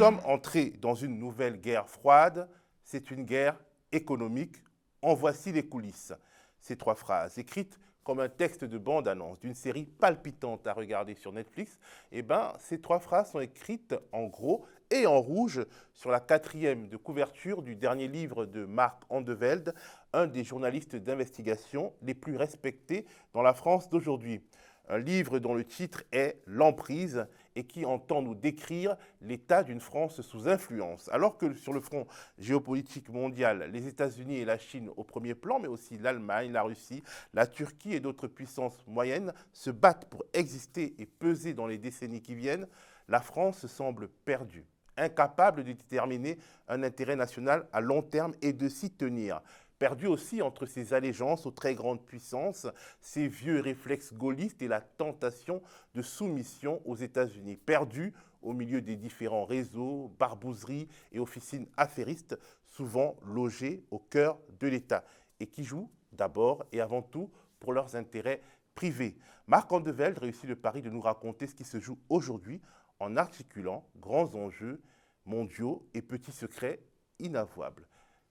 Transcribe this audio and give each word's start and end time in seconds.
sommes 0.00 0.20
entrés 0.24 0.72
dans 0.80 0.94
une 0.94 1.18
nouvelle 1.18 1.60
guerre 1.60 1.86
froide. 1.86 2.48
C'est 2.82 3.10
une 3.10 3.26
guerre 3.26 3.60
économique. 3.92 4.56
En 5.02 5.12
voici 5.12 5.52
les 5.52 5.68
coulisses. 5.68 6.14
Ces 6.58 6.74
trois 6.74 6.94
phrases, 6.94 7.36
écrites 7.36 7.78
comme 8.02 8.20
un 8.20 8.30
texte 8.30 8.64
de 8.64 8.78
bande-annonce 8.78 9.38
d'une 9.40 9.54
série 9.54 9.84
palpitante 9.84 10.66
à 10.66 10.72
regarder 10.72 11.14
sur 11.14 11.32
Netflix, 11.32 11.78
eh 12.12 12.22
ben, 12.22 12.54
ces 12.58 12.80
trois 12.80 12.98
phrases 12.98 13.32
sont 13.32 13.40
écrites 13.40 13.94
en 14.12 14.24
gros 14.24 14.64
et 14.90 15.06
en 15.06 15.20
rouge 15.20 15.66
sur 15.92 16.10
la 16.10 16.20
quatrième 16.20 16.88
de 16.88 16.96
couverture 16.96 17.60
du 17.60 17.76
dernier 17.76 18.08
livre 18.08 18.46
de 18.46 18.64
Marc 18.64 19.02
Andevelde, 19.10 19.74
un 20.14 20.26
des 20.26 20.44
journalistes 20.44 20.96
d'investigation 20.96 21.92
les 22.00 22.14
plus 22.14 22.36
respectés 22.36 23.04
dans 23.34 23.42
la 23.42 23.52
France 23.52 23.90
d'aujourd'hui. 23.90 24.40
Un 24.88 24.98
livre 24.98 25.40
dont 25.40 25.54
le 25.54 25.64
titre 25.64 26.04
est 26.10 26.40
L'emprise 26.46 27.26
et 27.56 27.64
qui 27.64 27.84
entend 27.84 28.22
nous 28.22 28.34
décrire 28.34 28.96
l'état 29.20 29.62
d'une 29.62 29.80
France 29.80 30.20
sous 30.20 30.48
influence. 30.48 31.08
Alors 31.12 31.36
que 31.36 31.54
sur 31.54 31.72
le 31.72 31.80
front 31.80 32.06
géopolitique 32.38 33.08
mondial, 33.08 33.70
les 33.72 33.86
États-Unis 33.86 34.36
et 34.36 34.44
la 34.44 34.58
Chine 34.58 34.90
au 34.96 35.04
premier 35.04 35.34
plan, 35.34 35.58
mais 35.58 35.68
aussi 35.68 35.98
l'Allemagne, 35.98 36.52
la 36.52 36.62
Russie, 36.62 37.02
la 37.34 37.46
Turquie 37.46 37.94
et 37.94 38.00
d'autres 38.00 38.28
puissances 38.28 38.84
moyennes 38.86 39.32
se 39.52 39.70
battent 39.70 40.06
pour 40.06 40.24
exister 40.32 40.94
et 40.98 41.06
peser 41.06 41.54
dans 41.54 41.66
les 41.66 41.78
décennies 41.78 42.22
qui 42.22 42.34
viennent, 42.34 42.66
la 43.08 43.20
France 43.20 43.66
semble 43.66 44.08
perdue 44.08 44.66
incapable 45.00 45.64
de 45.64 45.72
déterminer 45.72 46.38
un 46.68 46.82
intérêt 46.82 47.16
national 47.16 47.66
à 47.72 47.80
long 47.80 48.02
terme 48.02 48.32
et 48.42 48.52
de 48.52 48.68
s'y 48.68 48.90
tenir. 48.90 49.40
Perdu 49.80 50.08
aussi 50.08 50.42
entre 50.42 50.66
ses 50.66 50.92
allégeances 50.92 51.46
aux 51.46 51.50
très 51.50 51.74
grandes 51.74 52.04
puissances, 52.04 52.66
ses 53.00 53.28
vieux 53.28 53.60
réflexes 53.60 54.12
gaullistes 54.12 54.60
et 54.60 54.68
la 54.68 54.82
tentation 54.82 55.62
de 55.94 56.02
soumission 56.02 56.82
aux 56.84 56.96
États-Unis. 56.96 57.56
Perdu 57.56 58.12
au 58.42 58.52
milieu 58.52 58.82
des 58.82 58.96
différents 58.96 59.46
réseaux, 59.46 60.14
barbouzeries 60.18 60.86
et 61.12 61.18
officines 61.18 61.66
affairistes, 61.78 62.38
souvent 62.66 63.16
logés 63.24 63.82
au 63.90 63.98
cœur 63.98 64.38
de 64.58 64.68
l'État, 64.68 65.02
et 65.40 65.46
qui 65.46 65.64
jouent 65.64 65.90
d'abord 66.12 66.62
et 66.72 66.82
avant 66.82 67.00
tout 67.00 67.30
pour 67.58 67.72
leurs 67.72 67.96
intérêts 67.96 68.42
privés. 68.74 69.16
Marc 69.46 69.72
Andevelde 69.72 70.18
réussit 70.18 70.44
le 70.44 70.56
pari 70.56 70.82
de 70.82 70.90
nous 70.90 71.00
raconter 71.00 71.46
ce 71.46 71.54
qui 71.54 71.64
se 71.64 71.80
joue 71.80 71.98
aujourd'hui 72.10 72.60
en 72.98 73.16
articulant 73.16 73.88
grands 73.96 74.34
enjeux 74.34 74.82
mondiaux 75.24 75.88
et 75.94 76.02
petits 76.02 76.32
secrets 76.32 76.80
inavouables. 77.18 77.88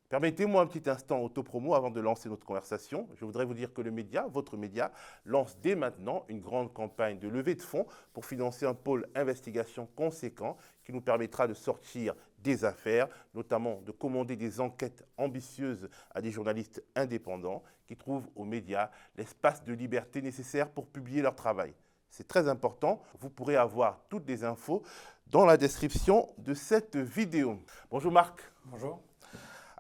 Permettez-moi 0.10 0.64
un 0.64 0.66
petit 0.66 0.90
instant 0.90 1.22
autopromo 1.22 1.76
avant 1.76 1.92
de 1.92 2.00
lancer 2.00 2.30
notre 2.30 2.44
conversation. 2.44 3.08
Je 3.14 3.26
voudrais 3.26 3.46
vous 3.46 3.54
dire 3.54 3.72
que 3.72 3.82
le 3.82 3.92
média, 3.92 4.26
votre 4.28 4.58
média, 4.58 4.92
lance 5.24 5.56
dès 5.62 5.76
maintenant 5.76 6.26
une 6.30 6.42
grande 6.42 6.74
campagne 6.74 7.20
de 7.20 7.28
levée 7.28 7.54
de 7.54 7.62
fonds 7.62 7.86
pour 8.12 8.26
financer 8.26 8.66
un 8.66 8.74
pôle 8.74 9.08
investigation 9.14 9.88
conséquent 9.96 10.58
qui 10.84 10.94
nous 10.94 11.02
permettra 11.02 11.48
de 11.48 11.54
sortir 11.54 12.16
des 12.40 12.66
affaires, 12.66 13.08
notamment 13.36 13.82
de 13.82 13.92
commander 13.92 14.36
des 14.36 14.60
enquêtes 14.60 15.06
ambitieuses 15.16 15.88
à 16.10 16.22
des 16.22 16.32
journalistes 16.32 16.84
indépendants 16.96 17.62
qui 17.86 17.96
trouvent 17.96 18.28
aux 18.36 18.46
médias 18.46 18.90
l'espace 19.16 19.64
de 19.64 19.74
liberté 19.74 20.24
nécessaire 20.24 20.72
pour 20.72 20.88
publier 20.88 21.22
leur 21.22 21.36
travail. 21.36 21.76
C'est 22.10 22.28
très 22.28 22.48
important. 22.48 23.00
Vous 23.20 23.30
pourrez 23.30 23.58
avoir 23.58 24.02
toutes 24.10 24.28
les 24.28 24.44
infos 24.44 24.82
dans 25.28 25.46
la 25.46 25.58
description 25.58 26.28
de 26.40 26.56
cette 26.56 26.96
vidéo. 26.98 27.60
Bonjour 27.92 28.12
Marc. 28.12 28.42
Bonjour. 28.66 29.00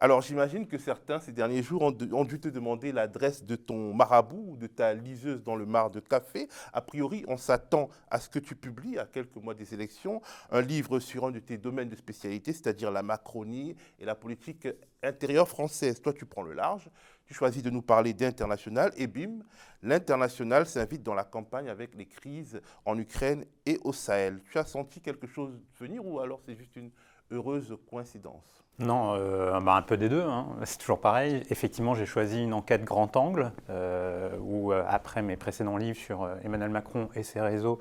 Alors 0.01 0.21
j'imagine 0.21 0.65
que 0.65 0.77
certains 0.77 1.19
ces 1.19 1.33
derniers 1.33 1.61
jours 1.61 1.81
ont, 1.81 1.91
dû 1.91 2.39
te 2.39 2.47
demander 2.47 2.93
l'adresse 2.93 3.43
de 3.43 3.57
ton 3.57 3.93
marabout 3.93 4.51
ou 4.51 4.55
de 4.55 4.67
ta 4.67 4.93
liseuse 4.93 5.43
dans 5.43 5.57
le 5.57 5.65
mar 5.65 5.91
de 5.91 5.99
café. 5.99 6.47
A 6.71 6.79
priori, 6.79 7.25
on 7.27 7.35
s'attend 7.35 7.89
à 8.09 8.21
ce 8.21 8.29
que 8.29 8.39
tu 8.39 8.55
publies, 8.55 8.97
à 8.97 9.05
quelques 9.05 9.35
mois 9.35 9.53
des 9.53 9.73
élections, 9.73 10.21
un 10.51 10.61
livre 10.61 11.01
sur 11.01 11.25
un 11.25 11.31
de 11.31 11.39
tes 11.39 11.57
domaines 11.57 11.89
de 11.89 11.97
spécialité, 11.97 12.53
c'est-à-dire 12.53 12.91
la 12.91 13.03
Macronie 13.03 13.75
et 13.99 14.05
la 14.05 14.15
politique 14.15 14.69
intérieure 15.03 15.49
française. 15.49 16.01
Toi, 16.01 16.13
tu 16.13 16.25
prends 16.25 16.43
le 16.43 16.53
large, 16.53 16.89
tu 17.25 17.33
choisis 17.33 17.61
de 17.61 17.69
nous 17.69 17.81
parler 17.81 18.13
d'international 18.13 18.93
et 18.95 19.07
bim, 19.07 19.39
l'international 19.83 20.65
s'invite 20.65 21.03
dans 21.03 21.13
la 21.13 21.25
campagne 21.25 21.67
avec 21.67 21.93
les 21.95 22.05
crises 22.05 22.61
en 22.85 22.97
Ukraine 22.97 23.43
et 23.65 23.77
au 23.83 23.91
Sahel. 23.91 24.41
Tu 24.49 24.59
as 24.59 24.65
senti 24.65 25.01
quelque 25.01 25.27
chose 25.27 25.59
venir 25.77 26.05
ou 26.05 26.21
alors 26.21 26.39
c'est 26.45 26.55
juste 26.55 26.77
une 26.77 26.91
heureuse 27.31 27.77
coïncidence? 27.89 28.63
Non, 28.79 29.13
euh, 29.15 29.59
bah, 29.59 29.73
un 29.75 29.81
peu 29.81 29.97
des 29.97 30.07
deux, 30.07 30.23
hein. 30.23 30.47
c'est 30.63 30.77
toujours 30.77 31.01
pareil. 31.01 31.43
Effectivement, 31.49 31.95
j'ai 31.95 32.05
choisi 32.05 32.41
une 32.41 32.53
enquête 32.53 32.85
grand 32.85 33.15
angle, 33.17 33.51
euh, 33.69 34.29
où 34.39 34.71
euh, 34.71 34.83
après 34.87 35.21
mes 35.21 35.35
précédents 35.35 35.75
livres 35.75 35.97
sur 35.97 36.29
Emmanuel 36.45 36.69
Macron 36.69 37.09
et 37.13 37.23
ses 37.23 37.41
réseaux, 37.41 37.79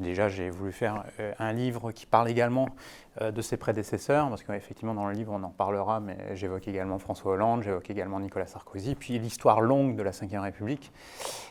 déjà 0.00 0.28
j'ai 0.28 0.50
voulu 0.50 0.72
faire 0.72 1.04
un 1.38 1.52
livre 1.52 1.92
qui 1.92 2.06
parle 2.06 2.28
également 2.28 2.68
de 3.20 3.42
ses 3.42 3.58
prédécesseurs, 3.58 4.28
parce 4.30 4.42
qu'effectivement 4.42 4.94
dans 4.94 5.06
le 5.06 5.12
livre 5.12 5.32
on 5.32 5.42
en 5.42 5.50
parlera, 5.50 6.00
mais 6.00 6.16
j'évoque 6.34 6.66
également 6.66 6.98
François 6.98 7.32
Hollande, 7.32 7.62
j'évoque 7.62 7.90
également 7.90 8.18
Nicolas 8.20 8.46
Sarkozy, 8.46 8.94
puis 8.94 9.18
l'histoire 9.18 9.60
longue 9.60 9.96
de 9.96 10.02
la 10.02 10.12
Ve 10.12 10.40
République. 10.40 10.92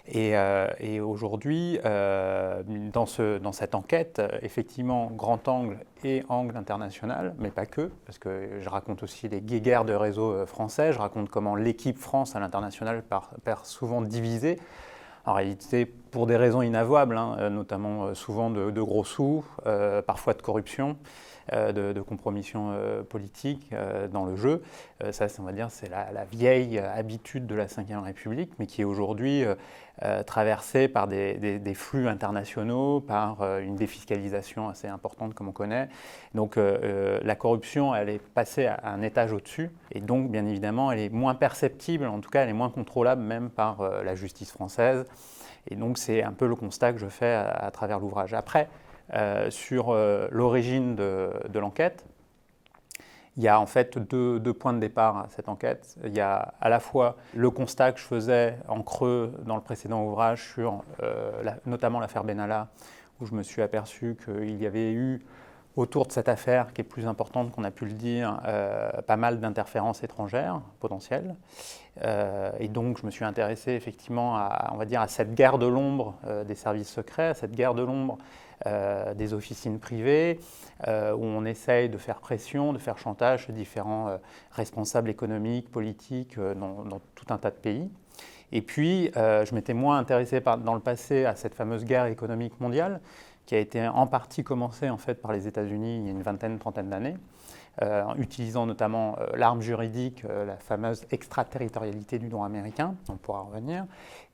Et, 0.07 0.99
aujourd'hui, 0.99 1.79
dans, 1.83 3.05
dans 3.41 3.51
cette 3.51 3.75
enquête, 3.75 4.21
effectivement, 4.41 5.11
grand 5.11 5.47
angle 5.47 5.77
et 6.03 6.23
angle 6.29 6.57
international, 6.57 7.35
mais 7.37 7.51
pas 7.51 7.65
que, 7.65 7.91
parce 8.05 8.19
que 8.19 8.59
je 8.59 8.69
raconte 8.69 9.03
aussi 9.03 9.27
les 9.27 9.41
guéguerres 9.41 9.85
de 9.85 9.93
réseau 9.93 10.31
euh, 10.31 10.45
français, 10.45 10.93
je 10.93 10.99
raconte 10.99 11.29
comment 11.29 11.55
l'équipe 11.55 11.97
France 11.97 12.35
à 12.35 12.39
l'international 12.39 13.03
perd 13.43 13.65
souvent 13.65 14.01
divisée. 14.01 14.59
En 15.25 15.33
réalité, 15.33 15.85
pour 15.85 16.27
des 16.27 16.35
raisons 16.35 16.61
inavouables, 16.61 17.17
hein, 17.17 17.37
euh, 17.39 17.49
notamment 17.49 18.05
euh, 18.05 18.13
souvent 18.15 18.49
de, 18.49 18.81
gros 18.81 19.03
sous, 19.03 19.43
parfois 20.05 20.33
de 20.33 20.41
corruption. 20.41 20.97
Euh, 21.53 21.71
de, 21.71 22.01
compromission 22.01 22.71
euh, 22.71 23.03
politique 23.03 23.69
euh, 23.73 24.07
dans 24.07 24.25
le 24.25 24.35
jeu. 24.35 24.61
ça, 25.11 25.27
on 25.39 25.43
va 25.43 25.51
dire, 25.51 25.67
c'est 25.69 25.89
la, 25.89 26.25
vieille 26.31 26.77
habitude 26.77 27.47
de 27.47 27.55
la 27.55 27.65
Ve 27.65 28.03
République, 28.03 28.51
mais 28.59 28.67
qui 28.67 28.81
est 28.81 28.85
aujourd'hui 28.85 29.43
traversée 30.25 30.87
par 30.87 31.07
des, 31.07 31.73
flux 31.75 32.07
internationaux, 32.07 33.01
par 33.01 33.43
une 33.59 33.75
défiscalisation 33.75 34.69
assez 34.69 34.87
importante, 34.87 35.33
comme 35.33 35.49
on 35.49 35.51
connaît. 35.51 35.89
Donc 36.35 36.57
la 36.57 37.35
corruption, 37.35 37.95
elle 37.95 38.09
est 38.09 38.21
passée 38.21 38.67
à 38.67 38.89
un 38.89 39.01
étage 39.01 39.33
au-dessus, 39.33 39.71
et 39.91 40.01
donc, 40.01 40.29
bien 40.29 40.45
évidemment, 40.45 40.91
elle 40.91 40.99
est 40.99 41.09
moins 41.09 41.35
perceptible, 41.35 42.05
en 42.05 42.19
tout 42.19 42.29
cas, 42.29 42.43
elle 42.43 42.49
est 42.49 42.53
moins 42.53 42.69
contrôlable 42.69 43.21
même 43.21 43.49
par 43.49 43.81
la 44.03 44.15
justice 44.15 44.51
française. 44.51 45.05
Et 45.69 45.75
donc, 45.75 45.97
c'est 45.97 46.23
un 46.23 46.33
peu 46.33 46.47
le 46.47 46.55
constat 46.55 46.93
que 46.93 46.99
je 46.99 47.07
fais 47.07 47.33
à, 47.33 47.49
à 47.49 47.71
travers 47.71 47.99
l'ouvrage. 47.99 48.33
Après, 48.33 48.67
sur 49.49 49.89
euh, 49.89 50.27
l'origine 50.31 50.95
de, 50.95 51.59
l'enquête. 51.59 52.05
Il 53.37 53.43
y 53.43 53.47
a 53.47 53.59
en 53.59 53.65
fait 53.65 53.97
deux, 53.97 54.53
points 54.53 54.73
de 54.73 54.79
départ 54.79 55.17
à 55.17 55.27
cette 55.29 55.49
enquête. 55.49 55.95
Il 56.05 56.13
y 56.13 56.19
a 56.19 56.53
à 56.59 56.69
la 56.69 56.79
fois 56.79 57.15
le 57.33 57.49
constat 57.49 57.93
que 57.93 57.99
je 57.99 58.05
faisais 58.05 58.57
en 58.67 58.81
creux 58.81 59.33
dans 59.45 59.55
le 59.55 59.61
précédent 59.61 60.03
ouvrage 60.03 60.51
sur 60.53 60.83
euh, 61.01 61.43
notamment 61.65 61.99
l'affaire 61.99 62.23
Benalla, 62.23 62.67
où 63.19 63.25
je 63.25 63.33
me 63.33 63.43
suis 63.43 63.61
aperçu 63.61 64.17
qu'il 64.23 64.61
y 64.61 64.65
avait 64.65 64.91
eu 64.91 65.21
autour 65.77 66.05
de 66.05 66.11
cette 66.11 66.27
affaire, 66.27 66.73
qui 66.73 66.81
est 66.81 66.85
plus 66.85 67.07
importante 67.07 67.51
qu'on 67.51 67.63
a 67.63 67.71
pu 67.71 67.85
le 67.85 67.93
dire, 67.93 68.41
pas 69.07 69.15
mal 69.15 69.39
d'interférences 69.39 70.03
étrangères 70.03 70.59
potentielles. 70.81 71.37
et 72.59 72.67
donc, 72.67 72.97
je 72.99 73.05
me 73.05 73.11
suis 73.11 73.23
intéressé 73.23 73.71
effectivement 73.71 74.35
à, 74.35 74.71
on 74.73 74.75
va 74.75 74.83
dire, 74.83 74.99
à 74.99 75.07
cette 75.07 75.33
guerre 75.33 75.57
de 75.59 75.67
l'ombre 75.67 76.15
des 76.45 76.55
services 76.55 76.89
secrets, 76.89 77.27
à 77.27 77.33
cette 77.35 77.53
guerre 77.53 77.73
de 77.73 77.83
l'ombre 77.83 78.17
euh, 78.17 78.50
des 78.65 79.33
officines 79.33 79.79
privées, 79.79 80.39
euh, 80.87 81.13
où 81.13 81.23
on 81.23 81.45
essaye 81.45 81.89
de 81.89 81.97
faire 81.97 82.19
pression, 82.19 82.73
de 82.73 82.79
faire 82.79 82.97
chantage 82.97 83.43
sur 83.43 83.53
différents 83.53 84.07
euh, 84.07 84.17
responsables 84.51 85.09
économiques, 85.09 85.69
politiques 85.69 86.39
dans, 86.39 86.99
tout 87.13 87.25
un 87.29 87.37
tas 87.37 87.51
de 87.51 87.55
pays. 87.55 87.89
Et 88.51 88.61
puis, 88.61 89.11
je 89.15 89.55
m'étais 89.55 89.73
moins 89.73 89.97
intéressé 89.97 90.41
dans 90.41 90.73
le 90.73 90.81
passé 90.81 91.23
à 91.23 91.35
cette 91.35 91.55
fameuse 91.55 91.85
guerre 91.85 92.07
économique 92.07 92.59
mondiale, 92.59 92.99
qui 93.45 93.55
a 93.55 93.59
été 93.59 93.87
en 93.87 94.07
partie 94.07 94.43
commencée 94.43 94.89
en 94.89 94.97
fait 94.97 95.15
par 95.15 95.31
les 95.31 95.47
États-Unis 95.47 95.99
il 95.99 96.05
y 96.05 96.07
a 96.09 96.11
une 96.11 96.21
vingtaine, 96.21 96.59
trentaine 96.59 96.89
d'années, 96.89 97.15
en 97.81 98.17
utilisant 98.17 98.65
notamment 98.65 99.15
l'arme 99.35 99.61
juridique, 99.61 100.23
la 100.23 100.57
fameuse 100.57 101.05
extraterritorialité 101.11 102.19
du 102.19 102.27
droit 102.27 102.45
américain, 102.45 102.95
on 103.07 103.15
pourra 103.15 103.39
revenir, 103.39 103.85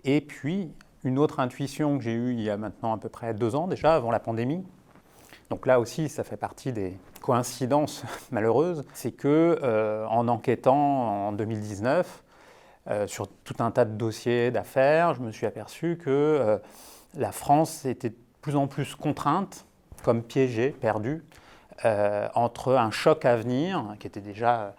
et 0.03 0.19
puis 0.21 0.73
une 1.03 1.19
autre 1.19 1.39
intuition 1.39 1.97
que 1.97 2.03
j'ai 2.03 2.13
eue 2.13 2.33
il 2.33 2.41
y 2.41 2.49
a 2.49 2.57
maintenant 2.57 2.93
à 2.93 2.97
peu 2.97 3.09
près 3.09 3.33
deux 3.33 3.55
ans 3.55 3.67
déjà, 3.67 3.95
avant 3.95 4.11
la 4.11 4.19
pandémie, 4.19 4.63
donc 5.49 5.65
là 5.65 5.79
aussi, 5.79 6.09
ça 6.09 6.23
fait 6.23 6.37
partie 6.37 6.73
des 6.73 6.97
coïncidences 7.21 8.03
malheureuses, 8.31 8.83
c'est 8.93 9.11
que 9.11 9.59
euh, 9.63 10.05
en 10.07 10.27
enquêtant 10.27 11.27
en 11.27 11.31
2019 11.31 12.23
euh, 12.89 13.07
sur 13.07 13.27
tout 13.27 13.55
un 13.59 13.71
tas 13.71 13.85
de 13.85 13.95
dossiers 13.95 14.51
d'affaires, 14.51 15.13
je 15.13 15.21
me 15.21 15.31
suis 15.31 15.45
aperçu 15.45 15.97
que 15.97 16.09
euh, 16.09 16.57
la 17.15 17.31
France 17.31 17.85
était 17.85 18.09
de 18.09 18.17
plus 18.41 18.55
en 18.55 18.67
plus 18.67 18.95
contrainte, 18.95 19.65
comme 20.03 20.21
piégée, 20.21 20.71
perdue, 20.71 21.23
entre 21.83 22.75
un 22.75 22.91
choc 22.91 23.25
à 23.25 23.35
venir, 23.35 23.95
qui 23.99 24.07
était 24.07 24.21
déjà 24.21 24.73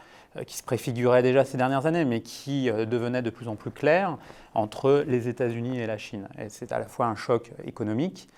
qui 0.47 0.57
se 0.57 0.63
préfigurait 0.63 1.23
déjà 1.23 1.45
ces 1.45 1.57
dernières 1.57 1.87
années, 1.87 2.05
mais 2.05 2.21
qui 2.21 2.71
devenait 2.71 3.23
de 3.23 3.31
plus 3.31 3.49
en 3.49 3.57
plus 3.57 3.71
clair 3.71 4.19
entre 4.55 5.05
les 5.07 5.27
États-Unis 5.29 5.79
et 5.79 5.87
la 5.87 5.99
Chine. 5.99 6.29
C'est 6.49 6.71
à 6.71 6.79
la 6.79 6.85
fois 6.85 7.07
un 7.07 7.17
choc 7.17 7.51
économique, 7.65 8.29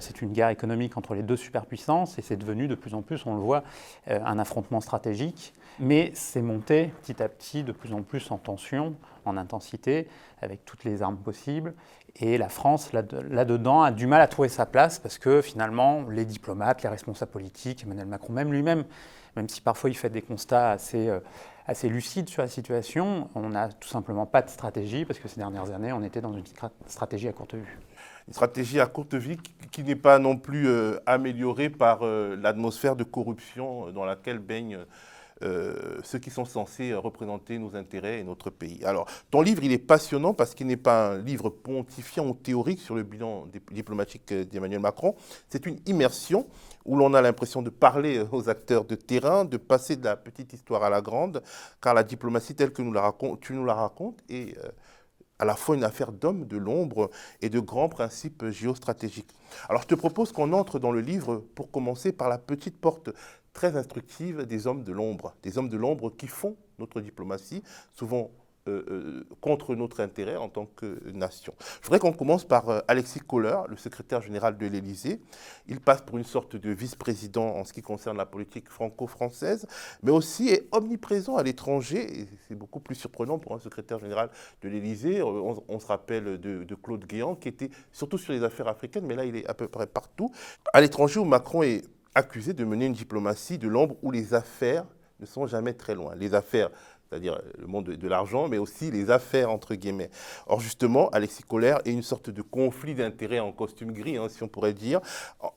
c'est 0.00 0.22
une 0.22 0.32
guerre 0.32 0.50
économique 0.50 0.96
entre 0.96 1.14
les 1.14 1.22
deux 1.22 1.36
superpuissances, 1.36 2.18
et 2.18 2.22
c'est 2.22 2.36
devenu 2.36 2.68
de 2.68 2.74
plus 2.74 2.94
en 2.94 3.02
plus, 3.02 3.26
on 3.26 3.34
le 3.34 3.40
voit, 3.40 3.64
un 4.06 4.38
affrontement 4.38 4.80
stratégique. 4.80 5.52
Mais 5.80 6.12
c'est 6.14 6.40
monté 6.40 6.92
petit 7.02 7.20
à 7.20 7.28
petit 7.28 7.64
de 7.64 7.72
plus 7.72 7.92
en 7.92 8.02
plus 8.02 8.30
en 8.30 8.38
tension, 8.38 8.94
en 9.24 9.36
intensité, 9.36 10.06
avec 10.40 10.64
toutes 10.64 10.84
les 10.84 11.02
armes 11.02 11.16
possibles. 11.16 11.74
Et 12.16 12.38
la 12.38 12.48
France, 12.48 12.92
là-dedans, 12.92 13.82
a 13.82 13.90
du 13.90 14.06
mal 14.06 14.20
à 14.20 14.28
trouver 14.28 14.48
sa 14.48 14.66
place 14.66 15.00
parce 15.00 15.18
que 15.18 15.42
finalement, 15.42 16.04
les 16.08 16.24
diplomates, 16.24 16.82
les 16.82 16.88
responsables 16.88 17.32
politiques, 17.32 17.82
Emmanuel 17.82 18.06
Macron 18.06 18.32
même 18.32 18.52
lui-même, 18.52 18.84
même 19.34 19.48
si 19.48 19.60
parfois 19.60 19.90
il 19.90 19.96
fait 19.96 20.10
des 20.10 20.22
constats 20.22 20.70
assez, 20.70 21.08
euh, 21.08 21.20
lucides 21.82 22.28
sur 22.28 22.42
la 22.42 22.48
situation, 22.48 23.30
on 23.34 23.48
n'a 23.48 23.68
tout 23.68 23.88
simplement 23.88 24.26
pas 24.26 24.42
de 24.42 24.48
stratégie 24.48 25.04
parce 25.04 25.18
que 25.18 25.26
ces 25.26 25.40
dernières 25.40 25.72
années, 25.72 25.92
on 25.92 26.04
était 26.04 26.20
dans 26.20 26.32
une 26.32 26.44
stratégie 26.86 27.26
à 27.26 27.32
courte 27.32 27.54
vue. 27.54 27.78
Une 28.28 28.34
stratégie 28.34 28.78
à 28.78 28.86
courte 28.86 29.14
vue 29.14 29.36
qui, 29.72 29.82
n'est 29.82 29.96
pas 29.96 30.20
non 30.20 30.36
plus 30.36 30.68
euh, 30.68 31.00
améliorée 31.06 31.68
par 31.68 32.02
euh, 32.02 32.36
l'atmosphère 32.40 32.94
de 32.94 33.02
corruption 33.02 33.90
dans 33.90 34.04
laquelle 34.04 34.38
baigne 34.38 34.78
euh, 35.42 35.98
ceux 36.04 36.18
qui 36.18 36.30
sont 36.30 36.44
censés 36.44 36.94
représenter 36.94 37.58
nos 37.58 37.74
intérêts 37.74 38.20
et 38.20 38.24
notre 38.24 38.50
pays. 38.50 38.84
Alors, 38.84 39.06
ton 39.30 39.42
livre, 39.42 39.64
il 39.64 39.72
est 39.72 39.78
passionnant 39.78 40.32
parce 40.32 40.54
qu'il 40.54 40.66
n'est 40.66 40.76
pas 40.76 41.10
un 41.10 41.18
livre 41.18 41.50
pontifiant 41.50 42.28
ou 42.28 42.34
théorique 42.34 42.80
sur 42.80 42.94
le 42.94 43.02
bilan 43.02 43.46
diplomatique 43.72 44.32
d'Emmanuel 44.32 44.80
Macron. 44.80 45.16
C'est 45.48 45.66
une 45.66 45.78
immersion 45.86 46.46
où 46.84 46.96
l'on 46.96 47.14
a 47.14 47.22
l'impression 47.22 47.62
de 47.62 47.70
parler 47.70 48.24
aux 48.30 48.48
acteurs 48.48 48.84
de 48.84 48.94
terrain, 48.94 49.44
de 49.44 49.56
passer 49.56 49.96
de 49.96 50.04
la 50.04 50.16
petite 50.16 50.52
histoire 50.52 50.84
à 50.84 50.90
la 50.90 51.00
grande, 51.00 51.42
car 51.80 51.94
la 51.94 52.04
diplomatie 52.04 52.54
telle 52.54 52.72
que 52.72 52.82
nous 52.82 52.92
la 52.92 53.12
tu 53.40 53.54
nous 53.54 53.64
la 53.64 53.74
racontes 53.74 54.20
est 54.28 54.56
euh, 54.58 54.70
à 55.38 55.44
la 55.44 55.56
fois 55.56 55.74
une 55.74 55.84
affaire 55.84 56.12
d'hommes 56.12 56.46
de 56.46 56.56
l'ombre 56.56 57.10
et 57.40 57.48
de 57.48 57.58
grands 57.58 57.88
principes 57.88 58.46
géostratégiques. 58.50 59.32
Alors 59.68 59.82
je 59.82 59.88
te 59.88 59.94
propose 59.94 60.32
qu'on 60.32 60.52
entre 60.52 60.78
dans 60.78 60.92
le 60.92 61.00
livre 61.00 61.44
pour 61.54 61.70
commencer 61.70 62.12
par 62.12 62.28
la 62.28 62.38
petite 62.38 62.80
porte 62.80 63.10
très 63.54 63.76
instructive 63.76 64.42
des 64.42 64.66
hommes 64.66 64.84
de 64.84 64.92
l'ombre, 64.92 65.34
des 65.42 65.56
hommes 65.56 65.70
de 65.70 65.78
l'ombre 65.78 66.10
qui 66.10 66.26
font 66.26 66.56
notre 66.78 67.00
diplomatie, 67.00 67.62
souvent 67.94 68.30
euh, 68.66 68.82
euh, 68.88 69.26
contre 69.42 69.74
notre 69.74 70.00
intérêt 70.00 70.36
en 70.36 70.48
tant 70.48 70.64
que 70.64 70.98
nation. 71.12 71.52
Je 71.82 71.86
voudrais 71.86 71.98
qu'on 71.98 72.14
commence 72.14 72.46
par 72.46 72.70
euh, 72.70 72.80
Alexis 72.88 73.20
Kohler, 73.20 73.58
le 73.68 73.76
secrétaire 73.76 74.22
général 74.22 74.56
de 74.56 74.66
l'Élysée. 74.66 75.20
Il 75.68 75.80
passe 75.80 76.00
pour 76.00 76.16
une 76.16 76.24
sorte 76.24 76.56
de 76.56 76.70
vice-président 76.70 77.44
en 77.44 77.66
ce 77.66 77.74
qui 77.74 77.82
concerne 77.82 78.16
la 78.16 78.24
politique 78.24 78.70
franco-française, 78.70 79.66
mais 80.02 80.10
aussi 80.10 80.48
est 80.48 80.66
omniprésent 80.72 81.36
à 81.36 81.42
l'étranger, 81.42 82.26
c'est 82.48 82.54
beaucoup 82.54 82.80
plus 82.80 82.94
surprenant 82.94 83.38
pour 83.38 83.54
un 83.54 83.58
secrétaire 83.58 83.98
général 83.98 84.30
de 84.62 84.70
l'Élysée. 84.70 85.22
On, 85.22 85.78
se 85.78 85.86
rappelle 85.86 86.40
de, 86.40 86.64
de 86.64 86.74
Claude 86.74 87.04
Guéant, 87.04 87.34
qui 87.34 87.48
était 87.48 87.68
surtout 87.92 88.16
sur 88.16 88.32
les 88.32 88.42
affaires 88.44 88.68
africaines, 88.68 89.04
mais 89.04 89.14
là 89.14 89.26
il 89.26 89.36
est 89.36 89.46
à 89.46 89.52
peu 89.52 89.68
près 89.68 89.86
partout. 89.86 90.32
À 90.72 90.80
l'étranger, 90.80 91.20
où 91.20 91.26
Macron 91.26 91.62
est 91.62 91.82
accusé 92.14 92.52
de 92.52 92.64
mener 92.64 92.86
une 92.86 92.92
diplomatie 92.92 93.58
de 93.58 93.68
l'ombre 93.68 93.96
où 94.02 94.10
les 94.10 94.34
affaires 94.34 94.84
ne 95.20 95.26
sont 95.26 95.46
jamais 95.46 95.72
très 95.74 95.94
loin. 95.94 96.14
Les 96.16 96.34
affaires, 96.34 96.70
c'est-à-dire 97.08 97.40
le 97.58 97.66
monde 97.66 97.84
de, 97.84 98.08
l'argent, 98.08 98.48
mais 98.48 98.58
aussi 98.58 98.90
les 98.90 99.10
affaires, 99.10 99.50
entre 99.50 99.74
guillemets. 99.74 100.10
Or, 100.46 100.60
justement, 100.60 101.08
Alexis 101.10 101.42
Colère 101.42 101.80
est 101.84 101.92
une 101.92 102.02
sorte 102.02 102.30
de 102.30 102.42
conflit 102.42 102.94
d'intérêts 102.94 103.40
en 103.40 103.52
costume 103.52 103.92
gris, 103.92 104.16
hein, 104.16 104.28
si 104.28 104.42
on 104.42 104.48
pourrait 104.48 104.72
dire. 104.72 105.00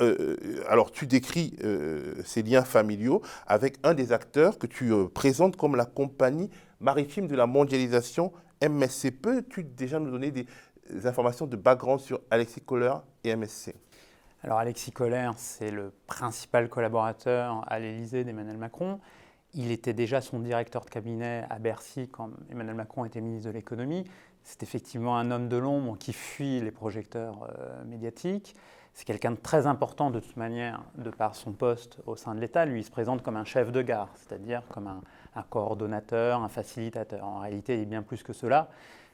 Euh, 0.01 0.15
euh, 0.19 0.63
alors, 0.69 0.91
tu 0.91 1.07
décris 1.07 1.55
euh, 1.63 2.13
ces 2.25 2.43
liens 2.43 2.63
familiaux 2.63 3.21
avec 3.47 3.77
un 3.83 3.93
des 3.93 4.11
acteurs 4.11 4.59
que 4.59 4.67
tu 4.67 4.91
présentes 5.13 5.57
comme 5.57 5.75
la 5.75 5.85
compagnie 5.85 6.49
maritime 6.79 7.27
de 7.27 7.35
la 7.35 7.47
mondialisation, 7.47 8.31
MSC. 8.61 9.11
Peux-tu 9.11 9.63
déjà 9.63 9.99
nous 9.99 10.11
donner 10.11 10.31
des, 10.31 10.45
informations 11.03 11.47
de 11.47 11.57
background 11.57 11.99
sur 11.99 12.21
Alexis 12.31 12.61
Kohler 12.61 12.93
et 13.23 13.35
MSC 13.35 13.73
alors 14.43 14.59
Alexis 14.59 14.91
Kohler, 14.91 15.31
c'est 15.35 15.71
le 15.71 15.91
principal 16.05 16.69
collaborateur 16.69 17.63
à 17.67 17.79
l'Élysée 17.79 18.23
d'Emmanuel 18.23 18.57
Macron. 18.57 18.99
Il 19.55 19.71
était 19.71 19.93
déjà 19.93 20.21
son 20.21 20.39
directeur 20.39 20.85
de 20.85 20.89
cabinet 20.91 21.45
à 21.49 21.57
Bercy 21.57 22.07
quand 22.07 22.29
Emmanuel 22.51 22.75
Macron 22.75 23.05
était 23.05 23.19
ministre 23.19 23.47
de 23.47 23.53
l'économie. 23.53 24.03
C'est 24.43 24.61
effectivement 24.61 25.17
un 25.17 25.31
homme 25.31 25.49
de 25.49 25.57
l'ombre 25.57 25.97
qui 25.97 26.13
fuit 26.13 26.61
les 26.61 26.69
projecteurs 26.69 27.49
euh, 27.57 27.83
médiatiques. 27.85 28.55
C'est 28.93 29.05
quelqu'un 29.05 29.31
de 29.31 29.37
très 29.37 29.65
important 29.65 30.11
de 30.11 30.19
toute 30.19 30.37
manière, 30.37 30.83
de 30.97 31.09
par 31.09 31.35
son 31.35 31.51
poste 31.51 31.97
au 32.05 32.15
sein 32.15 32.35
de 32.35 32.39
l'État. 32.39 32.65
Lui, 32.65 32.81
il 32.81 32.83
se 32.83 32.91
présente 32.91 33.23
comme 33.23 33.37
un 33.37 33.43
chef 33.43 33.71
de 33.71 33.81
gare, 33.81 34.09
c'est-à-dire 34.15 34.61
comme 34.69 34.87
un, 34.87 35.43
coordonnateur, 35.49 36.43
un 36.43 36.49
facilitateur. 36.49 37.25
En 37.25 37.39
réalité, 37.39 37.73
il 37.75 37.81
est 37.81 37.85
bien 37.85 38.03
plus 38.03 38.21
que 38.21 38.33
cela, 38.33 38.69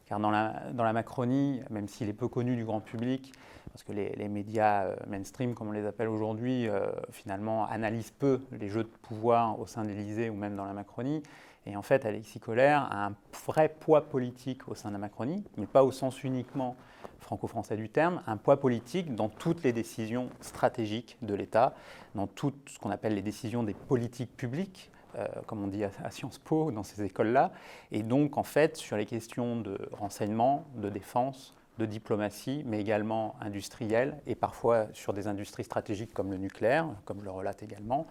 car 0.05 0.19
dans 0.19 0.31
la 0.31 0.93
Macronie, 0.93 1.61
même 1.69 1.87
s'il 1.87 2.09
est 2.09 2.13
peu 2.13 2.27
connu 2.27 2.55
du 2.55 2.65
grand 2.65 2.81
public, 2.81 3.33
parce 3.73 3.83
que 3.83 3.91
les, 3.91 4.29
médias 4.29 4.85
euh, 4.85 4.95
mainstream, 5.07 5.55
comme 5.55 5.69
on 5.69 5.71
les 5.71 5.87
appelle 5.87 6.07
aujourd'hui, 6.07 6.67
euh, 6.67 6.91
finalement 7.11 7.65
analysent 7.65 8.11
peu 8.11 8.39
les 8.51 8.69
jeux 8.69 8.83
de 8.83 8.89
pouvoir 9.01 9.59
au 9.59 9.65
sein 9.65 9.83
de 9.83 9.89
l'Élysée 9.89 10.29
ou 10.29 10.35
même 10.35 10.55
dans 10.55 10.65
la 10.65 10.73
Macronie. 10.73 11.23
Et 11.65 11.75
en 11.75 11.81
fait, 11.81 12.05
Alexis 12.05 12.39
Collère 12.39 12.87
a 12.91 13.07
un 13.07 13.15
vrai 13.47 13.69
poids 13.69 14.09
politique 14.09 14.67
au 14.67 14.75
sein 14.75 14.89
de 14.89 14.93
la 14.93 14.99
Macronie, 14.99 15.43
mais 15.57 15.65
pas 15.65 15.83
au 15.83 15.91
sens 15.91 16.23
uniquement 16.23 16.75
franco-français 17.19 17.75
du 17.75 17.89
terme, 17.89 18.21
un 18.27 18.37
poids 18.37 18.59
politique 18.59 19.15
dans 19.15 19.29
toutes 19.29 19.63
les 19.63 19.73
décisions 19.73 20.29
stratégiques 20.41 21.17
de 21.23 21.33
l'État, 21.33 21.73
dans 22.13 22.27
tout 22.27 22.53
ce 22.67 22.77
qu'on 22.77 22.91
appelle 22.91 23.15
les 23.15 23.21
décisions 23.23 23.63
des 23.63 23.73
politiques 23.73 24.35
publiques, 24.37 24.91
euh, 25.15 25.25
comme 25.47 25.63
on 25.63 25.67
dit 25.67 25.83
à, 25.83 25.89
à 26.03 26.11
Sciences 26.11 26.37
Po, 26.37 26.71
dans 26.71 26.83
ces 26.83 27.01
écoles-là, 27.01 27.51
et 27.91 28.03
donc 28.03 28.37
en 28.37 28.43
fait 28.43 28.77
sur 28.77 28.97
les 28.97 29.07
questions 29.07 29.55
de 29.55 29.77
renseignement, 29.93 30.65
de 30.75 30.89
défense, 30.89 31.55
de 31.79 31.85
diplomatie, 31.85 32.63
mais 32.65 32.79
également 32.79 33.35
industrielle, 33.41 34.19
et 34.27 34.35
parfois 34.35 34.87
sur 34.93 35.13
des 35.13 35.27
industries 35.27 35.63
stratégiques 35.63 36.13
comme 36.13 36.31
le 36.31 36.37
nucléaire, 36.37 36.87
comme 37.05 37.23
le 37.23 37.31
relate 37.31 37.63
également, 37.63 38.05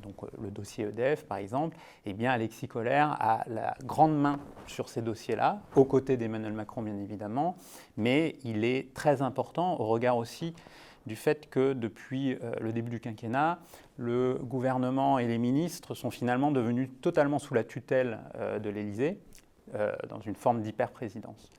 donc 0.00 0.22
euh, 0.22 0.28
le 0.40 0.50
dossier 0.50 0.84
EDF 0.86 1.24
par 1.24 1.38
exemple, 1.38 1.76
eh 2.06 2.12
bien 2.12 2.30
Alexis 2.30 2.68
Collère 2.68 3.16
a 3.20 3.42
la 3.48 3.74
grande 3.84 4.16
main 4.16 4.38
sur 4.66 4.88
ces 4.88 5.02
dossiers-là, 5.02 5.60
aux 5.74 5.84
côtés 5.84 6.16
d'Emmanuel 6.16 6.52
Macron 6.52 6.82
bien 6.82 6.96
évidemment, 6.98 7.56
mais 7.96 8.36
il 8.44 8.64
est 8.64 8.94
très 8.94 9.22
important 9.22 9.80
au 9.80 9.86
regard 9.86 10.16
aussi 10.16 10.54
du 11.06 11.16
fait 11.16 11.48
que 11.50 11.72
depuis 11.72 12.34
euh, 12.34 12.52
le 12.60 12.72
début 12.72 12.90
du 12.90 13.00
quinquennat, 13.00 13.58
le 13.96 14.38
gouvernement 14.40 15.18
et 15.18 15.26
les 15.26 15.38
ministres 15.38 15.94
sont 15.94 16.10
finalement 16.10 16.52
devenus 16.52 16.90
totalement 17.00 17.40
sous 17.40 17.54
la 17.54 17.64
tutelle 17.64 18.20
euh, 18.36 18.58
de 18.58 18.70
l'Élysée, 18.70 19.18
dans 20.08 20.18
une 20.18 20.34
forme 20.34 20.62
d'hyper-présidence. 20.62 21.52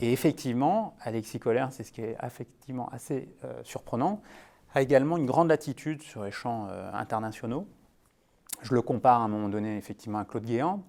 Et 0.00 0.12
effectivement, 0.12 0.96
Alexis 1.02 1.38
Kohler, 1.38 1.66
c'est 1.70 1.84
ce 1.84 1.92
qui 1.92 2.00
est 2.00 2.16
effectivement 2.22 2.88
assez 2.90 3.28
euh, 3.44 3.60
surprenant, 3.64 4.22
a 4.74 4.82
également 4.82 5.16
une 5.16 5.26
grande 5.26 5.52
attitude 5.52 6.02
sur 6.02 6.24
les 6.24 6.30
champs 6.30 6.68
euh, 6.70 6.90
internationaux. 6.94 7.66
Je 8.62 8.74
le 8.74 8.82
compare 8.82 9.20
à 9.20 9.24
un 9.24 9.28
moment 9.28 9.48
donné 9.48 9.76
effectivement 9.76 10.18
à 10.18 10.24
Claude 10.24 10.44
Guéant. 10.44 10.82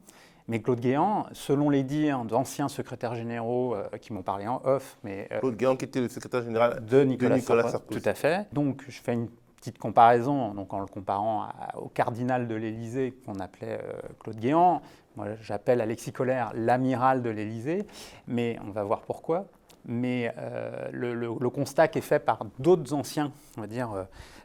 Mais 0.48 0.62
Claude 0.62 0.80
Guéant, 0.80 1.28
selon 1.34 1.70
les 1.70 1.84
dires 1.84 2.26
d'anciens 2.26 2.68
secrétaires 2.68 3.16
généraux 3.16 3.76
euh, 3.76 3.88
qui 4.00 4.12
m'ont 4.14 4.24
parlé 4.24 4.48
en 4.48 4.62
off, 4.66 4.98
mais 5.04 5.30
Claude 5.40 5.56
Guéant 5.56 5.76
qui 5.76 5.86
était 5.86 6.02
le 6.02 6.10
secrétaire 6.10 6.44
général 6.44 6.84
de 6.86 7.04
Nicolas, 7.04 7.40
Sarkozy. 7.40 8.02
Tout 8.02 8.10
à 8.10 8.14
fait. 8.14 8.48
Donc 8.54 8.84
je 8.88 9.02
fais 9.02 9.14
une 9.14 9.30
petite 9.58 9.78
comparaison, 9.78 10.54
donc 10.54 10.74
en 10.74 10.80
le 10.80 10.88
comparant 10.88 11.50
au 11.76 11.88
cardinal 11.88 12.48
de 12.48 12.56
l'Élysée 12.56 13.14
qu'on 13.26 13.40
appelait 13.40 13.80
Claude 14.20 14.40
Guéant. 14.40 14.82
Moi, 15.16 15.28
j'appelle 15.42 15.82
Alexis 15.82 16.14
l'amiral 16.54 17.22
de 17.22 17.30
l'Élysée, 17.30 17.86
mais 18.28 18.58
on 18.66 18.72
va 18.72 18.84
voir 18.84 19.02
pourquoi. 19.02 19.46
Mais 19.86 20.34
euh, 20.38 20.90
le, 20.92 21.50
constat 21.50 21.88
qui 21.88 21.98
est 21.98 22.04
fait 22.04 22.20
par 22.20 22.46
d'autres 22.60 22.94
anciens, 22.94 23.34
on 23.58 23.62
va 23.62 23.68
dire, 23.68 23.92
euh, 23.92 24.04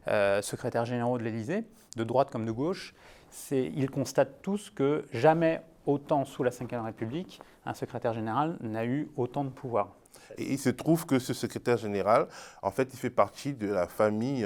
euh, 0.08 0.42
secrétaires 0.42 0.86
généraux 0.86 1.18
de 1.18 1.22
l'Élysée, 1.22 1.64
de 1.96 2.04
droite 2.04 2.30
comme 2.30 2.46
de 2.46 2.52
gauche, 2.52 2.94
c'est 3.30 3.70
ils 3.76 3.90
constatent 3.90 4.40
tous 4.42 4.70
que 4.70 5.04
jamais 5.12 5.60
autant 5.84 6.24
sous 6.24 6.42
la 6.42 6.50
Ve 6.50 6.82
République, 6.84 7.40
un 7.64 7.74
secrétaire 7.74 8.14
général 8.14 8.56
n'a 8.60 8.84
eu 8.84 9.08
autant 9.16 9.44
de 9.44 9.50
pouvoir. 9.50 9.94
Et 10.38 10.52
il 10.52 10.58
se 10.58 10.70
trouve 10.70 11.06
que 11.06 11.18
ce 11.18 11.34
secrétaire 11.34 11.76
général, 11.76 12.26
en 12.62 12.70
fait, 12.70 12.88
il 12.92 12.98
fait 12.98 13.10
partie 13.10 13.52
de 13.52 13.68
la 13.68 13.86
famille 13.86 14.44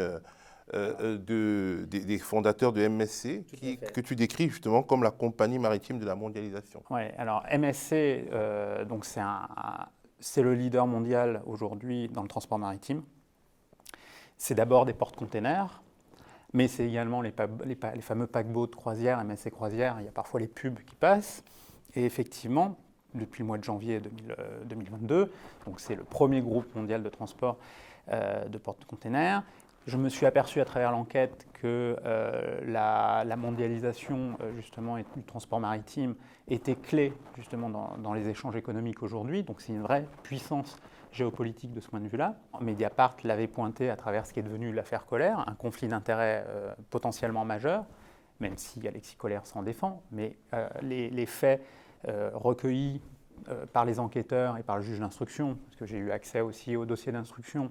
euh, 0.73 1.19
de, 1.19 1.85
des, 1.87 2.19
fondateurs 2.19 2.73
de 2.73 2.87
MSC, 2.87 3.45
que 3.93 4.01
tu 4.01 4.15
décris 4.15 4.49
justement 4.51 4.85
comme 4.85 5.03
la 5.03 5.11
compagnie 5.11 5.59
maritime 5.59 5.99
de 5.99 6.07
la 6.07 6.15
mondialisation. 6.15 6.85
Oui, 6.91 7.01
alors 7.19 7.45
MSC, 7.51 7.93
euh, 7.93 8.85
donc 8.85 9.05
c'est, 9.05 9.19
un, 9.19 9.49
c'est 10.21 10.43
le 10.43 10.55
leader 10.55 10.87
mondial 10.87 11.43
aujourd'hui 11.45 12.09
dans 12.09 12.23
le 12.23 12.29
transport 12.29 12.59
maritime. 12.59 13.03
C'est 14.39 14.55
d'abord 14.55 14.87
des 14.87 14.93
porte-containers, 14.93 15.83
mais 16.53 16.69
c'est 16.69 16.87
également 16.87 17.21
les, 17.21 17.35
les, 17.65 17.77
les, 17.95 18.01
fameux 18.01 18.29
paquebots 18.29 18.69
de 18.69 18.77
croisière, 18.77 19.25
MSC 19.25 19.51
Croisière, 19.51 19.97
il 19.99 20.05
y 20.05 20.09
a 20.09 20.13
parfois 20.13 20.39
les 20.39 20.49
pubs 20.49 20.79
qui 20.87 20.95
passent. 20.95 21.43
Et 21.97 22.05
effectivement, 22.05 22.77
depuis 23.15 23.43
le 23.43 23.49
mois 23.49 23.59
de 23.59 23.65
janvier 23.65 24.01
2022, 24.67 25.33
donc 25.67 25.81
c'est 25.81 25.97
le 25.97 26.05
premier 26.05 26.41
groupe 26.43 26.73
mondial 26.77 27.03
de 27.03 27.09
transport 27.09 27.59
de 28.09 28.59
porte-containers, 28.59 29.43
Je 29.87 29.97
me 29.97 30.11
suis 30.11 30.27
aperçu 30.27 30.61
à 30.61 30.65
travers 30.67 30.93
l'enquête 30.93 31.47
que 31.55 31.97
euh, 32.05 32.61
la, 32.67 33.37
mondialisation 33.37 34.37
euh, 34.41 34.53
justement 34.55 34.97
du 34.97 35.23
transport 35.27 35.59
maritime 35.59 36.17
était 36.49 36.75
clé 36.75 37.15
justement 37.37 37.71
dans, 37.71 38.13
les 38.13 38.29
échanges 38.29 38.57
économiques 38.57 39.03
aujourd'hui. 39.03 39.43
Donc 39.43 39.63
c'est 39.63 39.73
une 39.73 39.81
vraie 39.81 40.07
puissance 40.23 40.77
géopolitique 41.13 41.73
de 41.73 41.81
ce 41.81 41.89
point 41.89 42.01
de 42.01 42.09
vue-là. 42.09 42.37
Mediapart 42.61 43.17
l'avait 43.25 43.47
pointé 43.47 43.89
à 43.89 43.97
travers 43.97 44.27
ce 44.27 44.35
qui 44.35 44.41
est 44.41 44.43
devenu 44.43 44.71
l'affaire 44.73 45.07
Colère, 45.07 45.49
un 45.49 45.55
conflit 45.55 45.89
d'intérêts 45.89 46.45
euh, 46.47 46.75
potentiellement 46.91 47.47
majeur, 47.47 47.85
même 48.39 48.59
si 48.59 48.87
Alexis 48.87 49.17
Colère 49.17 49.47
s'en 49.47 49.63
défend. 49.63 50.03
Mais 50.13 50.37
les, 50.83 51.27
faits 51.27 51.63
recueillis 52.07 53.03
par 53.73 53.85
les 53.85 53.99
enquêteurs 53.99 54.57
et 54.57 54.63
par 54.63 54.77
le 54.77 54.83
juge 54.83 55.01
d'instruction, 55.01 55.59
parce 55.67 55.77
que 55.77 55.85
j'ai 55.85 55.99
eu 55.99 56.11
accès 56.11 56.41
aussi 56.41 56.75
au 56.75 56.87
dossier 56.87 57.13
d'instruction, 57.13 57.71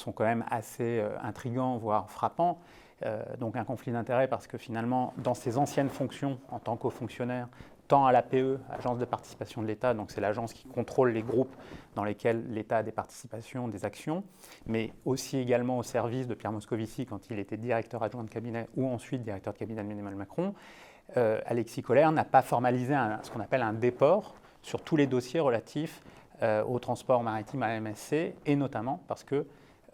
sont 0.00 0.12
quand 0.12 0.24
même 0.24 0.44
assez 0.50 0.98
euh, 1.00 1.16
intrigants, 1.22 1.76
voire 1.76 2.10
frappants. 2.10 2.58
Euh, 3.06 3.22
donc 3.38 3.56
un 3.56 3.64
conflit 3.64 3.92
d'intérêts 3.92 4.28
parce 4.28 4.46
que 4.46 4.58
finalement, 4.58 5.14
dans 5.16 5.34
ses 5.34 5.56
anciennes 5.56 5.88
fonctions 5.88 6.38
en 6.50 6.58
tant 6.58 6.76
qu'haut 6.76 6.90
fonctionnaire, 6.90 7.48
tant 7.88 8.04
à 8.04 8.12
l'APE, 8.12 8.60
Agence 8.70 8.98
de 8.98 9.04
participation 9.04 9.62
de 9.62 9.66
l'État, 9.66 9.94
donc 9.94 10.10
c'est 10.10 10.20
l'agence 10.20 10.52
qui 10.52 10.68
contrôle 10.68 11.12
les 11.12 11.22
groupes 11.22 11.54
dans 11.94 12.04
lesquels 12.04 12.44
l'État 12.52 12.78
a 12.78 12.82
des 12.82 12.92
participations, 12.92 13.68
des 13.68 13.84
actions, 13.84 14.22
mais 14.66 14.92
aussi 15.06 15.38
également 15.38 15.78
au 15.78 15.82
service 15.82 16.26
de 16.26 16.34
Pierre 16.34 16.52
Moscovici 16.52 17.06
quand 17.06 17.30
il 17.30 17.38
était 17.38 17.56
directeur 17.56 18.02
adjoint 18.02 18.22
de 18.22 18.30
cabinet 18.30 18.68
ou 18.76 18.86
ensuite 18.86 19.22
directeur 19.22 19.54
de 19.54 19.58
cabinet 19.58 19.82
d'Emmanuel 19.82 20.14
Macron. 20.14 20.54
Euh, 21.16 21.40
Alexis 21.46 21.82
Collère 21.82 22.12
n'a 22.12 22.24
pas 22.24 22.42
formalisé 22.42 22.94
ce 23.22 23.30
qu'on 23.30 23.40
appelle 23.40 23.62
un 23.62 23.72
déport 23.72 24.34
sur 24.62 24.82
tous 24.82 24.96
les 24.96 25.06
dossiers 25.06 25.40
relatifs 25.40 26.02
au 26.66 26.78
transport 26.78 27.22
maritime 27.22 27.62
à 27.62 27.78
MSC, 27.78 28.34
et 28.46 28.56
notamment 28.56 29.02
parce 29.08 29.24
que 29.24 29.44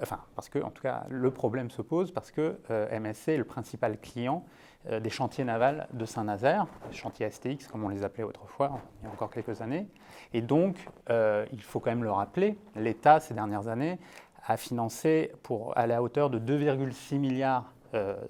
Enfin, 0.03 0.21
parce 0.35 0.49
que, 0.49 0.59
en 0.59 0.71
tout 0.71 0.83
cas, 0.83 1.05
le 1.09 1.31
problème 1.31 1.71
se 1.71 1.81
pose 1.81 2.11
parce 2.13 2.31
que 2.31 2.59
euh, 2.71 3.01
MSC 3.01 3.29
est 3.29 3.37
le 3.39 3.45
principal 3.45 3.99
client 3.99 4.45
euh, 4.91 5.01
des 5.01 5.11
chantiers 5.11 5.45
navals 5.45 5.89
de 5.93 6.05
Saint-Nazaire, 6.05 6.67
chantiers 6.93 7.31
STX 7.31 7.67
comme 7.71 7.85
on 7.85 7.89
les 7.89 8.05
appelait 8.05 8.25
autrefois, 8.25 8.81
il 9.01 9.07
y 9.07 9.09
a 9.09 9.13
encore 9.13 9.31
quelques 9.31 9.63
années. 9.63 9.87
Et 10.35 10.43
donc, 10.43 10.77
euh, 11.09 11.47
il 11.53 11.63
faut 11.63 11.81
quand 11.81 11.91
même 11.91 12.05
le 12.05 12.13
rappeler, 12.13 12.59
l'État, 12.75 13.21
ces 13.21 13.33
dernières 13.33 13.69
années, 13.69 13.99
a 14.47 14.57
financé 14.57 15.33
pour, 15.43 15.77
à 15.77 15.87
la 15.87 16.03
hauteur 16.03 16.31
de 16.31 16.39
2,6 16.39 17.19
milliards 17.19 17.73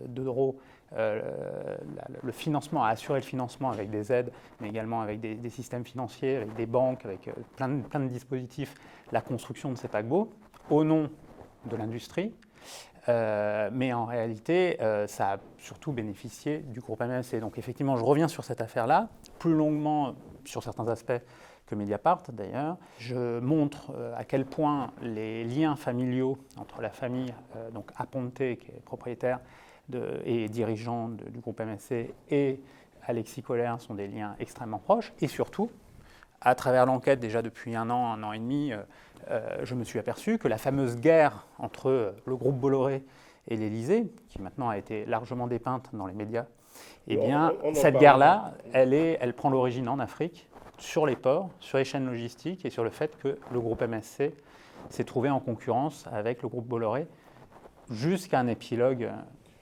d'euros 0.06 0.58
le 0.92 2.32
financement, 2.32 2.84
a 2.84 2.90
assuré 2.90 3.18
le 3.18 3.24
financement 3.24 3.70
avec 3.70 3.90
des 3.90 4.12
aides, 4.12 4.30
mais 4.60 4.68
également 4.68 5.02
avec 5.02 5.20
des, 5.20 5.50
systèmes 5.50 5.84
financiers, 5.84 6.36
avec 6.36 6.54
des 6.54 6.66
banques, 6.66 7.04
avec 7.04 7.28
plein 7.56 7.80
plein 7.80 8.00
de 8.00 8.08
dispositifs, 8.08 8.74
la 9.10 9.20
construction 9.20 9.72
de 9.72 9.76
ces 9.76 9.88
paquebots, 9.88 10.30
au 10.70 10.84
nom 10.84 11.10
de 11.66 11.76
l'industrie. 11.76 12.32
Euh, 13.08 13.70
mais 13.72 13.92
en 13.92 14.04
réalité, 14.04 14.78
euh, 14.80 15.06
ça 15.06 15.34
a 15.34 15.36
surtout 15.58 15.92
bénéficié 15.92 16.58
du 16.58 16.80
groupe 16.80 17.00
MSC. 17.00 17.38
Donc 17.40 17.58
effectivement, 17.58 17.96
je 17.96 18.04
reviens 18.04 18.28
sur 18.28 18.44
cette 18.44 18.60
affaire-là, 18.60 19.08
plus 19.38 19.54
longuement 19.54 20.14
sur 20.44 20.62
certains 20.62 20.88
aspects 20.88 21.20
que 21.66 21.74
Mediapart 21.74 22.22
d'ailleurs. 22.32 22.76
Je 22.98 23.38
montre 23.40 23.92
euh, 23.94 24.14
à 24.16 24.24
quel 24.24 24.44
point 24.44 24.92
les 25.02 25.44
liens 25.44 25.76
familiaux 25.76 26.38
entre 26.56 26.80
la 26.80 26.90
famille, 26.90 27.32
donc 27.72 27.90
Aponte, 27.96 28.34
qui 28.34 28.44
est 28.44 28.84
propriétaire 28.84 29.40
et 30.24 30.48
dirigeant 30.48 31.08
du 31.08 31.38
groupe 31.38 31.60
MSC, 31.60 32.12
et 32.30 32.60
Alexis 33.04 33.42
Colère 33.42 33.80
sont 33.80 33.94
des 33.94 34.08
liens 34.08 34.34
extrêmement 34.40 34.80
proches. 34.80 35.12
Et 35.20 35.28
surtout, 35.28 35.70
à 36.40 36.56
travers 36.56 36.86
l'enquête 36.86 37.20
déjà 37.20 37.40
depuis 37.40 37.76
un 37.76 37.88
an, 37.90 38.12
un 38.12 38.22
an 38.24 38.32
et 38.32 38.38
demi, 38.40 38.72
je 39.62 39.74
me 39.74 39.84
suis 39.84 39.98
aperçu 39.98 40.38
que 40.38 40.48
la 40.48 40.58
fameuse 40.58 40.96
guerre 40.96 41.46
entre 41.58 42.14
le 42.24 42.36
groupe 42.36 42.56
Bolloré 42.56 43.04
et 43.48 43.56
l'Élysée, 43.56 44.10
qui 44.28 44.40
maintenant 44.40 44.68
a 44.68 44.78
été 44.78 45.04
largement 45.06 45.46
dépeinte 45.46 45.88
dans 45.92 46.06
les 46.06 46.14
médias, 46.14 46.46
eh 47.08 47.16
bien, 47.16 47.52
cette 47.74 47.96
guerre-là, 47.96 48.54
elle, 48.72 48.92
elle 48.94 49.34
prend 49.34 49.50
l'origine 49.50 49.88
en 49.88 49.98
Afrique, 49.98 50.48
sur 50.78 51.06
les 51.06 51.16
ports, 51.16 51.50
sur 51.60 51.78
les 51.78 51.84
chaînes 51.84 52.06
logistiques 52.06 52.64
et 52.64 52.70
sur 52.70 52.84
le 52.84 52.90
fait 52.90 53.16
que 53.18 53.38
le 53.50 53.60
groupe 53.60 53.82
MSC 53.82 54.32
s'est 54.90 55.04
trouvé 55.04 55.30
en 55.30 55.40
concurrence 55.40 56.06
avec 56.12 56.42
le 56.42 56.48
groupe 56.48 56.66
Bolloré 56.66 57.06
jusqu'à 57.90 58.40
un 58.40 58.46
épilogue 58.46 59.10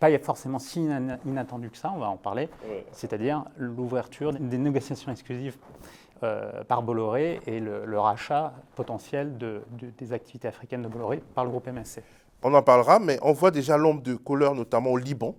pas 0.01 0.19
forcément 0.19 0.59
si 0.59 0.87
inattendu 1.25 1.71
que 1.71 1.79
ça, 1.79 1.93
on 1.95 1.99
va 1.99 2.09
en 2.09 2.17
parler, 2.17 2.49
c'est-à-dire 2.93 3.45
l'ouverture 3.57 4.33
des 4.35 4.59
négociations 4.59 5.11
exclusives 5.11 5.57
euh, 5.57 6.04
par 6.69 6.83
Bolloré 6.83 7.41
et 7.47 7.61
le, 7.61 7.99
rachat 7.99 8.53
potentiel 8.75 9.39
de, 9.39 9.63
des 9.99 10.13
activités 10.13 10.49
africaines 10.49 10.83
de 10.83 10.89
Bolloré 10.89 11.23
par 11.35 11.45
le 11.45 11.51
groupe 11.51 11.67
MSC. 11.67 12.03
On 12.43 12.53
en 12.53 12.63
parlera, 12.63 12.99
mais 12.99 13.19
on 13.23 13.33
voit 13.33 13.51
déjà 13.51 13.79
l'ombre 13.79 14.03
de 14.03 14.15
couleur, 14.15 14.55
notamment 14.55 14.91
au 14.91 14.99
Liban, 14.99 15.35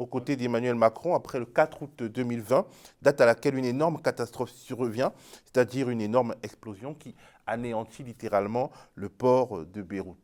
aux 0.00 0.06
côtés 0.06 0.36
d'Emmanuel 0.36 0.74
Macron, 0.74 1.14
après 1.14 1.38
le 1.38 1.46
4 1.46 1.82
août 1.82 2.02
2020, 2.02 2.66
date 3.02 3.20
à 3.20 3.26
laquelle 3.26 3.56
une 3.56 3.64
énorme 3.64 4.00
catastrophe 4.00 4.50
survient, 4.50 5.12
c'est-à-dire 5.44 5.90
une 5.90 6.00
énorme 6.00 6.34
explosion 6.42 6.94
qui 6.94 7.14
anéantit 7.46 8.02
littéralement 8.02 8.70
le 8.94 9.08
port 9.08 9.64
de 9.64 9.82
Beyrouth. 9.82 10.18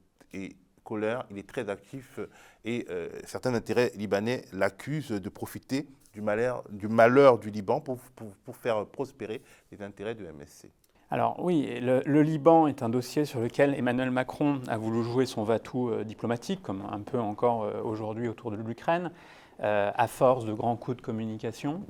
Il 1.30 1.38
est 1.38 1.46
très 1.46 1.68
actif 1.68 2.20
et 2.64 2.86
euh, 2.90 3.08
certains 3.24 3.54
intérêts 3.54 3.92
libanais 3.96 4.44
l'accusent 4.52 5.10
de 5.10 5.28
profiter 5.28 5.86
du 6.12 6.22
malheur 6.88 7.38
du, 7.38 7.50
Liban 7.50 7.80
pour, 7.80 7.98
faire 8.56 8.86
prospérer 8.86 9.42
les 9.70 9.82
intérêts 9.82 10.14
de 10.14 10.24
MSC. 10.24 10.70
Alors 11.10 11.36
oui, 11.38 11.78
le, 11.80 12.22
Liban 12.22 12.66
est 12.66 12.82
un 12.82 12.88
dossier 12.88 13.24
sur 13.26 13.38
lequel 13.38 13.74
Emmanuel 13.74 14.10
Macron 14.10 14.60
a 14.66 14.76
voulu 14.76 15.04
jouer 15.04 15.24
son 15.24 15.44
va-tout 15.44 15.90
euh, 15.90 16.02
diplomatique, 16.02 16.62
comme 16.62 16.82
un 16.90 17.00
peu 17.00 17.20
encore 17.20 17.62
euh, 17.62 17.80
aujourd'hui 17.84 18.26
autour 18.26 18.50
de 18.50 18.56
l'Ukraine, 18.56 19.12
euh, 19.62 19.92
à 19.94 20.08
force 20.08 20.44
de 20.44 20.52
grands 20.52 20.74
coups 20.74 20.96
de 20.96 21.02
communication. 21.02 21.82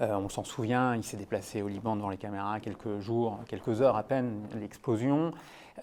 on 0.00 0.30
s'en 0.30 0.42
souvient, 0.42 0.96
il 0.96 1.04
s'est 1.04 1.18
déplacé 1.18 1.60
au 1.60 1.68
Liban 1.68 1.96
devant 1.96 2.08
les 2.08 2.16
caméras 2.16 2.60
quelques 2.60 3.00
jours, 3.00 3.40
quelques 3.46 3.82
heures 3.82 3.96
à 3.96 4.04
peine, 4.04 4.48
l'explosion. 4.58 5.32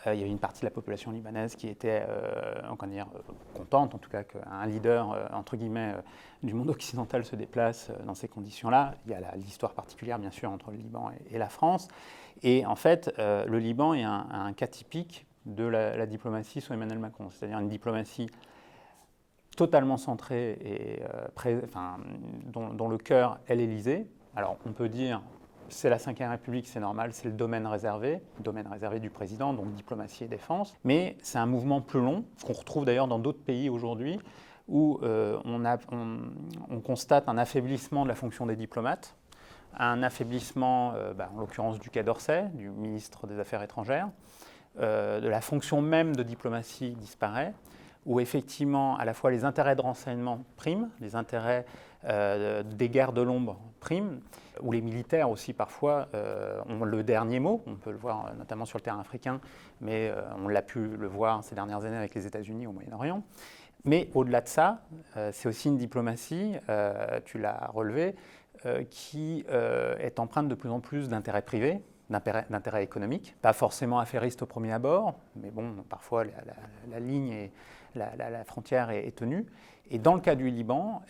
Euh, 0.07 0.13
il 0.13 0.19
y 0.19 0.23
avait 0.23 0.31
une 0.31 0.39
partie 0.39 0.61
de 0.61 0.65
la 0.65 0.71
population 0.71 1.11
libanaise 1.11 1.55
qui 1.55 1.67
était 1.67 2.05
euh, 2.07 2.87
dire, 2.87 3.07
contente, 3.55 3.95
en 3.95 3.97
tout 3.97 4.09
cas 4.09 4.23
qu'un 4.23 4.65
leader, 4.65 5.11
euh, 5.11 5.25
entre 5.33 5.57
guillemets, 5.57 5.95
du 6.43 6.53
monde 6.53 6.69
occidental 6.69 7.25
se 7.25 7.35
déplace 7.35 7.91
dans 8.05 8.15
ces 8.15 8.27
conditions-là. 8.27 8.95
Il 9.05 9.11
y 9.11 9.15
a 9.15 9.35
l'histoire 9.35 9.73
particulière, 9.73 10.19
bien 10.19 10.31
sûr, 10.31 10.51
entre 10.51 10.71
le 10.71 10.77
Liban 10.77 11.11
et, 11.31 11.37
la 11.37 11.49
France. 11.49 11.87
Et 12.43 12.65
en 12.65 12.75
fait, 12.75 13.11
le 13.17 13.57
Liban 13.57 13.93
est 13.93 14.03
un, 14.03 14.53
cas 14.53 14.67
typique 14.67 15.25
de 15.45 15.65
la, 15.65 16.05
diplomatie 16.05 16.61
sous 16.61 16.73
Emmanuel 16.73 16.99
Macron, 16.99 17.29
c'est-à-dire 17.29 17.59
une 17.59 17.67
diplomatie 17.67 18.29
totalement 19.57 19.97
centrée 19.97 20.57
et 20.63 21.03
dont, 22.45 22.69
dont, 22.69 22.87
le 22.87 22.97
cœur 22.97 23.39
est 23.47 23.55
l'Élysée. 23.55 24.07
Alors 24.35 24.57
on 24.65 24.71
peut 24.71 24.87
dire 24.87 25.21
c'est 25.69 25.89
la 25.89 25.97
Ve 25.97 26.29
République, 26.29 26.67
c'est 26.67 26.79
normal, 26.79 27.13
c'est 27.13 27.27
le 27.27 27.33
domaine 27.33 27.67
réservé, 27.67 28.21
domaine 28.39 28.67
réservé 28.67 28.99
du 28.99 29.09
président, 29.09 29.53
donc 29.53 29.73
diplomatie 29.73 30.25
et 30.25 30.27
défense. 30.27 30.75
Mais 30.83 31.17
c'est 31.21 31.37
un 31.37 31.45
mouvement 31.45 31.81
plus 31.81 32.01
long, 32.01 32.25
qu'on 32.45 32.53
retrouve 32.53 32.85
d'ailleurs 32.85 33.07
dans 33.07 33.19
d'autres 33.19 33.43
pays 33.43 33.69
aujourd'hui, 33.69 34.19
où 34.67 34.99
euh, 35.01 35.39
on, 36.69 36.79
constate 36.81 37.27
un 37.27 37.37
affaiblissement 37.37 38.03
de 38.03 38.09
la 38.09 38.15
fonction 38.15 38.45
des 38.45 38.55
diplomates, 38.55 39.15
un 39.77 40.03
affaiblissement, 40.03 40.93
euh, 40.95 41.13
bah, 41.13 41.29
en 41.35 41.39
l'occurrence 41.39 41.79
du 41.79 41.89
Quai 41.89 42.03
d'Orsay, 42.03 42.49
du 42.53 42.69
ministre 42.69 43.27
des 43.27 43.39
Affaires 43.39 43.63
étrangères, 43.63 44.09
euh, 44.79 45.19
de 45.19 45.27
la 45.27 45.41
fonction 45.41 45.81
même 45.81 46.15
de 46.15 46.23
diplomatie 46.23 46.91
disparaît, 46.91 47.53
où 48.05 48.19
effectivement 48.19 48.95
à 48.97 49.05
la 49.05 49.13
fois 49.13 49.31
les 49.31 49.43
intérêts 49.43 49.75
de 49.75 49.81
renseignement 49.81 50.43
priment, 50.55 50.89
les 50.99 51.15
intérêts 51.15 51.65
des 52.03 52.89
guerres 52.89 53.13
de 53.13 53.21
l'ombre 53.21 53.59
priment, 53.79 54.19
où 54.61 54.71
les 54.71 54.81
militaires 54.81 55.29
aussi 55.29 55.53
parfois 55.53 56.09
euh, 56.13 56.61
ont 56.67 56.83
le 56.83 57.03
dernier 57.03 57.39
mot. 57.39 57.63
On 57.65 57.75
peut 57.75 57.91
le 57.91 57.97
voir 57.97 58.27
euh, 58.27 58.33
notamment 58.37 58.65
sur 58.65 58.77
le 58.77 58.83
terrain 58.83 58.99
africain, 58.99 59.39
mais 59.81 60.09
euh, 60.09 60.21
on 60.37 60.47
l'a 60.47 60.61
pu 60.61 60.79
le 60.79 61.07
voir 61.07 61.43
ces 61.43 61.55
dernières 61.55 61.83
années 61.85 61.97
avec 61.97 62.13
les 62.15 62.27
États-Unis 62.27 62.67
au 62.67 62.71
Moyen-Orient. 62.71 63.23
Mais 63.85 64.09
au-delà 64.13 64.41
de 64.41 64.49
ça, 64.49 64.81
c'est 65.31 65.47
aussi 65.47 65.69
une 65.69 65.77
diplomatie, 65.77 66.57
tu 67.23 67.37
l'as 67.37 67.69
relevé, 67.73 68.13
qui 68.89 69.45
est 69.47 70.19
empreinte 70.19 70.49
de 70.49 70.55
plus 70.55 70.69
en 70.69 70.81
plus 70.81 71.07
d'intérêts 71.07 71.43
privés, 71.43 71.79
d'intérêts 72.09 72.83
économiques, 72.83 73.37
pas 73.41 73.53
forcément 73.53 73.99
affairistes 73.99 74.41
au 74.41 74.45
premier 74.45 74.73
abord, 74.73 75.17
mais 75.37 75.49
bon, 75.49 75.75
parfois 75.87 76.25
la, 76.91 76.99
ligne 76.99 77.29
et 77.29 77.51
la, 77.95 78.43
frontière 78.43 78.89
est, 78.89 79.07
est, 79.07 79.15
tenue. 79.15 79.45
Et 79.89 79.97
dans 79.97 80.13
le 80.13 80.21
cas 80.21 80.35
du 80.35 80.49
Liban, 80.49 81.01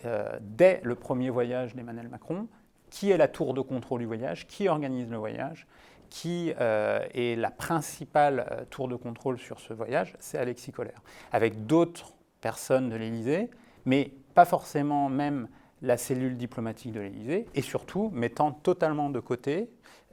dès 0.41 0.79
le 0.83 0.95
premier 0.95 1.29
voyage 1.29 1.75
d'Emmanuel 1.75 2.07
Macron, 2.07 2.47
qui 2.89 3.11
est 3.11 3.17
la 3.17 3.27
tour 3.27 3.53
de 3.53 3.61
contrôle 3.61 3.99
du 3.99 4.05
voyage, 4.05 4.47
qui 4.47 4.67
organise 4.67 5.09
le 5.09 5.17
voyage, 5.17 5.67
qui 6.09 6.53
euh, 6.59 7.05
est 7.13 7.35
la 7.35 7.51
principale 7.51 8.47
euh, 8.51 8.65
tour 8.69 8.87
de 8.87 8.95
contrôle 8.95 9.37
sur 9.37 9.59
ce 9.59 9.73
voyage, 9.73 10.15
c'est 10.19 10.37
Alexis 10.37 10.71
Colère, 10.71 11.01
avec 11.31 11.65
d'autres 11.65 12.13
personnes 12.41 12.89
de 12.89 12.95
l'Élysée, 12.95 13.49
mais 13.85 14.11
pas 14.33 14.45
forcément 14.45 15.09
même 15.09 15.47
la 15.81 15.97
cellule 15.97 16.35
diplomatique 16.35 16.91
de 16.91 16.99
l'Élysée, 16.99 17.45
et 17.53 17.61
surtout 17.61 18.09
mettant 18.13 18.51
totalement 18.51 19.09
de 19.09 19.19
côté 19.19 19.69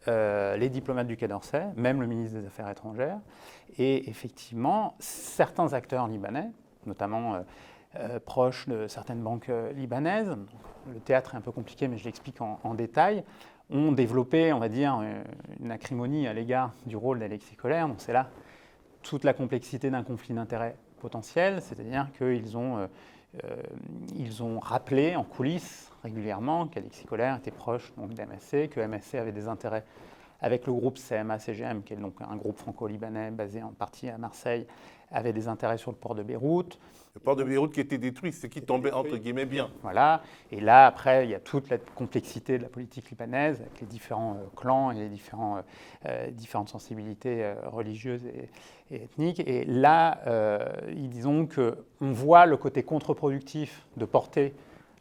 euh, 0.08 0.56
les 0.56 0.68
diplomates 0.68 1.06
du 1.06 1.16
Quai 1.16 1.28
d'Orsay, 1.28 1.66
même 1.76 2.00
le 2.00 2.06
ministre 2.06 2.38
des 2.38 2.46
Affaires 2.46 2.68
étrangères, 2.68 3.18
et 3.78 4.08
effectivement 4.08 4.94
certains 4.98 5.72
acteurs 5.72 6.06
libanais, 6.06 6.50
notamment 6.84 7.42
proche 8.24 8.68
de 8.68 8.86
certaines 8.88 9.22
banques 9.22 9.50
libanaises. 9.74 10.36
le 10.92 11.00
théâtre 11.00 11.34
est 11.34 11.38
un 11.38 11.40
peu 11.40 11.52
compliqué, 11.52 11.88
mais 11.88 11.98
je 11.98 12.04
l'explique 12.04 12.40
en, 12.40 12.74
détail 12.74 13.24
ont 13.70 13.90
développé, 13.90 14.52
on 14.52 14.58
va 14.58 14.68
dire, 14.68 15.02
une 15.60 15.70
acrimonie 15.70 16.28
à 16.28 16.32
l'égard 16.32 16.72
du 16.84 16.96
rôle 16.96 17.18
d'Alexis 17.18 17.56
Colère. 17.56 17.88
Donc 17.88 17.96
c'est 17.98 18.12
là 18.12 18.28
toute 19.02 19.24
la 19.24 19.32
complexité 19.32 19.90
d'un 19.90 20.02
conflit 20.02 20.34
d'intérêts 20.34 20.76
potentiel, 21.00 21.62
c'est-à-dire 21.62 22.08
qu'ils 22.16 22.56
ont, 22.56 22.88
ils 24.14 24.42
ont 24.42 24.60
rappelé 24.60 25.16
en 25.16 25.24
coulisses 25.24 25.90
régulièrement 26.06 26.68
qu'Alexis 26.68 27.04
Colère 27.04 27.36
était 27.36 27.50
proche 27.50 27.92
donc, 27.96 28.14
d'MSC, 28.14 28.68
que 28.68 28.80
MSC 28.80 29.16
avait 29.16 29.32
des 29.32 29.48
intérêts 29.48 29.84
avec 30.40 30.66
le 30.66 30.72
groupe 30.72 30.98
CMA-CGM, 30.98 31.82
qui 31.82 31.94
est 31.94 31.96
donc 31.96 32.14
un 32.20 32.36
groupe 32.36 32.58
franco-libanais 32.58 33.30
basé 33.30 33.62
en 33.62 33.70
partie 33.70 34.08
à 34.08 34.18
Marseille, 34.18 34.66
avait 35.10 35.32
des 35.32 35.48
intérêts 35.48 35.78
sur 35.78 35.90
le 35.90 35.96
port 35.96 36.14
de 36.14 36.22
Beyrouth. 36.22 36.78
Le 37.14 37.20
port 37.20 37.36
de 37.36 37.44
Beyrouth 37.44 37.72
qui 37.72 37.80
était 37.80 37.98
détruit, 37.98 38.32
ce 38.32 38.46
qui 38.46 38.60
tombait 38.60 38.92
entre 38.92 39.16
guillemets 39.16 39.46
bien. 39.46 39.70
Voilà. 39.82 40.22
Et 40.50 40.60
là, 40.60 40.86
après, 40.86 41.24
il 41.24 41.30
y 41.30 41.34
a 41.34 41.40
toute 41.40 41.70
la 41.70 41.78
complexité 41.78 42.58
de 42.58 42.62
la 42.64 42.68
politique 42.68 43.08
libanaise, 43.10 43.60
avec 43.60 43.80
les 43.80 43.86
différents 43.86 44.34
euh, 44.34 44.46
clans 44.54 44.90
et 44.90 44.96
les 44.96 45.08
différents, 45.08 45.56
euh, 45.56 45.60
euh, 46.06 46.30
différentes 46.30 46.68
sensibilités 46.68 47.54
religieuses 47.64 48.26
et, 48.26 48.50
ethniques. 48.94 49.40
Et 49.40 49.64
là, 49.64 50.20
disons 50.92 51.46
qu'on 51.46 52.12
voit 52.12 52.46
le 52.46 52.56
côté 52.56 52.82
contre-productif 52.82 53.86
de 53.96 54.04
porter 54.04 54.54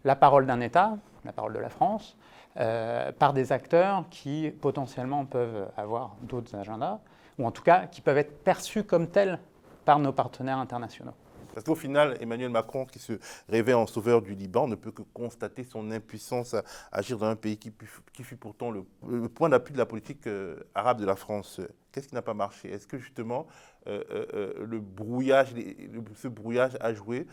la 0.04 0.16
parole 0.16 0.46
d'un 0.46 0.62
État, 0.62 0.98
la 1.24 1.34
parole 1.34 1.54
de 1.54 1.60
la 1.60 1.70
France, 1.70 2.18
euh, 2.58 3.12
par 3.12 3.34
des 3.34 3.52
acteurs 3.52 4.06
qui 4.10 4.52
potentiellement 4.62 5.26
peuvent 5.26 5.68
avoir 5.76 6.16
d'autres 6.22 6.56
agendas, 6.56 7.00
ou 7.38 7.46
en 7.46 7.52
tout 7.52 7.64
cas 7.64 7.86
qui 7.88 8.02
peuvent 8.02 8.18
être 8.18 8.44
perçus 8.44 8.84
comme 8.84 9.08
tels 9.08 9.40
par 9.84 10.00
nos 10.00 10.14
partenaires 10.14 10.58
internationaux. 10.58 11.14
Parce 11.54 11.66
qu'au 11.66 11.76
final, 11.76 12.18
Emmanuel 12.20 12.50
Macron, 12.50 12.86
qui 12.86 13.00
se 13.00 13.14
rêvait 13.48 13.74
en 13.74 13.88
sauveur 13.88 14.22
du 14.22 14.36
Liban, 14.36 14.68
ne 14.68 14.76
peut 14.76 14.92
que 14.92 15.04
constater 15.14 15.64
son 15.64 15.90
impuissance 15.90 16.54
à 16.54 16.64
agir 16.92 17.18
dans 17.18 17.28
un 17.28 17.38
pays 17.38 17.58
qui, 17.58 17.72
fut 18.24 18.36
pourtant 18.36 18.72
le, 18.72 18.84
point 19.30 19.48
d'appui 19.48 19.72
de 19.72 19.78
la 19.78 19.86
politique 19.86 20.28
euh, 20.28 20.58
arabe 20.76 21.00
de 21.00 21.06
la 21.06 21.16
France. 21.16 21.62
Qu'est-ce 21.92 22.10
qui 22.10 22.16
n'a 22.16 22.22
pas 22.22 22.34
marché? 22.34 22.70
Est-ce 22.72 22.88
que 22.88 22.98
justement 22.98 23.48
euh, 23.88 24.66
le 24.66 24.80
brouillage, 24.82 25.54
ce 26.16 26.28
brouillage 26.28 26.78
a 26.82 26.94
joué? 26.94 27.26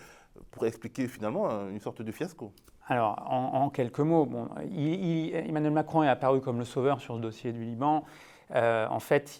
Pour 0.51 0.67
expliquer 0.67 1.09
finalement 1.09 1.69
une 1.69 1.81
sorte 1.81 2.03
de 2.03 2.13
fiasco 2.13 2.53
alors, 2.89 3.25
en, 3.31 3.71
quelques 3.71 4.01
mots, 4.01 4.29
Emmanuel 4.69 5.73
Macron 5.73 6.03
est 6.03 6.09
apparu 6.09 6.41
comme 6.41 6.59
le 6.59 6.65
sauveur 6.65 7.01
sur 7.01 7.17
ce 7.17 7.21
dossier 7.21 7.53
du 7.53 7.65
Liban. 7.65 8.05
Euh, 8.55 8.87
en 8.91 9.01
fait, 9.01 9.39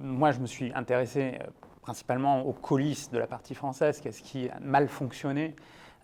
moi, 0.00 0.30
je 0.30 0.40
me 0.40 0.46
suis 0.46 0.72
intéressé 0.74 1.38
euh, 1.40 1.46
principalement 1.82 2.42
aux 2.42 2.52
coulisses 2.52 3.10
de 3.10 3.18
la 3.18 3.26
partie 3.26 3.54
française, 3.54 4.00
qu'est-ce 4.00 4.22
qui 4.22 4.48
a 4.48 4.60
mal 4.60 4.86
fonctionné, 4.86 5.56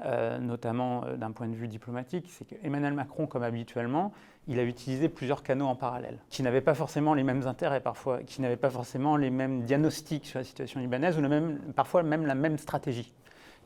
euh, 0.05 0.39
notamment 0.39 1.05
d'un 1.17 1.31
point 1.33 1.49
de 1.49 1.55
vue 1.55 1.69
diplomatique. 1.69 2.27
C'est 2.31 2.45
qu'Emmanuel 2.45 2.95
Macron, 2.95 3.27
comme 3.27 3.43
habituellement, 3.43 4.13
il 4.49 4.59
a 4.59 4.65
utilisé 4.65 5.09
plusieurs 5.09 5.43
canaux 5.43 5.67
en 5.67 5.77
parallèle, 5.77 6.19
qui 6.29 6.43
n'avaient 6.43 6.61
pas 6.61 6.75
forcément 6.75 7.15
les 7.15 7.23
mêmes 7.23 7.47
intérêts 7.47 7.81
parfois, 7.81 8.23
qui 8.23 8.41
n'avaient 8.41 8.57
pas 8.57 8.71
forcément 8.71 9.17
les 9.17 9.31
mêmes 9.31 9.63
diagnostics 9.63 10.27
sur 10.27 10.39
la 10.41 10.45
situation 10.45 10.81
libanaise, 10.81 11.19
ou 11.19 11.21
même, 11.21 11.59
parfois 11.77 12.03
même 12.03 12.27
la 12.27 12.35
même 12.35 12.59
stratégie. 12.59 13.13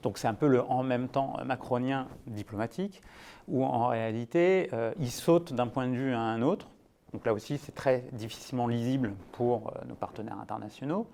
Donc 0.06 0.18
c'est 0.18 0.28
un 0.28 0.34
peu 0.34 0.46
le 0.46 0.62
en 0.62 0.84
même 0.84 1.08
temps 1.08 1.36
macronien 1.44 2.06
diplomatique, 2.28 3.02
où 3.48 3.64
en 3.64 3.88
réalité, 3.88 4.68
euh, 4.72 4.94
il 5.00 5.10
saute 5.10 5.52
d'un 5.52 5.66
point 5.66 5.88
de 5.88 5.96
vue 5.96 6.14
à 6.14 6.20
un 6.20 6.42
autre. 6.42 6.68
Donc 7.12 7.26
là 7.26 7.32
aussi, 7.32 7.58
c'est 7.58 7.74
très 7.74 8.04
difficilement 8.12 8.68
lisible 8.68 9.14
pour 9.32 9.66
euh, 9.66 9.84
nos 9.88 9.96
partenaires 9.96 10.38
internationaux. 10.40 11.08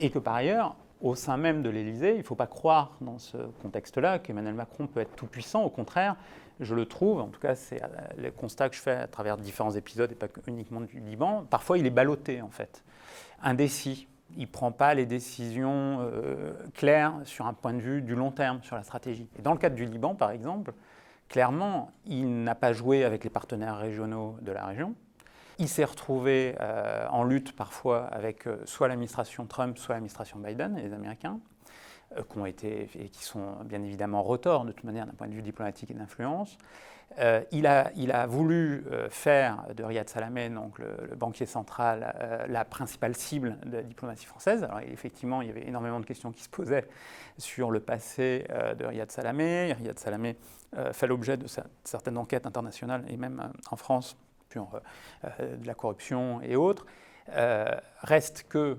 Et 0.00 0.10
que 0.10 0.18
par 0.18 0.34
ailleurs, 0.34 0.76
au 1.00 1.14
sein 1.14 1.38
même 1.38 1.62
de 1.62 1.70
l'Élysée, 1.70 2.12
il 2.12 2.18
ne 2.18 2.22
faut 2.24 2.34
pas 2.34 2.46
croire 2.46 2.98
dans 3.00 3.18
ce 3.18 3.38
contexte-là 3.62 4.18
qu'Emmanuel 4.18 4.52
Macron 4.52 4.86
peut 4.86 5.00
être 5.00 5.16
tout 5.16 5.26
puissant. 5.26 5.62
Au 5.62 5.70
contraire, 5.70 6.16
je 6.60 6.74
le 6.74 6.84
trouve, 6.84 7.20
en 7.20 7.28
tout 7.28 7.40
cas 7.40 7.54
c'est 7.54 7.82
euh, 7.82 7.86
le 8.18 8.30
constat 8.32 8.68
que 8.68 8.76
je 8.76 8.82
fais 8.82 8.96
à 8.96 9.06
travers 9.06 9.38
différents 9.38 9.72
épisodes 9.72 10.12
et 10.12 10.14
pas 10.14 10.26
uniquement 10.46 10.82
du 10.82 11.00
Liban, 11.00 11.46
parfois 11.48 11.78
il 11.78 11.86
est 11.86 11.90
ballotté 11.90 12.42
en 12.42 12.50
fait, 12.50 12.84
indécis 13.42 14.08
il 14.34 14.42
ne 14.42 14.46
prend 14.46 14.72
pas 14.72 14.94
les 14.94 15.06
décisions 15.06 15.98
euh, 16.00 16.52
claires 16.74 17.14
sur 17.24 17.46
un 17.46 17.54
point 17.54 17.72
de 17.72 17.80
vue 17.80 18.02
du 18.02 18.14
long 18.14 18.30
terme, 18.30 18.62
sur 18.62 18.76
la 18.76 18.82
stratégie. 18.82 19.28
Et 19.38 19.42
dans 19.42 19.52
le 19.52 19.58
cadre 19.58 19.76
du 19.76 19.84
Liban, 19.84 20.14
par 20.14 20.30
exemple, 20.30 20.72
clairement, 21.28 21.92
il 22.06 22.42
n'a 22.42 22.54
pas 22.54 22.72
joué 22.72 23.04
avec 23.04 23.24
les 23.24 23.30
partenaires 23.30 23.78
régionaux 23.78 24.36
de 24.42 24.52
la 24.52 24.66
région. 24.66 24.94
Il 25.58 25.68
s'est 25.68 25.84
retrouvé 25.84 26.54
euh, 26.60 27.06
en 27.10 27.24
lutte 27.24 27.56
parfois 27.56 28.04
avec 28.06 28.46
euh, 28.46 28.58
soit 28.66 28.88
l'administration 28.88 29.46
Trump, 29.46 29.78
soit 29.78 29.94
l'administration 29.94 30.38
Biden, 30.38 30.76
les 30.76 30.92
Américains, 30.92 31.38
qui 32.30 32.38
ont 32.38 32.46
été 32.46 32.88
et 32.98 33.08
qui 33.08 33.24
sont 33.24 33.56
bien 33.64 33.82
évidemment 33.82 34.22
retors 34.22 34.64
de 34.64 34.72
toute 34.72 34.84
manière 34.84 35.06
d'un 35.06 35.12
point 35.12 35.28
de 35.28 35.34
vue 35.34 35.42
diplomatique 35.42 35.90
et 35.90 35.94
d'influence. 35.94 36.56
Euh, 37.18 37.42
il, 37.50 37.66
a, 37.66 37.90
il, 37.96 38.12
a, 38.12 38.26
voulu 38.26 38.84
euh, 38.90 39.08
faire 39.08 39.64
de 39.74 39.82
Riyad 39.82 40.08
Salamé, 40.08 40.50
donc 40.50 40.78
le, 40.78 41.14
banquier 41.16 41.46
central, 41.46 42.14
euh, 42.20 42.46
la 42.46 42.64
principale 42.64 43.14
cible 43.14 43.56
de 43.64 43.76
la 43.76 43.82
diplomatie 43.82 44.26
française. 44.26 44.64
Alors 44.64 44.80
effectivement, 44.80 45.40
il 45.40 45.48
y 45.48 45.50
avait 45.50 45.66
énormément 45.66 46.00
de 46.00 46.04
questions 46.04 46.30
qui 46.32 46.42
se 46.42 46.48
posaient 46.48 46.86
sur 47.38 47.70
le 47.70 47.80
passé 47.80 48.46
de 48.78 48.84
Riyad 48.84 49.10
Salamé. 49.10 49.72
Riyad 49.74 49.98
Salamé 49.98 50.36
fait 50.92 51.06
l'objet 51.06 51.36
de 51.36 51.46
certaines 51.84 52.16
enquêtes 52.16 52.46
internationales 52.46 53.04
et 53.08 53.16
même 53.18 53.52
en 53.70 53.76
France 53.76 54.16
sur 54.50 54.80
de 55.22 55.66
la 55.66 55.74
corruption 55.74 56.40
et 56.40 56.56
autres. 56.56 56.86
Reste 57.28 58.46
que 58.48 58.78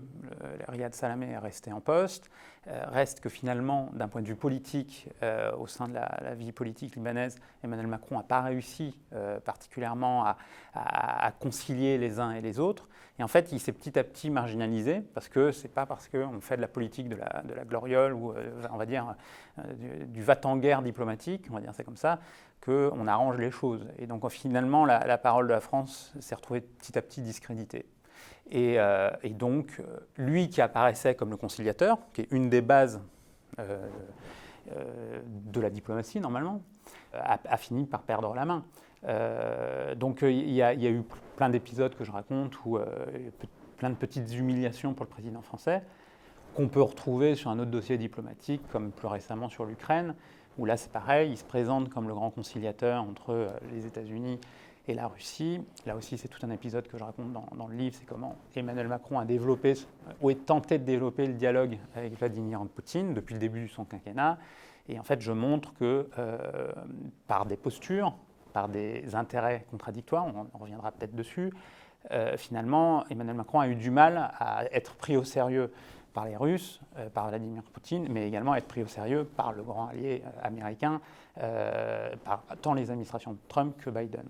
Riyad 0.68 0.94
Salamé 0.94 1.32
est 1.32 1.38
resté 1.38 1.72
en 1.72 1.82
poste. 1.82 2.30
Euh, 2.70 2.84
reste 2.88 3.22
que 3.22 3.30
finalement, 3.30 3.90
d'un 3.94 4.10
point 4.10 4.22
de 4.22 4.28
vue 4.28 4.36
politique, 4.36 5.08
euh, 5.24 5.56
au 5.56 5.68
sein 5.68 5.88
de 5.88 5.94
la, 5.94 6.36
vie 6.36 6.52
politique 6.52 6.98
libanaise, 6.98 7.38
Emmanuel 7.64 7.88
Macron 7.88 8.18
n'a 8.18 8.24
pas 8.24 8.42
réussi 8.42 9.00
euh, 9.14 9.40
particulièrement 9.40 10.26
à, 10.26 11.32
concilier 11.40 11.98
les 11.98 12.20
uns 12.20 12.34
et 12.34 12.42
les 12.42 12.60
autres. 12.60 12.90
Et 13.20 13.24
en 13.24 13.28
fait, 13.28 13.52
il 13.52 13.60
s'est 13.60 13.72
petit 13.72 13.98
à 13.98 14.04
petit 14.04 14.30
marginalisé 14.30 15.02
parce 15.14 15.30
que 15.30 15.52
ce 15.52 15.64
n'est 15.64 15.70
pas 15.70 15.86
parce 15.86 16.08
qu'on 16.10 16.42
fait 16.42 16.58
de 16.58 16.62
la 16.62 16.68
politique 16.68 17.08
de 17.08 17.16
la, 17.16 17.66
gloriole 17.66 18.14
ou, 18.14 18.34
on 18.72 18.78
va 18.78 18.86
dire, 18.86 19.16
du, 20.08 20.22
va-t-en-guerre 20.22 20.82
diplomatique, 20.82 21.48
on 21.50 21.56
va 21.56 21.62
dire 21.62 21.72
c'est 21.74 21.84
comme 21.84 21.96
ça, 21.96 22.20
qu'on 22.64 23.08
arrange 23.08 23.38
les 23.38 23.50
choses. 23.50 23.88
Et 23.98 24.06
donc 24.06 24.30
finalement, 24.30 24.86
la 24.86 25.18
parole 25.18 25.48
de 25.48 25.54
la 25.54 25.62
France 25.62 26.14
s'est 26.20 26.36
retrouvée 26.36 26.62
petit 26.62 26.96
à 26.98 27.02
petit 27.02 27.22
discréditée. 27.22 27.88
Euh, 28.54 29.12
et, 29.24 29.30
donc, 29.30 29.80
euh, 29.80 29.98
lui 30.18 30.50
qui 30.50 30.62
apparaissait 30.62 31.16
comme 31.16 31.30
le 31.30 31.38
conciliateur, 31.38 31.98
qui 32.14 32.22
est 32.22 32.32
une 32.32 32.50
des 32.50 32.62
bases 32.62 33.02
euh, 33.60 33.86
de 35.26 35.62
la 35.62 35.70
diplomatie 35.70 36.20
normalement, 36.20 36.62
a, 37.14 37.58
fini 37.58 37.86
par 37.86 38.02
perdre 38.02 38.34
la 38.34 38.46
main. 38.46 38.66
donc 39.96 40.22
il 40.24 40.52
y, 40.52 40.62
a 40.62 40.74
eu 40.74 41.04
plein 41.38 41.50
d'épisodes 41.50 41.96
que 41.96 42.04
je 42.04 42.12
raconte 42.12 42.54
où 42.66 42.78
plein 43.78 43.90
de 43.90 43.96
petites 43.96 44.34
humiliations 44.34 44.94
pour 44.94 45.06
le 45.06 45.10
président 45.10 45.42
français 45.42 45.84
qu'on 46.54 46.68
peut 46.68 46.82
retrouver 46.82 47.36
sur 47.36 47.50
un 47.50 47.60
autre 47.60 47.72
dossier 47.72 47.98
diplomatique, 47.98 48.62
comme 48.70 48.92
plus 48.92 49.08
récemment 49.08 49.48
sur 49.48 49.64
l'Ukraine, 49.64 50.16
où 50.58 50.66
là 50.66 50.76
c'est 50.76 50.92
pareil, 50.92 51.32
il 51.32 51.38
se 51.38 51.46
présente 51.46 51.90
comme 51.90 52.10
le 52.10 52.14
grand 52.14 52.30
conciliateur 52.30 53.02
entre 53.02 53.54
les 53.72 53.86
États-Unis 53.86 54.38
et 54.88 54.94
la 54.94 55.08
Russie. 55.08 55.62
Là 55.86 55.96
aussi, 55.96 56.18
c'est 56.18 56.28
tout 56.28 56.46
un 56.46 56.50
épisode 56.50 56.88
que 56.88 56.98
je 56.98 57.04
raconte 57.04 57.34
dans, 57.34 57.68
le 57.68 57.76
livre, 57.76 57.96
c'est 57.98 58.06
comment 58.06 58.36
Emmanuel 58.56 58.88
Macron 58.88 59.20
a 59.20 59.26
développé, 59.26 59.74
ou 60.22 60.30
est 60.30 60.46
tenté 60.46 60.78
de 60.80 60.84
développer 60.84 61.26
le 61.28 61.34
dialogue 61.34 61.78
avec 61.96 62.18
Vladimir 62.18 62.62
Poutine 62.74 63.14
depuis 63.14 63.34
le 63.34 63.40
début 63.40 63.64
de 63.64 63.68
son 63.68 63.86
quinquennat. 63.86 64.38
Et 64.90 65.00
en 65.00 65.04
fait, 65.04 65.22
je 65.22 65.32
montre 65.32 65.74
que 65.74 66.10
euh, 66.18 66.72
par 67.28 67.46
des 67.46 67.58
postures, 67.58 68.16
par 68.54 68.70
des 68.70 69.16
intérêts 69.16 69.66
contradictoires, 69.70 70.26
on, 70.26 70.58
reviendra 70.58 70.92
peut-être 70.92 71.16
dessus, 71.16 71.52
euh, 72.12 72.38
finalement, 72.38 73.06
Emmanuel 73.10 73.36
Macron 73.36 73.60
a 73.60 73.68
eu 73.68 73.76
du 73.76 73.92
mal 73.92 74.32
à 74.40 74.64
être 74.72 74.96
pris 74.96 75.18
au 75.18 75.26
sérieux 75.26 75.72
par 76.18 76.26
les 76.26 76.36
Russes, 76.36 76.80
euh, 76.98 77.12
par 77.12 77.28
Vladimir 77.28 77.62
Poutine, 77.62 78.08
mais 78.10 78.28
également 78.28 78.56
être 78.56 78.68
pris 78.68 78.82
au 78.82 78.88
sérieux 78.88 79.24
par 79.24 79.54
le 79.54 79.62
grand 79.62 79.90
allié 79.90 80.24
euh, 80.26 80.30
américain, 80.42 81.00
euh, 81.44 82.10
par 82.26 82.44
tant 82.64 82.74
les 82.74 82.90
administrations 82.90 83.38
Trump 83.48 83.78
que 83.78 83.92
Biden. 83.92 84.24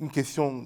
une 0.00 0.10
question 0.10 0.64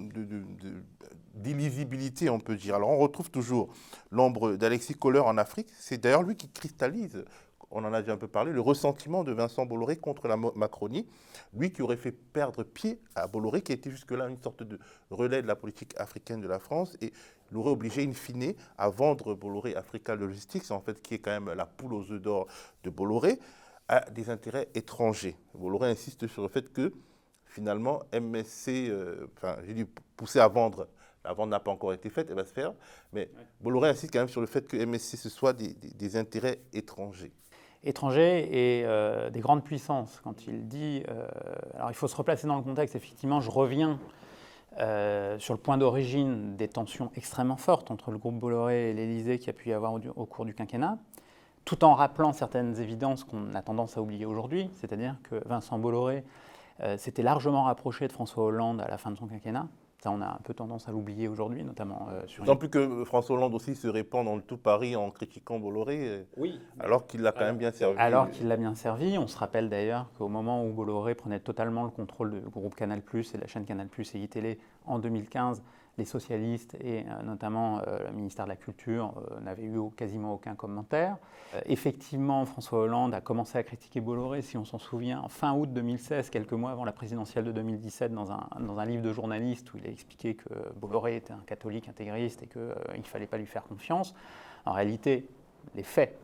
d'illisibilité, 1.35 2.31
on 2.31 2.39
peut 2.39 2.55
dire. 2.55 2.73
Alors 2.73 2.89
on 2.89 2.97
retrouve 2.97 3.29
toujours 3.29 3.69
l'ombre 4.09 4.55
d'Alexis 4.55 4.95
Kohler 4.95 5.19
en 5.19 5.37
Afrique. 5.37 5.69
C'est 5.77 5.99
d'ailleurs 5.99 6.23
lui 6.23 6.35
qui 6.35 6.49
cristallise 6.49 7.23
on 7.71 7.83
en 7.83 7.93
a 7.93 8.01
déjà 8.01 8.13
un 8.13 8.17
peu 8.17 8.27
parlé, 8.27 8.51
le 8.51 8.61
ressentiment 8.61 9.23
de 9.23 9.31
Vincent 9.31 9.65
Bolloré 9.65 9.97
contre 9.97 10.27
la 10.27 10.37
Macronie, 10.37 11.07
lui 11.53 11.71
qui 11.71 11.81
aurait 11.81 11.97
fait 11.97 12.11
perdre 12.11 12.63
pied 12.63 13.01
à 13.15 13.27
Bolloré, 13.27 13.61
qui 13.61 13.73
était 13.73 13.91
jusque-là 13.91 14.27
une 14.29 14.41
sorte 14.41 14.63
de 14.63 14.79
relais 15.09 15.41
de 15.41 15.47
la 15.47 15.55
politique 15.55 15.93
africaine 15.97 16.41
de 16.41 16.47
la 16.47 16.59
France, 16.59 16.95
et 17.01 17.11
l'aurait 17.51 17.71
obligé 17.71 18.03
in 18.03 18.13
fine 18.13 18.53
à 18.77 18.89
vendre 18.89 19.33
Bolloré 19.33 19.75
Africa 19.75 20.15
Logistics, 20.15 20.71
en 20.71 20.79
fait, 20.79 21.01
qui 21.01 21.15
est 21.15 21.19
quand 21.19 21.31
même 21.31 21.53
la 21.53 21.65
poule 21.65 21.93
aux 21.93 22.11
œufs 22.11 22.21
d'or 22.21 22.47
de 22.83 22.89
Bolloré, 22.89 23.39
à 23.87 24.01
des 24.09 24.29
intérêts 24.29 24.69
étrangers. 24.73 25.35
Bolloré 25.53 25.89
insiste 25.89 26.27
sur 26.27 26.41
le 26.41 26.47
fait 26.47 26.71
que 26.71 26.91
finalement, 27.45 28.01
MSC, 28.13 28.89
euh, 28.89 29.27
enfin, 29.37 29.57
j'ai 29.65 29.73
dû 29.73 29.85
pousser 30.15 30.39
à 30.39 30.47
vendre 30.47 30.87
la 31.23 31.33
vente 31.33 31.49
n'a 31.49 31.59
pas 31.59 31.71
encore 31.71 31.91
été 31.91 32.09
faite, 32.11 32.27
elle 32.29 32.35
va 32.35 32.45
se 32.45 32.53
faire. 32.53 32.73
Mais 33.11 33.29
Bolloré 33.59 33.89
insiste 33.89 34.13
quand 34.13 34.19
même 34.19 34.29
sur 34.29 34.41
le 34.41 34.47
fait 34.47 34.67
que 34.67 34.77
MSC, 34.77 35.17
ce 35.17 35.29
soit 35.29 35.53
des 35.53 36.17
intérêts 36.17 36.59
étrangers. 36.71 37.31
étrangers 37.83 38.47
et 38.51 39.31
des 39.31 39.39
grandes 39.39 39.63
puissances. 39.63 40.21
Quand 40.23 40.45
il 40.45 40.67
dit, 40.67 41.03
alors 41.73 41.89
il 41.89 41.95
faut 41.95 42.07
se 42.07 42.15
replacer 42.15 42.45
dans 42.45 42.57
le 42.57 42.61
contexte, 42.61 42.95
effectivement, 42.95 43.41
je 43.41 43.49
reviens 43.49 43.99
sur 44.77 45.53
le 45.53 45.59
point 45.59 45.77
d'origine 45.77 46.55
des 46.55 46.67
tensions 46.67 47.11
extrêmement 47.15 47.57
fortes 47.57 47.91
entre 47.91 48.11
le 48.11 48.17
groupe 48.17 48.39
Bolloré 48.39 48.89
et 48.89 48.93
l'Élysée 48.93 49.39
qui 49.39 49.49
a 49.49 49.53
pu 49.53 49.69
y 49.69 49.73
avoir 49.73 49.93
au, 49.93 50.25
cours 50.25 50.45
du 50.45 50.53
quinquennat, 50.53 50.97
tout 51.63 51.83
en 51.83 51.93
rappelant 51.93 52.33
certaines 52.33 52.79
évidences 52.79 53.23
qu'on 53.23 53.55
a 53.55 53.61
tendance 53.61 53.97
à 53.97 54.01
oublier 54.01 54.25
aujourd'hui, 54.25 54.69
c'est-à-dire 54.73 55.15
que 55.23 55.41
Vincent 55.47 55.79
Bolloré 55.79 56.23
s'était 56.97 57.23
largement 57.23 57.63
rapproché 57.63 58.07
de 58.07 58.11
François 58.11 58.43
Hollande 58.43 58.81
à 58.81 58.87
la 58.89 58.97
fin 58.97 59.11
de 59.11 59.17
son 59.17 59.27
quinquennat, 59.27 59.67
on 60.11 60.21
a 60.21 60.27
un 60.27 60.39
peu 60.43 60.53
tendance 60.53 60.87
à 60.87 60.91
l'oublier 60.91 61.27
aujourd'hui, 61.27 61.63
notamment 61.63 62.07
euh, 62.11 62.21
sur. 62.27 62.43
D'autant 62.43 62.57
plus 62.57 62.69
que 62.69 63.03
François 63.05 63.35
Hollande 63.35 63.53
aussi 63.53 63.75
se 63.75 63.87
répand 63.87 64.25
dans 64.25 64.35
le 64.35 64.41
tout 64.41 64.57
Paris 64.57 64.95
en 64.95 65.11
critiquant 65.11 65.59
Bolloré, 65.59 65.99
euh, 66.01 66.23
oui. 66.37 66.59
alors 66.79 67.07
qu'il 67.07 67.21
l'a 67.21 67.31
quand 67.31 67.45
même 67.45 67.57
bien 67.57 67.71
servi. 67.71 67.97
Alors 67.97 68.29
qu'il 68.29 68.47
l'a 68.47 68.57
bien 68.57 68.75
servi. 68.75 69.17
On 69.17 69.27
se 69.27 69.37
rappelle 69.37 69.69
d'ailleurs 69.69 70.09
qu'au 70.17 70.27
moment 70.27 70.65
où 70.65 70.71
Bolloré 70.71 71.15
prenait 71.15 71.39
totalement 71.39 71.83
le 71.83 71.89
contrôle 71.89 72.41
du 72.41 72.49
groupe 72.49 72.75
Canal 72.75 73.01
et 73.13 73.17
de 73.17 73.41
la 73.41 73.47
chaîne 73.47 73.65
Canal 73.65 73.87
et 73.97 74.17
iTélé 74.17 74.59
en 74.85 74.99
2015, 74.99 75.63
les 75.97 76.05
socialistes 76.05 76.75
et 76.81 77.05
euh, 77.07 77.23
notamment 77.23 77.79
euh, 77.79 77.99
le 78.07 78.13
ministère 78.13 78.45
de 78.45 78.49
la 78.49 78.55
Culture 78.55 79.13
euh, 79.31 79.39
n'avaient 79.41 79.63
eu 79.63 79.79
quasiment 79.95 80.33
aucun 80.33 80.55
commentaire. 80.55 81.17
effectivement, 81.65 82.45
François 82.45 82.79
Hollande 82.79 83.13
a 83.13 83.21
commencé 83.21 83.57
à 83.57 83.63
critiquer 83.63 84.01
Bolloré, 84.01 84.41
si 84.41 84.57
on 84.57 84.65
s'en 84.65 84.77
souvient, 84.77 85.21
en 85.21 85.29
fin 85.29 85.53
août 85.53 85.71
2016, 85.71 86.29
quelques 86.29 86.53
mois 86.53 86.71
avant 86.71 86.85
la 86.85 86.91
présidentielle 86.91 87.45
de 87.45 87.51
2017, 87.51 88.13
dans 88.13 88.31
un, 88.31 88.47
dans 88.59 88.79
un 88.79 88.85
livre 88.85 89.03
de 89.03 89.13
journaliste 89.13 89.73
où 89.73 89.77
il 89.77 89.87
a 89.87 89.89
expliqué 89.89 90.35
que 90.35 90.49
Bolloré 90.75 91.15
était 91.17 91.33
un 91.33 91.43
catholique 91.45 91.87
intégriste 91.87 92.43
et 92.43 92.47
qu'il 92.47 92.61
ne 92.61 93.03
fallait 93.03 93.27
pas 93.27 93.37
lui 93.37 93.45
faire 93.45 93.63
confiance. 93.63 94.13
En 94.65 94.73
réalité, 94.73 95.27
les 95.75 95.83
faits 95.83 96.17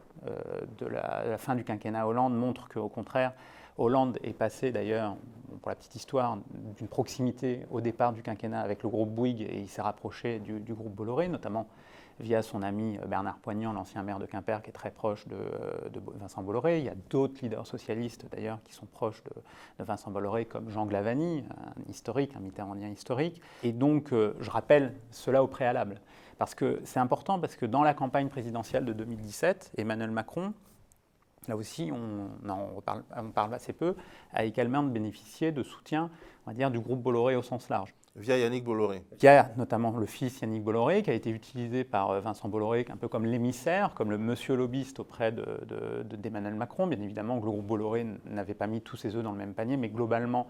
de 0.77 0.85
la, 0.85 1.23
de 1.25 1.29
la 1.29 1.37
fin 1.37 1.55
du 1.55 1.63
quinquennat 1.63 2.05
Hollande 2.05 2.35
montrent 2.35 2.67
qu'au 2.67 2.89
contraire, 2.89 3.33
Hollande 3.77 4.17
est 4.23 4.33
passé 4.33 4.71
d'ailleurs, 4.71 5.15
pour 5.61 5.69
la 5.69 5.75
petite 5.75 5.95
histoire, 5.95 6.37
d'une 6.77 6.87
proximité 6.87 7.65
au 7.71 7.81
départ 7.81 8.13
du 8.13 8.21
quinquennat 8.21 8.61
avec 8.61 8.83
le 8.83 8.89
groupe 8.89 9.09
Bouygues 9.09 9.41
et 9.41 9.59
il 9.59 9.67
s'est 9.67 9.81
rapproché 9.81 10.39
du, 10.39 10.73
groupe 10.73 10.93
Bolloré, 10.93 11.27
notamment 11.27 11.67
via 12.19 12.41
son 12.41 12.61
ami 12.61 12.99
Bernard 13.07 13.39
Poignant, 13.39 13.73
l'ancien 13.73 14.03
maire 14.03 14.19
de 14.19 14.25
Quimper, 14.25 14.61
qui 14.61 14.69
est 14.69 14.73
très 14.73 14.91
proche 14.91 15.27
de, 15.27 15.37
Vincent 16.15 16.43
Bolloré. 16.43 16.79
Il 16.79 16.85
y 16.85 16.89
a 16.89 16.95
d'autres 17.09 17.41
leaders 17.41 17.65
socialistes 17.65 18.25
d'ailleurs 18.31 18.59
qui 18.63 18.73
sont 18.73 18.85
proches 18.85 19.23
de, 19.23 19.83
Vincent 19.83 20.11
Bolloré, 20.11 20.45
comme 20.45 20.69
Jean 20.69 20.85
Glavani, 20.85 21.43
un 21.49 21.89
historique, 21.89 22.35
un 22.35 22.39
mitterrandien 22.39 22.89
historique. 22.89 23.41
Et 23.63 23.71
donc, 23.71 24.13
euh, 24.13 24.35
je 24.39 24.51
rappelle 24.51 24.93
cela 25.09 25.43
au 25.43 25.47
préalable, 25.47 25.99
parce 26.37 26.53
que 26.53 26.79
c'est 26.83 26.99
important, 26.99 27.39
parce 27.39 27.55
que 27.55 27.65
dans 27.65 27.83
la 27.83 27.93
campagne 27.93 28.29
présidentielle 28.29 28.85
de 28.85 28.93
2017, 28.93 29.71
Emmanuel 29.77 30.11
Macron 30.11 30.53
là 31.47 31.55
aussi, 31.55 31.91
on, 31.91 32.29
on, 32.47 33.31
parle, 33.31 33.53
assez 33.53 33.73
peu, 33.73 33.95
a 34.33 34.45
également 34.45 34.83
bénéficié 34.83 35.51
de 35.51 35.63
soutien, 35.63 36.09
on 36.45 36.51
va 36.51 36.55
dire, 36.55 36.71
du 36.71 36.79
groupe 36.79 37.01
Bolloré 37.01 37.35
au 37.35 37.41
sens 37.41 37.69
large. 37.69 37.93
Via 38.17 38.37
Yannick 38.37 38.65
Bolloré. 38.65 39.03
Via 39.19 39.51
notamment 39.55 39.97
le 39.97 40.05
fils 40.05 40.41
Yannick 40.41 40.63
Bolloré, 40.63 41.01
qui 41.01 41.09
a 41.09 41.13
été 41.13 41.29
utilisé 41.29 41.85
par 41.85 42.11
euh, 42.11 42.19
Vincent 42.19 42.49
Bolloré 42.49 42.85
un 42.89 42.97
peu 42.97 43.07
comme 43.07 43.25
l'émissaire, 43.25 43.93
comme 43.93 44.11
le 44.11 44.17
monsieur 44.17 44.55
lobbyiste 44.55 44.99
auprès 44.99 45.31
d'Emmanuel 45.31 46.53
de, 46.53 46.57
Macron. 46.57 46.87
Bien 46.87 46.99
évidemment 46.99 47.35
le 47.35 47.41
groupe 47.41 47.65
Bolloré 47.65 48.05
n'avait 48.25 48.53
pas 48.53 48.67
mis 48.67 48.81
tous 48.81 48.97
ses 48.97 49.15
œufs 49.15 49.23
dans 49.23 49.31
le 49.31 49.37
même 49.37 49.53
panier, 49.53 49.77
mais 49.77 49.87
globalement, 49.87 50.47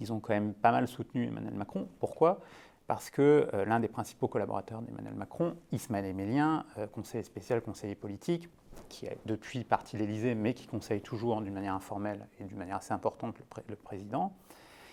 ils 0.00 0.12
ont 0.12 0.18
quand 0.18 0.34
même 0.34 0.54
pas 0.54 0.72
mal 0.72 0.88
soutenu 0.88 1.28
Emmanuel 1.28 1.54
Macron. 1.54 1.88
Pourquoi? 2.00 2.40
Parce 2.86 3.10
que 3.10 3.48
euh, 3.54 3.64
l'un 3.64 3.80
des 3.80 3.88
principaux 3.88 4.28
collaborateurs 4.28 4.82
d'Emmanuel 4.82 5.14
Macron, 5.14 5.56
Ismaël 5.72 6.04
Emélien, 6.04 6.66
euh, 6.78 6.86
conseiller 6.86 7.24
spécial, 7.24 7.62
conseiller 7.62 7.94
politique, 7.94 8.48
qui 8.88 9.06
est 9.06 9.18
depuis 9.24 9.64
parti 9.64 9.96
l'Élysée, 9.96 10.34
mais 10.34 10.54
qui 10.54 10.66
conseille 10.66 11.00
toujours 11.00 11.40
d'une 11.40 11.54
manière 11.54 11.74
informelle 11.74 12.26
et 12.38 12.44
d'une 12.44 12.58
manière 12.58 12.76
assez 12.76 12.92
importante 12.92 13.36
le, 13.68 13.76
président, 13.76 14.32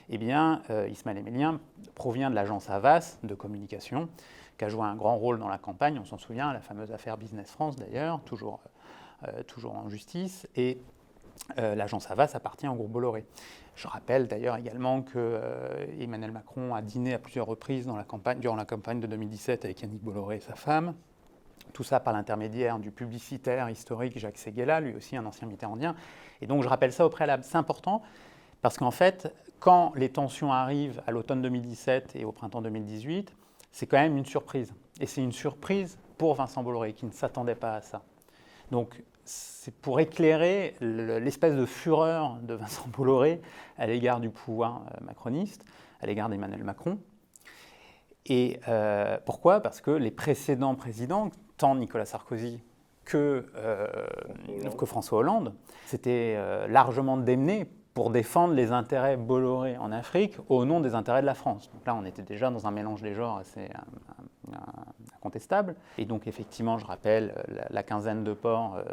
eh 0.10 0.18
bien, 0.18 0.62
euh, 0.70 0.88
Ismaël 0.88 1.18
Emélien 1.18 1.60
provient 1.96 2.30
de 2.30 2.36
l'agence 2.36 2.70
Havas 2.70 3.20
de 3.24 3.36
communication, 3.36 4.10
qui 4.58 4.66
a 4.66 4.70
joué 4.70 4.84
un 4.84 4.96
grand 4.96 5.18
rôle 5.18 5.40
dans 5.40 5.50
la 5.50 5.58
campagne. 5.58 6.00
On 6.00 6.06
s'en 6.06 6.18
souvient, 6.18 6.54
la 6.54 6.62
fameuse 6.62 6.92
affaire 6.92 7.18
Business 7.18 7.52
France 7.52 7.76
d'ailleurs, 7.76 8.22
toujours, 8.24 8.62
toujours 9.48 9.76
en 9.76 9.90
justice. 9.90 10.48
L'agence 11.58 12.10
Havas 12.10 12.32
appartient 12.34 12.68
au 12.68 12.76
groupe 12.76 12.92
Bolloré. 12.92 13.26
Je 13.76 13.88
rappelle 13.88 14.28
d'ailleurs 14.28 14.58
également 14.58 15.02
que 15.02 15.14
euh, 15.18 15.86
Emmanuel 16.00 16.32
Macron 16.32 16.76
a 16.76 16.82
dîné 16.82 17.14
à 17.14 17.20
plusieurs 17.20 17.46
reprises 17.46 17.88
durant 18.40 18.56
la 18.56 18.66
campagne 18.66 19.00
de 19.00 19.08
2017 19.08 19.66
avec 19.66 19.82
Yannick 19.82 20.04
Bolloré 20.04 20.38
et 20.38 20.40
sa 20.40 20.56
femme. 20.56 20.94
Tout 21.74 21.84
ça 21.84 22.00
par 22.00 22.14
l'intermédiaire 22.14 22.80
du 22.80 22.92
publicitaire 22.92 23.70
historique 23.70 24.20
Jacques 24.20 24.38
Séguéla, 24.38 24.82
lui 24.82 24.96
aussi 24.96 25.16
un 25.16 25.26
ancien 25.26 25.48
mitterrandien. 25.48 25.96
Et 26.42 26.48
donc 26.48 26.64
je 26.64 26.68
rappelle 26.68 26.92
ça 26.92 27.06
au 27.06 27.10
préalable. 27.10 27.44
C'est 27.44 27.58
important 27.58 28.02
parce 28.62 28.78
qu'en 28.78 28.92
fait, 28.92 29.34
quand 29.60 29.94
les 29.96 30.10
tensions 30.10 30.52
arrivent 30.52 31.02
à 31.08 31.12
l'automne 31.12 31.42
2017 31.42 32.16
et 32.16 32.26
au 32.26 32.32
printemps 32.32 32.62
2018, 32.62 33.34
c'est 33.72 33.88
quand 33.88 33.98
même 33.98 34.18
une 34.18 34.26
surprise. 34.26 34.74
Et 35.00 35.06
c'est 35.06 35.22
une 35.24 35.32
surprise 35.32 35.98
pour 36.18 36.36
Vincent 36.36 36.62
Bolloré 36.62 36.94
qui 36.94 37.06
ne 37.06 37.12
s'attendait 37.12 37.56
pas 37.56 37.76
à 37.76 37.82
ça. 37.82 38.04
Donc 38.70 39.02
c'est 39.64 39.76
pour 39.76 40.00
éclairer 40.00 40.76
l'espèce 40.82 41.54
de 41.54 41.68
fureur 41.68 42.40
de 42.42 42.56
Vincent 42.56 42.88
Bolloré 42.88 43.42
à 43.78 43.86
l'égard 43.86 44.20
du 44.20 44.32
pouvoir 44.32 44.82
euh, 44.88 45.06
macroniste, 45.06 45.64
à 46.02 46.08
l'égard 46.08 46.30
d'Emmanuel 46.30 46.64
Macron. 46.64 46.98
Et 48.26 48.60
euh, 48.68 49.20
pourquoi? 49.24 49.62
Parce 49.62 49.80
que 49.80 49.92
les 49.92 50.10
précédents 50.10 50.74
présidents, 50.74 51.30
tant 51.58 51.76
Nicolas 51.76 52.06
Sarkozy 52.06 52.60
que, 53.06 53.46
euh, 53.56 53.88
que 54.78 54.86
François 54.88 55.20
Hollande, 55.20 55.54
s'étaient 55.86 56.38
largement 56.68 57.18
démenés 57.18 57.68
pour 57.94 58.10
défendre 58.10 58.54
les 58.54 58.72
intérêts 58.72 59.18
Bolloré 59.18 59.78
en 59.78 59.92
Afrique 59.92 60.38
au 60.50 60.66
nom 60.66 60.80
des 60.80 60.96
intérêts 60.96 61.22
de 61.22 61.26
la 61.26 61.36
France. 61.36 61.70
Donc 61.74 61.86
là, 61.86 61.96
on 61.96 62.06
était 62.06 62.22
déjà 62.22 62.50
dans 62.50 62.68
un 62.68 62.72
mélange 62.72 63.02
des 63.02 63.14
genres 63.14 63.38
assez 63.38 63.70
incontestable. 65.16 65.76
Et 65.98 66.06
donc, 66.06 66.28
effectivement, 66.28 66.78
je 66.78 66.86
rappelle 66.86 67.34
la, 67.70 67.84
quinzaine 67.84 68.24
de 68.24 68.34
ports 68.34 68.78
euh, 68.78 68.84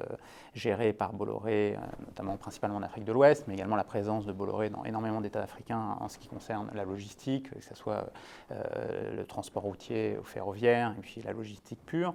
gérés 0.55 0.93
par 0.93 1.13
Bolloré, 1.13 1.75
euh, 1.75 1.81
notamment 2.07 2.37
principalement 2.37 2.77
en 2.77 2.83
Afrique 2.83 3.05
de 3.05 3.13
l'Ouest, 3.13 3.45
mais 3.49 3.55
également 3.55 3.77
la 3.77 3.85
présence 3.85 4.27
de 4.27 4.33
Bolloré 4.33 4.71
dans 4.71 4.85
énormément 4.85 5.21
d'États 5.21 5.43
africains 5.43 5.97
en 6.01 6.09
ce 6.09 6.19
qui 6.19 6.29
concerne 6.29 6.71
la 6.75 6.85
logistique, 6.85 7.51
que 7.51 7.63
ce 7.63 7.75
soit 7.75 8.11
euh, 8.51 9.17
le 9.17 9.25
transport 9.25 9.63
routier 9.63 10.19
ou 10.21 10.25
ferroviaire, 10.25 10.95
et 10.99 11.01
puis 11.01 11.23
la 11.23 11.33
logistique 11.33 11.81
pure 11.87 12.15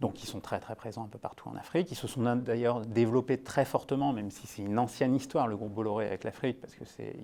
donc 0.00 0.22
ils 0.22 0.26
sont 0.26 0.40
très 0.40 0.60
très 0.60 0.74
présents 0.74 1.04
un 1.04 1.08
peu 1.08 1.18
partout 1.18 1.48
en 1.48 1.56
Afrique. 1.56 1.90
Ils 1.90 1.96
se 1.96 2.06
sont 2.06 2.22
d'ailleurs 2.36 2.80
développés 2.80 3.38
très 3.38 3.64
fortement, 3.64 4.12
même 4.12 4.30
si 4.30 4.46
c'est 4.46 4.62
une 4.62 4.78
ancienne 4.78 5.14
histoire, 5.14 5.46
le 5.46 5.56
groupe 5.56 5.72
Bolloré 5.72 6.06
avec 6.06 6.24
l'Afrique, 6.24 6.60
parce 6.60 6.74
que 6.74 6.84
c'est 6.84 7.16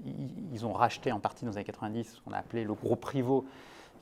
ils 0.52 0.64
ont 0.64 0.72
racheté 0.72 1.12
en 1.12 1.20
partie 1.20 1.44
dans 1.44 1.50
les 1.50 1.58
années 1.58 1.64
90 1.64 2.04
ce 2.04 2.20
qu'on 2.20 2.32
a 2.32 2.38
appelé 2.38 2.64
le 2.64 2.74
groupe 2.74 3.00
Privo, 3.00 3.46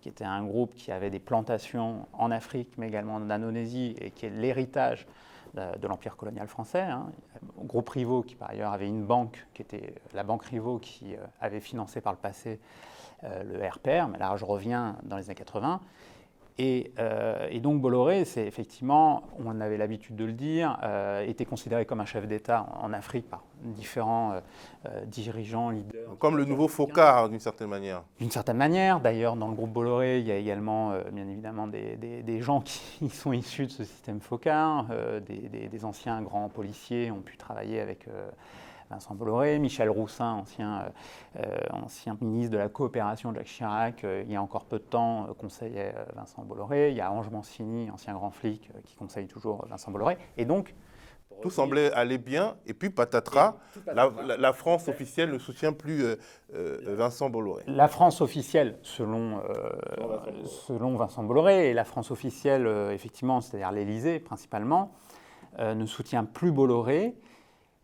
qui 0.01 0.09
était 0.09 0.25
un 0.25 0.45
groupe 0.45 0.75
qui 0.75 0.93
avait 0.93 1.11
des 1.11 1.19
plantations 1.19 2.07
en 2.13 2.31
Afrique, 2.31 2.71
mais 2.79 2.89
également 2.89 3.15
en 3.15 3.29
Indonésie, 3.29 3.97
et 4.01 4.11
qui 4.11 4.27
est 4.27 4.31
l'héritage 4.31 5.07
de, 5.55 5.87
l'empire 5.87 6.17
colonial 6.17 6.47
français. 6.47 6.83
Hein. 6.83 7.11
Groupe 7.59 7.89
Rivaud, 7.89 8.23
qui 8.23 8.35
par 8.35 8.51
ailleurs 8.51 8.73
avait 8.73 8.87
une 8.87 9.05
banque, 9.05 9.47
qui 9.55 9.63
était 9.63 9.95
la 10.13 10.23
banque 10.23 10.45
Rivaud, 10.45 10.79
qui 10.79 11.15
euh, 11.15 11.19
avait 11.41 11.61
financé 11.61 12.01
par 12.01 12.13
le 12.13 12.19
passé 12.19 12.61
euh, 13.25 13.43
le 13.43 13.67
RPR, 13.67 14.09
mais 14.09 14.19
là 14.19 14.35
je 14.37 14.45
reviens 14.45 14.97
dans 15.03 15.17
les 15.17 15.25
années 15.25 15.35
80. 15.35 15.81
Euh, 16.59 17.49
et, 17.51 17.61
donc 17.61 17.81
Bolloré, 17.81 18.25
c'est 18.25 18.47
effectivement, 18.47 19.25
on 19.45 19.61
avait 19.61 19.77
l'habitude 19.77 20.17
de 20.17 20.25
le 20.25 20.33
dire, 20.33 20.79
euh, 20.83 21.27
était 21.27 21.45
considéré 21.45 21.87
comme 21.87 22.01
un 22.01 22.05
chef 22.05 22.27
d'État 22.27 22.67
en 22.81 22.93
Afrique 22.93 23.29
par 23.29 23.45
différents 23.63 24.41
euh, 24.87 25.05
dirigeants, 25.07 25.71
leaders. 25.71 26.19
Comme 26.19 26.37
le 26.37 26.45
nouveau 26.45 26.69
Focard, 26.69 27.29
d'une 27.29 27.41
certaine 27.41 27.69
manière. 27.69 28.03
D'une 28.19 28.31
certaine 28.31 28.57
manière. 28.57 29.01
D'ailleurs, 29.01 29.37
dans 29.37 29.49
le 29.49 29.55
groupe 29.55 29.73
Bolloré, 29.73 30.19
il 30.19 30.27
y 30.27 30.33
a 30.33 30.37
également, 30.37 30.93
bien 31.13 31.29
évidemment, 31.29 31.67
des, 31.67 32.41
gens 32.41 32.61
qui 32.65 33.09
sont 33.09 33.33
issus 33.33 33.67
de 33.67 33.73
ce 33.73 33.85
système 33.85 34.21
Focard. 34.21 34.87
Des, 35.27 35.69
des, 35.69 35.85
anciens 35.85 36.23
grands 36.23 36.49
policiers 36.49 37.11
ont 37.11 37.21
pu 37.21 37.37
travailler 37.37 37.81
avec 37.81 38.07
Vincent 38.91 39.15
Bolloré, 39.15 39.59
Michel 39.61 39.89
Roussin, 39.89 40.33
ancien, 40.33 40.93
euh, 41.37 41.59
ancien 41.71 42.19
ministre 42.21 42.53
de 42.53 42.59
la 42.59 42.69
coopération 42.69 43.31
de 43.31 43.37
Jacques 43.37 43.47
Chirac, 43.47 44.05
euh, 44.05 44.25
il 44.27 44.33
y 44.33 44.37
a 44.37 44.43
encore 44.43 44.65
peu 44.65 44.79
de 44.79 44.85
temps, 44.85 45.29
euh, 45.29 45.33
conseillait 45.33 45.95
Vincent 46.17 46.43
Bolloré. 46.43 46.91
Il 46.91 46.97
y 46.97 47.01
a 47.01 47.13
Ange 47.13 47.31
Mancini, 47.31 47.89
ancien 47.91 48.15
grand 48.15 48.31
flic, 48.31 48.69
qui 48.85 48.97
conseille 48.97 49.29
toujours 49.29 49.65
Vincent 49.69 49.93
Bolloré. 49.93 50.19
Et 50.37 50.45
donc, 50.45 50.75
tout 51.41 51.51
semblait 51.51 51.93
aller 51.93 52.19
bien, 52.19 52.57
et 52.67 52.75
puis 52.75 52.91
patatras, 52.91 53.57
la, 53.87 54.53
France 54.53 54.89
officielle 54.89 55.31
ne 55.31 55.39
soutient 55.39 55.73
plus 55.73 56.05
Vincent 56.51 57.31
Bolloré. 57.31 57.63
La 57.67 57.89
France 57.89 58.21
officielle, 58.21 58.79
selon, 58.83 59.41
selon 60.45 60.97
Vincent 60.97 61.23
Bolloré, 61.23 61.71
et 61.71 61.73
la 61.73 61.85
France 61.85 62.11
officielle, 62.11 62.67
effectivement, 62.93 63.41
c'est-à-dire 63.41 63.73
l'Élysée 63.73 64.19
principalement, 64.19 64.93
ne 65.59 65.87
soutient 65.87 66.25
plus 66.25 66.53
Bolloré. 66.53 67.17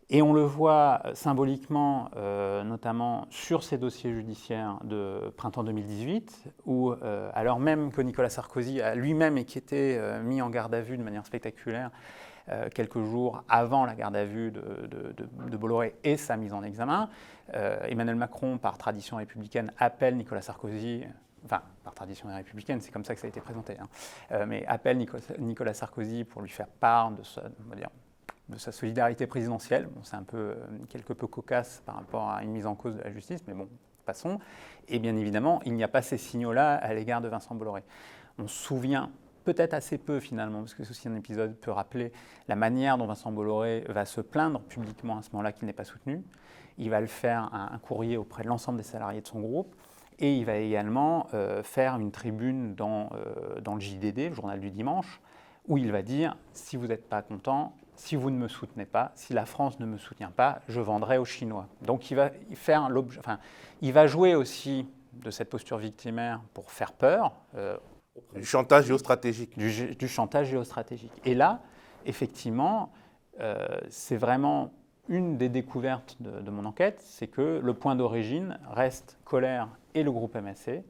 Et 0.09 0.21
on 0.21 0.31
le 0.31 0.43
voit 0.43 1.01
euh, 1.03 1.13
symboliquement, 1.15 2.09
euh, 2.15 2.63
notamment 2.63 3.27
sur 3.29 3.63
ces 3.63 3.77
dossiers 3.77 4.13
judiciaires 4.13 4.79
de 4.85 5.33
printemps 5.35 5.65
2018, 5.65 6.45
où, 6.65 6.91
euh, 6.91 7.29
alors 7.33 7.59
même 7.59 7.91
que 7.91 8.01
Nicolas 8.01 8.29
Sarkozy 8.29 8.79
a 8.79 8.95
lui-même 8.95 9.37
été 9.37 9.99
mis 10.23 10.41
en 10.41 10.49
garde 10.49 10.73
à 10.73 10.81
vue 10.81 10.97
de 10.97 11.03
manière 11.03 11.25
spectaculaire, 11.25 11.91
quelques 12.73 13.01
jours 13.01 13.43
avant 13.49 13.85
la 13.85 13.95
garde 13.95 14.15
à 14.15 14.23
vue 14.23 14.51
de, 14.51 15.57
Bolloré 15.57 15.95
et 16.03 16.15
sa 16.15 16.37
mise 16.37 16.53
en 16.53 16.63
examen. 16.63 17.09
Emmanuel 17.53 18.15
Macron, 18.15 18.57
par 18.57 18.77
tradition 18.77 19.17
républicaine, 19.17 19.73
appelle 19.77 20.15
Nicolas 20.15 20.41
Sarkozy 20.41 21.03
enfin 21.43 21.61
par 21.83 21.93
tradition 21.93 22.29
républicaine, 22.33 22.79
c'est 22.79 22.91
comme 22.91 23.03
ça 23.03 23.15
que 23.15 23.19
ça 23.19 23.27
a 23.27 23.29
été 23.29 23.41
présenté, 23.41 23.77
hein, 23.79 24.45
mais 24.45 24.65
appelle 24.67 24.97
Nicolas, 25.39 25.73
Sarkozy 25.73 26.23
pour 26.23 26.41
lui 26.41 26.49
faire 26.49 26.67
part 26.67 27.11
de 27.11 27.23
sa, 27.23 27.41
dire, 27.75 27.89
de 28.49 28.57
sa 28.57 28.71
solidarité 28.71 29.27
présidentielle. 29.27 29.89
C'est 30.03 30.15
un 30.15 30.23
peu 30.23 30.55
quelque 30.89 31.13
peu 31.13 31.27
cocasse 31.27 31.81
par 31.85 31.95
rapport 31.95 32.29
à 32.29 32.43
une 32.43 32.51
mise 32.51 32.65
en 32.65 32.75
cause 32.75 32.95
de 32.95 33.01
la 33.01 33.11
justice, 33.11 33.41
mais 33.47 33.53
bon, 33.53 33.67
passons. 34.05 34.39
Et 34.87 34.99
bien 34.99 35.15
évidemment, 35.15 35.61
il 35.65 35.73
n'y 35.73 35.83
a 35.83 35.87
pas 35.87 36.01
ces 36.01 36.17
signaux-là 36.17 36.75
à 36.75 36.93
l'égard 36.93 37.21
de 37.21 37.27
Vincent 37.27 37.55
Bolloré. 37.55 37.83
On 38.39 38.47
se 38.47 38.55
souvient 38.55 39.11
peut-être 39.43 39.73
assez 39.73 39.97
peu 39.97 40.19
finalement, 40.19 40.59
parce 40.59 40.73
que 40.73 40.81
aussi 40.81 41.07
un 41.07 41.15
épisode 41.15 41.55
peut 41.55 41.71
rappeler 41.71 42.11
la 42.47 42.55
manière 42.55 42.97
dont 42.97 43.05
Vincent 43.05 43.31
Bolloré 43.31 43.85
va 43.87 44.05
se 44.05 44.19
plaindre 44.21 44.61
publiquement 44.61 45.17
à 45.17 45.21
ce 45.21 45.29
moment-là 45.31 45.51
qu'il 45.51 45.67
n'est 45.67 45.73
pas 45.73 45.85
soutenu. 45.85 46.23
Il 46.77 46.89
va 46.89 46.99
le 46.99 47.07
faire 47.07 47.49
un, 47.53 47.77
courrier 47.79 48.17
auprès 48.17 48.43
de 48.43 48.49
l'ensemble 48.49 48.77
des 48.77 48.83
salariés 48.83 49.21
de 49.21 49.27
son 49.27 49.39
groupe. 49.39 49.73
Et 50.19 50.35
il 50.35 50.45
va 50.45 50.57
également 50.57 51.27
euh, 51.33 51.63
faire 51.63 51.95
une 51.97 52.11
tribune 52.11 52.75
dans, 52.75 53.09
euh, 53.13 53.61
dans 53.61 53.75
le 53.75 53.79
JDD, 53.79 54.29
le 54.29 54.33
journal 54.33 54.59
du 54.59 54.71
dimanche, 54.71 55.21
où 55.67 55.77
il 55.77 55.91
va 55.91 56.01
dire 56.01 56.35
si 56.53 56.75
vous 56.75 56.87
n'êtes 56.87 57.07
pas 57.07 57.21
content, 57.21 57.75
si 57.97 58.15
vous 58.15 58.29
ne 58.29 58.37
me 58.37 58.47
soutenez 58.47 58.85
pas, 58.85 59.11
si 59.15 59.33
la 59.33 59.45
France 59.45 59.79
ne 59.79 59.85
me 59.85 59.97
soutient 59.97 60.31
pas, 60.31 60.61
je 60.69 60.79
vendrai 60.79 61.17
aux 61.17 61.25
Chinois. 61.25 61.67
Donc 61.81 62.11
il 62.11 62.15
va, 62.15 62.31
faire 62.53 62.89
enfin, 63.19 63.39
il 63.81 63.91
va 63.91 64.07
jouer 64.07 64.35
aussi 64.35 64.87
de 65.13 65.31
cette 65.31 65.49
posture 65.49 65.77
victimaire 65.77 66.41
pour 66.53 66.71
faire 66.71 66.93
peur. 66.93 67.33
Euh, 67.55 67.77
du 68.35 68.45
chantage 68.45 68.85
géostratégique. 68.85 69.57
Du, 69.57 70.07
chantage 70.07 70.47
géostratégique. 70.47 71.11
Et 71.25 71.35
là, 71.35 71.61
effectivement, 72.05 72.91
euh, 73.39 73.65
c'est 73.89 74.17
vraiment 74.17 74.73
une 75.07 75.37
des 75.37 75.49
découvertes 75.49 76.17
de, 76.19 76.41
de 76.41 76.51
mon 76.51 76.65
enquête, 76.65 77.01
c'est 77.01 77.27
que 77.27 77.61
le 77.63 77.73
point 77.73 77.95
d'origine 77.95 78.59
reste 78.69 79.17
Colère 79.23 79.69
et 79.93 80.03
le 80.03 80.11
groupe 80.11 80.35
MSC, 80.35 80.83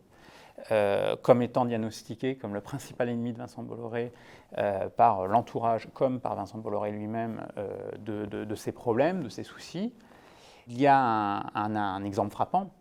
euh, 0.71 1.15
comme 1.21 1.43
étant 1.43 1.65
diagnostiqué 1.65 2.35
comme 2.35 2.55
le 2.55 2.61
principal 2.61 3.09
ennemi 3.09 3.31
de 3.31 3.37
Vincent 3.37 3.61
Bolloré 3.61 4.11
euh, 4.57 4.89
par 4.89 5.27
l'entourage 5.27 5.87
comme 5.93 6.19
par 6.19 6.35
Vincent 6.35 6.57
Bolloré 6.57 6.91
lui-même 6.91 7.45
euh, 7.57 7.91
de, 7.99 8.55
ses 8.55 8.71
problèmes, 8.71 9.21
de 9.23 9.29
ses 9.29 9.43
soucis. 9.43 9.93
Il 10.67 10.81
y 10.81 10.87
a 10.87 10.97
un, 10.97 12.03
exemple 12.03 12.31
frappant 12.31 12.71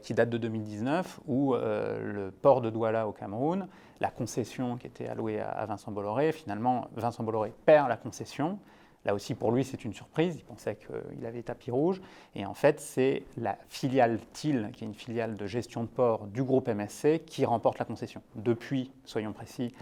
qui 0.00 0.14
date 0.14 0.30
de 0.30 0.38
2019 0.38 1.20
où 1.26 1.54
le 1.54 2.30
port 2.30 2.62
de 2.62 2.70
Douala 2.70 3.08
au 3.08 3.12
Cameroun, 3.12 3.66
la 4.00 4.10
concession 4.10 4.78
qui 4.78 4.86
était 4.86 5.08
allouée 5.08 5.40
à 5.40 5.66
Vincent 5.66 5.90
Bolloré, 5.92 6.32
finalement 6.32 6.86
Vincent 6.94 7.24
Bolloré 7.24 7.52
perd 7.66 7.88
la 7.88 7.96
concession 7.96 8.58
Là 9.06 9.14
aussi, 9.14 9.36
pour 9.36 9.52
lui, 9.52 9.64
c'est 9.64 9.84
une 9.84 9.94
surprise. 9.94 10.34
Il 10.36 10.44
pensait 10.44 10.76
qu'il 10.76 11.24
avait 11.24 11.42
tapis 11.42 11.70
rouge. 11.70 12.02
Et 12.34 12.44
en 12.44 12.54
fait, 12.54 12.80
c'est 12.80 13.22
la 13.38 13.56
filiale 13.68 14.18
TIL, 14.32 14.70
qui 14.74 14.82
est 14.82 14.86
une 14.88 14.94
filiale 14.94 15.36
de 15.36 15.46
gestion 15.46 15.84
de 15.84 15.88
port 15.88 16.26
du 16.26 16.42
groupe 16.42 16.68
MSC, 16.68 17.24
qui 17.24 17.44
remporte 17.44 17.78
la 17.78 17.84
concession. 17.84 18.20
Depuis, 18.34 18.90
soyons 19.04 19.32
précis, 19.32 19.72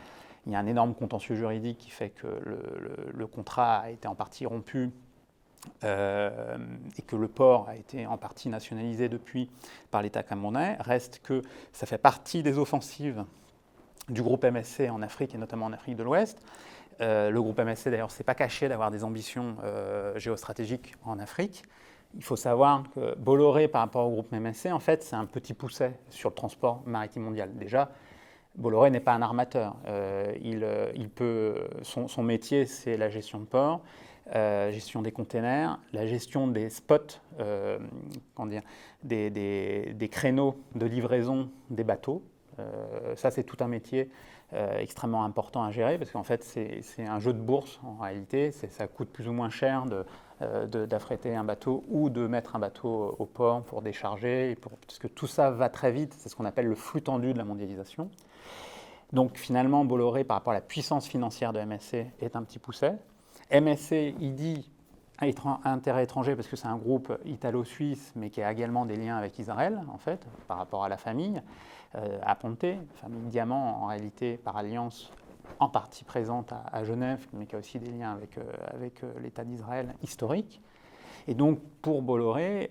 il 0.45 0.53
y 0.53 0.55
a 0.55 0.59
un 0.59 0.67
énorme 0.67 0.95
contentieux 0.95 1.37
juridique 1.37 1.79
qui 1.79 1.91
fait 1.91 2.11
que 2.11 2.27
le, 3.15 3.27
contrat 3.27 3.79
a 3.79 3.91
été 3.91 4.07
en 4.07 4.15
partie 4.15 4.45
rompu 4.45 4.91
euh, 5.85 6.59
et 6.99 7.03
que 7.03 7.17
le 7.17 7.27
port 7.27 7.67
a 7.71 7.77
été 7.77 8.07
en 8.07 8.19
partie 8.19 8.51
nationalisé 8.51 9.09
depuis 9.09 9.49
par 9.91 10.03
l'État 10.03 10.23
camerounais. 10.23 10.77
Reste 10.81 11.23
que 11.23 11.41
ça 11.73 11.87
fait 11.87 11.97
partie 11.97 12.43
des 12.43 12.59
offensives 12.59 13.25
du 14.11 14.23
groupe 14.23 14.45
MSC 14.45 14.91
en 14.91 15.01
Afrique 15.01 15.35
et 15.35 15.39
notamment 15.39 15.65
en 15.65 15.73
Afrique 15.73 15.97
de 15.97 16.03
l'Ouest. 16.03 16.39
Euh, 17.01 17.31
le 17.31 17.43
groupe 17.43 17.59
MSC, 17.59 17.89
d'ailleurs, 17.89 18.11
s'est 18.11 18.25
pas 18.25 18.35
caché 18.35 18.69
d'avoir 18.69 18.91
des 18.91 19.05
ambitions 19.05 19.57
euh, 19.65 20.19
géostratégiques 20.19 20.95
en 21.05 21.19
Afrique. 21.19 21.65
Il 22.17 22.23
faut 22.23 22.37
savoir 22.37 22.85
que 22.95 23.17
Bolloré, 23.17 23.67
par 23.67 23.81
rapport 23.81 24.07
au 24.07 24.11
groupe 24.11 24.33
MSC, 24.33 24.67
en 24.67 24.79
fait, 24.79 25.03
c'est 25.03 25.17
un 25.17 25.27
petit 25.27 25.55
pousset 25.55 25.99
sur 26.11 26.31
le 26.31 26.35
transport 26.35 26.83
maritime 26.87 27.23
mondial. 27.23 27.51
Déjà, 27.55 27.91
Bolloré 28.55 28.91
n'est 28.91 29.01
pas 29.01 29.15
un 29.15 29.23
armateur. 29.23 29.75
Euh, 29.87 30.33
il, 30.41 31.09
peut, 31.09 31.67
son, 31.83 32.23
métier, 32.23 32.67
c'est 32.67 32.97
la 32.97 33.09
gestion 33.09 33.41
de 33.41 33.47
port, 33.47 33.81
gestion 34.33 35.03
des 35.03 35.11
containers, 35.11 35.81
la 35.93 36.07
gestion 36.07 36.47
des 36.47 36.71
spots, 36.71 37.19
dire, 38.47 38.63
des, 39.03 39.31
des, 39.31 40.09
créneaux 40.09 40.55
de 40.77 40.87
livraison 40.87 41.51
des 41.71 41.83
bateaux. 41.83 42.23
ça, 43.17 43.33
c'est 43.33 43.43
tout 43.43 43.57
un 43.59 43.69
métier 43.69 44.09
euh, 44.53 44.79
extrêmement 44.79 45.25
important 45.25 45.65
à 45.65 45.71
gérer 45.71 45.99
parce 45.99 46.11
qu'en 46.11 46.23
fait 46.23 46.45
c'est 46.45 47.07
un 47.07 47.19
jeu 47.19 47.33
de 47.33 47.41
bourse 47.41 47.81
en 47.83 47.97
réalité, 48.03 48.53
ça 48.53 48.87
coûte 48.87 49.09
plus 49.09 49.27
ou 49.27 49.33
moins 49.33 49.51
cher 49.51 49.85
euh, 50.43 50.67
d'affréter 50.87 51.31
de, 51.31 51.37
un 51.37 51.45
bateau 51.45 51.85
ou 51.89 52.11
de 52.11 52.27
mettre 52.27 52.55
un 52.55 52.59
bateau 52.59 53.17
au 53.19 53.27
port 53.27 53.63
pour 53.63 53.83
décharger, 53.83 54.57
pour, 54.61 54.73
parce 54.73 54.99
que 54.99 55.09
tout 55.09 55.27
ça 55.27 55.51
va 55.51 55.69
très 55.69 55.93
vite, 55.93 56.15
c'est 56.19 56.29
ce 56.29 56.37
qu'on 56.37 56.45
appelle 56.45 56.67
le 56.67 56.75
flux 56.75 57.03
tendu 57.03 57.33
de 57.33 57.39
la 57.39 57.45
mondialisation. 57.45 58.11
Donc 59.13 59.39
finalement 59.39 59.85
Bolloré 59.85 60.25
par 60.25 60.37
rapport 60.37 60.53
à 60.53 60.57
la 60.57 60.61
puissance 60.61 61.07
financière 61.07 61.53
de 61.53 61.61
MSC 61.61 62.07
est 62.21 62.37
un 62.37 62.43
petit 62.43 62.59
pousset. 62.59 62.97
MSC 63.51 64.15
il 64.21 64.35
dit 64.35 64.71
intérêt 65.21 66.05
étranger 66.05 66.35
parce 66.35 66.49
que 66.49 66.57
c'est 66.57 66.67
un 66.67 66.77
groupe 66.77 67.17
italo-suisse 67.25 68.13
mais 68.17 68.31
qui 68.31 68.43
a 68.43 68.51
également 68.51 68.85
des 68.85 68.97
liens 68.97 69.17
avec 69.17 69.39
Israël 69.39 69.81
en 69.93 69.99
fait 69.99 70.27
par 70.49 70.59
rapport 70.59 70.85
à 70.85 70.89
la 70.89 70.97
famille. 70.97 71.41
Euh, 71.97 72.19
à 72.23 72.35
Ponte, 72.35 72.65
famille 72.97 73.29
Diamant 73.29 73.83
en 73.83 73.87
réalité 73.87 74.37
par 74.37 74.57
alliance 74.57 75.13
en 75.61 75.69
partie 75.69 76.03
présente 76.03 76.53
à, 76.53 76.83
Genève, 76.83 77.25
mais 77.33 77.47
qui 77.47 77.55
a 77.55 77.59
aussi 77.59 77.79
des 77.79 77.91
liens 77.91 78.13
avec, 78.13 78.37
euh, 78.39 78.43
avec 78.67 79.05
euh, 79.05 79.13
l'État 79.21 79.45
d'Israël 79.45 79.95
historique. 80.03 80.61
Et 81.29 81.35
donc 81.35 81.61
pour 81.81 82.03
Bolloré, 82.03 82.71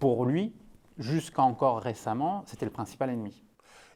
pour 0.00 0.24
lui, 0.24 0.52
jusqu'à 0.98 1.42
encore 1.42 1.80
récemment, 1.80 2.42
c'était 2.46 2.64
le 2.64 2.72
principal 2.72 3.10
ennemi. 3.10 3.44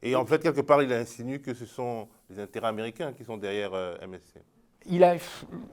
Et 0.03 0.14
en 0.14 0.25
fait, 0.25 0.40
quelque 0.40 0.61
part, 0.61 0.85
il 0.85 0.92
a 0.92 0.99
insinué 0.99 1.40
que 1.40 1.53
ce 1.53 1.66
sont 1.66 2.07
les 2.31 2.38
intérêts 2.38 2.69
américains 2.69 3.12
qui 3.12 3.25
sont 3.25 3.37
derrière 3.37 3.73
MSC 4.07 4.40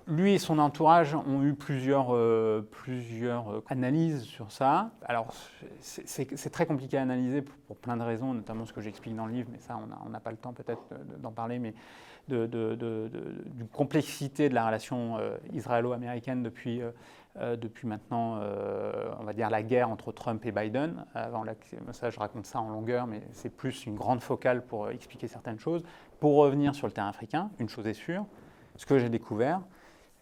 lui 0.08 0.34
et 0.34 0.40
son 0.40 0.60
entourage 0.60 1.16
ont 1.16 1.44
eu 1.44 1.54
plusieurs, 1.54 2.14
euh, 2.14 2.68
plusieurs 2.72 3.50
euh, 3.50 3.64
analyses 3.68 4.24
sur 4.24 4.52
ça. 4.52 4.92
Alors, 5.06 5.34
c'est 5.80 6.50
très 6.52 6.66
compliqué 6.66 6.98
à 6.98 7.02
analyser 7.02 7.42
pour, 7.42 7.78
plein 7.78 7.98
de 7.98 8.04
raisons, 8.04 8.34
notamment 8.34 8.66
ce 8.66 8.74
que 8.74 8.82
j'explique 8.82 9.16
dans 9.16 9.26
le 9.26 9.34
livre, 9.34 9.50
mais 9.52 9.60
ça, 9.60 9.80
on 10.06 10.10
n'a 10.10 10.20
pas 10.20 10.32
le 10.32 10.38
temps 10.38 10.54
peut-être 10.54 10.84
d'en 11.20 11.32
parler, 11.32 11.60
mais 11.60 11.74
de, 12.30 12.46
d'une 12.46 13.68
complexité 13.68 14.48
de 14.48 14.54
la 14.54 14.66
relation 14.68 15.18
euh, 15.18 15.38
israélo-américaine 15.52 16.44
depuis, 16.44 16.82
depuis 17.36 17.88
maintenant, 17.88 18.40
on 19.20 19.24
va 19.24 19.34
dire, 19.34 19.50
la 19.50 19.64
guerre 19.64 19.90
entre 19.90 20.12
Trump 20.12 20.46
et 20.46 20.52
Biden. 20.52 21.04
Avant 21.16 21.44
ça, 21.92 22.10
je 22.12 22.20
raconte 22.20 22.46
ça 22.46 22.62
en 22.62 22.70
longueur, 22.70 23.08
mais 23.08 23.24
c'est 23.32 23.50
plus 23.50 23.86
une 23.86 23.96
grande 23.96 24.22
focale 24.22 24.64
pour 24.66 24.90
expliquer 24.90 25.28
certaines 25.28 25.60
choses. 25.60 25.84
Pour 26.20 26.36
revenir 26.36 26.76
sur 26.76 26.88
le 26.88 26.94
terrain 26.94 27.10
africain, 27.10 27.50
une 27.60 27.68
chose 27.68 27.88
est 27.88 27.94
sûre, 27.94 28.26
ce 28.76 28.86
que 28.86 29.00
j'ai 29.00 29.10
découvert, 29.10 29.62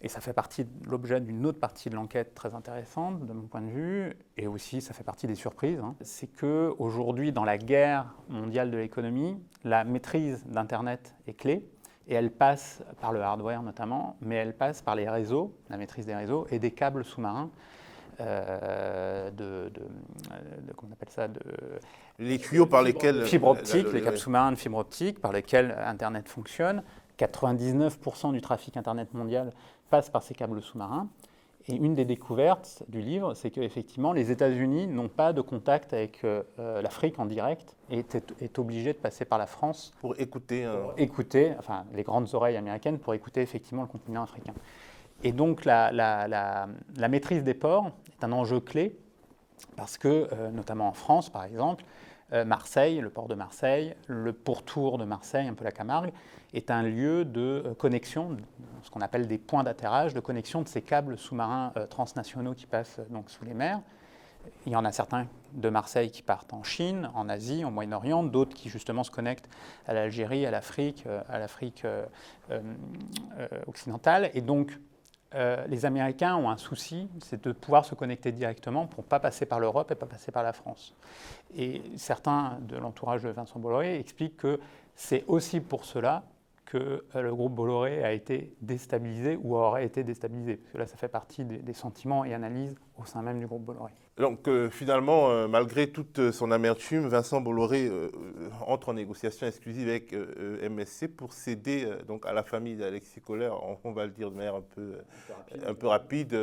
et 0.04 0.08
ça 0.08 0.20
fait 0.20 0.34
partie 0.34 0.66
de 0.66 0.90
l'objet 0.90 1.22
d'une 1.22 1.46
autre 1.46 1.60
partie 1.60 1.90
de 1.90 1.96
l'enquête 1.96 2.34
très 2.34 2.56
intéressante 2.56 3.26
de 3.26 3.34
mon 3.34 3.44
point 3.44 3.62
de 3.62 3.70
vue, 3.70 4.14
et 4.36 4.48
aussi 4.48 4.82
ça 4.82 4.94
fait 4.94 5.04
partie 5.04 5.28
des 5.28 5.36
surprises, 5.36 5.80
hein, 5.80 5.96
c'est 6.02 6.28
qu'aujourd'hui, 6.28 7.32
dans 7.32 7.44
la 7.44 7.58
guerre 7.58 8.16
mondiale 8.30 8.72
de 8.72 8.78
l'économie, 8.78 9.38
la 9.64 9.84
maîtrise 9.84 10.44
d'Internet 10.48 11.16
est 11.28 11.34
clé, 11.34 11.64
et 12.08 12.16
elle 12.16 12.32
passe 12.32 12.84
par 13.00 13.12
le 13.12 13.22
hardware 13.22 13.62
notamment, 13.62 14.18
mais 14.22 14.36
elle 14.36 14.56
passe 14.56 14.82
par 14.82 14.96
les 14.96 15.08
réseaux, 15.08 15.56
la 15.70 15.78
maîtrise 15.78 16.06
des 16.06 16.16
réseaux, 16.16 16.48
et 16.50 16.58
des 16.58 16.72
câbles 16.72 17.06
sous-marins. 17.06 17.52
Euh, 18.20 19.32
de, 19.32 19.72
comment 20.76 20.92
on 20.92 20.94
appelle 20.94 21.10
ça 21.10 21.28
de, 21.28 21.40
Les 22.20 22.38
tuyaux 22.38 22.66
par 22.66 22.84
lesquels... 22.84 23.26
Fibre 23.26 23.50
optique, 23.50 23.92
les 23.94 24.02
câbles 24.02 24.18
sous-marins 24.18 24.52
de 24.52 24.58
fibre 24.58 24.78
optique 24.78 25.20
par 25.20 25.32
lesquels 25.32 25.76
Internet 25.86 26.28
fonctionne. 26.28 26.84
99% 27.18 28.32
du 28.32 28.42
trafic 28.42 28.78
Internet 28.78 29.14
mondial 29.14 29.52
passe 29.90 30.10
par 30.10 30.24
ces 30.24 30.34
câbles 30.34 30.62
sous-marins. 30.62 31.08
Et 31.68 31.76
une 31.76 31.94
des 31.94 32.06
découvertes 32.06 32.84
du 32.88 33.02
livre, 33.02 33.36
c'est 33.36 33.52
qu'effectivement, 33.52 34.14
les 34.14 34.32
États-Unis 34.32 34.88
n'ont 34.88 35.10
pas 35.10 35.32
de 35.32 35.42
contact 35.42 35.94
avec 35.94 36.24
euh, 36.24 36.44
l'Afrique 36.82 37.20
en 37.20 37.26
direct 37.28 37.76
et 37.92 38.04
est, 38.40 38.58
obligé 38.58 38.94
de 38.94 38.98
passer 38.98 39.26
par 39.26 39.38
la 39.38 39.46
France 39.46 39.94
pour 40.00 40.20
écouter, 40.20 40.68
écouter, 40.98 41.54
enfin 41.60 41.86
les 41.94 42.02
grandes 42.02 42.34
oreilles 42.34 42.58
américaines 42.58 42.98
pour 42.98 43.14
écouter 43.14 43.42
effectivement 43.42 43.84
le 43.84 43.90
continent 43.90 44.24
africain. 44.24 44.54
Et 45.24 45.32
donc 45.32 45.66
la, 45.66 45.92
la, 45.92 47.08
maîtrise 47.08 47.44
des 47.44 47.54
ports 47.54 47.92
est 48.12 48.24
un 48.24 48.32
enjeu 48.32 48.60
clé 48.60 48.98
parce 49.76 49.98
que, 49.98 50.28
euh, 50.32 50.50
notamment 50.52 50.88
en 50.88 50.94
France 50.94 51.30
par 51.30 51.44
exemple, 51.44 51.84
euh, 51.84 51.88
Marseille, 52.46 53.00
le 53.00 53.10
port 53.10 53.28
de 53.28 53.36
Marseille, 53.36 53.96
le 54.08 54.32
pourtour 54.32 54.98
de 54.98 55.04
Marseille, 55.04 55.48
un 55.48 55.54
peu 55.54 55.64
la 55.64 55.72
Camargue, 55.72 56.12
est 56.54 56.72
un 56.72 56.84
lieu 56.84 57.26
de 57.26 57.64
euh, 57.66 57.74
connexion, 57.74 58.38
ce 58.84 58.90
qu'on 58.90 59.02
appelle 59.02 59.28
des 59.28 59.38
points 59.38 59.64
d'atterrage, 59.64 60.14
de 60.14 60.20
connexion 60.20 60.62
de 60.62 60.68
ces 60.68 60.82
câbles 60.82 61.18
sous-marins 61.18 61.72
euh, 61.78 61.88
transnationaux 61.88 62.54
qui 62.54 62.66
passent 62.66 63.00
donc 63.10 63.30
sous 63.30 63.46
les 63.46 63.54
mers. 63.54 63.80
il 64.66 64.74
y 64.74 64.76
en 64.76 64.86
a 64.86 64.92
certains 64.92 65.28
de 65.54 65.70
Marseille 65.70 66.12
qui 66.12 66.22
partent 66.22 66.54
en 66.54 66.64
Chine, 66.64 67.10
en 67.14 67.30
Asie, 67.30 67.66
en 67.66 67.72
Moyen-Orient, 67.72 68.24
d'autres 68.24 68.56
qui 68.56 68.70
justement 68.70 69.04
se 69.04 69.12
connectent 69.12 69.50
à 69.88 69.94
l'Algérie, 69.94 70.46
à 70.46 70.52
l'Afrique, 70.52 71.04
euh, 71.08 71.22
à 71.30 71.40
l'Afrique 71.40 71.84
euh, 71.86 72.06
euh, 72.50 72.62
occidentale. 73.68 74.32
Et 74.34 74.42
donc, 74.42 74.78
les 75.34 75.86
Américains 75.86 76.36
ont 76.36 76.50
un 76.50 76.58
souci, 76.58 77.10
c'est 77.20 77.44
de 77.46 77.52
pouvoir 77.54 77.86
se 77.86 77.96
connecter 77.96 78.32
directement 78.32 78.86
pour 78.86 79.04
ne 79.04 79.10
pas 79.10 79.20
passer 79.20 79.46
par 79.46 79.60
l'Europe 79.60 79.90
et 79.92 79.96
pas 79.96 80.06
passer 80.06 80.32
par 80.32 80.44
la 80.44 80.54
France. 80.54 80.94
Et 81.56 81.82
certains 81.96 82.58
de 82.62 82.78
l'entourage 82.78 83.24
de 83.24 83.30
Vincent 83.30 83.60
Bolloré 83.60 83.98
expliquent 84.00 84.38
que 84.38 84.60
c'est 84.96 85.24
aussi 85.28 85.62
pour 85.62 85.86
cela 85.86 86.24
que 86.66 87.04
le 87.14 87.36
groupe 87.36 87.54
Bolloré 87.54 88.04
a 88.04 88.14
été 88.14 88.56
déstabilisé 88.62 89.38
ou 89.42 89.58
aurait 89.58 89.86
été 89.86 90.04
déstabilisé. 90.06 90.56
Parce 90.56 90.72
que 90.72 90.78
là, 90.78 90.88
ça 90.88 90.96
fait 90.96 91.10
partie 91.10 91.44
des 91.44 91.74
sentiments 91.74 92.24
et 92.24 92.34
analyses 92.34 92.76
au 92.98 93.06
sein 93.06 93.22
même 93.22 93.40
du 93.40 93.48
groupe 93.48 93.64
Bolloré. 93.64 93.92
Donc 94.22 94.48
euh, 94.48 94.70
finalement, 94.70 95.32
euh, 95.32 95.48
malgré 95.48 95.88
toute 95.90 96.30
son 96.30 96.52
amertume, 96.52 97.08
Vincent 97.08 97.42
Bolloré 97.42 97.88
euh, 97.88 98.12
entre 98.68 98.90
en 98.90 98.94
négociation 98.94 99.48
exclusive 99.48 99.90
avec 99.90 100.14
MSC 100.14 101.08
pour 101.08 101.34
céder 101.34 101.90
donc 102.08 102.28
à 102.28 102.32
la 102.32 102.44
famille 102.44 102.76
d'Alexis 102.76 103.20
Kohler, 103.20 103.50
on, 103.84 103.92
va 103.92 104.06
le 104.06 104.12
dire 104.12 104.30
de 104.30 104.36
manière 104.36 104.56
un 104.56 104.62
peu, 104.62 104.94
un 105.66 105.74
peu 105.74 105.88
rapide, 105.88 106.38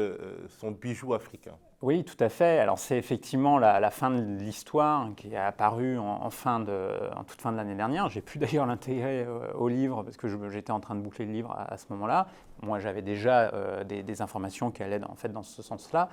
son 0.59 0.73
bijou 0.73 1.15
africain. 1.15 1.55
Oui, 1.81 2.03
tout 2.03 2.17
à 2.19 2.29
fait. 2.29 2.59
Alors 2.59 2.81
c'est 2.81 2.99
effectivement 2.99 3.59
la, 3.59 3.91
fin 3.91 4.11
de 4.11 4.43
l'histoire 4.43 5.09
qui 5.17 5.33
est 5.33 5.37
apparue 5.37 5.99
en, 5.99 6.31
fin 6.31 6.59
de, 6.59 6.91
en 7.17 7.23
toute 7.23 7.41
fin 7.41 7.53
de 7.53 7.57
l'année 7.57 7.77
dernière. 7.77 8.09
J'ai 8.09 8.23
pu 8.23 8.39
d'ailleurs 8.41 8.67
l'intégrer 8.67 9.25
au 9.55 9.69
livre 9.69 10.03
parce 10.03 10.17
que 10.17 10.51
j'étais 10.51 10.73
en 10.73 10.81
train 10.81 10.97
de 10.97 11.01
boucler 11.01 11.27
le 11.27 11.33
livre 11.33 11.57
à, 11.57 11.77
ce 11.77 11.87
moment-là. 11.91 12.27
Moi, 12.63 12.81
j'avais 12.81 13.03
déjà 13.03 13.85
des, 13.85 14.03
des, 14.03 14.21
informations 14.21 14.73
qui 14.73 14.83
allaient 14.83 15.05
en 15.05 15.15
fait 15.15 15.29
dans 15.29 15.45
ce 15.45 15.63
sens-là 15.63 16.09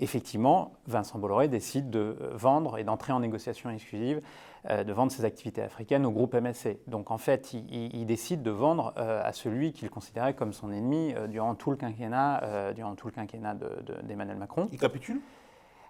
effectivement, 0.00 0.72
Vincent 0.86 1.18
Bolloré 1.18 1.48
décide 1.48 1.90
de 1.90 2.16
vendre 2.32 2.78
et 2.78 2.84
d'entrer 2.84 3.12
en 3.12 3.20
négociation 3.20 3.70
exclusive, 3.70 4.20
euh, 4.68 4.84
de 4.84 4.92
vendre 4.92 5.12
ses 5.12 5.24
activités 5.24 5.62
africaines 5.62 6.04
au 6.04 6.10
groupe 6.10 6.34
MSC. 6.34 6.78
Donc 6.86 7.10
en 7.10 7.18
fait, 7.18 7.52
il, 7.52 8.04
décide 8.06 8.42
de 8.42 8.50
vendre 8.50 8.92
euh, 8.98 9.22
à 9.24 9.32
celui 9.32 9.72
qu'il 9.72 9.88
considérait 9.88 10.34
comme 10.34 10.52
son 10.52 10.72
ennemi 10.72 11.14
euh, 11.14 11.26
durant 11.26 11.54
tout 11.54 11.70
le 11.70 11.76
quinquennat, 11.76 12.72
durant 12.74 12.94
tout 12.94 13.06
le 13.06 13.12
quinquennat 13.12 13.56
d'Emmanuel 14.02 14.36
Macron. 14.36 14.68
Il 14.72 14.78
capitule? 14.78 15.20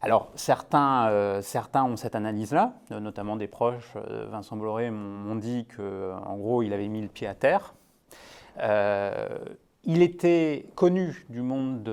Alors, 0.02 0.30
certains, 0.34 1.42
certains 1.42 1.84
ont 1.84 1.96
cette 1.96 2.14
analyse-là, 2.14 2.72
notamment 2.88 3.36
des 3.36 3.48
proches 3.48 3.92
de 3.96 4.24
Vincent 4.30 4.56
Bolloré 4.56 4.90
m'ont 4.90 5.36
dit 5.36 5.66
qu'en 5.66 6.36
gros, 6.38 6.62
il 6.62 6.72
avait 6.72 6.88
mis 6.88 7.02
le 7.02 7.08
pied 7.08 7.26
à 7.26 7.34
terre. 7.34 7.74
Il 9.84 10.02
était 10.02 10.66
connu 10.74 11.24
du 11.30 11.40
monde 11.40 11.90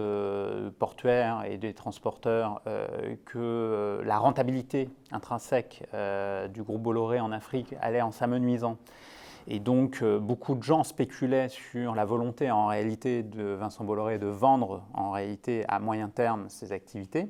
portuaire 0.78 1.46
et 1.46 1.58
des 1.58 1.74
transporteurs 1.74 2.62
euh, 2.68 3.16
que 3.24 3.38
euh, 3.38 4.04
la 4.04 4.18
rentabilité 4.18 4.90
intrinsèque 5.12 5.84
euh, 5.94 6.50
du 6.50 6.64
groupe 6.64 6.82
Bolloré 6.82 7.22
en 7.22 7.32
Afrique 7.32 7.76
allait 7.80 8.02
en 8.02 8.12
s'amenuisant. 8.12 8.78
Et 9.48 9.62
donc, 9.62 10.04
beaucoup 10.04 10.56
de 10.56 10.64
gens 10.64 10.84
spéculaient 10.84 11.48
sur 11.48 11.96
la 11.96 12.04
volonté 12.04 12.52
en 12.52 12.66
réalité 12.66 13.24
de 13.24 13.54
Vincent 13.54 13.86
Bolloré 13.86 14.20
de 14.20 14.28
vendre 14.28 14.84
en 14.94 15.12
réalité 15.12 15.64
à 15.70 15.80
moyen 15.80 16.10
terme 16.10 16.50
ses 16.50 16.74
activités. 16.74 17.30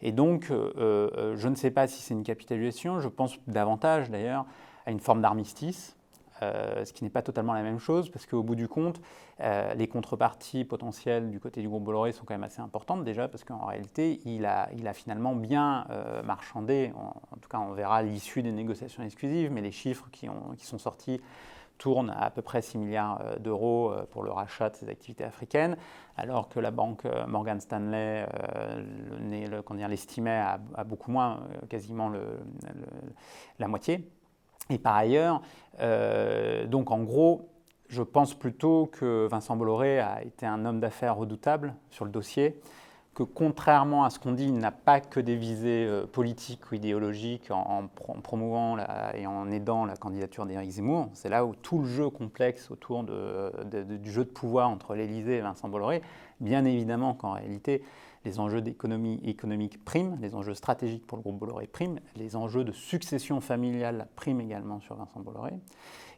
Et 0.00 0.12
donc, 0.12 0.46
je 0.48 1.48
ne 1.48 1.54
sais 1.54 1.70
pas 1.70 1.86
si 1.86 2.00
c'est 2.00 2.14
une 2.14 2.22
capitalisation, 2.22 3.00
je 3.00 3.08
pense 3.08 3.38
davantage 3.48 4.08
d'ailleurs 4.08 4.46
à 4.86 4.92
une 4.92 5.00
forme 5.00 5.20
d'armistice 5.20 5.94
euh, 6.42 6.84
ce 6.84 6.92
qui 6.92 7.04
n'est 7.04 7.10
pas 7.10 7.22
totalement 7.22 7.52
la 7.52 7.62
même 7.62 7.78
chose, 7.78 8.10
parce 8.10 8.26
qu'au 8.26 8.42
bout 8.42 8.56
du 8.56 8.66
compte, 8.66 9.00
euh, 9.40 9.74
les 9.74 9.86
contreparties 9.86 10.64
potentielles 10.64 11.30
du 11.30 11.38
côté 11.38 11.60
du 11.62 11.68
groupe 11.68 11.84
Bolloré 11.84 12.12
sont 12.12 12.24
quand 12.24 12.34
même 12.34 12.42
assez 12.42 12.60
importantes 12.60 13.04
déjà, 13.04 13.28
parce 13.28 13.44
qu'en 13.44 13.64
réalité, 13.64 14.20
il 14.24 14.44
a, 14.44 14.68
finalement 14.92 15.34
bien 15.34 15.86
euh, 15.90 16.22
marchandé, 16.22 16.92
en, 16.96 17.36
tout 17.40 17.48
cas 17.48 17.58
on 17.58 17.72
verra 17.72 18.02
l'issue 18.02 18.42
des 18.42 18.50
négociations 18.50 19.02
exclusives, 19.02 19.52
mais 19.52 19.60
les 19.60 19.70
chiffres 19.70 20.08
qui, 20.10 20.28
ont, 20.28 20.54
qui 20.56 20.66
sont 20.66 20.78
sortis 20.78 21.20
tournent 21.78 22.10
à 22.10 22.24
à 22.24 22.30
peu 22.30 22.42
près 22.42 22.60
6 22.60 22.78
milliards 22.78 23.20
d'euros 23.40 23.92
pour 24.10 24.22
le 24.22 24.30
rachat 24.30 24.70
de 24.70 24.76
ces 24.76 24.88
activités 24.88 25.24
africaines, 25.24 25.76
alors 26.16 26.48
que 26.48 26.60
la 26.60 26.70
banque 26.70 27.06
Morgan 27.26 27.60
Stanley 27.60 28.26
l'estimait 29.88 30.38
à, 30.38 30.60
à, 30.74 30.84
beaucoup 30.84 31.10
moins, 31.10 31.40
quasiment 31.68 32.08
le, 32.08 32.38
la 33.58 33.68
moitié. 33.68 34.06
Et 34.70 34.78
par 34.78 34.96
ailleurs, 34.96 35.42
euh, 35.80 36.66
donc 36.66 36.90
en 36.90 37.02
gros, 37.02 37.48
je 37.88 38.02
pense 38.02 38.34
plutôt 38.34 38.86
que 38.86 39.26
Vincent 39.30 39.56
Bolloré 39.56 39.98
a 39.98 40.22
été 40.22 40.46
un 40.46 40.64
homme 40.64 40.80
d'affaires 40.80 41.16
redoutable 41.16 41.74
sur 41.90 42.04
le 42.04 42.10
dossier, 42.10 42.58
que 43.14 43.22
contrairement 43.22 44.04
à 44.04 44.10
ce 44.10 44.18
qu'on 44.18 44.32
dit, 44.32 44.46
il 44.46 44.56
n'a 44.56 44.70
pas 44.70 45.00
que 45.00 45.20
des 45.20 45.36
visées 45.36 45.84
euh, 45.86 46.06
politiques 46.06 46.70
ou 46.70 46.76
idéologiques 46.76 47.50
en, 47.50 47.88
promouvant 48.22 48.78
et 49.14 49.26
en 49.26 49.50
aidant 49.50 49.84
la 49.84 49.96
candidature 49.96 50.46
d'Éric 50.46 50.70
Zemmour. 50.70 51.10
C'est 51.12 51.28
là 51.28 51.44
où 51.44 51.54
tout 51.54 51.80
le 51.80 51.86
jeu 51.86 52.08
complexe 52.08 52.70
autour 52.70 53.04
du 53.04 54.10
jeu 54.10 54.24
de 54.24 54.30
pouvoir 54.30 54.70
entre 54.70 54.94
l'Élysée 54.94 55.36
et 55.36 55.40
Vincent 55.42 55.68
Bolloré, 55.68 56.00
bien 56.40 56.64
évidemment 56.64 57.12
qu'en 57.12 57.32
réalité, 57.32 57.82
les 58.24 58.40
enjeux 58.40 58.60
d'économie 58.60 59.20
économique 59.24 59.84
priment, 59.84 60.16
les 60.20 60.34
enjeux 60.34 60.54
stratégiques 60.54 61.06
pour 61.06 61.18
le 61.18 61.22
groupe 61.22 61.38
Bolloré 61.38 61.66
priment, 61.66 61.98
les 62.16 62.36
enjeux 62.36 62.64
de 62.64 62.72
succession 62.72 63.40
familiale 63.40 64.08
priment 64.16 64.40
également 64.40 64.80
sur 64.80 64.96
Vincent 64.96 65.20
Bolloré. 65.20 65.52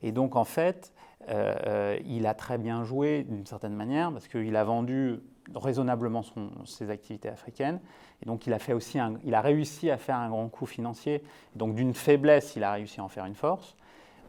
Et 0.02 0.12
donc 0.12 0.36
en 0.36 0.44
fait, 0.44 0.92
euh, 1.28 1.54
euh, 1.66 1.98
il 2.04 2.26
a 2.26 2.34
très 2.34 2.58
bien 2.58 2.84
joué 2.84 3.24
d'une 3.24 3.46
certaine 3.46 3.74
manière 3.74 4.12
parce 4.12 4.28
qu'il 4.28 4.54
a 4.56 4.64
vendu 4.64 5.20
raisonnablement 5.54 6.22
ses 6.64 6.90
activités 6.90 7.28
africaines. 7.28 7.80
Et 8.22 8.26
donc 8.26 8.46
il 8.46 8.52
a, 8.52 8.58
fait 8.58 8.72
aussi 8.72 8.98
il 9.24 9.34
a 9.34 9.40
réussi 9.40 9.90
à 9.90 9.96
faire 9.96 10.16
un 10.16 10.28
grand 10.28 10.48
coup 10.48 10.66
financier. 10.66 11.22
Donc 11.56 11.74
d'une 11.74 11.94
faiblesse, 11.94 12.56
il 12.56 12.64
a 12.64 12.72
réussi 12.72 13.00
à 13.00 13.04
en 13.04 13.08
faire 13.08 13.24
une 13.26 13.34
force. 13.34 13.76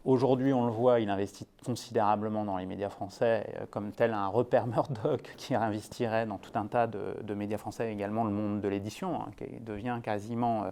Aujourd'hui, 0.05 0.53
on 0.53 0.67
le 0.67 0.71
voit, 0.71 0.99
il 0.99 1.09
investit 1.09 1.47
considérablement 1.65 2.45
dans 2.45 2.57
les 2.57 2.67
médias 2.67 2.89
français, 2.89 3.43
euh, 3.59 3.65
comme 3.71 3.91
tel 3.91 4.13
un 4.13 4.27
repère 4.27 4.67
Murdoch 4.67 5.33
qui 5.35 5.55
investirait 5.55 6.27
dans 6.27 6.37
tout 6.37 6.51
un 6.53 6.67
tas 6.67 6.85
de, 6.85 7.33
médias 7.33 7.57
français, 7.57 7.91
également 7.91 8.23
le 8.23 8.29
monde 8.29 8.61
de 8.61 8.67
l'édition, 8.67 9.19
hein, 9.19 9.31
qui 9.35 9.59
devient 9.61 9.97
quasiment, 10.03 10.65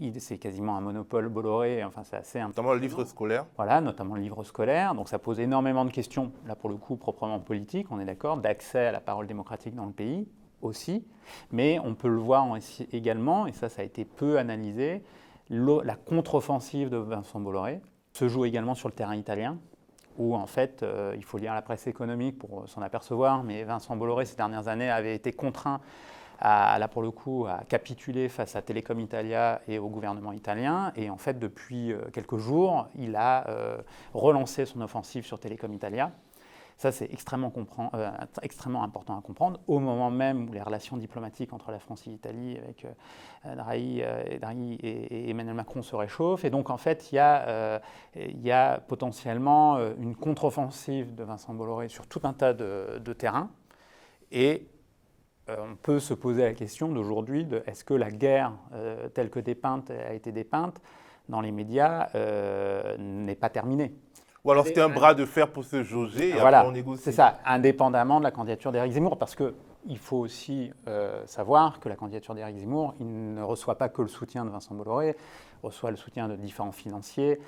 euh, 0.00 0.10
c'est 0.18 0.38
quasiment 0.38 0.74
un 0.74 0.80
monopole 0.80 1.28
Bolloré. 1.28 1.84
Enfin, 1.84 2.02
c'est 2.02 2.16
assez. 2.16 2.40
Notamment 2.40 2.72
le 2.72 2.78
livre 2.78 3.04
scolaire. 3.04 3.44
Voilà, 3.56 3.82
notamment 3.82 4.14
le 4.14 4.22
livre 4.22 4.42
scolaire. 4.42 4.94
Donc, 4.94 5.10
ça 5.10 5.18
pose 5.18 5.38
énormément 5.38 5.84
de 5.84 5.90
questions, 5.90 6.32
là 6.46 6.56
pour 6.56 6.70
le 6.70 6.76
coup 6.76 6.96
proprement 6.96 7.40
politiques, 7.40 7.88
on 7.90 8.00
est 8.00 8.06
d'accord, 8.06 8.38
d'accès 8.38 8.86
à 8.86 8.92
la 8.92 9.00
parole 9.00 9.26
démocratique 9.26 9.74
dans 9.74 9.84
le 9.84 9.92
pays 9.92 10.26
aussi. 10.62 11.06
Mais 11.52 11.78
on 11.84 11.94
peut 11.94 12.08
le 12.08 12.16
voir 12.16 12.46
également, 12.92 13.46
et 13.46 13.52
ça, 13.52 13.68
ça 13.68 13.82
a 13.82 13.84
été 13.84 14.06
peu 14.06 14.38
analysé, 14.38 15.02
la 15.50 15.94
contre-offensive 15.94 16.88
de 16.88 16.96
Vincent 16.96 17.38
Bolloré 17.38 17.82
se 18.18 18.26
joue 18.28 18.44
également 18.44 18.74
sur 18.74 18.88
le 18.88 18.94
terrain 18.94 19.14
italien, 19.14 19.58
où 20.18 20.34
en 20.34 20.46
fait, 20.46 20.82
euh, 20.82 21.14
il 21.16 21.22
faut 21.22 21.38
lire 21.38 21.54
la 21.54 21.62
presse 21.62 21.86
économique 21.86 22.36
pour 22.36 22.68
s'en 22.68 22.82
apercevoir, 22.82 23.44
mais 23.44 23.62
Vincent 23.62 23.94
Bolloré 23.94 24.24
ces 24.24 24.34
dernières 24.34 24.66
années 24.66 24.90
avait 24.90 25.14
été 25.14 25.32
contraint 25.32 25.80
à, 26.40 26.78
là 26.80 26.88
pour 26.88 27.02
le 27.02 27.12
coup, 27.12 27.46
à 27.48 27.60
capituler 27.68 28.28
face 28.28 28.56
à 28.56 28.62
Telecom 28.62 28.98
Italia 28.98 29.60
et 29.68 29.78
au 29.78 29.88
gouvernement 29.88 30.32
italien. 30.32 30.92
Et 30.96 31.10
en 31.10 31.16
fait, 31.16 31.38
depuis 31.38 31.92
euh, 31.92 32.00
quelques 32.12 32.38
jours, 32.38 32.88
il 32.96 33.14
a 33.14 33.48
euh, 33.48 33.78
relancé 34.14 34.66
son 34.66 34.80
offensive 34.80 35.24
sur 35.24 35.38
Telecom 35.38 35.72
Italia 35.72 36.10
ça, 36.78 36.92
c'est 36.92 37.12
extrêmement, 37.12 37.52
euh, 37.94 38.10
extrêmement, 38.40 38.84
important 38.84 39.18
à 39.18 39.20
comprendre 39.20 39.58
au 39.66 39.80
moment 39.80 40.12
même 40.12 40.48
où 40.48 40.52
les 40.52 40.62
relations 40.62 40.96
diplomatiques 40.96 41.52
entre 41.52 41.72
la 41.72 41.80
France 41.80 42.06
et 42.06 42.10
l'Italie 42.10 42.56
avec 42.56 42.84
euh, 42.84 43.56
Draghi, 43.56 44.00
euh, 44.00 44.38
et, 44.80 45.28
Emmanuel 45.28 45.56
Macron 45.56 45.82
se 45.82 45.96
réchauffent. 45.96 46.44
Et 46.44 46.50
donc, 46.50 46.70
en 46.70 46.76
fait, 46.76 47.10
il 47.10 47.16
y 47.16 47.18
a, 47.18 47.80
a 48.52 48.78
potentiellement 48.78 49.78
une 49.98 50.14
contre-offensive 50.14 51.16
de 51.16 51.24
Vincent 51.24 51.52
Bolloré 51.52 51.88
sur 51.88 52.06
tout 52.06 52.20
un 52.22 52.32
tas 52.32 52.54
de, 52.54 53.00
de 53.04 53.12
terrains. 53.12 53.50
Et 54.30 54.68
on 55.48 55.74
peut 55.74 55.98
se 55.98 56.14
poser 56.14 56.42
la 56.42 56.54
question 56.54 56.92
d'aujourd'hui 56.92 57.44
de 57.44 57.64
est-ce 57.66 57.82
que 57.82 57.94
la 57.94 58.12
guerre 58.12 58.52
telle 59.14 59.30
que 59.30 59.40
dépeinte 59.40 59.90
a 59.90 60.12
été 60.12 60.30
dépeinte 60.30 60.80
dans 61.28 61.40
les 61.40 61.50
médias 61.50 62.08
n'est 62.98 63.34
pas 63.34 63.48
terminée? 63.48 63.94
Ou 64.44 64.50
alors 64.50 64.66
c'était 64.66 64.80
un 64.80 64.88
bras 64.88 65.14
de 65.14 65.24
fer 65.24 65.50
pour 65.50 65.64
se 65.64 65.82
jauger 65.82 66.30
et 66.30 66.40
voilà, 66.40 66.70
C'est 66.96 67.12
ça, 67.12 67.38
indépendamment 67.44 68.18
de 68.18 68.24
la 68.24 68.30
candidature 68.30 68.72
d'Éric 68.72 68.92
Zemmour, 68.92 69.18
parce 69.18 69.34
qu'il 69.34 69.98
faut 69.98 70.18
aussi 70.18 70.70
euh, 70.86 71.22
savoir 71.26 71.80
que 71.80 71.88
la 71.88 71.96
candidature 71.96 72.34
d'Éric 72.34 72.58
Zemmour, 72.58 72.94
il 73.00 73.34
ne 73.34 73.42
reçoit 73.42 73.76
pas 73.76 73.88
que 73.88 74.02
le 74.02 74.08
soutien 74.08 74.44
de 74.44 74.50
Vincent 74.50 74.74
Bolloré, 74.74 75.16
il 75.62 75.66
reçoit 75.66 75.90
le 75.90 75.96
soutien 75.96 76.28
de 76.28 76.36
différents 76.36 76.72
financiers, 76.72 77.40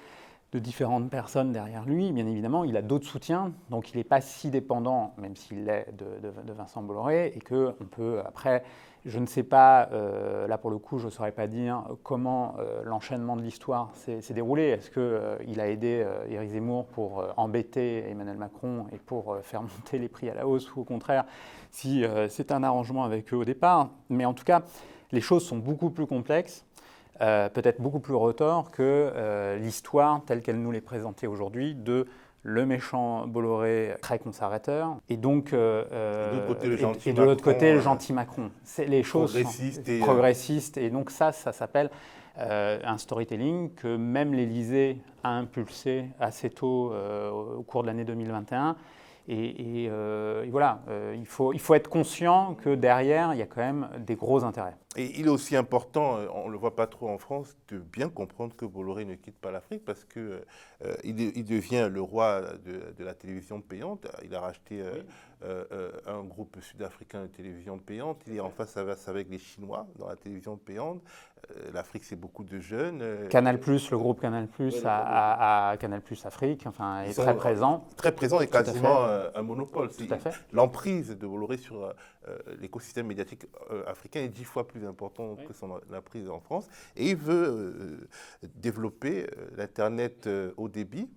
de 0.52 0.58
différentes 0.58 1.10
personnes 1.10 1.52
derrière 1.52 1.84
lui. 1.84 2.10
Bien 2.12 2.26
évidemment, 2.26 2.64
il 2.64 2.76
a 2.76 2.82
d'autres 2.82 3.06
soutiens, 3.06 3.52
donc 3.70 3.92
il 3.92 3.98
n'est 3.98 4.04
pas 4.04 4.20
si 4.20 4.50
dépendant, 4.50 5.14
même 5.16 5.36
s'il 5.36 5.64
l'est, 5.64 5.86
de, 5.96 6.52
Vincent 6.52 6.82
Bolloré, 6.82 7.32
et 7.36 7.40
qu'on 7.40 7.86
peut 7.90 8.20
après 8.26 8.64
je 9.06 9.18
ne 9.18 9.26
sais 9.26 9.42
pas, 9.42 9.88
euh, 9.92 10.46
là 10.46 10.58
pour 10.58 10.70
le 10.70 10.78
coup, 10.78 10.98
je 10.98 11.06
ne 11.06 11.10
saurais 11.10 11.32
pas 11.32 11.46
dire 11.46 11.84
comment 12.02 12.56
euh, 12.58 12.82
l'enchaînement 12.84 13.36
de 13.36 13.42
l'histoire 13.42 13.92
s'est 13.94 14.34
déroulé. 14.34 14.64
Est-ce 14.64 14.90
qu'il 14.90 15.00
euh, 15.02 15.58
a 15.58 15.68
aidé 15.68 16.06
Éric 16.28 16.50
Zemmour 16.50 16.86
pour 16.86 17.24
embêter 17.36 18.08
Emmanuel 18.10 18.36
Macron 18.36 18.86
et 18.92 18.98
pour 18.98 19.36
faire 19.42 19.62
monter 19.62 19.98
les 19.98 20.08
prix 20.08 20.28
à 20.28 20.34
la 20.34 20.46
hausse, 20.46 20.74
ou 20.74 20.80
au 20.80 20.84
contraire, 20.84 21.24
si 21.70 22.04
c'est 22.28 22.52
un 22.52 22.62
arrangement 22.62 23.04
avec 23.04 23.32
eux 23.32 23.36
au 23.36 23.44
départ? 23.44 23.88
Mais 24.08 24.24
en 24.24 24.34
tout 24.34 24.44
cas, 24.44 24.62
les 25.12 25.20
choses 25.20 25.44
sont 25.44 25.58
beaucoup 25.58 25.90
plus 25.90 26.06
complexes, 26.06 26.64
peut-être 27.18 27.80
beaucoup 27.80 28.00
plus 28.00 28.14
retors 28.14 28.70
que 28.70 29.56
l'histoire 29.60 30.22
telle 30.26 30.42
qu'elle 30.42 30.60
nous 30.60 30.72
l'est 30.72 30.80
présentée 30.80 31.26
aujourd'hui 31.26 31.74
le 32.42 32.64
méchant 32.64 33.26
Bolloré 33.26 33.94
très 34.00 34.18
conservateur, 34.18 34.96
et 35.08 35.16
donc 35.16 35.52
euh, 35.52 35.84
et 37.04 37.12
de 37.12 37.22
l'autre 37.22 37.42
côté 37.42 37.72
le 37.72 37.80
gentil 37.80 38.12
Macron. 38.12 38.50
C'est 38.64 38.86
les 38.86 39.02
choses 39.02 39.32
progressistes, 39.32 39.88
et, 39.88 39.98
progressistes, 39.98 40.76
et 40.78 40.90
donc 40.90 41.10
ça, 41.10 41.32
ça 41.32 41.52
s'appelle 41.52 41.90
un 42.36 42.96
storytelling 42.96 43.74
que 43.74 43.96
même 43.96 44.32
l'Élysée 44.32 44.96
a 45.24 45.30
impulsé 45.30 46.06
assez 46.18 46.48
tôt 46.48 46.90
au 46.94 47.62
cours 47.62 47.82
de 47.82 47.88
l'année 47.88 48.04
2021 48.04 48.76
euh, 49.30 50.44
et, 50.44 50.50
voilà, 50.50 50.80
euh, 50.88 51.14
il, 51.18 51.26
faut, 51.26 51.52
il 51.52 51.60
faut 51.60 51.74
être 51.74 51.88
conscient 51.88 52.54
que 52.54 52.74
derrière, 52.74 53.32
il 53.34 53.38
y 53.38 53.42
a 53.42 53.46
quand 53.46 53.60
même 53.60 53.88
des 53.98 54.16
gros 54.16 54.44
intérêts. 54.44 54.76
Et 54.96 55.20
il 55.20 55.26
est 55.26 55.30
aussi 55.30 55.54
important, 55.54 56.16
euh, 56.16 56.26
on 56.34 56.48
ne 56.48 56.52
le 56.52 56.58
voit 56.58 56.74
pas 56.74 56.88
trop 56.88 57.08
en 57.08 57.18
France, 57.18 57.56
de 57.68 57.78
bien 57.78 58.08
comprendre 58.08 58.56
que 58.56 58.64
Bolloré 58.64 59.04
ne 59.04 59.14
quitte 59.14 59.38
pas 59.38 59.52
l'Afrique 59.52 59.84
parce 59.84 60.04
qu'il 60.04 60.42
il 61.04 61.44
devient 61.44 61.88
le 61.90 62.00
roi 62.00 62.42
de, 62.64 63.04
la 63.04 63.14
télévision 63.14 63.60
payante. 63.60 64.08
Il 64.24 64.34
a 64.34 64.40
racheté 64.40 64.82
un 66.06 66.22
groupe 66.24 66.56
sud-africain 66.60 67.22
de 67.22 67.26
télévision 67.28 67.78
payante. 67.78 68.20
Il 68.26 68.34
est 68.34 68.40
en 68.40 68.50
face 68.50 68.76
à 68.76 68.84
face 68.84 69.06
avec 69.08 69.30
les 69.30 69.38
Chinois 69.38 69.86
dans 69.96 70.08
la 70.08 70.16
télévision 70.16 70.56
payante. 70.56 71.00
L'Afrique, 71.72 72.04
c'est 72.04 72.16
beaucoup 72.16 72.44
de 72.44 72.58
jeunes. 72.58 73.28
Canal 73.28 73.60
le 73.64 73.96
groupe 73.96 74.20
Canal 74.20 74.48
à, 74.84 75.76
Canal 75.78 76.02
Afrique, 76.24 76.66
enfin, 76.66 77.02
est 77.02 77.14
très 77.14 77.36
présent. 77.36 77.86
Très 77.96 78.12
présent 78.12 78.40
et 78.40 78.48
quasiment 78.48 79.04
un 79.34 79.42
monopole. 79.42 79.88
L'emprise 80.52 81.16
de 81.16 81.26
Bolloré 81.26 81.58
sur 81.58 81.94
euh, 82.28 82.38
l'écosystème 82.60 83.06
médiatique 83.06 83.46
euh, 83.70 83.82
africain 83.86 84.20
est 84.20 84.28
dix 84.28 84.44
fois 84.44 84.68
plus 84.68 84.86
importante 84.86 85.42
que 85.46 85.54
son 85.54 85.70
emprise 85.70 86.28
en 86.28 86.40
France. 86.40 86.68
Et 86.94 87.10
il 87.10 87.16
veut 87.16 87.46
euh, 87.46 88.08
développer 88.56 89.26
l'Internet 89.56 90.28
haut 90.56 90.68
débit 90.68 91.08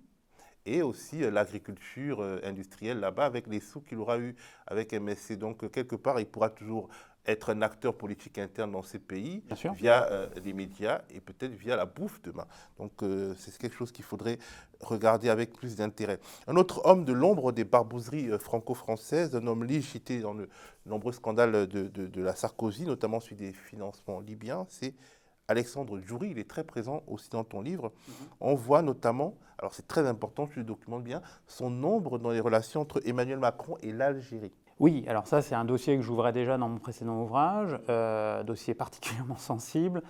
et 0.64 0.80
aussi 0.80 1.18
l'agriculture 1.30 2.22
industrielle 2.42 2.98
là-bas 2.98 3.26
avec 3.26 3.46
les 3.48 3.60
sous 3.60 3.82
qu'il 3.82 3.98
aura 3.98 4.18
eu 4.18 4.34
avec 4.66 4.94
MSC. 4.94 5.34
Donc, 5.36 5.70
quelque 5.70 5.94
part, 5.94 6.18
il 6.20 6.26
pourra 6.26 6.48
toujours 6.48 6.88
être 7.26 7.50
un 7.50 7.62
acteur 7.62 7.94
politique 7.94 8.38
interne 8.38 8.72
dans 8.72 8.82
ces 8.82 8.98
pays 8.98 9.42
via 9.76 10.04
euh, 10.10 10.28
les 10.44 10.52
médias 10.52 11.02
et 11.10 11.20
peut-être 11.20 11.52
via 11.52 11.76
la 11.76 11.86
bouffe 11.86 12.20
demain. 12.22 12.46
Donc 12.78 13.02
euh, 13.02 13.34
c'est 13.38 13.56
quelque 13.56 13.76
chose 13.76 13.92
qu'il 13.92 14.04
faudrait 14.04 14.38
regarder 14.80 15.30
avec 15.30 15.52
plus 15.52 15.76
d'intérêt. 15.76 16.18
Un 16.46 16.56
autre 16.56 16.82
homme 16.84 17.04
de 17.04 17.12
l'ombre 17.12 17.52
des 17.52 17.64
barbouzeries 17.64 18.30
euh, 18.30 18.38
franco-françaises, 18.38 19.34
un 19.34 19.46
homme 19.46 19.64
lié 19.64 19.82
dans 20.20 20.34
de 20.34 20.48
nombreux 20.86 21.12
scandales 21.12 21.66
de, 21.66 21.88
de, 21.88 22.22
la 22.22 22.34
Sarkozy, 22.34 22.84
notamment 22.84 23.20
celui 23.20 23.36
des 23.36 23.52
financements 23.52 24.20
libyens, 24.20 24.66
c'est 24.68 24.94
Alexandre 25.48 26.00
Djouri, 26.00 26.30
il 26.30 26.38
est 26.38 26.48
très 26.48 26.64
présent 26.64 27.02
aussi 27.06 27.28
dans 27.30 27.44
ton 27.44 27.60
livre. 27.60 27.88
Mm-hmm. 27.88 28.26
On 28.40 28.54
voit 28.54 28.82
notamment, 28.82 29.36
alors 29.58 29.74
c'est 29.74 29.86
très 29.86 30.06
important, 30.06 30.46
tu 30.46 30.58
le 30.58 30.64
documentes 30.64 31.04
bien, 31.04 31.22
son 31.46 31.70
nombre 31.70 32.18
dans 32.18 32.30
les 32.30 32.40
relations 32.40 32.80
entre 32.80 33.00
Emmanuel 33.06 33.38
Macron 33.38 33.76
et 33.82 33.92
l'Algérie. 33.92 34.52
Oui, 34.80 35.04
alors 35.06 35.26
ça 35.26 35.40
c'est 35.40 35.54
un 35.54 35.64
dossier 35.64 35.96
que 35.96 36.02
j'ouvrais 36.02 36.32
déjà 36.32 36.58
dans 36.58 36.68
mon 36.68 36.78
précédent 36.78 37.20
ouvrage, 37.22 37.78
euh, 37.88 38.42
dossier 38.42 38.74
particulièrement 38.74 39.36
sensible. 39.38 40.02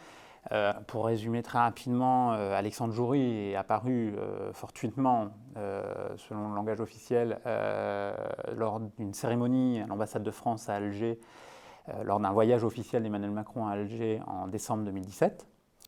Euh, 0.53 0.73
pour 0.87 1.07
résumer 1.07 1.43
très 1.43 1.59
rapidement, 1.59 2.33
euh, 2.33 2.55
Alexandre 2.55 2.93
Joury 2.93 3.51
est 3.51 3.57
apparu 3.57 4.15
fortuitement, 4.53 5.31
selon 6.17 6.49
le 6.49 6.55
langage 6.55 6.81
officiel, 6.81 7.41
lors 8.57 8.81
d'une 8.99 9.12
cérémonie 9.12 9.81
à 9.81 9.87
l'ambassade 9.87 10.23
de 10.23 10.31
France 10.31 10.69
à 10.69 10.77
Alger, 10.77 11.21
lors 12.03 12.21
d'un 12.21 12.33
voyage 12.33 12.65
officiel 12.65 13.03
d'Emmanuel 13.03 13.31
Macron 13.31 13.67
à 13.67 13.73
Alger 13.73 14.21
en 14.27 14.49
décembre 14.49 14.85
2017. 14.85 15.47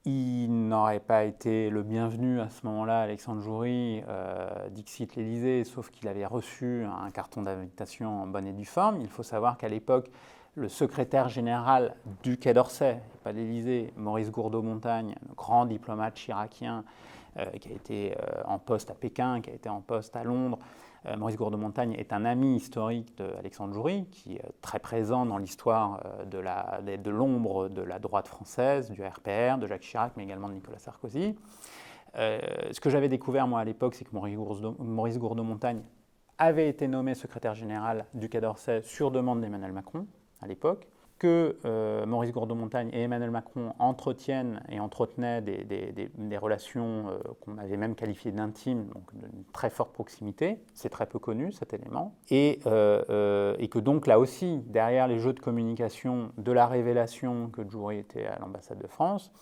Il 0.09 0.69
n'aurait 0.69 1.01
pas 1.01 1.25
été 1.25 1.69
le 1.69 1.83
bienvenu 1.83 2.41
à 2.41 2.49
ce 2.49 2.65
moment-là, 2.67 3.01
Alexandre 3.01 3.43
Joury, 3.43 4.05
euh, 4.09 4.69
Dixit 4.71 5.13
sauf 5.65 5.91
qu'il 5.91 6.07
avait 6.07 6.25
reçu 6.25 6.85
un 6.85 7.11
carton 7.11 7.43
d'invitation 7.43 8.23
en 8.23 8.29
bonne 8.29 8.47
et 8.47 8.53
due 8.53 8.65
forme. 8.65 9.01
Il 9.01 9.09
faut 9.09 9.25
savoir 9.25 9.59
qu'à 9.59 9.69
l'époque, 9.69 10.09
le 10.55 10.69
secrétaire 10.69 11.29
général 11.29 11.97
du 12.23 12.39
Quai 12.39 12.55
d'Orsay, 12.55 13.01
pas 13.25 13.33
l'Élysée, 13.33 13.93
Maurice 13.97 14.31
Gourdeau-Montagne, 14.31 15.17
grand 15.37 15.67
diplomate 15.67 16.17
chiracien, 16.17 16.85
euh, 17.39 17.47
qui 17.61 17.71
a 17.71 17.73
été 17.73 18.13
euh, 18.13 18.43
en 18.45 18.61
poste 18.61 18.93
à 18.93 18.95
Pékin, 18.95 19.41
qui 19.41 19.51
a 19.51 19.55
été 19.55 19.69
en 19.69 19.81
poste 19.81 20.15
à 20.15 20.23
Londres, 20.23 20.61
Maurice 21.17 21.37
Gourde-Montagne 21.37 21.95
est 21.99 22.13
un 22.13 22.25
ami 22.25 22.57
historique 22.57 23.17
d'Alexandre 23.17 23.75
Joury, 23.75 24.07
qui 24.11 24.37
est 24.37 24.43
très 24.61 24.79
présent 24.79 25.25
dans 25.25 25.39
l'histoire 25.39 26.01
euh, 26.05 26.97
de 26.97 27.11
l'ombre 27.11 27.69
de, 27.69 27.83
la 27.83 27.99
droite 27.99 28.27
française, 28.27 28.91
du 28.91 29.05
RPR, 29.05 29.59
de 29.59 29.67
Jacques 29.67 29.83
Chirac, 29.83 30.13
mais 30.17 30.25
également 30.25 30.49
de 30.49 30.55
Nicolas 30.55 30.79
Sarkozy. 30.79 31.37
Euh, 32.17 32.41
ce 32.71 32.81
que 32.81 32.91
j'avais 32.91 33.09
découvert, 33.09 33.47
moi, 33.47 33.61
à 33.61 33.65
l'époque, 33.65 33.95
c'est 33.95 34.05
que 34.05 34.15
Maurice 34.15 35.19
Gourde-Montagne 35.19 35.83
avait 36.39 36.69
été 36.69 36.89
nommé 36.89 37.15
secrétaire 37.15 37.55
général 37.55 38.07
du 38.15 38.29
Quai 38.29 38.41
d'Orsay 38.41 38.83
sur 38.83 39.11
demande 39.11 39.41
d'Emmanuel 39.41 39.73
Macron, 39.73 40.07
à 40.41 40.47
l'époque 40.47 40.89
que 41.19 41.57
euh, 41.65 42.05
Maurice 42.05 42.33
Gourdeau-Montagne 42.33 42.91
et 42.93 43.03
Emmanuel 43.03 43.31
Macron 43.31 43.73
entretiennent 43.79 44.63
et 44.69 44.81
entretenaient 44.81 45.41
des, 45.41 46.39
relations 46.39 47.09
euh, 47.09 47.19
qu'on 47.41 47.57
avait 47.59 47.79
même 47.79 47.95
qualifiées 47.95 48.33
d'intimes, 48.33 48.87
donc 48.89 49.15
d'une 49.15 49.45
très 49.53 49.71
forte 49.71 49.93
proximité. 49.93 50.61
C'est 50.75 50.91
très 50.91 51.07
peu 51.07 51.19
connu 51.19 51.53
cet 51.53 51.73
élément. 51.73 52.15
Et, 52.31 52.61
euh, 52.67 53.55
que 53.67 53.79
donc 53.81 54.07
là 54.07 54.21
aussi, 54.21 54.59
derrière 54.67 55.09
les 55.09 55.19
jeux 55.19 55.33
de 55.33 55.41
communication 55.41 56.31
de 56.39 56.53
la 56.53 56.67
révélation 56.67 57.49
que 57.49 57.69
Djoury 57.69 57.99
était 57.99 58.27
à 58.27 58.39
l'ambassade 58.39 58.79
de 58.79 58.87
France, 58.87 59.33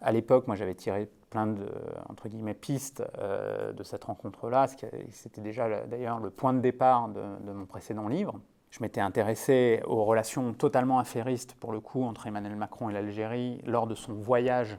à 0.00 0.12
l'époque, 0.12 0.46
moi 0.46 0.54
j'avais 0.54 0.74
tiré 0.74 1.08
plein 1.30 1.48
de 1.48 1.66
entre 2.08 2.28
guillemets, 2.28 2.54
pistes 2.54 3.02
de 3.20 3.82
cette 3.82 4.04
rencontre-là, 4.04 4.68
c'était 5.10 5.40
déjà 5.40 5.84
d'ailleurs 5.86 6.20
le 6.20 6.30
point 6.30 6.54
de 6.54 6.60
départ 6.60 7.08
de 7.08 7.52
mon 7.52 7.66
précédent 7.66 8.06
livre. 8.06 8.38
Je 8.72 8.80
m'étais 8.80 9.02
intéressé 9.02 9.82
aux 9.86 10.02
relations 10.02 10.54
totalement 10.54 10.98
affairistes, 10.98 11.54
pour 11.60 11.72
le 11.72 11.80
coup, 11.80 12.04
entre 12.04 12.26
Emmanuel 12.26 12.56
Macron 12.56 12.88
et 12.88 12.94
l'Algérie 12.94 13.60
lors 13.66 13.86
de 13.86 13.94
son 13.94 14.14
voyage 14.14 14.78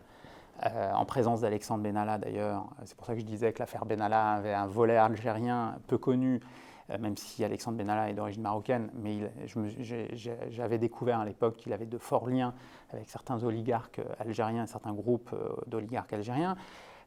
euh, 0.66 0.92
en 0.94 1.06
présence 1.06 1.42
d'Alexandre 1.42 1.84
Benalla 1.84 2.18
d'ailleurs. 2.18 2.66
C'est 2.86 2.98
pour 2.98 3.06
ça 3.06 3.14
que 3.14 3.20
je 3.20 3.26
disais 3.26 3.54
que 3.54 3.60
l'affaire 3.60 3.86
Benalla 3.86 4.32
avait 4.32 4.54
un 4.54 4.66
volet 4.66 4.98
algérien 4.98 5.76
peu 5.86 6.00
connu, 6.00 6.42
euh, 6.90 6.98
même 6.98 7.16
si 7.18 7.44
Alexandre 7.44 7.78
Benalla 7.78 8.10
est 8.10 8.16
d'origine 8.16 8.42
marocaine, 8.42 8.90
mais 8.96 9.32
j'avais 10.50 10.80
découvert 10.80 11.20
à 11.20 11.26
l'époque 11.26 11.58
qu'il 11.58 11.72
avait 11.72 11.86
de 11.86 12.00
forts 12.00 12.28
liens 12.28 12.56
avec 12.92 13.08
certains 13.12 13.44
oligarques 13.44 14.02
algériens, 14.18 14.66
certains 14.66 14.94
groupes 14.94 15.30
euh, 15.34 15.54
d'oligarques 15.68 16.14
algériens. 16.14 16.58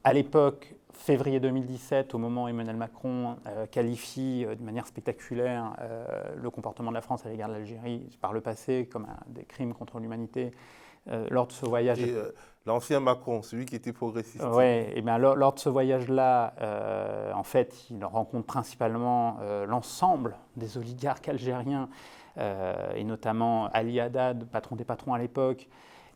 À 0.06 0.12
l'époque, 0.12 0.72
février 0.92 1.40
2017, 1.40 2.14
au 2.14 2.18
moment 2.18 2.44
où 2.44 2.48
Emmanuel 2.48 2.76
Macron 2.76 3.38
euh, 3.48 3.66
qualifie 3.66 4.44
euh, 4.46 4.54
de 4.54 4.62
manière 4.62 4.86
spectaculaire 4.86 5.74
euh, 5.80 6.06
le 6.36 6.48
comportement 6.48 6.92
de 6.92 6.94
la 6.94 7.00
France 7.00 7.26
à 7.26 7.28
l'égard 7.28 7.48
de 7.48 7.54
l'Algérie 7.54 8.16
par 8.20 8.32
le 8.32 8.40
passé 8.40 8.88
comme 8.88 9.06
un, 9.06 9.18
des 9.26 9.42
crimes 9.42 9.74
contre 9.74 9.98
l'humanité, 9.98 10.52
lors 11.30 11.48
de 11.48 11.52
ce 11.52 11.66
voyage. 11.66 11.98
L'ancien 12.66 13.00
Macron, 13.00 13.42
celui 13.42 13.66
qui 13.66 13.74
était 13.74 13.92
progressiste. 13.92 14.44
Oui, 14.52 14.64
et 14.64 15.02
bien 15.02 15.18
lors, 15.18 15.34
lors, 15.34 15.54
de 15.54 15.58
ce 15.58 15.68
voyage-là, 15.68 17.32
en 17.34 17.42
fait, 17.44 17.86
il 17.90 18.04
rencontre 18.04 18.46
principalement 18.46 19.38
l'ensemble 19.66 20.36
des 20.56 20.76
oligarques 20.76 21.28
algériens, 21.28 21.88
et 22.36 23.04
notamment 23.04 23.68
Ali 23.68 24.00
Haddad, 24.00 24.46
patron 24.50 24.74
des 24.74 24.84
patrons 24.84 25.14
à 25.14 25.18
l'époque, 25.18 25.68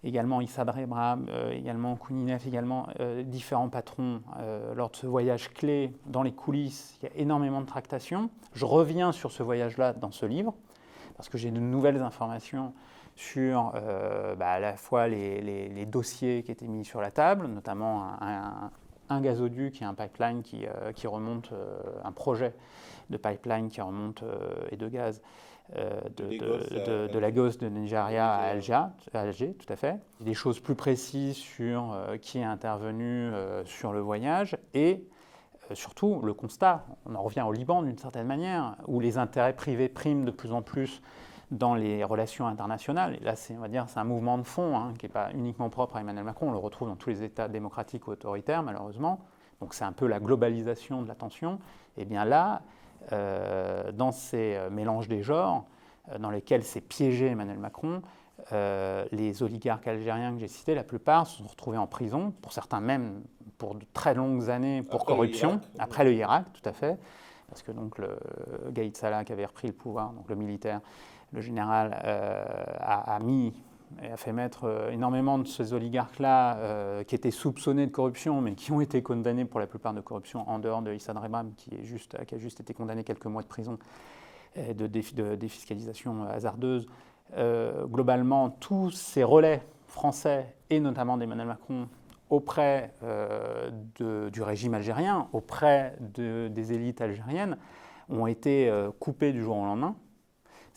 également 0.05 0.41
Issa 0.41 0.65
Drebra, 0.65 1.19
euh, 1.29 1.53
également 1.53 1.97
Kouninef, 1.97 2.47
également 2.47 2.89
euh, 3.01 3.23
différents 3.23 3.69
patrons 3.69 4.23
euh, 4.39 4.75
lors 4.75 4.91
de 4.91 4.97
ce 4.97 5.07
voyage 5.07 5.53
clé 5.53 5.93
dans 6.07 6.23
les 6.23 6.33
coulisses. 6.33 6.99
Il 7.03 7.09
y 7.09 7.13
a 7.13 7.17
énormément 7.17 7.61
de 7.61 7.67
tractations. 7.67 8.31
Je 8.55 8.65
reviens 8.65 9.13
sur 9.13 9.33
ce 9.33 9.43
voyage-là 9.43 9.93
dans 9.93 10.11
ce 10.11 10.27
livre, 10.27 10.55
parce 11.17 11.29
que 11.29 11.39
j'ai 11.39 11.51
de 11.51 11.61
nouvelles 11.61 12.01
informations 12.01 12.73
sur 13.17 13.75
bah, 14.39 14.53
à 14.53 14.61
la 14.61 14.77
fois 14.77 15.07
les, 15.07 15.85
dossiers 15.85 16.43
qui 16.43 16.53
étaient 16.53 16.69
mis 16.69 16.87
sur 16.87 17.03
la 17.03 17.11
table, 17.11 17.49
notamment 17.49 18.05
un, 18.23 18.71
un, 19.11 19.21
gazoduc 19.21 19.83
et 19.83 19.85
un 19.85 19.93
pipeline 19.93 20.43
qui 20.43 21.07
remonte, 21.07 21.53
un 22.03 22.13
projet 22.13 22.55
de 23.11 23.19
pipeline 23.19 23.69
qui 23.69 23.83
remonte 23.83 24.25
et 24.71 24.77
de 24.77 24.89
gaz 24.89 25.21
euh, 25.77 26.01
de, 26.17 27.19
la 27.19 27.31
gosse 27.31 27.59
de 27.59 27.69
Nigeria 27.69 28.29
à 28.29 28.49
Alger, 28.49 29.55
tout 29.55 29.73
à 29.73 29.77
fait. 29.77 30.01
Des 30.21 30.35
choses 30.35 30.59
plus 30.59 30.75
précises 30.75 31.37
sur 31.37 31.93
euh, 31.93 32.17
qui 32.17 32.39
est 32.39 32.45
intervenu 32.45 33.05
euh, 33.05 33.65
sur 33.67 33.93
le 33.93 34.01
voyage 34.01 34.57
et 34.75 35.05
surtout 35.75 36.21
le 36.23 36.35
constat, 36.35 36.85
on 37.07 37.15
en 37.15 37.23
revient 37.23 37.45
au 37.47 37.53
Liban 37.53 37.83
d'une 37.83 37.99
certaine 37.99 38.27
manière, 38.27 38.75
où 38.89 38.99
les 38.99 39.19
intérêts 39.19 39.53
privés 39.53 39.89
priment 39.89 40.25
de 40.25 40.33
plus 40.33 40.53
en 40.53 40.63
plus 40.63 41.03
dans 41.53 41.77
les 41.77 42.03
relations 42.03 42.49
internationales. 42.49 43.17
Et 43.21 43.25
là, 43.25 43.37
c'est, 43.37 43.57
on 43.57 43.61
va 43.61 43.69
dire, 43.69 43.85
c'est 43.89 44.01
un 44.01 44.05
mouvement 44.05 44.39
de 44.39 44.43
fond 44.43 44.77
hein, 44.77 44.95
qui 44.99 45.07
n'est 45.07 45.13
pas 45.13 45.31
uniquement 45.33 45.71
propre 45.71 45.97
à 45.97 46.01
Emmanuel 46.01 46.25
Macron, 46.25 46.49
on 46.49 46.53
le 46.53 46.59
retrouve 46.59 46.89
dans 46.89 46.97
tous 46.97 47.11
les 47.11 47.23
États 47.23 47.47
démocratiques 47.47 48.09
ou 48.09 48.11
autoritaires, 48.11 48.65
malheureusement. 48.65 49.21
Donc 49.61 49.75
c'est 49.75 49.85
un 49.85 49.93
peu 49.93 50.09
la 50.09 50.19
globalisation 50.19 51.03
de 51.03 51.09
l'attention. 51.09 51.61
Et 51.97 52.05
bien 52.05 52.25
là, 52.25 52.63
dans 53.11 54.13
ces 54.13 54.57
euh, 54.57 54.71
mélanges 54.71 55.09
des 55.09 55.23
genres, 55.23 55.65
euh, 56.11 56.19
dans 56.19 56.31
lesquels 56.31 56.65
s'est 56.65 56.81
piégé 56.81 57.27
Emmanuel 57.27 57.59
Macron, 57.59 58.03
les 59.13 59.43
oligarques 59.43 59.87
algériens 59.87 60.33
que 60.33 60.41
j'ai 60.41 60.49
cités, 60.49 60.75
la 60.75 60.83
plupart 60.83 61.27
se 61.27 61.39
sont 61.39 61.47
retrouvés 61.47 61.79
en 61.79 61.87
prison, 61.87 62.33
pour 62.43 62.53
certains 62.53 62.81
même 62.81 63.23
pour 63.59 63.77
de 63.77 63.85
très 63.93 64.15
longues 64.15 64.51
années 64.51 64.83
pour 64.83 65.05
corruption, 65.05 65.61
après 65.79 66.03
le 66.03 66.15
Irak, 66.15 66.47
tout 66.53 66.69
à 66.69 66.73
fait, 66.73 66.99
parce 67.49 67.63
que 67.63 67.71
donc 67.71 67.99
le 67.99 68.19
Gaïd 68.71 68.97
Salah 68.97 69.25
qui 69.25 69.33
avait 69.33 69.45
repris 69.45 69.69
le 69.69 69.75
pouvoir, 69.75 70.13
donc 70.15 70.29
le 70.29 70.35
militaire, 70.35 70.81
le 71.33 71.43
général, 71.43 71.93
a, 72.81 73.15
a, 73.15 73.19
mis 73.21 73.53
et 74.03 74.11
a 74.11 74.17
fait 74.17 74.33
mettre 74.33 74.65
euh, 74.65 74.91
énormément 74.91 75.39
de 75.39 75.47
ces 75.47 75.73
oligarques-là 75.73 76.57
euh, 76.59 77.05
qui 77.05 77.15
étaient 77.15 77.31
soupçonnés 77.31 77.87
de 77.87 77.91
corruption, 77.91 78.41
mais 78.41 78.55
qui 78.55 78.73
ont 78.73 78.81
été 78.81 79.03
condamnés 79.03 79.45
pour 79.45 79.61
la 79.61 79.67
plupart 79.67 79.95
de 79.95 80.01
corruption 80.01 80.49
en 80.49 80.59
dehors 80.59 80.83
de 80.83 80.93
Issad 80.93 81.17
Rebam, 81.17 81.53
qui, 81.57 81.71
a 81.75 82.39
juste 82.39 82.61
été 82.61 82.75
condamné 82.75 83.05
quelques 83.05 83.27
mois 83.27 83.43
de 83.43 83.49
prison 83.49 83.79
et 84.55 84.75
de, 84.75 84.87
de 84.87 85.35
défiscalisation 85.37 86.25
hasardeuse. 86.25 86.87
Euh, 87.37 87.87
globalement, 87.87 88.51
tous 88.51 88.91
ces 88.91 89.25
relais 89.25 89.63
français, 89.87 90.55
et 90.71 90.81
notamment 90.81 91.17
d'Emmanuel 91.17 91.49
Macron, 91.49 91.89
auprès 92.29 92.95
du 93.99 94.43
régime 94.43 94.75
algérien, 94.75 95.27
auprès 95.33 95.97
des 95.99 96.73
élites 96.73 97.01
algériennes, 97.01 97.57
ont 98.09 98.29
été 98.29 98.73
coupés 99.01 99.33
du 99.33 99.43
jour 99.43 99.57
au 99.57 99.65
lendemain 99.65 99.97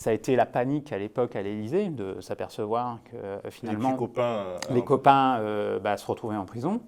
ça 0.03 0.09
a 0.09 0.13
été 0.13 0.35
la 0.35 0.45
panique 0.45 0.91
à 0.91 0.97
l'époque 0.97 1.37
à 1.37 1.41
l'Élysée 1.41 1.87
de 1.87 2.19
s'apercevoir 2.19 2.99
que 3.05 3.15
euh, 3.15 3.39
finalement 3.49 3.91
les 3.91 3.97
copains, 3.97 4.45
les 4.69 4.81
euh, 4.81 4.83
copains 4.83 5.37
euh, 5.39 5.79
bah, 5.79 5.95
se 5.95 6.05
retrouvaient 6.05 6.35
en 6.35 6.43
prison. 6.43 6.81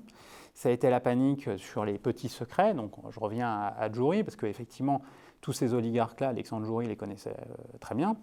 Ça 0.54 0.68
a 0.68 0.74
été 0.74 0.90
la 0.90 1.00
panique 1.00 1.48
sur 1.56 1.86
les 1.86 1.98
petits 1.98 2.28
secrets. 2.28 2.74
Donc 2.74 2.92
je 3.10 3.18
reviens 3.18 3.48
à, 3.48 3.68
à 3.80 3.90
Djouri, 3.90 4.26
parce 4.26 4.36
qu'effectivement, 4.36 5.02
tous 5.40 5.54
ces 5.54 5.74
oligarques-là, 5.74 6.28
Alexandre 6.28 6.66
Djouri 6.66 6.88
les 6.88 6.98
connaissait 6.98 7.38
très 7.80 7.96
bien. 7.96 8.18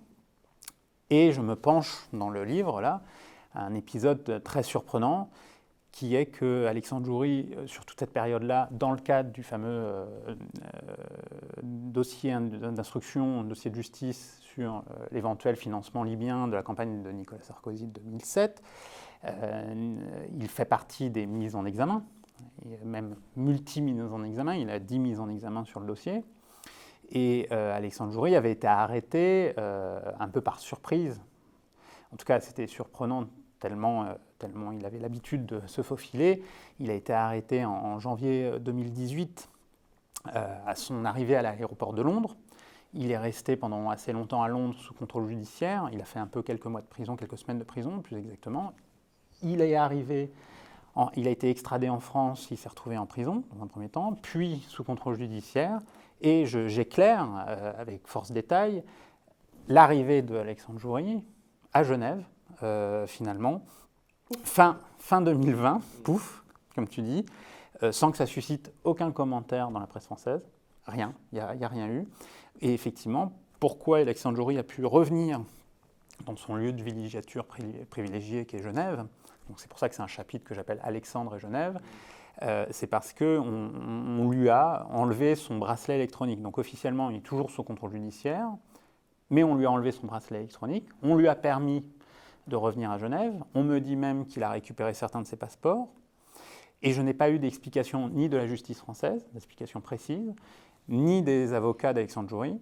Et 1.09 1.33
je 1.33 1.41
me 1.41 1.57
penche 1.57 2.07
dans 2.13 2.29
le 2.29 2.45
livre, 2.45 2.83
là, 2.83 3.01
à 3.55 3.65
un 3.65 3.75
épisode 3.75 4.43
très 4.45 4.63
surprenant 4.63 5.31
qui 5.91 6.17
est 6.17 6.27
que 6.27 6.67
Alexandre 6.67 7.07
Djouri, 7.07 7.55
sur 7.65 7.87
toute 7.87 7.99
cette 7.99 8.13
période-là, 8.13 8.69
dans 8.73 8.93
le 8.93 8.99
cadre 8.99 9.31
du 9.31 9.43
fameux 9.43 10.05
dossier 11.63 12.35
d'instruction, 12.39 13.43
dossier 13.43 13.71
de 13.71 13.77
justice 13.77 14.42
sur 14.55 14.77
euh, 14.77 15.07
l'éventuel 15.11 15.57
financement 15.57 16.03
libyen 16.03 16.49
de 16.49 16.55
la 16.55 16.63
campagne 16.63 17.03
de 17.03 17.11
Nicolas 17.11 17.43
Sarkozy 17.43 17.87
de 17.87 18.01
2007. 18.01 18.63
Euh, 19.25 19.97
il 20.35 20.49
fait 20.49 20.65
partie 20.65 21.11
des 21.11 21.27
mises 21.27 21.55
en 21.55 21.65
examen, 21.65 22.05
même 22.85 23.17
multi-mises 23.37 24.01
en 24.01 24.25
examen, 24.25 24.57
il 24.57 24.69
a 24.71 24.79
10 24.79 24.99
mises 24.99 25.21
en 25.21 25.29
examen 25.29 25.65
sur 25.65 25.81
le 25.81 25.87
dossier. 25.87 26.25
Et 27.11 27.47
euh, 27.53 27.77
Alexandre 27.77 28.13
Joury 28.13 28.35
avait 28.37 28.53
été 28.53 28.67
arrêté 28.67 29.55
un 29.57 30.29
peu 30.29 30.41
par 30.41 30.59
surprise. 30.59 31.21
En 32.13 32.17
tout 32.17 32.27
cas, 32.27 32.41
c'était 32.41 32.67
surprenant 32.67 33.27
tellement, 33.61 34.07
tellement 34.39 34.73
il 34.73 34.85
avait 34.85 34.99
l'habitude 34.99 35.47
de 35.47 35.67
se 35.67 35.83
faufiler. 35.83 36.43
Il 36.79 36.91
a 36.91 36.95
été 36.95 37.13
arrêté 37.13 37.65
en 37.65 37.99
janvier 38.01 38.59
2018 38.61 39.49
à 40.25 40.75
son 40.75 41.05
arrivée 41.05 41.37
à 41.37 41.43
l'aéroport 41.43 41.93
de 41.93 42.03
Londres. 42.03 42.37
Il 42.95 43.11
est 43.11 43.19
resté 43.19 43.57
pendant 43.57 43.89
assez 43.91 44.13
longtemps 44.13 44.43
à 44.43 44.49
Londres 44.49 44.77
sous 44.79 44.95
contrôle 44.95 45.29
judiciaire. 45.29 45.89
Il 45.93 46.01
a 46.01 46.05
fait 46.05 46.19
un 46.19 46.27
peu 46.27 46.43
quelques 46.43 46.67
mois 46.67 46.81
de 46.83 46.87
prison, 46.87 47.17
quelques 47.17 47.39
semaines 47.39 47.59
de 47.59 47.65
prison, 47.65 48.01
plus 48.01 48.19
exactement. 48.19 48.75
Il 49.43 49.61
est 49.61 49.75
arrivé, 49.75 50.31
il 51.17 51.27
a 51.27 51.31
été 51.31 51.51
extradé 51.51 51.89
en 51.89 52.01
France, 52.01 52.49
il 52.51 52.59
s'est 52.59 52.69
retrouvé 52.69 52.99
en 52.99 53.07
prison 53.07 53.45
dans 53.55 53.63
un 53.63 53.67
premier 53.67 53.89
temps, 53.89 54.15
puis 54.23 54.65
sous 54.69 54.85
contrôle 54.85 55.17
judiciaire. 55.17 55.81
Et 56.21 56.47
j'éclaire 56.47 57.29
euh, 57.49 57.73
avec 57.77 58.07
force 58.07 58.31
détail 58.31 58.85
l'arrivée 59.69 60.23
de 60.23 60.37
Alexandre 60.37 60.79
Joury 60.79 61.25
à 61.73 61.83
Genève, 61.83 62.23
euh, 62.63 63.07
finalement, 63.07 63.63
fin, 64.45 64.79
fin 64.99 65.21
2020, 65.21 65.81
pouf, 66.05 66.45
comme 66.75 66.87
tu 66.87 67.03
dis, 67.03 67.25
euh, 67.83 67.91
sans 67.91 68.11
que 68.11 68.17
ça 68.17 68.27
suscite 68.27 68.73
aucun 68.85 69.11
commentaire 69.11 69.71
dans 69.71 69.81
la 69.81 69.87
presse 69.87 70.05
française. 70.05 70.43
Rien, 70.87 71.15
il 71.33 71.37
n'y 71.37 71.65
a, 71.65 71.69
rien 71.69 71.89
eu. 71.89 72.07
Et 72.61 72.75
effectivement, 72.75 73.33
pourquoi 73.61 73.99
Alexandre 73.99 74.37
Jory 74.37 74.59
a 74.59 74.63
pu 74.63 74.85
revenir 74.85 75.41
dans 76.25 76.37
son 76.37 76.55
lieu 76.55 76.73
de 76.73 76.83
villégiature 76.83 77.47
privilégié 77.91 78.47
qui 78.47 78.57
est 78.57 78.63
Genève, 78.63 79.07
c'est 79.57 79.69
pour 79.69 79.79
ça 79.79 79.89
que 79.89 79.95
c'est 79.95 80.03
un 80.03 80.07
chapitre 80.07 80.45
que 80.45 80.55
j'appelle 80.55 80.81
Alexandre 80.83 81.37
et 81.37 81.39
Genève, 81.39 81.81
euh, 82.43 82.67
c'est 82.71 82.87
parce 82.87 83.13
qu'on 83.13 83.25
on 83.45 84.31
lui 84.31 84.49
a 84.49 84.87
enlevé 84.91 85.35
son 85.35 85.59
bracelet 85.59 85.97
électronique. 85.97 86.41
Donc 86.41 86.59
officiellement, 86.59 87.11
il 87.11 87.17
est 87.17 87.21
toujours 87.21 87.51
sous 87.51 87.63
contrôle 87.63 87.93
judiciaire, 87.93 88.49
mais 89.31 89.45
on 89.45 89.55
lui 89.55 89.67
a 89.67 89.71
enlevé 89.71 89.93
son 89.93 90.07
bracelet 90.07 90.39
électronique, 90.39 90.87
on 91.03 91.17
lui 91.17 91.29
a 91.29 91.35
permis 91.35 91.85
de 92.47 92.57
revenir 92.57 92.91
à 92.91 92.99
Genève, 92.99 93.35
on 93.55 93.63
me 93.63 93.81
dit 93.81 93.97
même 93.97 94.27
qu'il 94.27 94.43
a 94.43 94.51
récupéré 94.51 94.95
certains 94.95 95.23
de 95.23 95.27
ses 95.27 95.37
passeports, 95.37 95.89
et 96.83 96.93
je 96.93 97.01
n'ai 97.01 97.15
pas 97.15 97.31
eu 97.31 97.39
d'explication 97.39 98.09
ni 98.09 98.29
de 98.29 98.37
la 98.37 98.47
justice 98.47 98.79
française, 98.79 99.25
d'explication 99.33 99.81
précise, 99.81 100.35
ni 100.89 101.23
des 101.23 101.53
avocats 101.53 101.93
d'Alexandre 101.93 102.29
Joury. 102.29 102.61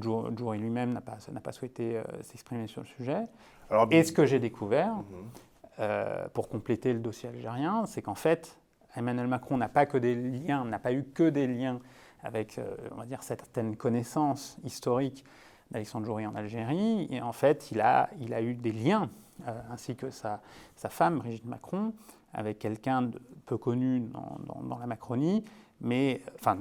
Joury 0.00 0.58
lui-même 0.58 0.92
n'a 0.92 1.00
pas, 1.00 1.16
pas, 1.42 1.52
souhaité 1.52 1.96
euh, 1.96 2.04
s'exprimer 2.22 2.66
sur 2.66 2.82
le 2.82 2.86
sujet. 2.86 3.26
et 3.90 4.02
ce 4.04 4.12
que 4.12 4.26
j'ai 4.26 4.38
découvert, 4.38 4.94
mhm. 4.94 5.04
euh, 5.80 6.28
pour 6.34 6.48
compléter 6.48 6.92
le 6.92 7.00
dossier 7.00 7.28
algérien, 7.28 7.86
c'est 7.86 8.02
qu'en 8.02 8.14
fait, 8.14 8.58
Emmanuel 8.94 9.26
Macron 9.26 9.56
n'a 9.56 9.68
pas 9.68 9.86
que 9.86 9.98
des 9.98 10.14
liens, 10.14 10.64
n'a 10.64 10.78
pas 10.78 10.92
eu 10.92 11.04
que 11.04 11.28
des 11.28 11.46
liens 11.46 11.80
avec, 12.22 12.58
euh, 12.58 12.76
on 12.92 12.96
va 12.96 13.06
dire, 13.06 13.22
certaines 13.22 13.76
connaissances 13.76 14.58
historiques 14.64 15.24
d'Alexandre 15.70 16.06
Joury 16.06 16.26
en 16.26 16.34
Algérie. 16.34 17.08
Et 17.10 17.22
en 17.22 17.32
fait, 17.32 17.70
il 17.70 17.80
a, 17.80 18.10
il 18.20 18.34
a 18.34 18.42
eu 18.42 18.54
des 18.54 18.72
liens, 18.72 19.10
ainsi 19.70 19.96
que 19.96 20.10
sa, 20.10 20.40
sa, 20.76 20.88
femme, 20.88 21.18
Brigitte 21.18 21.44
Macron, 21.44 21.92
avec 22.32 22.58
quelqu'un 22.58 23.10
peu 23.44 23.58
connu 23.58 24.00
dans, 24.00 24.38
dans, 24.46 24.62
dans, 24.62 24.78
la 24.78 24.86
Macronie, 24.86 25.44
mais, 25.80 26.22
enfin, 26.36 26.58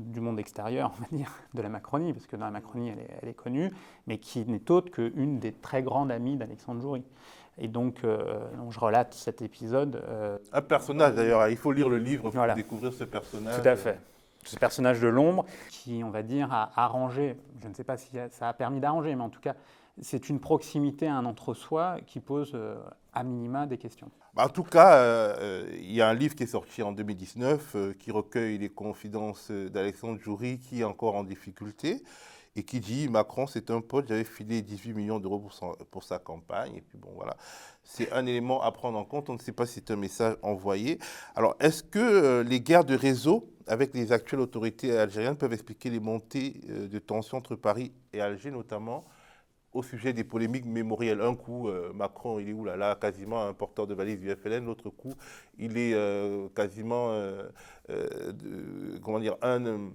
du 0.00 0.20
monde 0.20 0.38
extérieur, 0.38 0.92
on 0.98 1.02
va 1.02 1.08
dire, 1.12 1.30
de 1.54 1.62
la 1.62 1.68
Macronie, 1.68 2.12
parce 2.12 2.26
que 2.26 2.36
dans 2.36 2.46
la 2.46 2.50
Macronie, 2.50 2.92
elle 3.22 3.28
est, 3.28 3.34
connue, 3.34 3.70
mais 4.06 4.18
qui 4.18 4.44
n'est 4.46 4.70
autre 4.70 4.90
qu'une 4.90 5.38
des 5.38 5.52
très 5.52 5.82
grandes 5.82 6.10
amies 6.10 6.36
d'Alexandre 6.36 6.80
Joury. 6.80 7.04
Et 7.58 7.68
donc, 7.68 8.04
euh, 8.04 8.40
je 8.70 8.80
relate 8.80 9.12
cet 9.14 9.42
épisode. 9.42 10.02
Euh, 10.08 10.38
un 10.52 10.62
personnage 10.62 11.14
d'ailleurs, 11.14 11.48
il 11.48 11.56
faut 11.56 11.72
lire 11.72 11.88
le 11.88 11.98
livre 11.98 12.30
pour 12.30 12.54
découvrir 12.54 12.92
ce 12.92 13.04
personnage. 13.04 13.60
Tout 13.60 13.68
à 13.68 13.76
fait. 13.76 14.00
Ce 14.44 14.56
personnage 14.56 15.00
de 15.00 15.08
l'ombre 15.08 15.44
qui, 15.68 16.02
on 16.02 16.10
va 16.10 16.22
dire, 16.22 16.50
a 16.50 16.70
arrangé, 16.82 17.36
je 17.62 17.68
ne 17.68 17.74
sais 17.74 17.84
pas 17.84 17.98
si 17.98 18.08
ça 18.30 18.48
a 18.48 18.52
permis 18.54 18.80
d'arranger, 18.80 19.14
mais 19.14 19.22
en 19.22 19.28
tout 19.28 19.40
cas, 19.40 19.54
c'est 20.00 20.28
une 20.28 20.40
proximité 20.40 21.08
un 21.08 21.26
entre-soi 21.26 21.98
qui 22.06 22.20
pose 22.20 22.52
euh, 22.54 22.76
à 23.12 23.22
minima 23.22 23.66
des 23.66 23.76
questions. 23.76 24.10
Bah, 24.34 24.44
en 24.44 24.48
tout 24.48 24.62
cas, 24.62 24.94
euh, 24.98 25.34
euh, 25.40 25.70
il 25.74 25.92
y 25.92 26.00
a 26.00 26.08
un 26.08 26.14
livre 26.14 26.36
qui 26.36 26.44
est 26.44 26.46
sorti 26.46 26.82
en 26.82 26.92
2019 26.92 27.72
euh, 27.74 27.92
qui 27.98 28.12
recueille 28.12 28.58
les 28.58 28.68
confidences 28.68 29.50
d'Alexandre 29.50 30.20
Joury 30.20 30.60
qui 30.60 30.82
est 30.82 30.84
encore 30.84 31.16
en 31.16 31.24
difficulté 31.24 32.04
et 32.54 32.62
qui 32.62 32.78
dit 32.78 33.08
Macron, 33.08 33.48
c'est 33.48 33.70
un 33.70 33.80
pote, 33.80 34.06
j'avais 34.08 34.22
filé 34.22 34.62
18 34.62 34.92
millions 34.94 35.18
d'euros 35.18 35.48
pour, 35.90 36.04
sa 36.04 36.18
campagne. 36.20 36.76
Et 36.76 36.80
puis 36.80 36.96
bon, 36.96 37.10
voilà. 37.16 37.36
C'est 37.82 38.12
un 38.12 38.24
élément 38.24 38.62
à 38.62 38.70
prendre 38.70 38.98
en 38.98 39.04
compte. 39.04 39.30
On 39.30 39.34
ne 39.34 39.38
sait 39.38 39.52
pas 39.52 39.66
si 39.66 39.74
c'est 39.74 39.90
un 39.90 39.96
message 39.96 40.36
envoyé. 40.42 41.00
Alors, 41.34 41.56
est-ce 41.58 41.82
que 41.82 42.42
les 42.42 42.60
guerres 42.60 42.84
de 42.84 42.94
réseau 42.94 43.48
avec 43.66 43.94
les 43.94 44.12
actuelles 44.12 44.40
autorités 44.40 44.96
algériennes 44.96 45.36
peuvent 45.36 45.52
expliquer 45.52 45.90
les 45.90 46.00
montées 46.00 46.60
de 46.68 46.98
tensions 46.98 47.38
entre 47.38 47.56
Paris 47.56 47.92
et 48.12 48.20
Alger, 48.20 48.50
notamment 48.50 49.04
au 49.72 49.82
sujet 49.82 50.12
des 50.12 50.24
polémiques 50.24 50.66
mémorielles. 50.66 51.20
Un 51.20 51.34
coup, 51.34 51.68
euh, 51.68 51.92
Macron, 51.92 52.38
il 52.40 52.48
est 52.48 52.52
où 52.52 52.64
là, 52.64 52.76
là 52.76 52.96
Quasiment 52.96 53.44
un 53.44 53.52
porteur 53.52 53.86
de 53.86 53.94
valise 53.94 54.18
du 54.18 54.30
FLN. 54.30 54.64
L'autre 54.64 54.90
coup, 54.90 55.14
il 55.58 55.78
est 55.78 55.94
euh, 55.94 56.48
quasiment, 56.54 57.10
euh, 57.12 57.48
comment 59.02 59.20
dire, 59.20 59.36
un, 59.42 59.90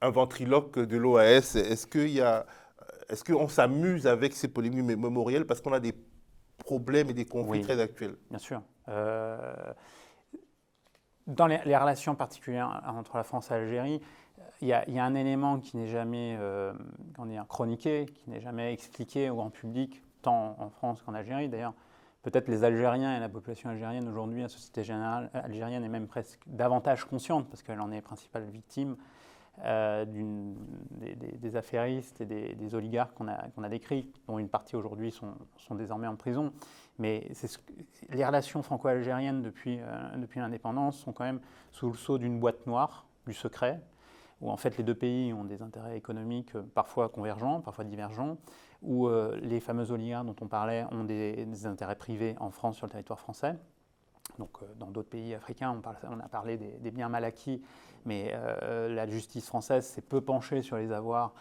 un 0.00 0.10
ventriloque 0.10 0.78
de 0.78 0.96
l'OAS. 0.96 1.56
Est-ce 1.56 1.86
qu'il 1.86 2.08
y 2.08 2.20
a, 2.20 2.46
est-ce 3.08 3.24
qu'on 3.24 3.48
s'amuse 3.48 4.06
avec 4.06 4.32
ces 4.32 4.48
polémiques 4.48 4.84
mémorielles 4.84 5.46
parce 5.46 5.60
qu'on 5.60 5.72
a 5.72 5.80
des 5.80 5.94
problèmes 6.58 7.10
et 7.10 7.14
des 7.14 7.26
conflits 7.26 7.62
très 7.62 7.80
actuels? 7.80 8.16
Bien 8.30 8.38
sûr. 8.38 8.62
dans 11.26 11.46
les, 11.46 11.60
les, 11.64 11.76
relations 11.76 12.14
particulières 12.14 12.82
entre 12.86 13.16
la 13.16 13.24
France 13.24 13.50
et 13.50 13.54
l'Algérie, 13.54 14.00
il 14.62 14.68
y, 14.68 14.72
a, 14.72 15.04
un 15.04 15.14
élément 15.16 15.58
qui 15.58 15.76
n'est 15.76 15.88
jamais 15.88 16.36
euh, 16.38 16.72
chroniqué, 17.48 18.06
qui 18.06 18.30
n'est 18.30 18.40
jamais 18.40 18.72
expliqué 18.72 19.28
au 19.28 19.34
grand 19.34 19.50
public, 19.50 20.02
tant 20.22 20.54
en 20.56 20.70
France 20.70 21.02
qu'en 21.02 21.14
Algérie. 21.14 21.48
D'ailleurs, 21.48 21.74
peut-être 22.22 22.46
les 22.46 22.62
Algériens 22.62 23.16
et 23.16 23.18
la 23.18 23.28
population 23.28 23.70
algérienne 23.70 24.08
aujourd'hui, 24.08 24.40
la 24.40 24.48
société 24.48 24.84
générale 24.84 25.30
algérienne 25.34 25.82
est 25.82 25.88
même 25.88 26.06
presque 26.06 26.40
davantage 26.46 27.04
consciente, 27.04 27.48
parce 27.48 27.64
qu'elle 27.64 27.80
en 27.80 27.90
est 27.90 28.00
principale 28.02 28.44
victime, 28.50 28.96
euh, 29.64 30.04
des, 30.06 31.56
affairistes 31.56 32.20
et 32.20 32.24
des, 32.24 32.74
oligarques 32.76 33.14
qu'on 33.14 33.26
a, 33.26 33.68
décrits, 33.68 34.12
dont 34.28 34.38
une 34.38 34.48
partie 34.48 34.76
aujourd'hui 34.76 35.10
sont, 35.10 35.34
désormais 35.74 36.06
en 36.06 36.14
prison. 36.14 36.52
Mais 37.00 37.26
les 38.10 38.24
relations 38.24 38.62
franco-algériennes 38.62 39.44
euh, 39.44 40.16
depuis 40.16 40.38
l'indépendance 40.38 40.98
sont 40.98 41.12
quand 41.12 41.24
même 41.24 41.40
sous 41.72 41.88
le 41.88 41.96
sceau 41.96 42.18
d'une 42.18 42.38
boîte 42.38 42.64
noire, 42.68 43.06
du 43.26 43.34
secret, 43.34 43.80
où 44.42 44.50
en 44.50 44.56
fait 44.56 44.76
les 44.76 44.84
deux 44.84 44.94
pays 44.94 45.32
ont 45.32 45.44
des 45.44 45.62
intérêts 45.62 45.96
économiques 45.96 46.54
euh, 46.54 46.62
parfois 46.74 47.08
convergents, 47.08 47.60
parfois 47.60 47.84
divergents, 47.84 48.36
où 48.82 49.08
les 49.40 49.60
fameux 49.60 49.92
oligarques 49.92 50.26
dont 50.26 50.34
on 50.40 50.48
parlait 50.48 50.84
ont 50.90 51.04
des, 51.04 51.66
intérêts 51.66 51.94
privés 51.94 52.34
en 52.40 52.50
France, 52.50 52.76
sur 52.76 52.86
le 52.86 52.90
territoire 52.90 53.20
français. 53.20 53.54
Donc, 54.40 54.58
dans 54.76 54.90
d'autres 54.90 55.08
pays 55.08 55.34
africains, 55.34 55.80
on, 56.10 56.18
a 56.18 56.28
parlé 56.28 56.56
des, 56.56 56.90
biens 56.90 57.08
mal 57.08 57.24
acquis, 57.24 57.62
mais 58.04 58.36
la 58.60 59.06
justice 59.06 59.46
française 59.46 59.86
s'est 59.86 60.02
peu 60.02 60.20
penchée 60.20 60.62
sur 60.62 60.78
les 60.78 60.90
avoirs 60.90 61.32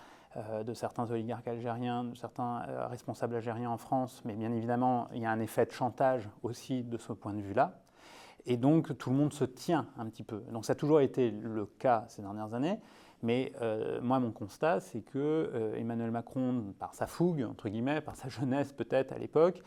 de 0.63 0.73
certains 0.75 1.09
oligarques 1.09 1.47
algériens, 1.47 2.03
de 2.03 2.15
certains 2.15 2.59
responsables 2.89 3.33
algériens 3.33 3.71
en 3.71 3.77
France, 3.77 4.21
mais 4.23 4.35
bien 4.35 4.51
évidemment, 4.51 5.07
il 5.11 5.23
y 5.23 5.25
a 5.25 5.31
un 5.31 5.39
effet 5.39 5.65
de 5.65 5.71
chantage 5.71 6.29
aussi 6.43 6.83
de 6.83 6.97
ce 6.99 7.11
point 7.11 7.33
de 7.33 7.41
vue-là. 7.41 7.81
Et 8.45 8.57
donc, 8.57 8.97
tout 8.97 9.09
le 9.09 9.15
monde 9.15 9.33
se 9.33 9.43
tient 9.43 9.87
un 9.97 10.05
petit 10.05 10.23
peu. 10.23 10.43
Donc, 10.51 10.65
ça 10.65 10.73
a 10.73 10.75
toujours 10.75 11.01
été 11.01 11.31
le 11.31 11.65
cas 11.65 12.05
ces 12.07 12.21
dernières 12.21 12.53
années. 12.53 12.79
Mais 13.23 13.53
euh, 13.61 13.99
moi, 14.01 14.19
mon 14.19 14.31
constat, 14.31 14.79
c'est 14.79 15.01
que 15.01 15.17
euh, 15.53 15.75
Emmanuel 15.75 16.11
Macron, 16.11 16.73
par 16.79 16.95
sa 16.95 17.07
fougue, 17.07 17.43
entre 17.43 17.69
guillemets, 17.69 18.01
par 18.01 18.15
sa 18.15 18.29
jeunesse 18.29 18.73
peut-être 18.73 19.13
à 19.13 19.17
l'époque, 19.17 19.61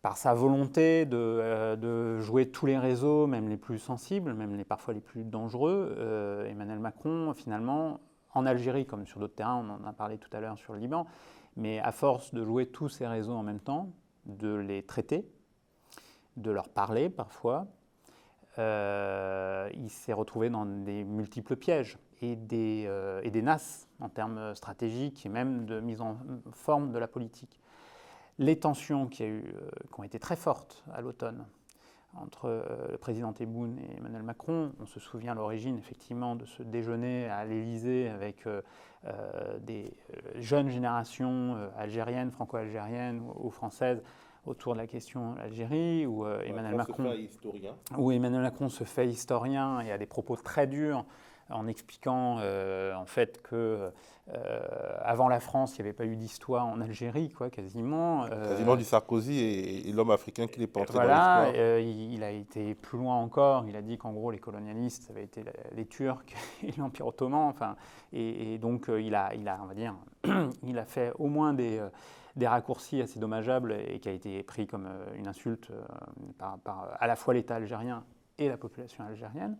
par 0.00 0.16
sa 0.16 0.34
volonté 0.34 1.04
de, 1.04 1.16
euh, 1.16 1.76
de, 1.76 2.20
jouer 2.20 2.50
tous 2.50 2.66
les 2.66 2.78
réseaux, 2.78 3.26
même 3.26 3.48
les 3.48 3.56
plus 3.56 3.78
sensibles, 3.78 4.32
même 4.32 4.56
les, 4.56 4.64
parfois 4.64 4.94
les 4.94 5.00
plus 5.00 5.24
dangereux, 5.24 5.96
Emmanuel 6.48 6.78
Macron, 6.78 7.34
finalement, 7.34 8.00
en 8.34 8.46
Algérie 8.46 8.86
comme 8.86 9.06
sur 9.06 9.20
d'autres 9.20 9.34
terrains, 9.34 9.64
on 9.68 9.84
en 9.84 9.86
a 9.86 9.92
parlé 9.92 10.16
tout 10.16 10.30
à 10.32 10.40
l'heure 10.40 10.56
sur 10.56 10.72
le 10.72 10.78
Liban, 10.78 11.06
mais 11.56 11.78
à 11.80 11.92
force 11.92 12.32
de 12.32 12.42
jouer 12.42 12.66
tous 12.66 12.88
ces 12.88 13.06
réseaux 13.06 13.34
en 13.34 13.42
même 13.42 13.60
temps, 13.60 13.90
de 14.24 14.54
les 14.54 14.82
traiter, 14.82 15.30
de 16.38 16.50
leur 16.50 16.70
parler 16.70 17.10
parfois, 17.10 17.66
euh, 18.58 19.70
il 19.74 19.88
s'est 19.88 20.12
retrouvé 20.12 20.50
dans 20.50 20.66
des 20.66 21.04
multiples 21.04 21.56
pièges 21.56 21.98
et 22.20 22.36
des, 22.36 22.84
euh, 22.86 23.20
et 23.24 23.30
des 23.30 23.40
nasses 23.40 23.88
en 24.00 24.08
termes 24.08 24.54
stratégiques 24.54 25.24
et 25.24 25.30
même 25.30 25.64
de 25.64 25.80
mise 25.80 26.02
en 26.02 26.18
forme 26.52 26.92
de 26.92 26.98
la 26.98 27.08
politique. 27.08 27.60
Les 28.38 28.58
tensions 28.58 29.06
qui, 29.06 29.24
euh, 29.24 29.42
ont 29.96 30.02
été 30.02 30.18
très 30.18 30.36
fortes 30.36 30.84
à 30.92 31.00
l'automne 31.00 31.46
entre 32.14 32.62
le 32.90 32.98
président 32.98 33.32
Tebboune 33.32 33.78
et 33.78 33.96
Emmanuel 33.96 34.22
Macron. 34.22 34.74
On 34.80 34.84
se 34.84 35.00
souvient 35.00 35.32
à 35.32 35.34
l'origine 35.34 35.78
effectivement 35.78 36.36
de 36.36 36.44
ce 36.44 36.62
déjeuner 36.62 37.26
à 37.30 37.46
l'Élysée 37.46 38.10
avec 38.10 38.46
des 39.62 39.96
jeunes 40.34 40.68
générations 40.68 41.56
algériennes, 41.74 42.30
franco-algériennes 42.30 43.22
ou 43.36 43.48
françaises 43.48 44.02
autour 44.46 44.74
de 44.74 44.78
la 44.78 44.86
question 44.86 45.34
Algérie, 45.42 46.06
où 46.06 46.26
euh, 46.26 46.42
Emmanuel 46.44 46.74
Macron, 46.74 47.14
où 47.96 48.10
Emmanuel 48.10 48.42
Macron 48.42 48.68
se 48.68 48.84
fait 48.84 49.06
historien 49.06 49.80
et 49.80 49.92
a 49.92 49.98
des 49.98 50.06
propos 50.06 50.36
très 50.36 50.66
durs 50.66 51.04
en 51.48 51.66
expliquant 51.66 52.38
euh, 52.40 52.94
en 52.94 53.04
fait 53.04 53.42
que 53.42 53.92
euh, 54.32 54.60
avant 55.02 55.28
la 55.28 55.40
France, 55.40 55.76
il 55.76 55.82
n'y 55.82 55.88
avait 55.88 55.96
pas 55.96 56.06
eu 56.06 56.16
d'histoire 56.16 56.66
en 56.66 56.80
Algérie, 56.80 57.30
quoi, 57.30 57.50
quasiment. 57.50 58.26
quasiment 58.28 58.76
du 58.76 58.84
Sarkozy 58.84 59.38
et, 59.86 59.92
l'homme 59.92 60.12
africain 60.12 60.46
qui 60.46 60.60
n'est 60.60 60.66
pas 60.66 60.80
entré 60.80 60.94
voilà, 60.94 61.42
dans 61.44 61.46
l'histoire. 61.46 61.78
Il, 61.80 62.14
il, 62.14 62.22
a 62.22 62.30
été 62.30 62.74
plus 62.74 62.98
loin 62.98 63.16
encore. 63.16 63.64
Il 63.68 63.76
a 63.76 63.82
dit 63.82 63.98
qu'en 63.98 64.12
gros, 64.12 64.30
les 64.30 64.38
colonialistes, 64.38 65.02
ça 65.02 65.12
avait 65.12 65.24
été 65.24 65.44
les 65.74 65.86
Turcs 65.86 66.22
et 66.62 66.72
l'Empire 66.78 67.08
ottoman. 67.08 67.48
Enfin, 67.48 67.76
et, 68.12 68.54
et 68.54 68.58
donc, 68.58 68.86
il 68.88 69.14
a, 69.14 69.34
il 69.34 69.46
a, 69.48 69.58
on 69.62 69.66
va 69.66 69.74
dire, 69.74 69.94
il 70.62 70.78
a 70.78 70.84
fait 70.84 71.12
au 71.18 71.26
moins 71.26 71.52
des 71.52 71.82
des 72.36 72.46
raccourcis 72.46 73.02
assez 73.02 73.18
dommageables 73.18 73.72
et 73.72 74.00
qui 74.00 74.08
a 74.08 74.12
été 74.12 74.42
pris 74.42 74.66
comme 74.66 74.86
euh, 74.86 75.14
une 75.16 75.28
insulte 75.28 75.70
euh, 75.70 75.82
par, 76.38 76.88
à 76.98 77.06
la 77.06 77.16
fois 77.16 77.34
l'État 77.34 77.56
algérien 77.56 78.04
et 78.38 78.48
la 78.48 78.56
population 78.56 79.04
algérienne. 79.04 79.56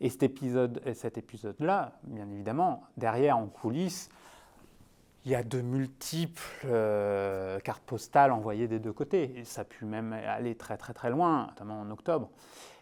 Et 0.00 0.08
cet 0.08 0.22
épisode, 0.22 0.82
cet 0.94 1.16
épisode-là, 1.18 1.92
bien 2.04 2.28
évidemment, 2.30 2.82
derrière 2.96 3.38
en 3.38 3.46
coulisses, 3.46 4.08
il 5.24 5.30
y 5.30 5.34
a 5.36 5.44
de 5.44 5.60
multiples 5.60 6.42
euh, 6.64 7.60
cartes 7.60 7.84
postales 7.84 8.32
envoyées 8.32 8.66
des 8.66 8.80
deux 8.80 8.92
côtés. 8.92 9.38
Et 9.38 9.44
ça 9.44 9.60
a 9.60 9.64
pu 9.64 9.84
même 9.84 10.12
aller 10.12 10.56
très 10.56 10.76
très 10.76 10.92
très 10.92 11.10
loin, 11.10 11.46
notamment 11.46 11.80
en 11.80 11.90
octobre. 11.90 12.30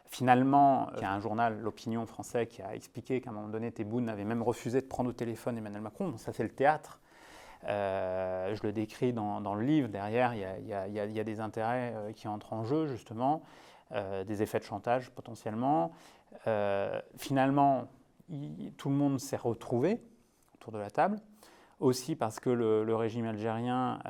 Finalement, 0.06 0.90
il 0.96 1.02
y 1.02 1.04
a 1.04 1.12
un 1.12 1.20
journal, 1.20 1.60
L'Opinion 1.60 2.04
français, 2.06 2.46
qui 2.46 2.62
a 2.62 2.74
expliqué 2.74 3.20
qu'à 3.20 3.30
un 3.30 3.32
moment 3.32 3.48
donné, 3.48 3.70
Tebboune 3.70 4.08
avait 4.08 4.24
même 4.24 4.42
refusé 4.42 4.80
de 4.80 4.86
prendre 4.86 5.10
au 5.10 5.12
téléphone 5.12 5.58
Emmanuel 5.58 5.82
Macron. 5.82 6.16
Ça, 6.16 6.32
c'est 6.32 6.42
le 6.42 6.48
théâtre. 6.48 6.98
Euh, 7.68 8.54
je 8.54 8.62
le 8.62 8.72
décris 8.72 9.12
dans, 9.12 9.54
le 9.54 9.64
livre. 9.64 9.88
Derrière, 9.88 10.34
il 10.34 10.66
y 10.66 11.20
a, 11.20 11.24
des 11.24 11.40
intérêts 11.40 11.92
euh, 11.94 12.12
qui 12.12 12.28
entrent 12.28 12.52
en 12.52 12.64
jeu, 12.64 12.86
justement, 12.86 13.42
euh, 13.92 14.24
des 14.24 14.42
effets 14.42 14.58
de 14.58 14.64
chantage 14.64 15.10
potentiellement. 15.10 15.92
finalement, 17.16 17.88
tout 18.76 18.88
le 18.88 18.94
monde 18.94 19.18
s'est 19.18 19.36
retrouvé 19.36 20.00
autour 20.54 20.72
de 20.72 20.78
la 20.78 20.90
table. 20.90 21.18
Aussi 21.80 22.14
parce 22.14 22.40
que 22.40 22.50
le, 22.50 22.94
régime 22.94 23.26
algérien, 23.26 24.00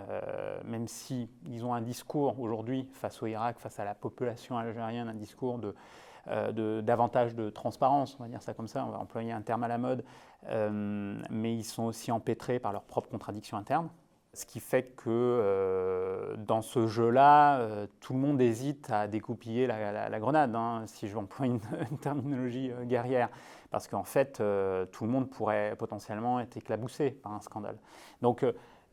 même 0.65 0.87
ils 1.47 1.65
ont 1.65 1.73
un 1.73 1.81
discours 1.81 2.41
aujourd'hui 2.41 2.89
face 2.93 3.23
au 3.23 3.27
Irak, 3.27 3.61
face 3.61 3.79
à 3.79 3.85
la 3.85 3.95
population 3.95 4.59
algérienne, 4.59 5.09
un 5.09 5.15
discours 5.15 5.59
de 5.59 5.75
euh, 6.29 6.83
davantage 6.83 7.35
de 7.35 7.51
transparence, 7.51 8.17
on 8.19 8.23
va 8.23 8.29
dire 8.29 8.43
ça 8.43 8.55
comme 8.55 8.69
ça, 8.69 8.85
on 8.87 8.91
va 8.91 8.99
employer 8.99 9.33
un 9.33 9.43
terme 9.43 9.65
à 9.65 9.69
la 9.69 9.79
mode, 9.79 10.05
euh, 10.49 11.21
mais 11.31 11.55
ils 11.55 11.65
sont 11.65 11.85
aussi 11.85 12.13
empêtrés 12.13 12.59
par 12.59 12.73
leurs 12.73 12.85
propres 12.85 13.09
contradictions 13.09 13.57
internes. 13.57 13.89
Ce 14.33 14.47
qui 14.47 14.61
fait 14.61 14.95
que 14.95 15.09
euh, 15.09 16.37
dans 16.37 16.63
ce 16.63 16.87
jeu-là, 16.87 17.87
tout 17.99 18.13
le 18.13 18.21
monde 18.21 18.41
hésite 18.41 18.89
à 18.91 19.09
découpiller 19.09 19.67
la, 19.67 20.21
grenade, 20.21 20.55
hein, 20.55 20.83
si 20.87 21.09
je 21.09 21.15
vais 21.15 21.21
employer 21.21 21.53
une, 21.91 21.99
terminologie 21.99 22.71
guerrière, 22.85 23.29
parce 23.71 23.89
qu'en 23.89 24.05
fait, 24.05 24.35
tout 24.93 25.05
le 25.05 25.11
monde 25.11 25.31
pourrait 25.31 25.75
potentiellement 25.77 26.39
être 26.39 26.57
éclaboussé 26.57 27.11
par 27.11 27.33
un 27.33 27.41
scandale. 27.41 27.79
Donc, 28.23 28.45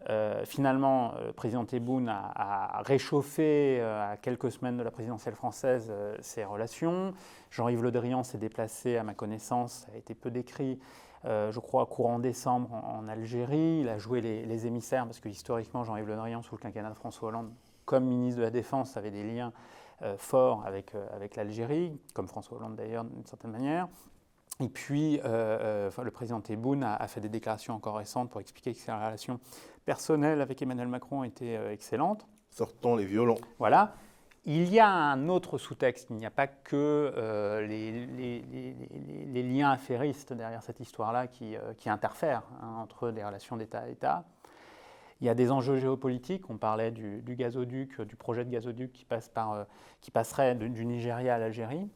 euh, 0.09 0.45
finalement, 0.45 1.13
le 1.25 1.33
président 1.33 1.65
Tebboune 1.65 2.07
a, 2.09 2.81
réchauffé 2.85 3.79
euh, 3.81 4.13
à 4.13 4.17
quelques 4.17 4.51
semaines 4.51 4.77
de 4.77 4.83
la 4.83 4.91
présidentielle 4.91 5.35
française 5.35 5.87
euh, 5.89 6.15
ses 6.21 6.45
relations. 6.45 7.13
Jean-Yves 7.51 7.83
Le 7.83 7.91
Drian 7.91 8.23
s'est 8.23 8.37
déplacé, 8.37 8.97
à 8.97 9.03
ma 9.03 9.13
connaissance, 9.13 9.85
ça 9.85 9.91
a 9.93 9.97
été 9.97 10.15
peu 10.15 10.31
décrit, 10.31 10.79
je 11.25 11.59
crois, 11.59 11.85
courant 11.85 12.19
décembre 12.19 12.73
en, 12.73 13.07
Algérie. 13.09 13.79
Il 13.81 13.89
a 13.89 13.97
joué 13.97 14.21
les, 14.21 14.67
émissaires, 14.67 15.05
parce 15.05 15.19
que 15.19 15.27
historiquement, 15.27 15.83
Jean-Yves 15.83 16.07
Le 16.07 16.15
Drian, 16.15 16.41
sous 16.41 16.55
le 16.55 16.61
quinquennat 16.61 16.89
de 16.89 16.95
François 16.95 17.29
Hollande, 17.29 17.51
comme 17.85 18.05
ministre 18.05 18.39
de 18.39 18.43
la 18.43 18.49
Défense, 18.49 18.95
avait 18.95 19.11
des 19.11 19.23
liens 19.23 19.51
forts 20.17 20.63
avec, 20.65 20.93
avec 21.13 21.35
l'Algérie, 21.35 21.99
comme 22.13 22.27
François 22.27 22.57
Hollande 22.57 22.75
d'ailleurs, 22.75 23.03
d'une 23.03 23.25
certaine 23.25 23.51
manière. 23.51 23.87
Et 24.61 24.69
puis, 24.69 25.19
le 25.23 26.09
président 26.11 26.39
Tebboune 26.39 26.83
a, 26.83 26.95
a, 26.95 27.07
fait 27.07 27.21
des 27.21 27.29
déclarations 27.29 27.73
encore 27.73 27.97
récentes 27.97 28.29
pour 28.29 28.39
expliquer 28.39 28.73
que 28.73 28.79
ses 28.79 28.91
relations 28.91 29.39
personnelle 29.87 30.41
avec 30.41 30.61
Emmanuel 30.61 30.89
Macron 30.89 31.23
était 31.23 31.55
euh, 31.55 31.71
excellente. 31.71 32.27
Sortons 32.49 32.97
les 32.97 33.05
violons. 33.05 33.37
Voilà. 33.57 33.93
Il 34.43 34.71
y 34.71 34.79
a 34.79 34.89
un 34.89 35.29
autre 35.29 35.57
sous-texte, 35.57 36.09
il 36.09 36.17
n'y 36.17 36.25
a 36.25 36.29
pas 36.29 36.47
que 36.47 36.75
euh, 36.75 37.65
les, 37.65 38.05
les, 39.25 39.43
liens 39.43 39.71
affairistes 39.71 40.33
derrière 40.33 40.61
cette 40.61 40.79
histoire-là 40.81 41.27
qui, 41.27 41.55
euh, 41.55 41.73
qui, 41.77 41.89
interfèrent 41.89 42.43
hein, 42.61 42.75
entre 42.81 43.09
les 43.09 43.23
relations 43.23 43.55
d'État 43.57 43.79
à 43.79 43.87
État. 43.87 44.25
Il 45.21 45.27
y 45.27 45.29
a 45.29 45.33
des 45.33 45.51
enjeux 45.51 45.77
géopolitiques, 45.77 46.49
on 46.49 46.57
parlait 46.57 46.91
du, 46.91 47.21
gazoduc, 47.25 48.01
du 48.01 48.15
projet 48.15 48.45
de 48.45 48.49
gazoduc 48.49 48.91
qui, 48.91 49.05
passe 49.05 49.29
par, 49.29 49.65
qui 49.99 50.11
passerait 50.11 50.55
du 50.55 50.85
Nigeria 50.85 51.35
à 51.35 51.37
l'Algérie. 51.39 51.89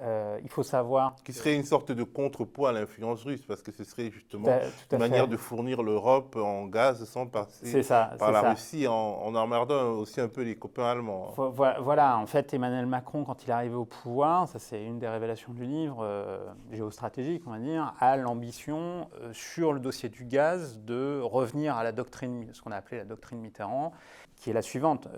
Euh, 0.00 0.40
il 0.42 0.50
faut 0.50 0.64
savoir. 0.64 1.14
Qui 1.24 1.32
serait 1.32 1.54
une 1.54 1.64
sorte 1.64 1.92
de 1.92 2.02
contrepoids 2.02 2.70
à 2.70 2.72
l'influence 2.72 3.22
russe, 3.22 3.42
parce 3.46 3.62
que 3.62 3.70
ce 3.70 3.84
serait 3.84 4.10
justement 4.10 4.48
une 4.90 4.98
manière 4.98 5.28
de 5.28 5.36
fournir 5.36 5.82
l'Europe 5.82 6.36
en 6.36 6.66
gaz 6.66 7.04
sans 7.04 7.26
passer 7.26 7.82
par 8.18 8.32
la 8.32 8.50
Russie, 8.50 8.88
en, 8.88 8.92
en, 8.92 9.34
emmerdant 9.34 9.92
aussi 9.92 10.20
un 10.20 10.28
peu 10.28 10.42
les 10.42 10.56
copains 10.56 10.86
allemands. 10.86 11.32
Voilà, 11.36 12.18
en 12.18 12.26
fait, 12.26 12.52
Emmanuel 12.54 12.86
Macron, 12.86 13.24
quand 13.24 13.44
il 13.44 13.50
est 13.50 13.52
arrivé 13.52 13.76
au 13.76 13.84
pouvoir, 13.84 14.48
ça 14.48 14.58
c'est 14.58 14.82
une 14.84 14.98
des 14.98 15.08
révélations 15.08 15.52
du 15.52 15.64
livre, 15.64 15.98
euh, 16.02 16.44
géostratégique, 16.72 17.42
on 17.46 17.50
va 17.50 17.58
dire, 17.58 17.94
a 18.00 18.16
l'ambition, 18.16 19.08
euh, 19.20 19.32
sur 19.32 19.72
le 19.72 19.80
dossier 19.80 20.08
du 20.08 20.24
gaz, 20.24 20.80
de 20.80 21.20
revenir 21.22 21.76
à 21.76 21.84
la 21.84 21.92
doctrine, 21.92 22.48
ce 22.52 22.62
qu'on 22.62 22.72
a 22.72 22.76
appelé 22.76 22.98
la 22.98 23.04
doctrine 23.04 23.38
Mitterrand, 23.40 23.92
qui 24.36 24.50
est 24.50 24.54
la 24.54 24.62
suivante. 24.62 25.08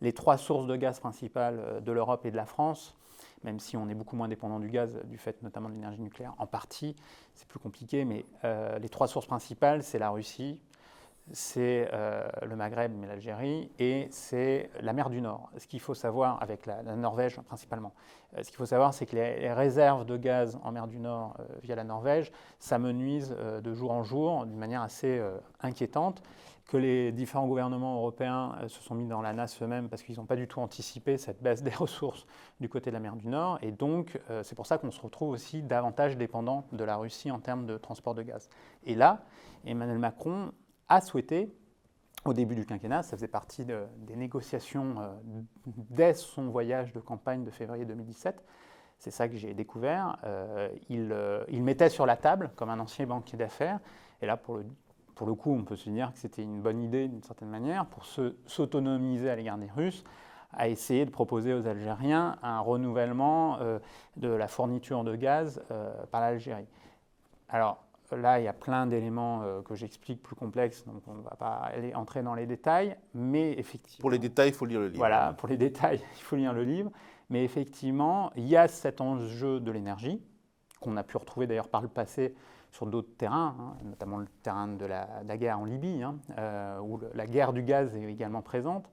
les 0.00 0.12
trois 0.12 0.36
sources 0.36 0.66
de 0.66 0.76
gaz 0.76 1.00
principales 1.00 1.82
de 1.84 1.92
l'Europe 1.92 2.24
et 2.26 2.30
de 2.30 2.36
la 2.36 2.46
France, 2.46 2.96
même 3.44 3.60
si 3.60 3.76
on 3.76 3.88
est 3.88 3.94
beaucoup 3.94 4.16
moins 4.16 4.28
dépendant 4.28 4.58
du 4.58 4.68
gaz, 4.68 5.00
du 5.04 5.18
fait 5.18 5.42
notamment 5.42 5.68
de 5.68 5.74
l'énergie 5.74 6.00
nucléaire, 6.00 6.34
en 6.38 6.46
partie, 6.46 6.96
c'est 7.34 7.46
plus 7.46 7.58
compliqué, 7.58 8.04
mais 8.04 8.24
euh, 8.44 8.78
les 8.78 8.88
trois 8.88 9.08
sources 9.08 9.26
principales, 9.26 9.82
c'est 9.82 9.98
la 9.98 10.10
Russie, 10.10 10.60
c'est 11.32 11.88
euh, 11.92 12.28
le 12.46 12.56
Maghreb, 12.56 12.92
mais 12.96 13.06
l'Algérie, 13.06 13.70
et 13.78 14.08
c'est 14.10 14.70
la 14.80 14.92
mer 14.92 15.08
du 15.08 15.20
Nord. 15.20 15.50
Ce 15.56 15.66
qu'il 15.66 15.80
faut 15.80 15.94
savoir, 15.94 16.42
avec 16.42 16.66
la, 16.66 16.82
Norvège 16.82 17.40
principalement, 17.40 17.92
euh, 18.36 18.42
ce 18.42 18.48
qu'il 18.48 18.56
faut 18.56 18.66
savoir, 18.66 18.92
c'est 18.92 19.06
que 19.06 19.16
les, 19.16 19.52
réserves 19.52 20.04
de 20.04 20.16
gaz 20.16 20.58
en 20.64 20.72
mer 20.72 20.88
du 20.88 20.98
Nord 20.98 21.36
via 21.62 21.76
la 21.76 21.84
Norvège 21.84 22.32
s'amenuisent 22.58 23.30
de 23.62 23.74
jour 23.74 23.92
en 23.92 24.02
jour 24.02 24.46
d'une 24.46 24.58
manière 24.58 24.82
assez 24.82 25.22
inquiétante 25.60 26.22
que 26.66 26.76
les 26.76 27.12
différents 27.12 27.46
gouvernements 27.46 27.96
européens 27.96 28.56
euh, 28.60 28.68
se 28.68 28.82
sont 28.82 28.94
mis 28.94 29.06
dans 29.06 29.20
la 29.20 29.32
NAS 29.32 29.58
eux-mêmes 29.62 29.88
parce 29.88 30.02
qu'ils 30.02 30.16
n'ont 30.16 30.26
pas 30.26 30.36
du 30.36 30.48
tout 30.48 30.60
anticipé 30.60 31.18
cette 31.18 31.42
baisse 31.42 31.62
des 31.62 31.70
ressources 31.74 32.26
du 32.60 32.68
côté 32.68 32.90
de 32.90 32.94
la 32.94 33.00
mer 33.00 33.16
du 33.16 33.28
Nord. 33.28 33.58
Et 33.62 33.72
donc, 33.72 34.20
euh, 34.30 34.42
c'est 34.42 34.54
pour 34.54 34.66
ça 34.66 34.78
qu'on 34.78 34.90
se 34.90 35.00
retrouve 35.00 35.30
aussi 35.30 35.62
davantage 35.62 36.16
dépendant 36.16 36.66
de 36.72 36.84
la 36.84 36.96
Russie 36.96 37.30
en 37.30 37.40
termes 37.40 37.66
de 37.66 37.76
transport 37.78 38.14
de 38.14 38.22
gaz. 38.22 38.48
Et 38.84 38.94
là, 38.94 39.22
Emmanuel 39.64 39.98
Macron 39.98 40.52
a 40.88 41.00
souhaité 41.00 41.52
au 42.24 42.32
début 42.32 42.54
du 42.54 42.64
quinquennat. 42.64 43.02
Ça 43.02 43.16
faisait 43.16 43.28
partie 43.28 43.64
des 43.64 44.16
négociations 44.16 44.96
dès 45.66 46.14
son 46.14 46.48
voyage 46.48 46.92
de 46.92 47.00
campagne 47.00 47.44
de 47.44 47.50
février 47.50 47.84
2017. 47.84 48.44
C'est 48.98 49.10
ça 49.10 49.28
que 49.28 49.36
j'ai 49.36 49.54
découvert. 49.54 50.18
il, 50.88 51.12
il, 51.48 51.62
mettait 51.64 51.88
sur 51.88 52.06
la 52.06 52.16
table, 52.16 52.52
comme 52.54 52.70
un 52.70 52.78
ancien 52.78 53.06
banquier 53.06 53.36
d'affaires, 53.36 53.80
et 54.20 54.26
là, 54.26 54.36
pour 54.36 54.58
le, 54.58 54.66
pour 55.14 55.26
le 55.26 55.34
coup, 55.34 55.52
on 55.52 55.64
peut 55.64 55.76
se 55.76 55.90
dire 55.90 56.12
que 56.12 56.18
c'était 56.18 56.42
une 56.42 56.60
bonne 56.60 56.82
idée 56.82 57.08
d'une 57.08 57.22
certaine 57.22 57.48
manière, 57.48 57.86
pour 57.86 58.04
s'autonomiser 58.46 59.30
à 59.30 59.36
l'égard 59.36 59.58
des 59.58 59.70
Russes, 59.70 60.04
à 60.52 60.68
essayer 60.68 61.04
de 61.04 61.10
proposer 61.10 61.54
aux 61.54 61.66
Algériens 61.66 62.36
un 62.42 62.60
renouvellement 62.60 63.58
euh, 63.60 63.78
de 64.16 64.28
la 64.28 64.48
fourniture 64.48 65.04
de 65.04 65.16
gaz 65.16 65.62
euh, 65.70 65.92
par 66.10 66.20
l'Algérie. 66.20 66.66
Alors 67.48 67.84
là, 68.10 68.38
il 68.40 68.44
y 68.44 68.48
a 68.48 68.52
plein 68.52 68.86
d'éléments 68.86 69.42
euh, 69.42 69.62
que 69.62 69.74
j'explique 69.74 70.22
plus 70.22 70.36
complexes, 70.36 70.84
donc 70.86 71.02
on 71.06 71.14
ne 71.14 71.22
va 71.22 71.36
pas 71.38 71.54
aller 71.54 71.94
entrer 71.94 72.22
dans 72.22 72.34
les 72.34 72.46
détails, 72.46 72.96
mais 73.14 73.52
effectivement... 73.52 74.02
Pour 74.02 74.10
les 74.10 74.18
détails, 74.18 74.50
il 74.50 74.54
faut 74.54 74.66
lire 74.66 74.80
le 74.80 74.88
livre. 74.88 74.98
Voilà, 74.98 75.32
pour 75.34 75.48
les 75.48 75.56
détails, 75.56 76.00
il 76.16 76.22
faut 76.22 76.36
lire 76.36 76.52
le 76.52 76.64
livre, 76.64 76.90
mais 77.30 77.44
effectivement, 77.44 78.30
il 78.36 78.46
y 78.46 78.56
a 78.56 78.68
cet 78.68 79.00
enjeu 79.00 79.60
de 79.60 79.70
l'énergie, 79.70 80.22
qu'on 80.80 80.96
a 80.96 81.02
pu 81.02 81.16
retrouver 81.16 81.46
d'ailleurs 81.46 81.68
par 81.68 81.80
le 81.80 81.88
passé 81.88 82.34
sur 82.72 82.86
d'autres 82.86 83.16
terrains, 83.16 83.54
hein, 83.60 83.76
notamment 83.84 84.18
le 84.18 84.26
terrain 84.42 84.66
de 84.66 84.84
la, 84.84 85.36
guerre 85.36 85.60
en 85.60 85.64
Libye, 85.64 86.02
hein, 86.02 86.16
où 86.82 86.98
la 87.14 87.26
guerre 87.26 87.52
du 87.52 87.62
gaz 87.62 87.94
est 87.94 88.02
également 88.02 88.42
présente. 88.42 88.90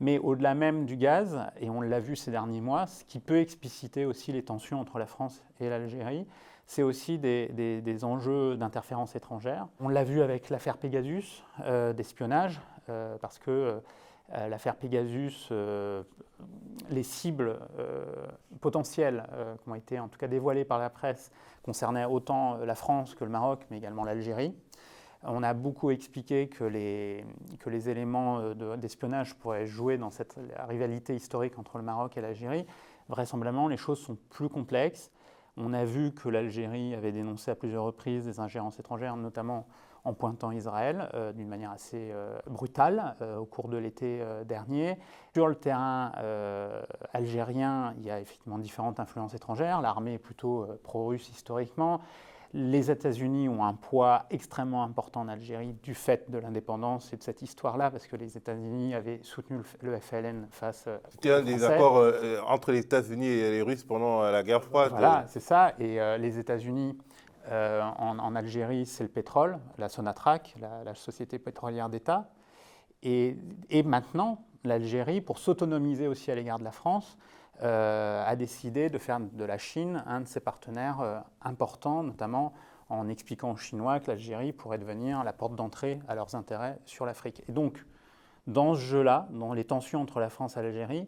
Mais 0.00 0.18
au-delà 0.18 0.54
même 0.54 0.86
du 0.86 0.96
gaz, 0.96 1.38
et 1.60 1.68
on 1.70 1.80
l'a 1.80 2.00
vu 2.00 2.16
ces 2.16 2.30
derniers 2.30 2.60
mois, 2.60 2.86
ce 2.86 3.04
qui 3.04 3.20
peut 3.20 3.38
expliciter 3.38 4.06
aussi 4.06 4.32
les 4.32 4.42
tensions 4.42 4.80
entre 4.80 4.98
la 4.98 5.06
France 5.06 5.44
et 5.60 5.68
l'Algérie, 5.68 6.26
c'est 6.70 6.82
aussi 6.82 7.18
des, 7.18 8.04
enjeux 8.04 8.56
d'interférence 8.56 9.16
étrangère. 9.16 9.66
On 9.80 9.88
l'a 9.88 10.04
vu 10.04 10.22
avec 10.22 10.50
l'affaire 10.50 10.78
Pegasus, 10.78 11.42
euh, 11.64 11.92
d'espionnage, 11.92 12.60
euh, 12.88 13.18
parce 13.18 13.38
que 13.38 13.50
euh, 13.50 13.80
l'affaire 14.32 14.76
Pegasus, 14.76 15.52
les 16.90 17.02
cibles 17.02 17.58
potentielles 18.60 19.26
qui 19.62 19.68
ont 19.68 19.74
été 19.74 19.98
en 19.98 20.08
tout 20.08 20.18
cas 20.18 20.28
dévoilées 20.28 20.64
par 20.64 20.78
la 20.78 20.90
presse 20.90 21.30
concernaient 21.62 22.04
autant 22.04 22.58
la 22.58 22.74
France 22.74 23.14
que 23.14 23.24
le 23.24 23.30
Maroc, 23.30 23.66
mais 23.70 23.78
également 23.78 24.04
l'Algérie. 24.04 24.54
On 25.22 25.42
a 25.42 25.52
beaucoup 25.52 25.90
expliqué 25.90 26.48
que 26.48 26.64
les, 26.64 27.24
éléments 27.88 28.38
euh, 28.38 28.76
d'espionnage 28.76 29.34
pourraient 29.34 29.66
jouer 29.66 29.98
dans 29.98 30.10
cette 30.10 30.36
rivalité 30.66 31.14
historique 31.14 31.58
entre 31.58 31.76
le 31.76 31.84
Maroc 31.84 32.16
et 32.16 32.22
l'Algérie. 32.22 32.64
Vraisemblablement, 33.08 33.68
les 33.68 33.76
choses 33.76 33.98
sont 33.98 34.16
plus 34.30 34.48
complexes. 34.48 35.10
On 35.58 35.74
a 35.74 35.84
vu 35.84 36.12
que 36.12 36.30
l'Algérie 36.30 36.94
avait 36.94 37.12
dénoncé 37.12 37.50
à 37.50 37.54
plusieurs 37.54 37.84
reprises 37.84 38.24
des 38.24 38.40
ingérences 38.40 38.78
étrangères, 38.78 39.16
notamment 39.16 39.66
en 40.04 40.12
pointant 40.12 40.50
Israël 40.50 41.08
euh, 41.14 41.32
d'une 41.32 41.48
manière 41.48 41.70
assez 41.70 42.10
euh, 42.12 42.38
brutale 42.46 43.16
au 43.38 43.44
cours 43.44 43.68
de 43.68 43.76
l'été 43.76 44.22
dernier. 44.46 44.98
Sur 45.34 45.46
le 45.46 45.54
terrain 45.54 46.12
algérien, 47.12 47.94
il 47.98 48.04
y 48.04 48.10
a 48.10 48.20
effectivement 48.20 48.58
différentes 48.58 49.00
influences 49.00 49.34
étrangères. 49.34 49.80
L'armée 49.80 50.14
est 50.14 50.18
plutôt 50.18 50.66
pro-russe 50.82 51.28
historiquement. 51.30 52.00
Les 52.52 52.90
États-Unis 52.90 53.48
ont 53.48 53.64
un 53.64 53.74
poids 53.74 54.26
extrêmement 54.30 54.82
important 54.82 55.20
en 55.20 55.28
Algérie 55.28 55.76
du 55.84 55.94
fait 55.94 56.28
de 56.32 56.38
l'indépendance 56.38 57.12
et 57.12 57.16
de 57.16 57.22
cette 57.22 57.42
histoire-là, 57.42 57.92
parce 57.92 58.08
que 58.08 58.16
les 58.16 58.36
États-Unis 58.36 58.92
avaient 58.92 59.20
soutenu 59.22 59.58
le 59.82 59.96
FLN 59.96 60.48
face. 60.50 60.86
Euh, 60.88 60.98
C'était 61.10 61.30
un 61.30 61.42
des 61.42 61.62
accords 61.62 61.98
euh, 61.98 62.40
entre 62.48 62.72
les 62.72 62.80
États-Unis 62.80 63.28
et 63.28 63.52
les 63.52 63.62
Russes 63.62 63.84
pendant 63.84 64.24
euh, 64.24 64.32
la 64.32 64.42
guerre 64.42 64.64
froide. 64.64 64.90
Voilà, 64.90 65.26
c'est 65.28 65.40
ça. 65.40 65.74
Et 65.78 66.00
les 66.18 66.38
États-Unis 66.40 66.98
en, 67.48 68.34
Algérie, 68.34 68.86
c'est 68.86 69.04
le 69.04 69.10
pétrole, 69.10 69.58
la 69.78 69.88
Sonatrach, 69.88 70.54
la, 70.60 70.94
société 70.94 71.38
pétrolière 71.38 71.88
d'État. 71.88 72.30
Et, 73.02 73.36
et 73.70 73.82
maintenant, 73.82 74.44
l'Algérie, 74.64 75.20
pour 75.20 75.38
s'autonomiser 75.38 76.06
aussi 76.06 76.30
à 76.30 76.34
l'égard 76.34 76.58
de 76.58 76.64
la 76.64 76.72
France, 76.72 77.18
euh, 77.62 78.24
a 78.26 78.36
décidé 78.36 78.88
de 78.88 78.96
faire 78.96 79.20
de 79.20 79.44
la 79.44 79.58
Chine 79.58 80.02
un 80.06 80.22
de 80.22 80.26
ses 80.26 80.40
partenaires 80.40 81.00
euh, 81.02 81.18
importants, 81.42 82.02
notamment 82.02 82.54
en 82.88 83.06
expliquant 83.06 83.50
aux 83.50 83.56
Chinois 83.56 84.00
que 84.00 84.10
l'Algérie 84.10 84.52
pourrait 84.54 84.78
devenir 84.78 85.22
la 85.24 85.34
porte 85.34 85.56
d'entrée 85.56 86.00
à 86.08 86.14
leurs 86.14 86.34
intérêts 86.34 86.78
sur 86.86 87.04
l'Afrique. 87.04 87.42
Et 87.48 87.52
donc, 87.52 87.84
dans 88.46 88.74
ce 88.74 88.80
jeu-là, 88.80 89.28
dans 89.30 89.52
les 89.52 89.64
tensions 89.64 90.00
entre 90.00 90.20
la 90.20 90.30
France 90.30 90.56
et 90.56 90.62
l'Algérie, 90.62 91.06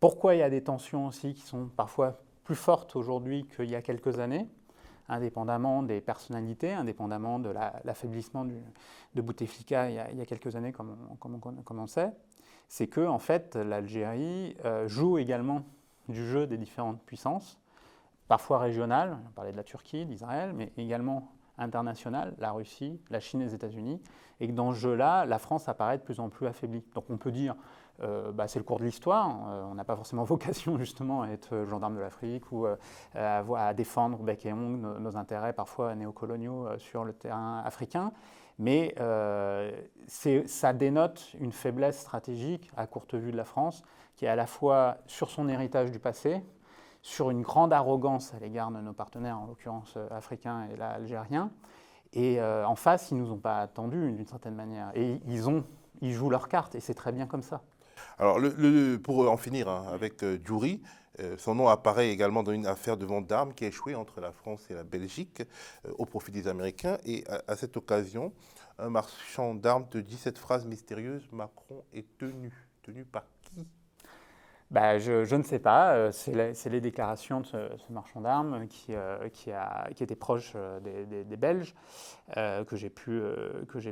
pourquoi 0.00 0.34
il 0.34 0.38
y 0.38 0.42
a 0.42 0.50
des 0.50 0.64
tensions 0.64 1.06
aussi 1.06 1.32
qui 1.32 1.42
sont 1.42 1.68
parfois 1.68 2.18
plus 2.42 2.56
fortes 2.56 2.96
aujourd'hui 2.96 3.46
qu'il 3.54 3.70
y 3.70 3.76
a 3.76 3.82
quelques 3.82 4.18
années, 4.18 4.48
indépendamment 5.08 5.82
des 5.82 6.00
personnalités, 6.00 6.72
indépendamment 6.72 7.38
de 7.38 7.50
l'affaiblissement 7.84 8.44
de 8.44 9.20
Bouteflika 9.20 9.90
il, 9.90 10.18
y 10.18 10.20
a 10.20 10.26
quelques 10.26 10.56
années, 10.56 10.72
comme 10.72 10.96
on, 11.10 11.62
comme 11.62 11.86
sait 11.86 12.12
c'est 12.72 12.86
que 12.86 13.06
en 13.06 13.18
fait, 13.18 13.54
l'Algérie 13.54 14.56
euh, 14.64 14.88
joue 14.88 15.18
également 15.18 15.62
du 16.08 16.26
jeu 16.26 16.46
des 16.46 16.56
différentes 16.56 17.02
puissances, 17.02 17.60
parfois 18.28 18.60
régionales, 18.60 19.18
on 19.28 19.30
parlait 19.32 19.52
de 19.52 19.58
la 19.58 19.62
Turquie, 19.62 20.06
d'Israël, 20.06 20.54
mais 20.54 20.72
également 20.78 21.28
internationales, 21.58 22.34
la 22.38 22.50
Russie, 22.50 22.98
la 23.10 23.20
Chine 23.20 23.42
et 23.42 23.44
les 23.44 23.54
États-Unis, 23.54 24.00
et 24.40 24.48
que 24.48 24.52
dans 24.52 24.72
ce 24.72 24.78
jeu-là, 24.78 25.26
la 25.26 25.38
France 25.38 25.68
apparaît 25.68 25.98
de 25.98 26.02
plus 26.02 26.18
en 26.18 26.30
plus 26.30 26.46
affaiblie. 26.46 26.82
Donc 26.94 27.04
on 27.10 27.18
peut 27.18 27.30
dire, 27.30 27.56
euh, 28.00 28.32
bah, 28.32 28.48
c'est 28.48 28.58
le 28.58 28.64
cours 28.64 28.78
de 28.78 28.84
l'histoire, 28.84 29.48
euh, 29.48 29.64
on 29.70 29.74
n'a 29.74 29.84
pas 29.84 29.96
forcément 29.96 30.24
vocation 30.24 30.78
justement 30.78 31.22
à 31.22 31.28
être 31.28 31.64
gendarme 31.68 31.96
de 31.96 32.00
l'Afrique 32.00 32.50
ou 32.52 32.66
à, 33.14 33.74
défendre 33.74 34.18
bec 34.18 34.46
et 34.46 34.52
ongle 34.52 34.78
nos, 34.78 34.98
nos 34.98 35.16
intérêts 35.16 35.52
parfois 35.52 35.94
néocoloniaux 35.94 36.66
sur 36.78 37.04
le 37.04 37.12
terrain 37.12 37.62
africain, 37.64 38.12
mais 38.58 38.94
euh, 39.00 39.72
ça 40.46 40.72
dénote 40.72 41.34
une 41.40 41.52
faiblesse 41.52 42.00
stratégique 42.00 42.70
à 42.76 42.86
courte 42.86 43.14
vue 43.14 43.32
de 43.32 43.36
la 43.36 43.44
France, 43.44 43.82
qui 44.14 44.24
est 44.24 44.28
à 44.28 44.36
la 44.36 44.46
fois 44.46 44.98
sur 45.06 45.30
son 45.30 45.48
héritage 45.48 45.90
du 45.90 45.98
passé, 45.98 46.42
sur 47.00 47.30
une 47.30 47.42
grande 47.42 47.72
arrogance 47.72 48.32
à 48.34 48.38
l'égard 48.38 48.70
de 48.70 48.80
nos 48.80 48.92
partenaires, 48.92 49.38
en 49.38 49.46
l'occurrence 49.46 49.94
euh, 49.96 50.06
africains 50.10 50.68
et 50.68 50.80
algériens. 50.80 51.50
Et 52.12 52.40
euh, 52.40 52.66
en 52.66 52.76
face, 52.76 53.10
ils 53.10 53.16
ne 53.16 53.22
nous 53.22 53.32
ont 53.32 53.38
pas 53.38 53.58
attendus 53.58 54.12
d'une 54.12 54.26
certaine 54.26 54.54
manière. 54.54 54.92
Et 54.94 55.20
ils, 55.26 55.64
ils 56.00 56.12
jouent 56.12 56.30
leur 56.30 56.48
carte, 56.48 56.74
et 56.74 56.80
c'est 56.80 56.94
très 56.94 57.10
bien 57.10 57.26
comme 57.26 57.42
ça. 57.42 57.62
Alors, 58.18 58.38
pour 59.02 59.30
en 59.30 59.36
finir 59.36 59.68
hein, 59.68 59.86
avec 59.92 60.24
Djouri, 60.44 60.80
euh, 61.20 61.36
son 61.36 61.54
nom 61.54 61.68
apparaît 61.68 62.08
également 62.08 62.42
dans 62.42 62.52
une 62.52 62.66
affaire 62.66 62.96
de 62.96 63.04
vente 63.04 63.26
d'armes 63.26 63.52
qui 63.52 63.64
a 63.64 63.68
échoué 63.68 63.94
entre 63.94 64.20
la 64.20 64.32
France 64.32 64.70
et 64.70 64.74
la 64.74 64.84
Belgique 64.84 65.42
euh, 65.86 65.92
au 65.98 66.06
profit 66.06 66.32
des 66.32 66.48
Américains. 66.48 66.98
Et 67.04 67.24
à, 67.46 67.54
cette 67.56 67.76
occasion, 67.76 68.32
un 68.78 68.88
marchand 68.88 69.54
d'armes 69.54 69.86
te 69.88 69.98
dit 69.98 70.16
cette 70.16 70.38
phrase 70.38 70.66
mystérieuse 70.66 71.28
Macron 71.32 71.84
est 71.92 72.06
tenu. 72.18 72.52
Tenu 72.82 73.04
par 73.04 73.24
qui? 73.42 73.66
Bah, 74.70 74.98
je, 74.98 75.34
ne 75.34 75.42
sais 75.42 75.58
pas. 75.58 75.92
Euh, 75.92 76.12
c'est 76.12 76.70
les, 76.70 76.80
déclarations 76.80 77.40
de 77.40 77.46
ce, 77.46 77.92
marchand 77.92 78.22
d'armes 78.22 78.66
qui, 78.66 78.94
a, 78.94 79.28
qui, 79.94 80.02
était 80.02 80.16
proche 80.16 80.54
des, 80.82 81.36
Belges, 81.36 81.74
que 82.34 82.76
j'ai 82.76 82.88
pu, 82.88 83.20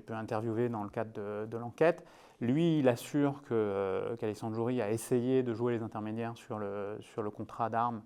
interviewer 0.09 0.71
dans 0.71 0.83
le 0.83 0.89
cadre 0.89 1.45
de 1.47 1.57
l'enquête. 1.59 2.03
Lui, 2.41 2.79
il 2.79 2.89
assure 2.89 3.43
euh, 3.51 4.17
qu'Alexandre 4.17 4.57
Joury 4.57 4.81
a 4.81 4.91
essayé 4.91 5.43
de 5.43 5.53
jouer 5.53 5.75
les 5.75 5.83
intermédiaires 5.83 6.37
sur 6.37 6.59
le, 6.59 6.97
sur 7.01 7.23
le 7.23 7.31
contrat 7.31 7.69
d'armes, 7.69 8.03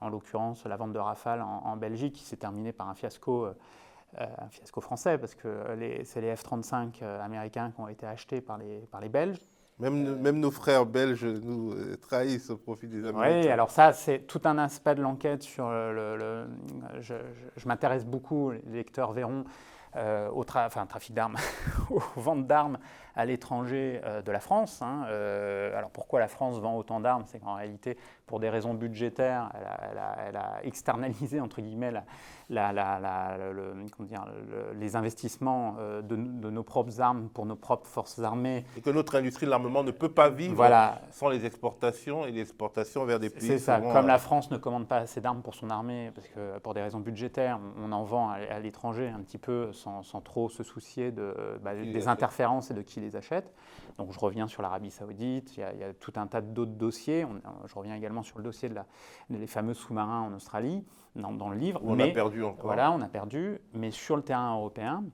en 0.00 0.10
l'occurrence 0.10 0.64
la 0.66 0.76
vente 0.76 0.92
de 0.92 0.98
Rafale 0.98 1.40
en, 1.42 1.76
Belgique, 1.76 2.14
qui 2.14 2.22
s'est 2.22 2.36
terminée 2.36 2.72
par 2.72 2.88
un 2.88 2.94
fiasco, 2.94 3.46
euh, 3.46 3.54
un 4.18 4.48
fiasco 4.50 4.80
français, 4.82 5.16
parce 5.16 5.34
que 5.34 5.48
c'est 6.04 6.20
les 6.20 6.34
F-35 6.34 6.96
euh, 7.02 7.20
américains 7.24 7.70
qui 7.70 7.80
ont 7.80 7.88
été 7.88 8.06
achetés 8.06 8.42
par 8.42 8.58
les, 8.58 8.80
par 8.90 9.00
les 9.00 9.08
Belges. 9.08 9.40
Même, 9.78 10.16
même, 10.16 10.40
nos 10.40 10.50
frères 10.50 10.84
belges 10.84 11.24
nous 11.24 11.72
trahissent 12.00 12.50
au 12.50 12.56
profit 12.56 12.88
des 12.88 13.06
Américains. 13.06 13.42
Oui, 13.42 13.48
alors 13.48 13.70
ça, 13.70 13.92
c'est 13.92 14.26
tout 14.26 14.40
un 14.44 14.58
aspect 14.58 14.96
de 14.96 15.02
l'enquête 15.02 15.44
sur 15.44 15.70
le... 15.70 16.48
je, 16.98 17.14
je 17.56 17.68
m'intéresse 17.68 18.04
beaucoup, 18.04 18.50
les 18.50 18.60
lecteurs 18.72 19.12
verront, 19.12 19.44
euh, 19.96 20.28
au 20.28 20.44
trafic 20.44 21.14
d'armes, 21.14 21.36
aux 21.90 22.02
ventes 22.20 22.46
d'armes 22.46 22.78
à 23.18 23.24
l'étranger 23.24 24.00
euh, 24.04 24.22
de 24.22 24.30
la 24.30 24.38
France. 24.38 24.80
Hein. 24.80 25.04
Euh, 25.08 25.76
alors 25.76 25.90
pourquoi 25.90 26.20
la 26.20 26.28
France 26.28 26.58
vend 26.60 26.76
autant 26.76 27.00
d'armes 27.00 27.24
C'est 27.26 27.40
qu'en 27.40 27.54
réalité, 27.54 27.98
pour 28.26 28.38
des 28.38 28.48
raisons 28.48 28.74
budgétaires, 28.74 29.50
elle 29.90 30.36
a, 30.36 30.60
externalisé 30.62 31.40
entre 31.40 31.60
guillemets 31.60 31.92
les 34.78 34.96
investissements 34.96 35.76
de, 36.02 36.16
nos 36.16 36.62
propres 36.62 37.00
armes 37.00 37.28
pour 37.28 37.46
nos 37.46 37.56
propres 37.56 37.86
forces 37.86 38.18
armées. 38.20 38.64
Et 38.76 38.80
que 38.80 38.90
notre 38.90 39.16
industrie 39.16 39.46
de 39.46 39.50
l'armement 39.50 39.82
ne 39.82 39.90
peut 39.90 40.10
pas 40.10 40.28
vivre 40.28 40.64
sans 41.10 41.28
les 41.28 41.44
exportations 41.44 42.26
et 42.26 42.30
l'exportation 42.30 43.04
vers 43.04 43.18
des 43.18 43.30
pays. 43.30 43.46
C'est 43.46 43.58
ça. 43.58 43.80
Comme 43.80 44.06
la 44.06 44.18
France 44.18 44.50
ne 44.50 44.58
commande 44.58 44.86
pas 44.86 44.98
assez 44.98 45.20
d'armes 45.20 45.42
pour 45.42 45.54
son 45.54 45.70
armée, 45.70 46.12
parce 46.14 46.28
que 46.28 46.58
pour 46.58 46.74
des 46.74 46.82
raisons 46.82 47.00
budgétaires, 47.00 47.58
on 47.82 47.90
en 47.92 48.04
vend 48.04 48.30
à 48.30 48.58
l'étranger 48.60 49.08
un 49.08 49.20
petit 49.20 49.38
peu 49.38 49.72
sans, 49.72 50.02
trop 50.22 50.48
se 50.48 50.62
soucier 50.62 51.10
de, 51.10 51.34
bah, 51.62 51.74
des 51.74 52.08
interférences 52.08 52.70
et 52.70 52.74
de 52.74 52.82
qui 52.82 53.00
les 53.00 53.07
achète. 53.16 53.52
Donc 53.98 54.12
je 54.12 54.18
reviens 54.18 54.46
sur 54.46 54.62
l'Arabie 54.62 54.90
saoudite, 54.90 55.56
il 55.56 55.60
y, 55.60 55.62
a, 55.62 55.94
tout 55.94 56.12
un 56.16 56.26
tas 56.26 56.40
d'autres 56.40 56.72
dossiers. 56.72 57.26
je 57.66 57.74
reviens 57.74 57.94
également 57.94 58.22
sur 58.22 58.38
le 58.38 58.44
dossier 58.44 58.68
de 58.68 58.74
des 59.30 59.46
fameux 59.46 59.74
sous-marins 59.74 60.22
en 60.22 60.32
Australie, 60.34 60.84
dans, 61.16 61.48
le 61.48 61.56
livre. 61.56 61.80
on 61.84 61.98
a 61.98 62.08
perdu 62.08 62.44
encore. 62.44 62.64
Voilà, 62.64 62.92
on 62.92 63.00
a 63.00 63.08
perdu. 63.08 63.58
Mais 63.72 63.90
sur 63.90 64.16
le 64.16 64.22
terrain 64.22 64.54
européen, 64.54 65.04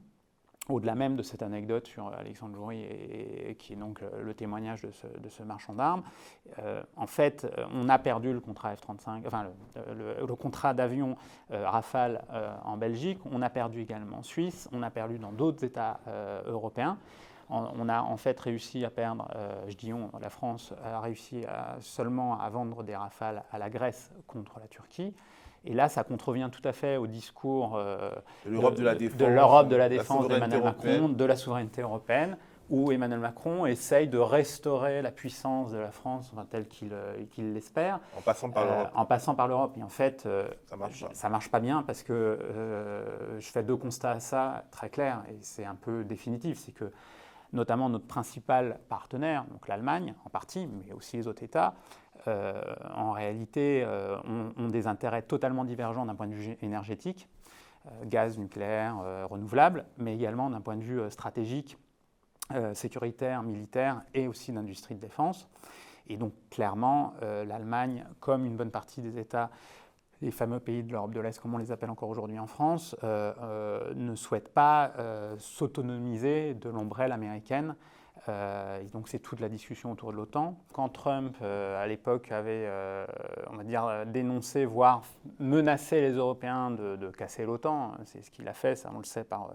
au-delà 0.69 0.95
même 0.95 1.17
de 1.17 1.23
cette 1.23 1.43
anecdote 1.43 1.87
sur 1.87 2.09
Alexandre 2.09 2.57
Joury, 2.57 2.83
et, 2.83 3.57
qui 3.59 3.75
est 3.75 3.77
donc 3.77 4.01
le 4.01 4.35
témoignage 4.35 4.83
de 4.83 5.29
ce, 5.29 5.43
marchand 5.43 5.75
d'armes, 5.75 6.03
en 6.97 7.07
fait, 7.07 7.47
on 7.73 7.89
a 7.89 7.99
perdu 7.99 8.33
le 8.33 8.41
contrat 8.41 8.75
F-35, 8.75 9.27
enfin 9.27 9.51
le, 9.77 10.35
contrat 10.37 10.75
d'avion 10.75 11.17
Rafale 11.51 12.25
en 12.65 12.77
Belgique, 12.77 13.19
on 13.31 13.43
a 13.43 13.51
perdu 13.51 13.81
également 13.81 14.19
en 14.19 14.23
Suisse, 14.23 14.69
on 14.73 14.83
a 14.83 14.91
perdu 14.91 15.19
dans 15.19 15.33
d'autres 15.33 15.65
États 15.65 16.01
européens 16.47 16.99
on 17.55 17.89
a 17.89 18.03
en 18.03 18.17
fait 18.17 18.39
réussi 18.41 18.85
à 18.85 18.91
perdre, 18.91 19.29
euh, 19.35 19.65
je 19.69 19.77
dis 19.77 19.93
on, 19.93 20.11
la 20.21 20.31
France 20.31 20.73
a 20.85 21.01
réussi 21.01 21.45
seulement 21.81 22.41
à 22.41 22.49
vendre 22.51 22.83
des 22.83 22.97
rafales 22.97 23.45
à 23.53 23.59
la 23.59 23.71
Grèce 23.71 24.13
contre 24.27 24.59
la 24.61 24.67
Turquie. 24.67 25.15
Et 25.67 25.73
là, 25.73 25.89
ça 25.89 26.05
contrevient 26.05 26.51
tout 26.53 26.67
à 26.67 26.73
fait 26.73 26.97
au 26.97 27.07
discours 27.07 27.77
euh, 27.77 28.11
de 28.45 28.51
l'Europe 28.51 28.77
de, 28.77 28.85
la 28.85 28.95
défense, 28.95 29.69
de 29.69 29.77
la 29.77 29.89
défense 29.89 30.29
d'Emmanuel 30.29 30.63
Macron, 30.63 31.09
de 31.09 31.25
la 31.25 31.37
souveraineté 31.37 31.81
européenne, 31.81 32.37
où 32.69 32.93
Emmanuel 32.93 33.21
Macron 33.21 33.65
essaye 33.65 34.09
de 34.09 34.19
restaurer 34.19 35.01
la 35.01 35.11
puissance 35.11 35.73
de 35.73 35.79
la 35.79 35.91
France 35.91 36.35
telle 36.51 36.67
euh, 36.93 37.25
qu'il 37.31 37.55
l'espère. 37.55 38.01
En 38.19 38.21
passant 38.21 38.51
par 38.51 38.65
l'Europe. 38.67 38.91
en 38.95 39.05
passant 39.07 39.35
par 39.35 39.49
l'Europe. 39.49 39.73
Et 39.79 39.83
en 39.83 39.89
fait, 39.89 40.29
ça 41.13 41.29
ne 41.29 41.33
marche, 41.33 41.51
pas 41.51 41.61
bien 41.61 41.83
parce 41.83 42.03
que 42.03 42.39
je 43.39 43.47
fais 43.47 43.63
deux 43.63 43.77
constats 43.77 44.13
à 44.13 44.21
ça 44.21 44.65
très 44.71 44.91
clairs 44.91 45.23
et 45.31 45.39
c'est 45.41 45.65
un 45.65 45.77
peu 45.77 46.05
définitif. 46.05 46.59
C'est 46.59 46.73
que 46.73 46.93
notamment 47.55 47.89
notre 47.89 48.07
principal 48.07 48.81
partenaire, 48.89 49.47
l'Allemagne 49.69 50.15
en 50.25 50.29
partie, 50.29 50.67
mais 50.67 50.93
aussi 50.93 51.17
les 51.17 51.27
autres 51.27 51.43
États, 51.43 51.75
euh, 52.27 52.63
en 52.95 53.13
réalité 53.13 53.83
euh, 53.85 54.17
ont, 54.57 54.69
des 54.69 54.87
intérêts 54.87 55.23
totalement 55.23 55.65
divergents 55.65 56.07
d'un 56.07 56.15
point 56.15 56.27
de 56.27 56.35
vue 56.35 56.57
énergétique, 56.63 57.29
euh, 57.87 57.91
gaz, 58.07 58.39
nucléaire, 58.39 58.97
renouvelable, 59.29 59.85
mais 59.99 60.15
également 60.15 60.51
d'un 60.51 60.61
point 60.61 60.77
de 60.77 60.83
vue 60.83 61.01
stratégique, 61.11 61.79
sécuritaire, 62.75 63.43
militaire 63.43 64.03
et 64.13 64.29
aussi 64.29 64.53
d'industrie 64.53 64.95
de 64.95 65.01
défense. 65.01 65.49
Et 66.09 66.19
donc 66.19 66.35
clairement, 66.51 67.15
l'Allemagne, 67.23 68.05
comme 68.21 68.45
une 68.45 68.55
bonne 68.55 68.71
partie 68.71 69.01
des 69.01 69.19
États 69.19 69.51
les 70.25 70.31
fameux 70.31 70.59
pays 70.59 70.83
de 70.83 70.91
l'Europe 70.91 71.13
de 71.13 71.21
l'Est, 71.21 71.39
comme 71.39 71.55
on 71.55 71.59
les 71.59 71.71
appelle 71.71 71.91
encore 71.91 72.09
aujourd'hui 72.09 72.39
en 72.39 72.47
France, 72.47 72.97
euh, 73.05 73.33
euh, 73.43 73.95
ne 73.95 74.15
souhaitent 74.15 74.53
pas 74.53 74.93
euh, 74.99 75.37
s'autonomiser 75.39 76.55
de 76.55 76.71
l'ombrelle 76.71 77.13
américaine. 77.13 77.77
donc 78.93 79.09
c'est 79.09 79.19
toute 79.19 79.41
la 79.41 79.51
discussion 79.51 79.93
autour 79.93 80.11
de 80.11 80.17
l'OTAN. 80.17 80.57
Quand 80.73 80.89
Trump, 80.89 81.37
à 81.43 81.87
l'époque, 81.87 82.33
avait, 82.33 82.67
on 83.51 83.57
va 83.57 83.65
dire, 83.65 84.07
dénoncé, 84.07 84.65
voire 84.65 85.03
menacé 85.39 86.01
les 86.01 86.13
Européens 86.13 86.71
de, 86.71 87.11
casser 87.11 87.45
l'OTAN, 87.45 87.93
c'est 88.07 88.23
ce 88.23 88.31
qu'il 88.31 88.49
a 88.49 88.55
fait, 88.55 88.77
ça 88.77 88.91
on 88.95 88.99
le 88.99 89.05
sait 89.05 89.25
par 89.25 89.51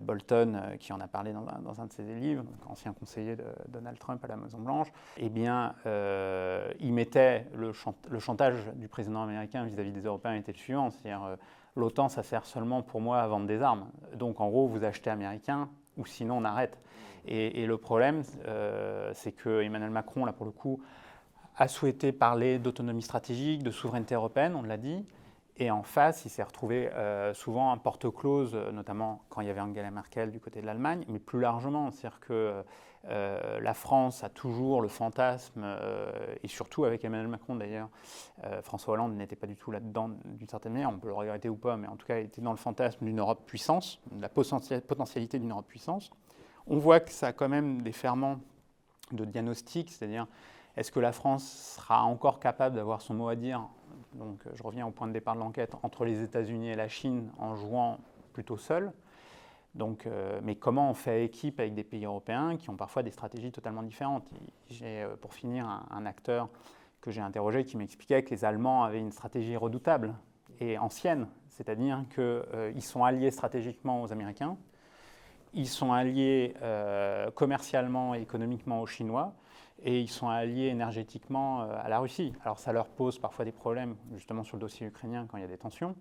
Bolton, 0.00 0.54
euh, 0.54 0.76
qui 0.76 0.92
en 0.92 1.00
a 1.00 1.08
parlé 1.08 1.32
dans 1.32 1.80
un, 1.80 1.86
de 1.86 1.92
ses 1.92 2.02
livres, 2.02 2.44
ancien 2.68 2.92
conseiller 2.92 3.36
de 3.36 3.44
Donald 3.68 3.98
Trump 3.98 4.24
à 4.24 4.28
la 4.28 4.36
Maison-Blanche, 4.36 4.88
eh 5.18 5.28
bien, 5.28 5.74
euh, 5.86 6.72
il 6.80 6.92
mettait 6.92 7.46
le, 7.54 7.72
chantage 7.72 8.56
du 8.74 8.88
président 8.88 9.22
américain 9.22 9.64
vis-à-vis 9.64 9.92
des 9.92 10.02
Européens 10.02 10.34
était 10.34 10.52
le 10.52 10.58
suivant, 10.58 10.90
c'est-à-dire 10.90 11.36
l'OTAN, 11.74 12.08
ça 12.08 12.22
sert 12.22 12.44
seulement 12.46 12.82
pour 12.82 13.00
moi 13.00 13.20
à 13.20 13.26
vendre 13.26 13.46
des 13.46 13.62
armes. 13.62 13.88
Donc, 14.14 14.40
en 14.40 14.48
gros, 14.48 14.66
vous 14.66 14.84
achetez 14.84 15.10
américain 15.10 15.68
ou 15.96 16.06
sinon 16.06 16.38
on 16.38 16.44
arrête. 16.44 16.78
Et, 17.28 17.66
le 17.66 17.76
problème, 17.76 18.22
c'est 19.14 19.32
que 19.32 19.62
Emmanuel 19.62 19.90
Macron, 19.90 20.24
là 20.24 20.32
pour 20.32 20.46
le 20.46 20.52
coup, 20.52 20.80
a 21.56 21.68
souhaité 21.68 22.12
parler 22.12 22.58
d'autonomie 22.58 23.02
stratégique, 23.02 23.62
de 23.62 23.70
souveraineté 23.70 24.14
européenne, 24.14 24.54
on 24.54 24.62
l'a 24.62 24.76
dit, 24.76 25.04
et 25.58 25.70
en 25.70 25.82
face, 25.82 26.24
il 26.26 26.28
s'est 26.28 26.42
retrouvé 26.42 26.92
euh, 26.92 27.32
souvent 27.32 27.72
un 27.72 27.78
porte-close, 27.78 28.52
euh, 28.54 28.72
notamment 28.72 29.22
quand 29.30 29.40
il 29.40 29.46
y 29.46 29.50
avait 29.50 29.60
Angela 29.60 29.90
Merkel 29.90 30.30
du 30.30 30.38
côté 30.38 30.60
de 30.60 30.66
l'Allemagne, 30.66 31.04
mais 31.08 31.18
plus 31.18 31.40
largement. 31.40 31.90
C'est-à-dire 31.90 32.20
que 32.20 32.62
euh, 33.08 33.60
la 33.60 33.72
France 33.72 34.22
a 34.22 34.28
toujours 34.28 34.82
le 34.82 34.88
fantasme, 34.88 35.64
et 36.42 36.48
surtout 36.48 36.84
avec 36.84 37.04
Emmanuel 37.04 37.28
Macron 37.28 37.54
d'ailleurs, 37.54 37.88
François 38.62 38.94
Hollande 38.94 39.14
n'était 39.14 39.36
pas 39.36 39.46
du 39.46 39.56
tout 39.56 39.70
là-dedans 39.70 40.10
d'une 40.24 40.48
certaine 40.48 40.72
manière, 40.72 40.90
on 40.90 40.98
peut 40.98 41.08
le 41.08 41.14
regretter 41.14 41.48
ou 41.48 41.56
pas, 41.56 41.76
mais 41.76 41.86
en 41.86 41.96
tout 41.96 42.06
cas, 42.06 42.18
il 42.18 42.26
était 42.26 42.42
dans 42.42 42.50
le 42.50 42.56
fantasme 42.56 43.04
d'une 43.04 43.20
Europe 43.20 43.46
puissance, 43.46 44.00
de 44.10 44.20
la 44.20 44.28
potentialité 44.28 45.38
d'une 45.38 45.52
Europe 45.52 45.68
puissance. 45.68 46.10
On 46.66 46.78
voit 46.78 47.00
que 47.00 47.12
ça 47.12 47.28
a 47.28 47.32
quand 47.32 47.48
même 47.48 47.82
des 47.82 47.92
ferments 47.92 48.40
de 49.12 49.24
diagnostic, 49.24 49.90
c'est-à-dire 49.92 50.26
est-ce 50.76 50.90
que 50.90 51.00
la 51.00 51.12
France 51.12 51.76
sera 51.76 52.02
encore 52.02 52.40
capable 52.40 52.76
d'avoir 52.76 53.00
son 53.00 53.14
mot 53.14 53.28
à 53.28 53.36
dire 53.36 53.68
donc 54.16 54.42
je 54.54 54.62
reviens 54.62 54.86
au 54.86 54.90
point 54.90 55.06
de 55.06 55.12
départ 55.12 55.34
de 55.34 55.40
l'enquête, 55.40 55.74
entre 55.82 56.04
les 56.04 56.22
États-Unis 56.22 56.70
et 56.70 56.74
la 56.74 56.88
Chine 56.88 57.30
en 57.38 57.54
jouant 57.54 58.00
plutôt 58.32 58.56
seul. 58.56 58.92
Donc, 59.76 60.06
euh, 60.06 60.40
mais 60.42 60.54
comment 60.56 60.90
on 60.90 60.94
fait 60.94 61.24
équipe 61.24 61.60
avec 61.60 61.74
des 61.74 61.84
pays 61.84 62.06
européens 62.06 62.56
qui 62.56 62.70
ont 62.70 62.76
parfois 62.76 63.02
des 63.02 63.10
stratégies 63.10 63.52
totalement 63.52 63.82
différentes? 63.82 64.24
J'ai, 64.70 65.02
euh, 65.02 65.16
pour 65.16 65.34
finir, 65.34 65.68
un, 65.90 66.06
acteur 66.06 66.48
que 67.02 67.10
j'ai 67.10 67.20
interrogé 67.20 67.64
qui 67.64 67.76
m'expliquait 67.76 68.22
que 68.22 68.30
les 68.30 68.44
Allemands 68.44 68.84
avaient 68.84 69.00
une 69.00 69.12
stratégie 69.12 69.56
redoutable 69.56 70.14
et 70.60 70.78
ancienne, 70.78 71.28
c'est-à-dire 71.50 72.04
qu'ils 72.14 72.22
euh, 72.22 72.80
sont 72.80 73.04
alliés 73.04 73.30
stratégiquement 73.30 74.02
aux 74.02 74.12
Américains, 74.12 74.56
ils 75.52 75.68
sont 75.68 75.92
alliés 75.92 76.54
commercialement 77.34 78.14
et 78.14 78.20
économiquement 78.20 78.82
aux 78.82 78.86
Chinois, 78.86 79.32
et 79.82 80.00
ils 80.00 80.08
sont 80.08 80.28
alliés 80.28 80.66
énergétiquement 80.66 81.62
euh, 81.62 81.66
à 81.82 81.88
la 81.88 81.98
Russie. 81.98 82.32
Alors 82.44 82.58
ça 82.58 82.72
leur 82.72 82.86
pose 82.86 83.18
parfois 83.18 83.44
des 83.44 83.52
problèmes, 83.52 83.96
justement 84.14 84.42
sur 84.42 84.56
le 84.56 84.60
dossier 84.60 84.86
ukrainien 84.86 85.26
quand 85.28 85.36
il 85.36 85.42
y 85.42 85.44
a 85.44 85.48
des 85.48 85.58
tensions, 85.58 85.94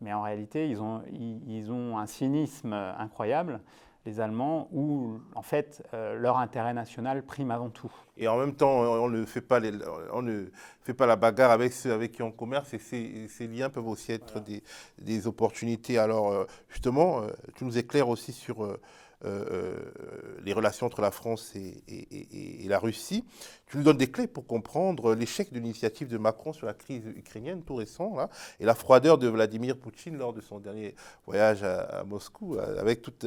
mais 0.00 0.12
en 0.12 0.22
réalité, 0.22 0.68
ils 0.68 0.80
ont, 0.80 1.02
ils, 1.12 1.70
ont 1.72 1.98
un 1.98 2.06
cynisme 2.06 2.72
incroyable, 2.72 3.60
les 4.06 4.20
Allemands, 4.20 4.68
où 4.72 5.18
en 5.34 5.42
fait 5.42 5.84
euh, 5.92 6.14
leur 6.14 6.38
intérêt 6.38 6.72
national 6.72 7.22
prime 7.22 7.50
avant 7.50 7.68
tout. 7.68 7.92
Et 8.16 8.28
en 8.28 8.38
même 8.38 8.54
temps, 8.54 8.70
on 8.70 9.08
ne 9.08 9.24
fait 9.24 9.40
pas, 9.40 9.60
les, 9.60 9.72
on 10.12 10.22
ne 10.22 10.46
fait 10.82 10.94
pas 10.94 11.06
la 11.06 11.16
bagarre 11.16 11.50
avec 11.50 11.72
ceux 11.72 11.92
avec 11.92 12.12
qui 12.12 12.22
on 12.22 12.30
commerce, 12.30 12.72
et 12.74 12.78
ces, 12.78 13.28
ces 13.28 13.46
liens 13.46 13.70
peuvent 13.70 13.88
aussi 13.88 14.12
être 14.12 14.40
des, 14.40 14.62
des, 14.98 15.26
opportunités. 15.26 15.98
Alors 15.98 16.30
euh, 16.30 16.44
justement, 16.68 17.22
tu 17.56 17.64
nous 17.64 17.76
éclaires 17.76 18.08
aussi 18.08 18.32
sur 18.32 18.64
euh, 18.64 18.68
euh, 18.68 18.76
les 19.24 20.52
relations 20.52 20.86
entre 20.86 21.00
la 21.00 21.10
France 21.10 21.54
et, 21.56 22.66
la 22.68 22.78
Russie. 22.78 23.24
Tu 23.66 23.76
nous 23.76 23.82
donnes 23.82 23.96
des 23.96 24.10
clés 24.10 24.26
pour 24.26 24.46
comprendre 24.46 25.14
l'échec 25.14 25.52
de 25.52 25.58
l'initiative 25.58 26.08
de 26.08 26.18
Macron 26.18 26.52
sur 26.52 26.66
la 26.66 26.74
crise 26.74 27.04
ukrainienne, 27.16 27.62
tout 27.62 27.74
récent, 27.74 28.14
là, 28.14 28.30
et 28.60 28.64
la 28.64 28.74
froideur 28.74 29.18
de 29.18 29.28
Vladimir 29.28 29.76
Poutine 29.76 30.16
lors 30.16 30.32
de 30.32 30.40
son 30.40 30.60
dernier 30.60 30.94
voyage 31.26 31.62
à, 31.62 32.04
Moscou, 32.04 32.56
euh, 32.56 32.78
avec 32.78 33.02
toute, 33.02 33.26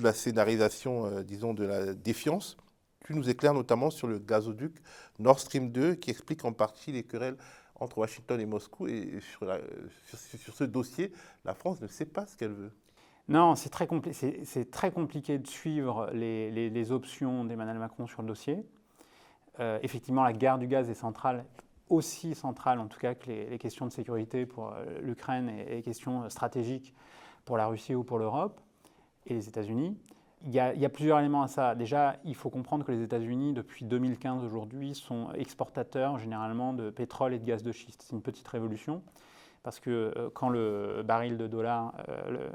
la 0.00 0.12
scénarisation, 0.12 1.22
disons, 1.22 1.54
de 1.54 1.64
la 1.64 1.94
défiance. 1.94 2.56
Tu 3.06 3.14
nous 3.14 3.30
éclaires 3.30 3.54
notamment 3.54 3.90
sur 3.90 4.08
le 4.08 4.18
gazoduc 4.18 4.74
Nord 5.18 5.38
Stream 5.38 5.70
2, 5.70 5.94
qui 5.94 6.10
explique 6.10 6.44
en 6.44 6.52
partie 6.52 6.90
les 6.90 7.04
querelles 7.04 7.36
entre 7.76 7.98
Washington 7.98 8.40
et 8.40 8.46
Moscou. 8.46 8.88
Et 8.88 9.20
sur 9.20 10.54
ce 10.54 10.64
dossier, 10.64 11.12
la 11.44 11.54
France 11.54 11.80
ne 11.80 11.86
sait 11.86 12.06
pas 12.06 12.26
ce 12.26 12.36
qu'elle 12.36 12.52
veut. 12.52 12.72
Non, 13.28 13.56
c'est 13.56 13.70
très, 13.70 13.86
compliqué 13.86 15.38
de 15.38 15.46
suivre 15.48 16.10
les, 16.12 16.92
options 16.92 17.44
d'Emmanuel 17.44 17.78
Macron 17.78 18.06
sur 18.06 18.22
le 18.22 18.28
dossier. 18.28 18.64
Euh, 19.58 19.78
effectivement, 19.82 20.22
la 20.22 20.32
guerre 20.32 20.58
du 20.58 20.68
gaz 20.68 20.88
est 20.90 20.94
centrale, 20.94 21.44
aussi 21.88 22.34
centrale 22.34 22.78
en 22.78 22.86
tout 22.86 22.98
cas 22.98 23.14
que 23.14 23.28
les, 23.30 23.58
questions 23.58 23.86
de 23.86 23.90
sécurité 23.90 24.46
pour 24.46 24.72
euh, 24.72 25.00
l'Ukraine 25.00 25.48
et 25.48 25.76
les 25.76 25.82
questions 25.82 26.28
stratégiques 26.30 26.94
pour 27.44 27.56
la 27.56 27.66
Russie 27.66 27.94
ou 27.94 28.04
pour 28.04 28.18
l'Europe 28.18 28.60
et 29.26 29.34
les 29.34 29.48
États-Unis. 29.48 29.96
Il, 30.44 30.52
y, 30.52 30.60
a, 30.60 30.88
plusieurs 30.88 31.18
éléments 31.18 31.42
à 31.42 31.48
ça. 31.48 31.74
Déjà, 31.74 32.18
il 32.24 32.36
faut 32.36 32.50
comprendre 32.50 32.84
que 32.84 32.92
les 32.92 33.02
États-Unis, 33.02 33.52
depuis 33.52 33.84
2015 33.84 34.44
aujourd'hui, 34.44 34.94
sont 34.94 35.32
exportateurs 35.32 36.18
généralement 36.18 36.72
de 36.72 36.90
pétrole 36.90 37.34
et 37.34 37.40
de 37.40 37.44
gaz 37.44 37.64
de 37.64 37.72
schiste. 37.72 38.04
C'est 38.06 38.14
une 38.14 38.22
petite 38.22 38.46
révolution 38.46 39.02
parce 39.66 39.80
que 39.80 40.12
euh, 40.16 40.30
quand 40.32 40.48
le 40.48 41.02
baril 41.04 41.36
de 41.36 41.50
euh, 41.52 42.48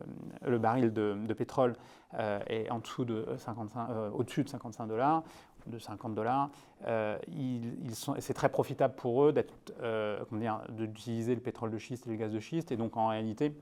le, 0.46 0.58
baril 0.58 0.94
de, 0.94 1.34
pétrole 1.34 1.76
euh, 2.14 2.40
est 2.48 2.70
en 2.70 2.80
dessous 2.80 3.04
de 3.04 3.26
55, 3.38 4.14
au-dessus 4.14 4.46
de 4.46 4.50
55 4.50 4.88
dollars, 4.88 5.22
de 5.68 5.78
50 5.78 6.16
dollars, 6.16 6.50
c'est 8.20 8.34
très 8.34 8.48
profitable 8.48 8.96
pour 8.96 9.26
eux 9.26 9.34
d'utiliser 10.70 11.36
le 11.36 11.42
pétrole 11.42 11.72
de 11.72 11.78
schiste 11.78 12.08
et 12.08 12.12
le 12.12 12.16
gaz 12.16 12.32
de 12.32 12.40
schiste, 12.40 12.72
et 12.72 12.78
donc 12.78 12.96
en 12.96 13.08
réalité, 13.08 13.54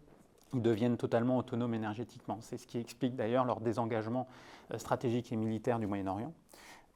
ils 0.54 0.62
deviennent 0.62 0.98
totalement 0.98 1.40
autonomes 1.40 1.74
énergétiquement. 1.74 2.38
C'est 2.42 2.58
ce 2.58 2.68
qui 2.68 2.78
explique 2.78 3.16
d'ailleurs 3.16 3.46
leur 3.46 3.62
désengagement 3.62 4.28
stratégique 4.78 5.32
et 5.32 5.36
militaire 5.36 5.80
du 5.80 5.88
Moyen-Orient 5.88 6.34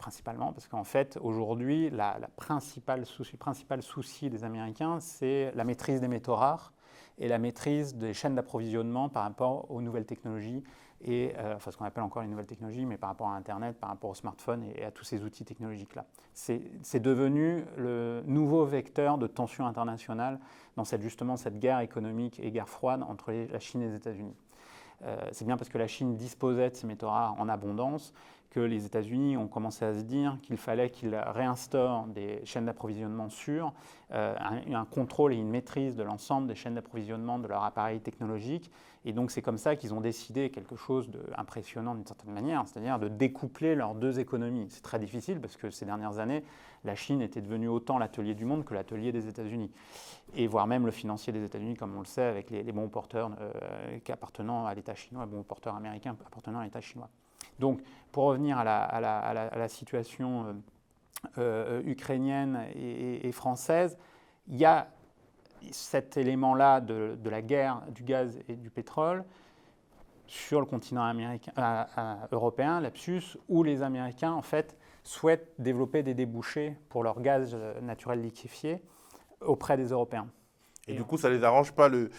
principalement, 0.03 0.51
parce 0.51 0.67
qu'en 0.67 0.83
fait, 0.83 1.17
aujourd'hui, 1.21 1.89
la, 1.89 2.19
principale 2.35 3.05
souci, 3.05 3.37
principal 3.37 3.81
souci 3.81 4.29
des 4.29 4.43
Américains, 4.43 4.99
c'est 4.99 5.53
la 5.55 5.63
maîtrise 5.63 6.01
des 6.01 6.09
métaux 6.09 6.35
rares 6.35 6.73
et 7.19 7.29
la 7.29 7.37
maîtrise 7.37 7.95
des 7.95 8.13
chaînes 8.13 8.35
d'approvisionnement 8.35 9.07
par 9.07 9.23
rapport 9.23 9.71
aux 9.71 9.81
nouvelles 9.81 10.05
technologies 10.05 10.61
et 11.05 11.33
euh, 11.37 11.55
enfin 11.55 11.71
ce 11.71 11.77
qu'on 11.77 11.85
appelle 11.85 12.03
encore 12.03 12.21
les 12.21 12.27
nouvelles 12.27 12.47
technologies, 12.47 12.85
mais 12.85 12.97
par 12.97 13.11
rapport 13.11 13.29
à 13.29 13.35
Internet, 13.37 13.77
par 13.79 13.91
rapport 13.91 14.09
aux 14.09 14.15
smartphones 14.15 14.65
et, 14.75 14.83
à 14.83 14.91
tous 14.91 15.05
ces 15.05 15.23
outils 15.23 15.45
technologiques-là. 15.45 16.05
C'est 16.33 16.99
devenu 16.99 17.63
le 17.77 18.23
nouveau 18.25 18.65
vecteur 18.65 19.17
de 19.17 19.27
tension 19.27 19.65
internationale 19.65 20.37
dans 20.75 20.83
cette, 20.83 21.01
justement 21.01 21.37
cette 21.37 21.59
guerre 21.59 21.79
économique 21.79 22.41
et 22.41 22.51
guerre 22.51 22.67
froide 22.67 23.03
entre 23.07 23.31
la 23.31 23.59
Chine 23.59 23.81
et 23.81 23.87
les 23.87 23.95
États-Unis. 23.95 24.35
c'est 25.31 25.45
bien 25.45 25.55
parce 25.55 25.69
que 25.69 25.77
la 25.77 25.87
Chine 25.87 26.17
disposait 26.17 26.71
de 26.71 26.75
ces 26.75 26.87
métaux 26.87 27.07
rares 27.07 27.39
en 27.39 27.47
abondance 27.47 28.13
que 28.53 28.59
les 28.59 28.85
États-Unis 28.85 29.35
ont 29.35 29.47
commencé 29.47 29.83
à 29.83 29.95
se 29.95 30.01
dire 30.01 30.37
qu'il 30.43 30.57
fallait 30.57 30.91
qu'ils 30.91 31.15
réinstaurent 31.15 32.05
des 32.05 32.39
chaînes 32.45 32.65
d'approvisionnement 32.65 33.29
sûres, 33.29 33.73
euh, 34.11 34.35
un, 34.39 34.85
contrôle 34.85 35.33
et 35.33 35.37
une 35.37 35.49
maîtrise 35.49 35.95
de 35.95 36.03
l'ensemble 36.03 36.47
des 36.47 36.53
chaînes 36.53 36.75
d'approvisionnement 36.75 37.39
de 37.39 37.47
leur 37.47 37.63
appareil 37.63 37.99
technologique. 37.99 38.69
Et 39.05 39.11
donc 39.11 39.31
c'est 39.31 39.41
comme 39.41 39.57
ça 39.57 39.75
qu'ils 39.75 39.93
ont 39.93 40.01
décidé 40.01 40.51
quelque 40.51 40.75
chose 40.75 41.09
d'impressionnant 41.09 41.95
d'une 41.95 42.05
certaine 42.05 42.31
manière, 42.31 42.63
c'est-à-dire 42.67 42.99
de 42.99 43.07
découpler 43.07 43.73
leurs 43.73 43.95
deux 43.95 44.19
économies. 44.19 44.67
C'est 44.69 44.83
très 44.83 44.99
difficile 44.99 45.41
parce 45.41 45.57
que 45.57 45.71
ces 45.71 45.85
dernières 45.85 46.19
années, 46.19 46.43
la 46.83 46.93
Chine 46.93 47.21
était 47.21 47.41
devenue 47.41 47.67
autant 47.67 47.97
l'atelier 47.97 48.35
du 48.35 48.45
monde 48.45 48.65
que 48.65 48.75
l'atelier 48.75 49.11
des 49.11 49.27
États-Unis. 49.27 49.71
Et 50.35 50.45
voire 50.45 50.67
même 50.67 50.85
le 50.85 50.91
financier 50.91 51.33
des 51.33 51.43
États-Unis, 51.43 51.75
comme 51.75 51.95
on 51.97 51.99
le 51.99 52.05
sait, 52.05 52.21
avec 52.21 52.51
les, 52.51 52.63
bons 52.71 52.87
porteurs 52.87 53.31
euh, 53.41 53.99
appartenant 54.09 54.67
à 54.67 54.75
l'État 54.75 54.93
chinois, 54.93 55.25
bons 55.25 55.43
porteurs 55.43 55.75
américains 55.75 56.15
appartenant 56.27 56.59
à 56.59 56.65
l'État 56.65 56.81
chinois. 56.81 57.09
Donc, 57.59 57.81
pour 58.11 58.25
revenir 58.25 58.57
à 58.57 58.63
la, 58.63 59.67
situation 59.67 60.45
euh, 60.45 60.53
euh, 61.37 61.81
ukrainienne 61.85 62.67
et, 62.75 63.31
française, 63.31 63.97
il 64.47 64.57
y 64.57 64.65
a 64.65 64.87
cet 65.71 66.17
élément-là 66.17 66.81
de, 66.81 67.17
la 67.25 67.41
guerre 67.41 67.81
du 67.89 68.03
gaz 68.03 68.39
et 68.47 68.55
du 68.55 68.69
pétrole 68.69 69.23
sur 70.27 70.59
le 70.59 70.65
continent 70.65 71.03
américain, 71.03 71.51
euh, 71.57 72.15
européen, 72.31 72.79
lapsus, 72.79 73.37
où 73.49 73.63
les 73.63 73.81
Américains, 73.81 74.31
en 74.31 74.41
fait, 74.41 74.77
souhaitent 75.03 75.53
développer 75.59 76.03
des 76.03 76.13
débouchés 76.13 76.77
pour 76.89 77.03
leur 77.03 77.19
gaz 77.21 77.57
naturel 77.81 78.21
liquéfié 78.21 78.81
auprès 79.41 79.75
des 79.75 79.87
Européens. 79.87 80.27
Et, 80.87 80.93
du 80.95 81.03
coup, 81.05 81.17
ça 81.17 81.29
ne 81.29 81.35
les 81.35 81.43
arrange 81.45 81.71
pas 81.71 81.87
le, 81.87 82.09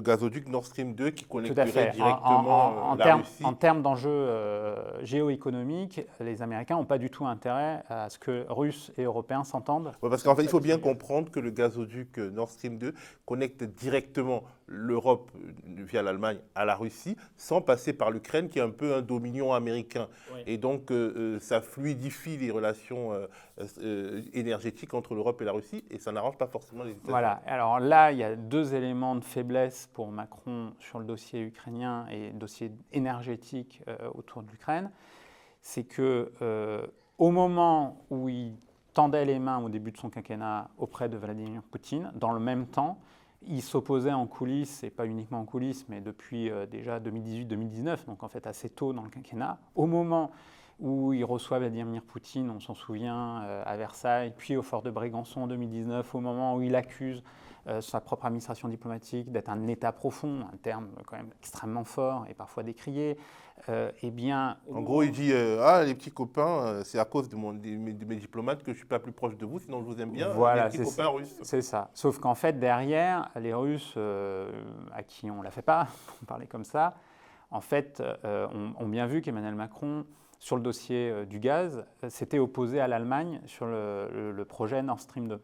gazoduc 0.00 0.46
Nord 0.48 0.66
Stream 0.66 0.94
2 0.94 1.10
qui 1.10 1.24
connecterait 1.24 1.90
directement 1.92 2.90
en, 2.90 2.94
la 2.96 3.16
Russie. 3.16 3.44
En 3.44 3.54
termes 3.54 3.80
d'enjeux 3.80 4.10
euh, 4.10 5.04
géoéconomiques, 5.04 6.02
les 6.20 6.42
Américains 6.42 6.76
n'ont 6.76 6.84
pas 6.84 6.98
du 6.98 7.08
tout 7.08 7.24
intérêt 7.24 7.82
à 7.88 8.10
ce 8.10 8.18
que 8.18 8.44
Russes 8.50 8.92
et 8.98 9.04
Européens 9.04 9.44
s'entendent. 9.44 9.92
parce 10.02 10.22
qu'en 10.22 10.36
fait, 10.36 10.42
il 10.42 10.50
faut 10.50 10.60
bien 10.60 10.78
comprendre 10.78 11.30
que 11.30 11.40
le 11.40 11.50
gazoduc 11.50 12.18
euh, 12.18 12.30
Nord 12.30 12.50
Stream 12.50 12.76
2 12.76 12.94
connecte 13.24 13.64
directement 13.64 14.44
l'Europe 14.70 15.30
euh, 15.34 15.82
via 15.84 16.02
l'Allemagne 16.02 16.38
à 16.54 16.64
la 16.64 16.74
Russie 16.74 17.16
sans 17.36 17.60
passer 17.60 17.92
par 17.92 18.10
l'Ukraine 18.10 18.48
qui 18.48 18.58
est 18.58 18.62
un 18.62 18.70
peu 18.70 18.94
un 18.94 19.02
dominion 19.02 19.52
américain. 19.52 20.08
Et 20.46 20.56
donc, 20.56 20.92
ça 21.40 21.60
fluidifie 21.60 22.36
les 22.36 22.50
relations 22.50 23.12
énergétiques 24.32 24.94
entre 24.94 25.14
l'Europe 25.14 25.42
et 25.42 25.44
la 25.44 25.52
Russie 25.52 25.84
et 25.90 25.98
ça 25.98 26.12
n'arrange 26.12 26.38
pas 26.38 26.46
forcément 26.46 26.84
les 26.84 26.92
États-Unis. 26.92 27.10
Voilà. 27.10 27.42
Alors 27.46 27.80
là, 27.80 28.12
il 28.12 28.18
y 28.18 28.24
a 28.24 28.36
deux 28.36 28.74
éléments 28.74 29.16
de 29.16 29.24
faiblesse 29.24 29.88
pour 29.92 30.10
Macron 30.10 30.72
sur 30.78 30.98
le 30.98 31.04
dossier 31.04 31.40
ukrainien 31.42 32.06
et 32.10 32.30
le 32.30 32.38
dossier 32.38 32.72
énergétique 32.92 33.82
euh, 33.88 33.96
autour 34.14 34.42
de 34.42 34.50
l'Ukraine. 34.50 34.90
C'est 35.60 35.84
que 35.84 36.32
euh, 36.42 36.86
au 37.18 37.30
moment 37.30 38.04
où 38.10 38.28
il 38.28 38.56
tendait 38.94 39.24
les 39.24 39.38
mains 39.38 39.58
au 39.58 39.68
début 39.68 39.92
de 39.92 39.96
son 39.96 40.10
quinquennat 40.10 40.70
auprès 40.78 41.08
de 41.08 41.16
Vladimir 41.16 41.62
Poutine, 41.62 42.10
dans 42.14 42.32
le 42.32 42.40
même 42.40 42.66
temps, 42.66 42.98
il 43.42 43.62
s'opposait 43.62 44.12
en 44.12 44.26
coulisses, 44.26 44.84
et 44.84 44.90
pas 44.90 45.06
uniquement 45.06 45.40
en 45.40 45.44
coulisses, 45.44 45.86
mais 45.88 46.00
depuis 46.00 46.50
euh, 46.50 46.66
déjà 46.66 47.00
2018-2019, 47.00 48.06
donc 48.06 48.22
en 48.22 48.28
fait 48.28 48.46
assez 48.46 48.68
tôt 48.68 48.92
dans 48.92 49.02
le 49.02 49.10
quinquennat, 49.10 49.58
au 49.74 49.86
moment 49.86 50.30
où 50.78 51.12
il 51.12 51.24
reçoit 51.24 51.58
Vladimir 51.58 52.02
Poutine, 52.02 52.50
on 52.50 52.58
s'en 52.58 52.74
souvient, 52.74 53.36
à 53.66 53.76
Versailles, 53.76 54.32
puis 54.34 54.56
au 54.56 54.62
fort 54.62 54.80
de 54.80 54.90
Brégançon 54.90 55.42
en 55.42 55.46
2019, 55.46 56.14
au 56.14 56.20
moment 56.20 56.56
où 56.56 56.62
il 56.62 56.74
accuse 56.74 57.22
euh, 57.66 57.82
sa 57.82 58.00
propre 58.00 58.24
administration 58.24 58.68
diplomatique, 58.68 59.30
d'être 59.30 59.50
un 59.50 59.68
État 59.68 59.92
profond, 59.92 60.46
un 60.52 60.56
terme 60.56 60.88
quand 61.06 61.16
même 61.16 61.30
extrêmement 61.38 61.84
fort 61.84 62.24
et 62.28 62.34
parfois 62.34 62.62
décrié, 62.62 63.18
euh, 63.68 63.90
eh 64.02 64.10
bien... 64.10 64.56
En 64.72 64.80
gros, 64.80 65.02
il 65.02 65.12
dit 65.12 65.32
euh, 65.32 65.62
Ah, 65.62 65.84
les 65.84 65.94
petits 65.94 66.10
copains, 66.10 66.82
c'est 66.84 66.98
à 66.98 67.04
cause 67.04 67.28
de, 67.28 67.36
mon, 67.36 67.52
mes, 67.52 67.92
diplomates 67.92 68.60
que 68.60 68.66
je 68.66 68.76
ne 68.76 68.76
suis 68.78 68.86
pas 68.86 68.98
plus 68.98 69.12
proche 69.12 69.36
de 69.36 69.46
vous, 69.46 69.58
sinon 69.58 69.80
je 69.80 69.86
vous 69.86 70.00
aime 70.00 70.10
bien, 70.10 70.28
voilà, 70.30 70.68
les 70.68 70.78
petits 70.78 70.90
copains 70.90 71.08
russes. 71.08 71.36
C'est 71.42 71.62
ça. 71.62 71.90
Sauf 71.94 72.18
qu'en 72.18 72.34
fait, 72.34 72.58
derrière, 72.58 73.30
les 73.36 73.54
Russes, 73.54 73.96
à 74.92 75.02
qui 75.02 75.30
on 75.30 75.38
ne 75.38 75.44
la 75.44 75.50
fait 75.50 75.62
pas, 75.62 75.88
pour 76.06 76.26
parler 76.26 76.46
comme 76.46 76.64
ça, 76.64 76.94
en 77.50 77.60
fait, 77.60 78.02
ont, 78.24 78.88
bien 78.88 79.06
vu 79.06 79.22
qu'Emmanuel 79.22 79.54
Macron 79.54 80.04
sur 80.38 80.56
le 80.56 80.62
dossier 80.62 81.26
du 81.26 81.38
gaz, 81.38 81.84
s'était 82.08 82.38
opposé 82.38 82.80
à 82.80 82.88
l'Allemagne 82.88 83.40
sur 83.46 83.66
le, 83.66 84.32
le, 84.32 84.44
projet 84.44 84.82
Nord 84.82 85.00
Stream 85.00 85.28
2 85.28 85.40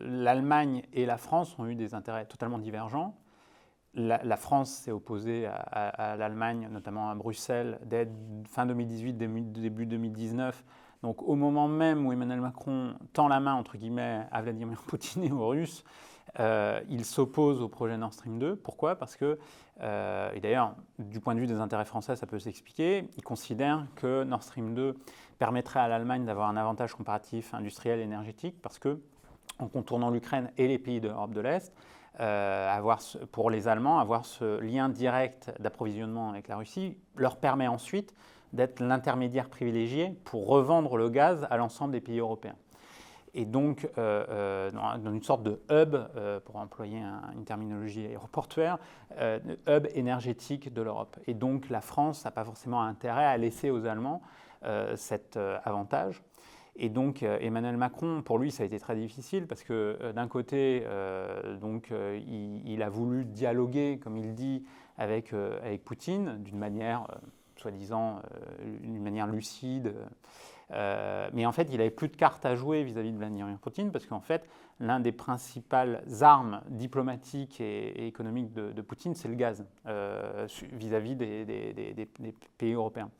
l'Allemagne 0.00 0.82
et 0.92 1.06
la 1.06 1.16
France 1.16 1.58
ont 1.58 1.66
eu 1.66 1.74
des 1.74 1.94
intérêts 1.94 2.24
totalement 2.26 2.58
divergents. 2.58 3.14
La, 3.94 4.36
France 4.36 4.70
s'est 4.70 4.90
opposée 4.90 5.46
à, 5.46 6.16
l'Allemagne, 6.16 6.68
notamment 6.70 7.10
à 7.10 7.14
Bruxelles, 7.14 7.78
dès 7.84 8.08
fin 8.48 8.64
2018, 8.64 9.12
début 9.14 9.86
2019. 9.86 10.64
Donc 11.02 11.22
au 11.22 11.34
moment 11.34 11.68
même 11.68 12.06
où 12.06 12.12
Emmanuel 12.12 12.40
Macron 12.40 12.94
tend 13.12 13.28
la 13.28 13.40
main, 13.40 13.54
entre 13.54 13.76
guillemets, 13.76 14.26
à 14.30 14.40
Vladimir 14.40 14.80
Poutine 14.86 15.24
et 15.24 15.32
aux 15.32 15.48
Russes, 15.48 15.84
euh, 16.40 16.80
il 16.88 17.04
s'oppose 17.04 17.60
au 17.60 17.68
projet 17.68 17.96
Nord 17.98 18.14
Stream 18.14 18.38
2. 18.38 18.56
Pourquoi? 18.56 18.96
Parce 18.96 19.16
que, 19.16 19.38
euh, 19.82 20.32
et 20.32 20.40
d'ailleurs, 20.40 20.74
du 20.98 21.20
point 21.20 21.34
de 21.34 21.40
vue 21.40 21.46
des 21.46 21.60
intérêts 21.60 21.84
français, 21.84 22.16
ça 22.16 22.26
peut 22.26 22.38
s'expliquer, 22.38 23.08
il 23.16 23.22
considère 23.22 23.86
que 23.96 24.24
Nord 24.24 24.42
Stream 24.42 24.74
2 24.74 24.96
permettrait 25.38 25.80
à 25.80 25.88
l'Allemagne 25.88 26.24
d'avoir 26.24 26.48
un 26.48 26.56
avantage 26.56 26.94
comparatif 26.94 27.52
industriel 27.52 28.00
et 28.00 28.04
énergétique, 28.04 28.56
parce 28.62 28.78
que 28.78 28.98
en 29.58 29.68
contournant 29.68 30.10
l'Ukraine 30.10 30.50
et 30.56 30.68
les 30.68 30.78
pays 30.78 31.00
d'Europe 31.00 31.34
de 31.34 31.40
l'Est, 31.40 31.74
euh, 32.20 32.70
avoir 32.70 33.00
pour 33.30 33.50
les 33.50 33.68
Allemands, 33.68 33.98
avoir 33.98 34.26
ce 34.26 34.60
lien 34.60 34.88
direct 34.90 35.50
d'approvisionnement 35.60 36.28
avec 36.28 36.46
la 36.46 36.56
Russie 36.56 36.98
leur 37.16 37.36
permet 37.36 37.68
ensuite 37.68 38.14
d'être 38.52 38.80
l'intermédiaire 38.80 39.48
privilégié 39.48 40.14
pour 40.24 40.46
revendre 40.46 40.98
le 40.98 41.08
gaz 41.08 41.46
à 41.50 41.56
l'ensemble 41.56 41.92
des 41.92 42.02
pays 42.02 42.18
européens. 42.18 42.56
Et 43.34 43.46
donc, 43.46 43.88
euh, 43.96 44.26
euh, 44.28 44.70
dans, 44.70 45.10
une 45.10 45.22
sorte 45.22 45.42
de 45.42 45.62
hub, 45.70 45.96
pour 46.44 46.56
employer 46.56 47.00
une 47.34 47.44
terminologie 47.46 48.06
aéroportuaire, 48.06 48.76
hub 49.18 49.86
énergétique 49.94 50.70
de 50.70 50.82
l'Europe. 50.82 51.18
Et 51.26 51.32
donc, 51.32 51.70
la 51.70 51.80
France 51.80 52.26
n'a 52.26 52.30
pas 52.30 52.44
forcément 52.44 52.82
intérêt 52.82 53.24
à 53.24 53.38
laisser 53.38 53.70
aux 53.70 53.86
Allemands 53.86 54.20
cet 54.96 55.38
avantage. 55.64 56.22
Et 56.76 56.88
donc 56.88 57.22
euh, 57.22 57.38
Emmanuel 57.40 57.76
Macron, 57.76 58.22
pour 58.22 58.38
lui, 58.38 58.50
ça 58.50 58.62
a 58.62 58.66
été 58.66 58.78
très 58.78 58.96
difficile 58.96 59.46
parce 59.46 59.62
que 59.62 59.98
euh, 60.00 60.12
d'un 60.12 60.28
côté, 60.28 60.82
euh, 60.86 61.56
donc, 61.56 61.92
il, 62.26 62.82
a 62.82 62.88
voulu 62.88 63.24
dialoguer, 63.24 63.98
comme 64.02 64.16
il 64.16 64.34
dit, 64.34 64.64
avec, 64.98 65.34
Poutine 65.84 66.42
d'une 66.42 66.58
manière, 66.58 67.06
soi-disant, 67.56 68.20
d'une 68.80 69.02
manière 69.02 69.26
lucide. 69.26 69.94
mais 70.70 71.46
en 71.46 71.52
fait, 71.52 71.68
il 71.70 71.78
n'avait 71.78 71.90
plus 71.90 72.08
de 72.08 72.16
cartes 72.16 72.44
à 72.44 72.54
jouer 72.54 72.82
vis-à-vis 72.84 73.12
de 73.12 73.16
Vladimir 73.16 73.46
Poutine 73.60 73.90
parce 73.90 74.06
qu'en 74.06 74.20
fait, 74.20 74.48
l'un 74.80 75.00
des 75.00 75.12
principales 75.12 76.04
armes 76.20 76.60
diplomatiques 76.68 77.60
et, 77.60 78.06
économiques 78.06 78.52
de, 78.52 78.82
Poutine, 78.82 79.14
c'est 79.14 79.28
le 79.28 79.34
gaz 79.34 79.64
vis-à-vis 80.72 81.16
des 81.16 82.08
pays 82.58 82.72
européens. 82.72 83.10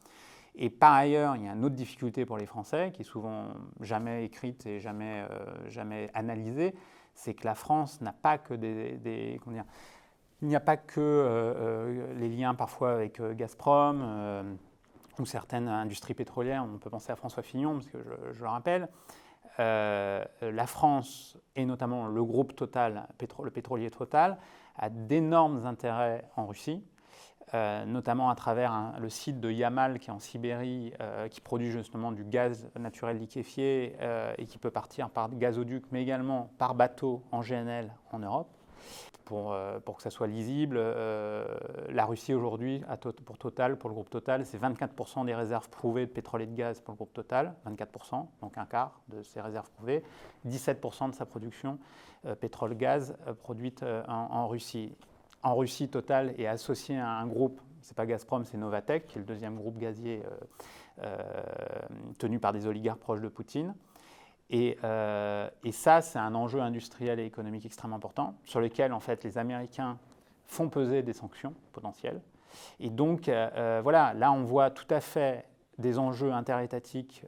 Et 0.54 0.68
par 0.68 0.92
ailleurs, 0.92 1.36
il 1.36 1.44
y 1.44 1.48
a 1.48 1.52
une 1.52 1.64
autre 1.64 1.74
difficulté 1.74 2.26
pour 2.26 2.36
les 2.36 2.46
Français, 2.46 2.92
qui 2.92 3.02
est 3.02 3.06
souvent 3.06 3.48
jamais 3.80 4.24
écrite 4.24 4.66
et 4.66 4.80
jamais, 4.80 5.24
euh, 5.30 5.70
jamais 5.70 6.10
analysée, 6.12 6.74
c'est 7.14 7.34
que 7.34 7.46
la 7.46 7.54
France 7.54 8.00
n'a 8.00 8.12
pas 8.12 8.38
que 8.38 8.54
des, 8.54 9.40
comment 9.42 9.56
dire, 9.56 9.64
il 10.42 10.48
n'y 10.48 10.56
a 10.56 10.60
pas 10.60 10.76
que 10.76 11.00
euh, 11.00 11.54
euh, 11.56 12.14
les 12.14 12.28
liens 12.28 12.54
parfois 12.54 12.92
avec 12.92 13.22
Gazprom 13.22 14.56
ou 15.18 15.26
certaines 15.26 15.68
industries 15.68 16.14
pétrolières. 16.14 16.64
On 16.64 16.78
peut 16.78 16.90
penser 16.90 17.12
à 17.12 17.16
François 17.16 17.42
Fillon, 17.42 17.74
parce 17.74 17.86
que 17.86 17.98
je, 18.32 18.40
le 18.40 18.48
rappelle. 18.48 18.88
la 19.58 20.66
France, 20.66 21.38
et 21.56 21.64
notamment 21.64 22.06
le 22.06 22.24
groupe 22.24 22.54
Total, 22.56 23.08
le 23.42 23.50
pétrolier 23.50 23.90
Total, 23.90 24.38
a 24.76 24.90
d'énormes 24.90 25.64
intérêts 25.64 26.28
en 26.36 26.46
Russie. 26.46 26.82
Euh, 27.54 27.84
notamment 27.84 28.30
à 28.30 28.34
travers 28.34 28.94
le 28.98 29.10
site 29.10 29.38
de 29.38 29.50
Yamal 29.50 29.98
qui 29.98 30.08
est 30.08 30.12
en 30.12 30.18
Sibérie, 30.18 30.94
euh, 31.00 31.28
qui 31.28 31.42
produit 31.42 31.70
justement 31.70 32.10
du 32.10 32.24
gaz 32.24 32.70
naturel 32.78 33.18
liquéfié 33.18 33.94
euh, 34.00 34.32
et 34.38 34.46
qui 34.46 34.56
peut 34.56 34.70
partir 34.70 35.10
par 35.10 35.28
gazoduc, 35.34 35.84
mais 35.92 36.00
également 36.00 36.50
par 36.56 36.74
bateau 36.74 37.22
en 37.30 37.42
GNL 37.42 37.92
en 38.10 38.20
Europe. 38.20 38.48
Pour, 39.24 39.56
que 39.96 40.02
ça 40.02 40.10
soit 40.10 40.26
lisible, 40.26 40.78
la 40.78 42.04
Russie 42.04 42.34
aujourd'hui, 42.34 42.82
pour 43.00 43.88
le 43.88 43.94
groupe 43.94 44.10
Total, 44.10 44.44
c'est 44.44 44.60
24% 44.60 45.24
des 45.24 45.34
réserves 45.34 45.70
prouvées 45.70 46.04
de 46.04 46.10
pétrole 46.10 46.42
et 46.42 46.46
de 46.46 46.54
gaz 46.54 46.82
pour 46.82 46.92
le 46.92 46.96
groupe 46.96 47.14
Total, 47.14 47.54
24%, 47.66 48.26
donc 48.42 48.58
un 48.58 48.66
quart 48.66 49.00
de 49.08 49.22
ses 49.22 49.40
réserves 49.40 49.70
prouvées, 49.70 50.02
17% 50.46 51.08
de 51.08 51.14
sa 51.14 51.24
production 51.24 51.78
pétrole-gaz 52.40 53.16
produite 53.42 53.82
en 54.06 54.48
Russie 54.48 54.94
en 55.42 55.56
Russie, 55.56 55.88
Total 55.88 56.34
est 56.38 56.46
associé 56.46 56.98
à 56.98 57.10
un 57.10 57.26
groupe, 57.26 57.60
c'est 57.80 57.96
pas 57.96 58.06
Gazprom, 58.06 58.44
c'est 58.44 58.56
Novatek, 58.56 59.06
qui 59.08 59.18
est 59.18 59.20
le 59.20 59.26
deuxième 59.26 59.56
groupe 59.56 59.78
gazier 59.78 60.22
euh, 60.24 61.04
euh, 61.04 61.18
tenu 62.18 62.38
par 62.38 62.52
des 62.52 62.66
oligarques 62.66 63.00
proches 63.00 63.20
de 63.20 63.28
Poutine. 63.28 63.74
Euh, 64.52 65.48
et, 65.64 65.72
ça, 65.72 66.02
c'est 66.02 66.18
un 66.18 66.34
enjeu 66.34 66.60
industriel 66.60 67.18
et 67.18 67.24
économique 67.24 67.64
extrêmement 67.64 67.96
important, 67.96 68.34
sur 68.44 68.60
lequel 68.60 68.92
en 68.92 69.00
fait 69.00 69.24
les 69.24 69.38
Américains 69.38 69.98
font 70.44 70.68
peser 70.68 71.02
des 71.02 71.14
sanctions 71.14 71.54
potentielles. 71.72 72.20
Et 72.78 72.90
donc, 72.90 73.30
voilà, 73.82 74.12
là, 74.12 74.30
on 74.30 74.44
voit 74.44 74.70
tout 74.70 74.86
à 74.90 75.00
fait 75.00 75.46
des 75.78 75.98
enjeux 75.98 76.32
interétatiques 76.32 77.24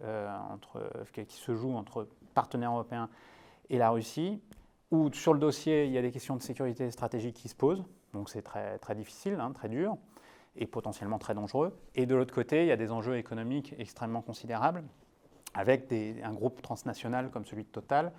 entre, 0.53 0.87
qui 1.13 1.37
se 1.37 1.55
jouent 1.55 1.77
entre 1.77 2.07
partenaires 2.35 2.73
européens 2.73 3.09
et 3.71 3.79
la 3.79 3.89
Russie, 3.89 4.43
où 4.91 5.11
sur 5.15 5.33
le 5.33 5.41
dossier, 5.41 5.87
il 5.87 5.93
y 5.93 5.99
a 5.99 6.03
des 6.03 6.13
questions 6.13 6.37
de 6.37 6.43
sécurité 6.43 6.91
stratégique 6.91 7.37
qui 7.37 7.49
se 7.49 7.55
posent, 7.55 7.85
donc 8.15 8.31
c'est 8.31 8.43
très, 8.43 8.79
très 8.79 8.95
difficile, 8.95 9.37
hein, 9.41 9.53
très 9.53 9.69
dur, 9.69 9.97
et 10.57 10.67
potentiellement 10.67 11.19
très 11.19 11.35
dangereux. 11.35 11.77
Et 11.95 12.07
de 12.07 12.15
l'autre 12.15 12.35
côté, 12.35 12.63
il 12.63 12.69
y 12.69 12.73
a 12.73 12.77
des 12.77 12.91
enjeux 12.91 13.19
économiques 13.19 13.75
extrêmement 13.79 14.23
considérables, 14.23 14.85
avec 15.53 15.93
un 15.93 16.33
groupe 16.33 16.63
transnational 16.63 17.31
comme 17.31 17.45
celui 17.45 17.65
de 17.65 17.69
Total, 17.69 18.13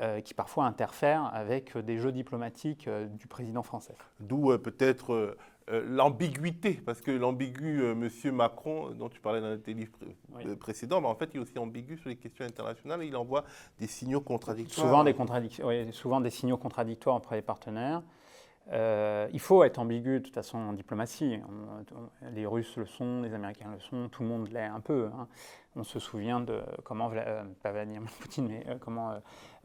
euh, 0.00 0.20
qui 0.20 0.32
parfois 0.32 0.66
interfère 0.66 1.30
avec 1.34 1.76
des 1.76 1.98
jeux 1.98 2.12
diplomatiques 2.12 2.86
euh, 2.86 3.06
du 3.06 3.26
président 3.26 3.62
français. 3.62 3.96
D'où 4.20 4.52
euh, 4.52 4.58
peut-être 4.58 5.36
l'ambiguïté, 5.70 6.80
parce 6.86 7.02
que 7.02 7.10
l'ambigu 7.10 7.94
Monsieur 7.94 8.32
Macron, 8.32 8.90
dont 8.92 9.10
tu 9.10 9.20
parlais 9.20 9.42
dans 9.42 9.60
tes 9.60 9.74
livres 9.74 9.98
précédents, 10.58 11.02
bah, 11.02 11.08
en 11.08 11.14
fait, 11.14 11.28
il 11.34 11.36
est 11.36 11.40
aussi 11.40 11.58
ambigu 11.58 11.98
sur 11.98 12.08
les 12.08 12.16
questions 12.16 12.46
internationales 12.46 13.02
et 13.02 13.06
il 13.06 13.16
envoie 13.16 13.44
des 13.78 13.86
signaux 13.86 14.22
contradictoires. 14.22 14.86
Souvent 14.86 15.04
des, 15.04 15.92
souvent 15.92 16.20
des 16.22 16.30
signaux 16.30 16.56
contradictoires 16.56 17.16
entre 17.16 17.34
les 17.34 17.42
partenaires. 17.42 18.02
Il 18.72 19.40
faut 19.40 19.64
être 19.64 19.78
ambigu 19.78 20.20
de 20.20 20.24
toute 20.24 20.34
façon 20.34 20.58
en 20.58 20.72
diplomatie. 20.72 21.40
les 22.32 22.46
Russes 22.46 22.76
le 22.76 22.86
sont, 22.86 23.22
les 23.22 23.34
Américains 23.34 23.70
le 23.72 23.80
sont, 23.80 24.08
tout 24.08 24.22
le 24.22 24.28
monde 24.28 24.48
l'est 24.50 24.64
un 24.64 24.80
peu. 24.80 25.10
Hein 25.18 25.28
on 25.78 25.84
se 25.84 25.98
souvient 25.98 26.40
de 26.40 26.60
comment, 26.84 27.10
euh, 27.14 27.44
pas 27.62 27.72
Vladimir 27.72 28.02
Poutine, 28.20 28.48
mais 28.48 28.64
euh, 28.68 28.76
comment 28.80 29.12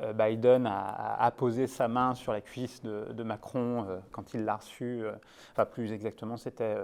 euh, 0.01 0.13
Biden 0.13 0.67
a, 0.67 1.31
posé 1.35 1.67
sa 1.67 1.87
main 1.87 2.13
sur 2.13 2.31
la 2.31 2.41
cuisse 2.41 2.81
de, 2.83 3.23
Macron 3.23 3.85
quand 4.11 4.33
il 4.33 4.43
l'a 4.43 4.57
reçu. 4.57 5.03
enfin, 5.51 5.65
plus 5.65 5.93
exactement, 5.93 6.35
c'était, 6.35 6.75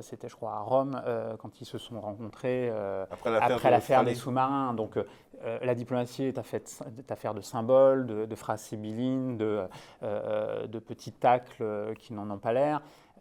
c'était, 0.00 0.28
je 0.28 0.34
crois, 0.34 0.52
à 0.52 0.60
Rome, 0.60 1.00
quand 1.38 1.60
ils 1.60 1.66
se 1.66 1.76
sont 1.76 2.00
rencontrés 2.00 2.70
après 3.10 3.70
l'affaire, 3.70 4.04
des 4.04 4.14
sous-marins. 4.14 4.72
Donc, 4.72 4.98
la 5.44 5.74
diplomatie 5.74 6.24
est 6.24 7.10
affaire 7.10 7.34
de 7.34 7.42
symboles, 7.42 8.06
de, 8.06 8.34
phrases 8.34 8.62
sibyllines, 8.62 9.36
de, 9.36 9.64
de 10.02 10.78
petits 10.78 11.12
tacles 11.12 11.92
qui 11.98 12.14
n'en 12.14 12.30
ont 12.30 12.38
pas 12.38 12.52
l'air 12.54 12.80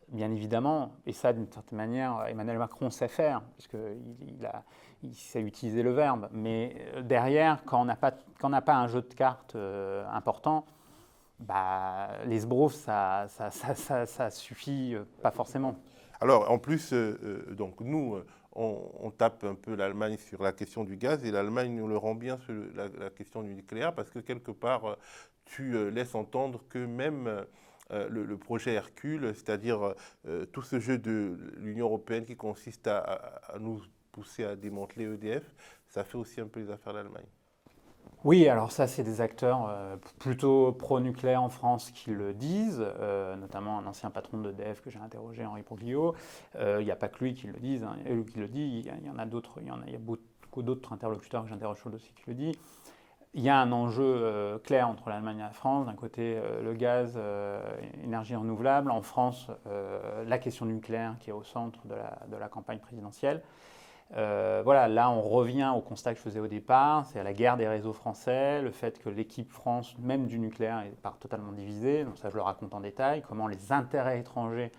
bien 0.09 0.31
évidemment, 0.31 0.93
et 1.05 1.11
ça 1.11 1.33
d'une 1.33 1.51
certaine 1.51 1.77
manière, 1.77 2.25
Emmanuel 2.27 2.57
Macron 2.57 2.89
sait 2.89 3.07
faire, 3.07 3.41
puisqu'il 3.57 4.37
il 4.39 4.45
a, 4.45 4.63
il 5.03 5.15
sait 5.15 5.41
utiliser 5.41 5.83
le 5.83 5.91
verbe. 5.91 6.29
Mais 6.31 6.75
euh, 6.95 7.01
derrière, 7.01 7.63
quand 7.65 7.81
on 7.81 7.85
n'a 7.85 7.95
pas, 7.95 8.11
pas, 8.61 8.75
un 8.75 8.87
jeu 8.87 9.01
de 9.01 9.13
cartes 9.13 9.55
euh, 9.55 10.05
important, 10.11 10.65
bah, 11.39 12.09
les 12.25 12.39
sbroufs, 12.39 12.73
ça, 12.73 13.27
ça, 13.29 13.51
ça, 13.51 14.05
ça, 14.05 14.29
suffit 14.29 14.95
euh, 14.95 15.03
pas 15.21 15.31
forcément. 15.31 15.75
Alors, 16.19 16.49
en 16.49 16.57
plus, 16.57 16.93
donc 17.51 17.79
nous, 17.79 18.17
on, 18.53 19.11
tape 19.11 19.43
un 19.43 19.53
peu 19.53 19.75
l'Allemagne 19.75 20.17
sur 20.17 20.41
la 20.41 20.51
question 20.51 20.83
du 20.83 20.97
gaz 20.97 21.23
et 21.23 21.29
l'Allemagne 21.29 21.75
nous 21.75 21.87
le 21.87 21.95
rend 21.95 22.15
bien 22.15 22.39
sur 22.39 22.55
la, 22.73 23.11
question 23.11 23.43
du 23.43 23.53
nucléaire 23.53 23.93
parce 23.93 24.09
que 24.09 24.17
quelque 24.17 24.49
part, 24.49 24.97
tu 25.45 25.91
laisses 25.91 26.15
entendre 26.15 26.63
que 26.69 26.79
même 26.79 27.45
le, 27.91 28.35
projet 28.35 28.73
Hercule, 28.73 29.31
c'est-à-dire 29.35 29.93
tout 30.53 30.63
ce 30.63 30.79
jeu 30.79 30.97
de 30.97 31.37
l'Union 31.57 31.85
européenne 31.85 32.25
qui 32.25 32.35
consiste 32.35 32.87
à, 32.87 32.97
à 32.97 33.59
nous 33.59 33.79
poussé 34.17 34.43
à 34.43 34.55
démanteler 34.55 35.05
EDF, 35.05 35.43
ça 35.87 36.03
fait 36.03 36.17
aussi 36.17 36.41
un 36.41 36.47
peu 36.47 36.59
les 36.59 36.71
affaires 36.71 36.93
d'Allemagne. 36.93 37.27
Oui, 38.23 38.47
alors 38.47 38.71
ça, 38.71 38.87
c'est 38.87 39.03
des 39.03 39.21
acteurs 39.21 39.67
euh, 39.69 39.95
plutôt 40.17 40.71
pro-nucléaires 40.71 41.43
en 41.43 41.49
France 41.49 41.91
qui 41.91 42.09
le 42.09 42.33
disent, 42.33 42.83
euh, 42.83 43.35
notamment 43.35 43.77
un 43.77 43.85
ancien 43.85 44.09
patron 44.09 44.39
d'EDF 44.39 44.81
que 44.81 44.89
j'ai 44.89 44.97
interrogé, 44.97 45.45
Henri 45.45 45.61
Poglio. 45.61 46.15
Euh, 46.55 46.77
il 46.81 46.85
n'y 46.85 46.91
a 46.91 46.95
pas 46.95 47.09
que 47.09 47.23
lui 47.23 47.35
qui 47.35 47.45
le 47.45 47.53
hein, 47.53 47.95
dit, 48.47 48.83
il 48.83 49.05
y, 49.05 49.09
en 49.09 49.19
a 49.19 49.25
d'autres, 49.27 49.59
il 49.61 49.93
y, 49.93 49.97
beaucoup 49.97 50.63
d'autres 50.63 50.93
interlocuteurs 50.93 51.43
que 51.43 51.49
j'interroge 51.49 51.77
sur 51.77 51.89
le 51.89 51.93
dossier 51.93 52.11
qui 52.15 52.23
le 52.25 52.33
disent. 52.33 52.55
Il 53.35 53.43
y 53.43 53.49
a 53.49 53.59
un 53.59 53.71
enjeu 53.71 54.59
clair 54.63 54.89
entre 54.89 55.09
l'Allemagne 55.09 55.37
et 55.37 55.43
la 55.43 55.51
France. 55.51 55.85
D'un 55.85 55.93
côté, 55.93 56.41
le 56.63 56.73
gaz, 56.73 57.19
énergie 58.03 58.35
renouvelable. 58.35 58.89
En 58.89 59.03
France, 59.03 59.51
la 60.25 60.39
question 60.39 60.65
nucléaire 60.65 61.17
qui 61.19 61.29
est 61.29 61.33
au 61.33 61.43
centre 61.43 61.85
de 61.85 61.95
de 62.31 62.35
la 62.35 62.47
campagne 62.47 62.79
présidentielle. 62.79 63.43
Euh, 64.15 64.61
voilà, 64.63 64.87
là 64.87 65.09
on 65.09 65.21
revient 65.21 65.71
au 65.75 65.81
constat 65.81 66.13
que 66.13 66.19
je 66.19 66.23
faisais 66.23 66.39
au 66.39 66.47
départ, 66.47 67.05
c'est 67.07 67.19
à 67.19 67.23
la 67.23 67.33
guerre 67.33 67.57
des 67.57 67.67
réseaux 67.67 67.91
français, 67.91 68.61
le 68.61 68.71
fait 68.71 68.99
que 68.99 69.09
l'équipe 69.09 69.51
France, 69.51 69.95
même 69.99 70.27
du 70.27 70.39
nucléaire, 70.39 70.79
est 70.79 70.95
pas 71.01 71.13
totalement 71.19 71.51
divisée, 71.51 72.05
donc 72.05 72.17
ça 72.17 72.29
je 72.29 72.35
le 72.35 72.41
raconte 72.41 72.73
en 72.73 72.79
détail, 72.79 73.21
comment 73.27 73.47
les 73.47 73.73
intérêts 73.73 74.19
étrangers 74.19 74.71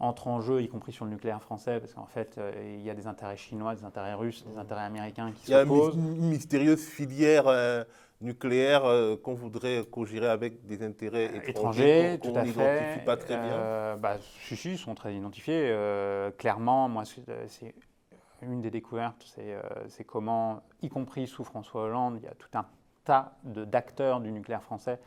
entrent 0.00 0.28
en 0.28 0.42
jeu, 0.42 0.60
y 0.60 0.68
compris 0.68 0.92
sur 0.92 1.06
le 1.06 1.12
nucléaire 1.12 1.40
français, 1.40 1.80
parce 1.80 1.94
qu'en 1.94 2.04
fait 2.04 2.36
euh, 2.36 2.74
il 2.76 2.84
y 2.84 2.90
a 2.90 2.94
des 2.94 3.06
intérêts 3.06 3.38
chinois, 3.38 3.74
des 3.74 3.84
intérêts 3.84 4.12
russes, 4.12 4.44
des 4.44 4.58
intérêts 4.58 4.84
américains 4.84 5.32
qui 5.32 5.50
s'opposent. 5.50 5.94
Il 5.96 6.04
y 6.04 6.06
a 6.06 6.10
une 6.10 6.28
mystérieuse 6.28 6.84
filière 6.84 7.46
euh, 7.46 7.84
nucléaire 8.20 8.82
qu'on 9.22 9.34
voudrait 9.34 9.82
co-gérer 9.90 10.28
avec 10.28 10.66
des 10.66 10.82
intérêts 10.82 11.30
étrangers, 11.46 12.18
tout 12.22 12.32
à 12.34 12.44
fait. 12.44 13.02
pas 13.06 13.16
très 13.16 13.36
bien. 13.38 13.96
Bah, 13.96 14.18
si, 14.42 14.56
si, 14.56 14.72
ils 14.72 14.78
sont 14.78 14.94
très 14.94 15.14
identifiés. 15.14 15.74
clairement, 16.36 16.88
moi 16.90 17.04
c'est 17.06 17.74
une 18.52 18.60
des 18.60 18.70
découvertes, 18.70 19.24
euh, 19.38 19.62
c'est 19.88 20.04
comment, 20.04 20.62
y 20.82 20.88
compris 20.88 21.26
sous 21.26 21.44
François 21.44 21.82
Hollande, 21.82 22.18
il 22.20 22.24
y 22.24 22.28
a 22.28 22.34
tout 22.34 22.48
un 22.54 22.66
tas 23.04 23.36
d'acteurs 23.44 24.20
du 24.20 24.32
nucléaire 24.32 24.62
français 24.62 24.98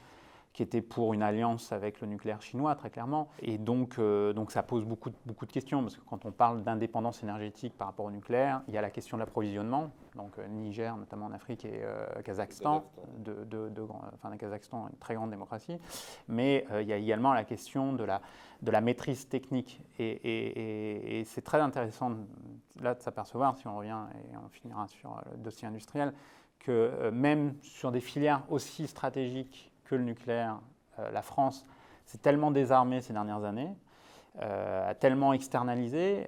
qui 0.57 0.63
étaient 0.63 0.81
pour 0.81 1.13
une 1.13 1.21
alliance 1.21 1.71
avec 1.71 2.01
le 2.01 2.07
nucléaire 2.07 2.41
chinois, 2.41 2.73
très 2.73 2.89
clairement. 2.89 3.27
Et 3.43 3.59
donc, 3.59 3.99
euh, 3.99 4.33
donc 4.33 4.51
ça 4.51 4.63
pose 4.63 4.85
beaucoup, 4.85 5.11
beaucoup 5.23 5.45
de 5.45 5.51
questions, 5.51 5.83
parce 5.83 5.95
que 5.95 6.01
quand 6.09 6.25
on 6.25 6.31
parle 6.31 6.63
d'indépendance 6.63 7.21
énergétique 7.21 7.77
par 7.77 7.85
rapport 7.85 8.07
au 8.07 8.09
nucléaire, 8.09 8.63
il 8.67 8.73
y 8.73 8.77
a 8.79 8.81
la 8.81 8.89
question 8.89 9.17
de 9.17 9.19
l'approvisionnement, 9.19 9.91
donc 10.15 10.39
euh, 10.39 10.47
Niger, 10.47 10.97
notamment 10.97 11.27
en 11.27 11.31
Afrique, 11.31 11.63
et 11.63 11.83
Kazakhstan, 12.23 12.89
de, 13.19 13.43
de, 13.43 13.69
de, 13.69 13.83
enfin, 14.15 14.31
le 14.31 14.37
Kazakhstan, 14.37 14.87
une 14.91 14.97
très 14.97 15.13
grande 15.13 15.29
démocratie, 15.29 15.77
mais 16.27 16.65
il 16.81 16.87
y 16.87 16.93
a 16.93 16.97
également 16.97 17.33
la 17.33 17.43
question 17.43 17.93
de 17.93 18.03
la, 18.03 18.19
de 18.63 18.71
la 18.71 18.81
maîtrise 18.81 19.29
technique. 19.29 19.79
Et, 19.99 21.21
c'est 21.27 21.43
très 21.43 21.59
intéressant 21.59 22.13
là 22.81 22.95
de 22.95 23.01
s'apercevoir, 23.03 23.55
si 23.59 23.67
on 23.67 23.77
revient 23.77 23.99
et 24.31 24.37
on 24.43 24.49
finira 24.49 24.87
sur 24.87 25.21
le 25.31 25.37
dossier 25.37 25.67
industriel, 25.67 26.13
que 26.59 26.71
euh, 26.71 27.11
même 27.11 27.55
sur 27.61 27.91
des 27.91 28.01
filières 28.01 28.43
aussi 28.49 28.87
stratégiques 28.87 29.71
que 29.87 29.95
le 29.95 30.03
nucléaire, 30.03 30.59
euh, 30.99 31.09
la 31.11 31.21
France 31.21 31.65
s'est 32.05 32.17
tellement 32.19 32.51
désarmée 32.51 33.01
ces 33.01 33.13
dernières 33.13 33.43
années, 33.43 33.75
euh, 34.41 34.89
a 34.89 34.93
tellement 34.93 35.33
externalisé, 35.33 36.27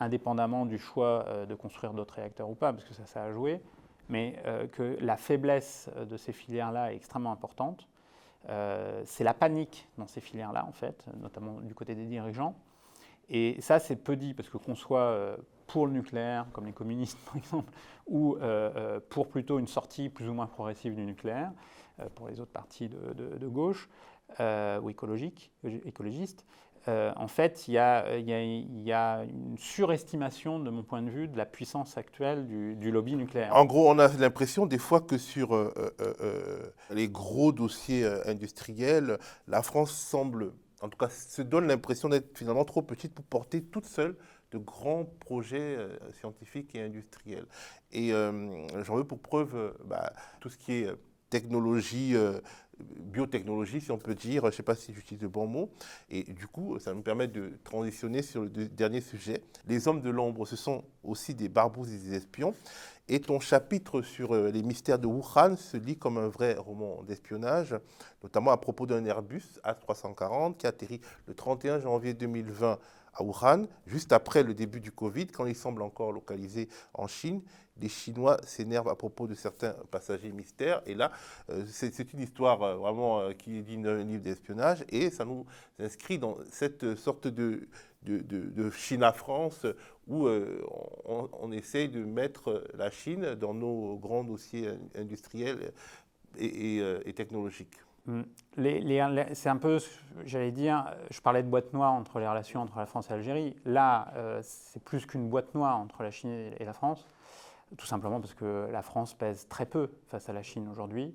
indépendamment 0.00 0.66
du 0.66 0.78
choix 0.78 1.24
de 1.48 1.54
construire 1.54 1.92
d'autres 1.94 2.14
réacteurs 2.14 2.50
ou 2.50 2.54
pas, 2.54 2.72
parce 2.72 2.84
que 2.84 2.92
ça, 2.92 3.06
ça 3.06 3.22
a 3.22 3.32
joué, 3.32 3.62
mais 4.08 4.42
que 4.72 4.96
la 5.00 5.16
faiblesse 5.16 5.88
de 6.10 6.16
ces 6.16 6.32
filières-là 6.32 6.92
est 6.92 6.96
extrêmement 6.96 7.32
importante 7.32 7.86
euh, 8.48 9.02
c'est 9.04 9.24
la 9.24 9.34
panique 9.34 9.88
dans 9.98 10.06
ces 10.06 10.20
filières-là, 10.20 10.64
en 10.66 10.72
fait, 10.72 11.04
notamment 11.20 11.60
du 11.60 11.74
côté 11.74 11.94
des 11.94 12.04
dirigeants. 12.04 12.54
Et 13.28 13.60
ça, 13.60 13.80
c'est 13.80 13.96
peu 13.96 14.16
dit, 14.16 14.34
parce 14.34 14.48
que 14.48 14.56
qu'on 14.56 14.76
soit 14.76 15.00
euh, 15.00 15.36
pour 15.66 15.86
le 15.86 15.92
nucléaire, 15.92 16.46
comme 16.52 16.66
les 16.66 16.72
communistes 16.72 17.18
par 17.26 17.36
exemple, 17.36 17.72
ou 18.06 18.36
euh, 18.36 19.00
pour 19.08 19.28
plutôt 19.28 19.58
une 19.58 19.66
sortie 19.66 20.08
plus 20.08 20.28
ou 20.28 20.34
moins 20.34 20.46
progressive 20.46 20.94
du 20.94 21.04
nucléaire, 21.04 21.50
pour 22.14 22.28
les 22.28 22.40
autres 22.40 22.52
partis 22.52 22.88
de 22.88 23.48
gauche, 23.48 23.88
ou 24.38 24.90
écologiques, 24.90 25.52
écologistes, 25.84 26.44
euh, 26.88 27.12
en 27.16 27.26
fait, 27.26 27.66
il 27.66 27.74
y, 27.74 27.78
a, 27.78 29.24
une 29.24 29.58
surestimation, 29.58 30.60
de 30.60 30.70
mon 30.70 30.84
point 30.84 31.02
de 31.02 31.10
vue, 31.10 31.26
de 31.26 31.36
la 31.36 31.46
puissance 31.46 31.98
actuelle 31.98 32.46
du, 32.46 32.90
lobby 32.90 33.16
nucléaire. 33.16 33.54
En 33.54 33.64
gros, 33.64 33.90
on 33.90 33.98
a 33.98 34.08
l'impression 34.08 34.66
des 34.66 34.78
fois 34.78 35.00
que 35.00 35.18
sur 35.18 35.54
euh, 35.54 35.72
euh, 36.00 36.70
les 36.90 37.08
gros 37.08 37.52
dossiers 37.52 38.06
industriels, 38.26 39.18
la 39.48 39.62
France 39.62 39.90
semble, 39.90 40.52
en 40.80 40.88
tout 40.88 40.98
cas, 40.98 41.08
se 41.08 41.42
donne 41.42 41.66
l'impression 41.66 42.08
d'être 42.08 42.38
finalement 42.38 42.64
trop 42.64 42.82
petite 42.82 43.14
pour 43.14 43.24
porter 43.24 43.62
toute 43.62 43.86
seule 43.86 44.16
de 44.52 44.58
grands 44.58 45.04
projets 45.04 45.76
scientifiques 46.12 46.76
et 46.76 46.82
industriels. 46.82 47.46
Et 47.90 48.10
j'en 48.10 48.94
veux 48.94 49.04
pour 49.04 49.18
preuve 49.18 49.76
bah, 49.84 50.12
tout 50.38 50.50
ce 50.50 50.56
qui 50.56 50.74
est 50.74 50.90
technologie 51.30 52.14
biotechnologie, 52.78 53.80
si 53.80 53.90
on 53.90 53.98
peut 53.98 54.14
dire, 54.14 54.42
je 54.42 54.46
ne 54.48 54.52
sais 54.52 54.62
pas 54.62 54.74
si 54.74 54.92
j'utilise 54.92 55.22
le 55.22 55.28
bon 55.28 55.46
mot. 55.46 55.70
Et 56.10 56.24
du 56.24 56.46
coup, 56.46 56.78
ça 56.78 56.94
me 56.94 57.02
permet 57.02 57.28
de 57.28 57.58
transitionner 57.64 58.22
sur 58.22 58.42
le 58.42 58.48
dernier 58.50 59.00
sujet. 59.00 59.42
Les 59.66 59.88
hommes 59.88 60.00
de 60.00 60.10
l'ombre, 60.10 60.46
ce 60.46 60.56
sont 60.56 60.84
aussi 61.02 61.34
des 61.34 61.48
barbouzes 61.48 61.92
et 61.92 61.98
des 61.98 62.14
espions. 62.14 62.54
Et 63.08 63.20
ton 63.20 63.38
chapitre 63.38 64.02
sur 64.02 64.34
euh, 64.34 64.50
les 64.50 64.62
mystères 64.62 64.98
de 64.98 65.06
Wuhan 65.06 65.56
se 65.56 65.76
lit 65.76 65.96
comme 65.96 66.18
un 66.18 66.28
vrai 66.28 66.54
roman 66.54 67.04
d'espionnage, 67.04 67.76
notamment 68.22 68.50
à 68.50 68.56
propos 68.56 68.84
d'un 68.84 69.04
Airbus 69.04 69.44
A340 69.64 70.56
qui 70.56 70.66
atterrit 70.66 71.00
le 71.26 71.34
31 71.34 71.80
janvier 71.80 72.14
2020 72.14 72.78
à 73.14 73.22
Wuhan, 73.22 73.66
juste 73.86 74.12
après 74.12 74.42
le 74.42 74.54
début 74.54 74.80
du 74.80 74.90
Covid, 74.90 75.28
quand 75.28 75.46
il 75.46 75.54
semble 75.54 75.82
encore 75.82 76.12
localisé 76.12 76.68
en 76.94 77.06
Chine. 77.06 77.42
Les 77.80 77.88
Chinois 77.88 78.38
s'énervent 78.44 78.88
à 78.88 78.94
propos 78.94 79.26
de 79.26 79.34
certains 79.34 79.74
passagers 79.90 80.32
mystères. 80.32 80.82
Et 80.86 80.94
là, 80.94 81.12
euh, 81.50 81.64
c'est 81.66 82.12
une 82.12 82.20
histoire 82.20 82.62
euh, 82.62 82.76
vraiment 82.76 83.20
euh, 83.20 83.32
qui 83.32 83.58
est 83.58 83.62
digne 83.62 83.82
d'un 83.82 84.02
livre 84.02 84.22
d'espionnage. 84.22 84.84
Et 84.88 85.10
ça 85.10 85.24
nous 85.24 85.44
inscrit 85.78 86.18
dans 86.18 86.38
cette 86.50 86.96
sorte 86.96 87.26
de, 87.26 87.68
de, 88.02 88.70
Chine-France 88.70 89.66
où 90.06 90.28
on, 90.28 91.52
essaye 91.52 91.88
de 91.88 92.04
mettre 92.04 92.64
la 92.74 92.90
Chine 92.90 93.34
dans 93.34 93.52
nos 93.52 93.96
grands 93.96 94.24
dossiers 94.24 94.68
industriels 94.94 95.72
et, 96.38 96.78
et, 96.78 97.12
technologiques. 97.12 97.74
Hmm. 98.06 98.22
c'est 99.34 99.48
un 99.48 99.56
peu, 99.56 99.78
j'allais 100.24 100.52
dire, 100.52 100.94
je 101.10 101.20
parlais 101.20 101.42
de 101.42 101.48
boîte 101.48 101.72
noire 101.72 101.92
entre 101.92 102.20
les 102.20 102.28
relations 102.28 102.60
entre 102.60 102.78
la 102.78 102.86
France 102.86 103.10
et 103.10 103.14
l'Algérie. 103.14 103.56
Là, 103.64 104.14
c'est 104.42 104.82
plus 104.82 105.04
qu'une 105.04 105.28
boîte 105.28 105.54
noire 105.54 105.76
entre 105.76 106.04
la 106.04 106.12
Chine 106.12 106.52
et 106.58 106.64
la 106.64 106.72
France 106.72 107.04
tout 107.76 107.86
simplement 107.86 108.20
parce 108.20 108.34
que 108.34 108.68
la 108.70 108.82
France 108.82 109.14
pèse 109.14 109.48
très 109.48 109.66
peu 109.66 109.90
face 110.08 110.28
à 110.28 110.32
la 110.32 110.42
Chine 110.42 110.68
aujourd'hui, 110.68 111.14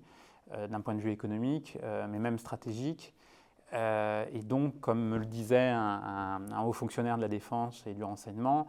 euh, 0.53 0.67
d'un 0.67 0.81
point 0.81 0.95
de 0.95 0.99
vue 0.99 1.11
économique, 1.11 1.77
euh, 1.83 2.07
mais 2.09 2.19
même 2.19 2.37
stratégique. 2.37 3.13
Euh, 3.73 4.25
et 4.33 4.41
donc, 4.41 4.79
comme 4.81 5.01
me 5.01 5.17
le 5.17 5.25
disait 5.25 5.69
un, 5.69 6.41
haut 6.65 6.73
fonctionnaire 6.73 7.15
de 7.15 7.21
la 7.21 7.29
défense 7.29 7.85
et 7.87 7.93
du 7.93 8.03
renseignement, 8.03 8.67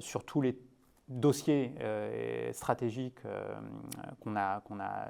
sur 0.00 0.24
tous 0.24 0.40
les 0.40 0.58
dossiers 1.20 1.74
qu'on 4.20 4.36
a, 4.36 4.60
qu'on 4.60 4.80
a, 4.80 5.08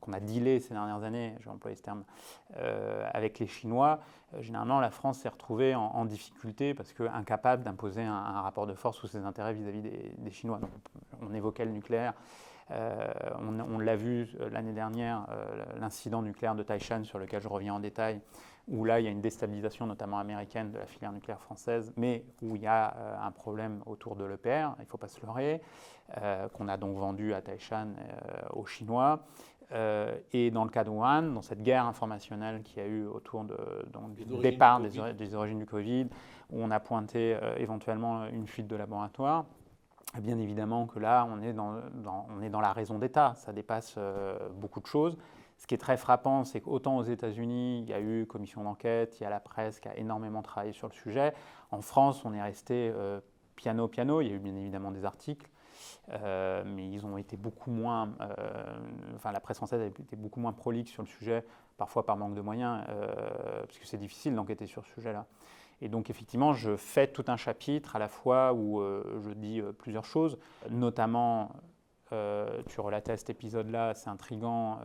qu'on 0.00 0.12
a 0.12 0.20
dealés 0.20 0.60
ces 0.60 0.74
dernières 0.74 1.02
années, 1.02 1.34
je 1.40 1.44
vais 1.44 1.50
employer 1.50 1.76
ce 1.76 1.82
terme, 1.82 2.04
avec 3.12 3.38
les 3.38 3.46
Chinois, 3.46 4.00
généralement 4.40 4.80
la 4.80 4.90
France 4.90 5.18
s'est 5.18 5.28
retrouvée 5.28 5.74
en, 5.74 6.04
difficulté 6.04 6.74
parce 6.74 6.92
qu'incapable 6.92 7.62
d'imposer 7.62 8.02
un, 8.02 8.42
rapport 8.42 8.66
de 8.66 8.74
force 8.74 9.02
ou 9.02 9.06
ses 9.06 9.24
intérêts 9.24 9.52
vis-à-vis 9.52 9.82
des, 9.82 10.30
Chinois 10.30 10.60
on 11.20 11.32
évoquait 11.34 11.64
le 11.64 11.72
nucléaire. 11.72 12.14
Euh, 12.70 13.06
on, 13.38 13.78
l'a 13.78 13.96
vu 13.96 14.28
euh, 14.40 14.48
l'année 14.50 14.72
dernière, 14.72 15.26
euh, 15.30 15.64
l'incident 15.78 16.22
nucléaire 16.22 16.54
de 16.54 16.62
Taishan, 16.62 17.04
sur 17.04 17.18
lequel 17.18 17.42
je 17.42 17.48
reviens 17.48 17.74
en 17.74 17.80
détail, 17.80 18.20
où 18.68 18.84
là, 18.84 19.00
il 19.00 19.04
y 19.04 19.08
a 19.08 19.10
une 19.10 19.20
déstabilisation 19.20 19.86
notamment 19.86 20.18
américaine 20.18 20.70
de 20.70 20.78
la 20.78 20.86
filière 20.86 21.12
nucléaire 21.12 21.40
française, 21.40 21.92
mais 21.96 22.24
où 22.42 22.56
il 22.56 22.62
y 22.62 22.66
a 22.66 22.94
un 23.22 23.30
problème 23.30 23.82
autour 23.86 24.16
de 24.16 24.24
l'EPR, 24.24 24.74
il 24.78 24.82
ne 24.82 24.86
faut 24.86 24.98
pas 24.98 25.08
se 25.08 25.20
leurrer, 25.24 25.60
qu'on 26.52 26.68
a 26.68 26.76
donc 26.76 26.96
vendu 26.96 27.34
à 27.34 27.42
Taishan 27.42 27.88
aux 28.52 28.64
Chinois. 28.64 29.24
et 30.32 30.50
dans 30.52 30.64
le 30.64 30.70
cas 30.70 30.84
de 30.84 30.90
Wuhan, 30.90 31.34
dans 31.34 31.42
cette 31.42 31.62
guerre 31.62 31.86
informationnelle 31.86 32.62
qui 32.62 32.78
a 32.80 32.86
eu 32.86 33.06
autour 33.06 33.44
de, 33.44 33.56
du 34.16 34.38
départ 34.38 34.80
des, 34.80 35.12
des, 35.12 35.34
origines 35.34 35.58
du 35.58 35.66
Covid, 35.66 36.06
où 36.50 36.62
on 36.62 36.70
a 36.70 36.78
pointé 36.78 37.36
éventuellement 37.58 38.26
une 38.26 38.46
fuite 38.46 38.68
de 38.68 38.76
laboratoire, 38.76 39.44
Bien 40.20 40.38
évidemment 40.38 40.86
que 40.86 40.98
là, 40.98 41.26
on 41.30 41.40
est 41.40 41.54
dans, 41.54 41.76
on 42.28 42.42
est 42.42 42.50
dans 42.50 42.60
la 42.60 42.74
raison 42.74 42.98
d'État, 42.98 43.32
ça 43.36 43.52
dépasse 43.54 43.94
euh, 43.96 44.36
beaucoup 44.56 44.80
de 44.80 44.86
choses. 44.86 45.16
Ce 45.62 45.68
qui 45.68 45.74
est 45.74 45.78
très 45.78 45.96
frappant, 45.96 46.42
c'est 46.42 46.60
qu'autant 46.60 46.96
aux 46.96 47.04
États-Unis, 47.04 47.82
il 47.82 47.88
y 47.88 47.92
a 47.92 48.00
eu 48.00 48.26
commission 48.26 48.64
d'enquête, 48.64 49.20
il 49.20 49.22
y 49.22 49.26
a 49.26 49.30
la 49.30 49.38
presse 49.38 49.78
qui 49.78 49.86
a 49.86 49.96
énormément 49.96 50.42
travaillé 50.42 50.72
sur 50.72 50.88
le 50.88 50.92
sujet. 50.92 51.32
En 51.70 51.82
France, 51.82 52.24
on 52.24 52.34
est 52.34 52.42
resté 52.42 52.90
euh, 52.92 53.20
piano 53.54 53.86
piano. 53.86 54.20
Il 54.20 54.26
y 54.26 54.32
a 54.32 54.34
eu 54.34 54.40
bien 54.40 54.56
évidemment 54.56 54.90
des 54.90 55.04
articles, 55.04 55.48
euh, 56.10 56.64
mais 56.66 56.90
ils 56.90 57.06
ont 57.06 57.16
été 57.16 57.36
beaucoup 57.36 57.70
moins. 57.70 58.10
enfin, 59.14 59.30
la 59.30 59.38
presse 59.38 59.58
française 59.58 59.80
a 59.80 59.86
été 59.86 60.16
beaucoup 60.16 60.40
moins 60.40 60.52
prolixe 60.52 60.90
sur 60.90 61.04
le 61.04 61.08
sujet, 61.08 61.44
parfois 61.76 62.04
par 62.04 62.16
manque 62.16 62.34
de 62.34 62.40
moyens, 62.40 62.84
parce 62.86 63.78
que 63.78 63.86
c'est 63.86 63.98
difficile 63.98 64.34
d'enquêter 64.34 64.66
sur 64.66 64.84
ce 64.84 64.92
sujet-là. 64.94 65.26
Et 65.82 65.88
donc 65.88 66.10
effectivement, 66.10 66.52
je 66.52 66.76
fais 66.76 67.08
tout 67.08 67.24
un 67.26 67.36
chapitre 67.36 67.96
à 67.96 67.98
la 67.98 68.06
fois 68.06 68.52
où 68.52 68.80
euh, 68.80 69.20
je 69.24 69.30
dis 69.32 69.60
euh, 69.60 69.72
plusieurs 69.72 70.04
choses, 70.04 70.38
notamment, 70.70 71.50
euh, 72.12 72.62
tu 72.68 72.80
relatais 72.80 73.16
cet 73.16 73.30
épisode-là, 73.30 73.94
c'est 73.94 74.10
intriguant, 74.10 74.78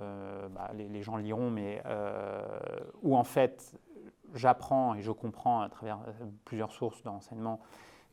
bah, 0.52 0.72
les, 0.74 1.02
gens 1.04 1.18
liront, 1.18 1.50
mais 1.50 1.82
où 3.04 3.16
en 3.16 3.24
fait 3.24 3.78
j'apprends 4.34 4.96
et 4.96 5.02
je 5.02 5.12
comprends 5.12 5.62
à 5.62 5.70
travers 5.70 6.00
plusieurs 6.46 6.72
sources 6.72 7.02
de 7.04 7.10
renseignement 7.10 7.60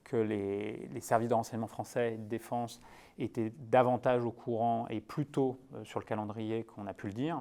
que 0.05 0.17
les, 0.17 1.01
services 1.01 1.31
de 1.31 1.35
renseignement 1.35 1.67
français 1.67 2.15
et 2.15 2.17
de 2.19 2.29
défense 2.29 2.81
étaient 3.19 3.53
davantage 3.59 4.25
au 4.25 4.33
courant 4.33 4.87
et 4.89 5.01
plus 5.01 5.27
tôt 5.27 5.59
sur 5.83 5.99
le 5.99 6.05
calendrier 6.05 6.65
qu'on 6.65 6.87
a 6.87 6.95
pu 6.95 7.07
le 7.07 7.15
dire, 7.15 7.41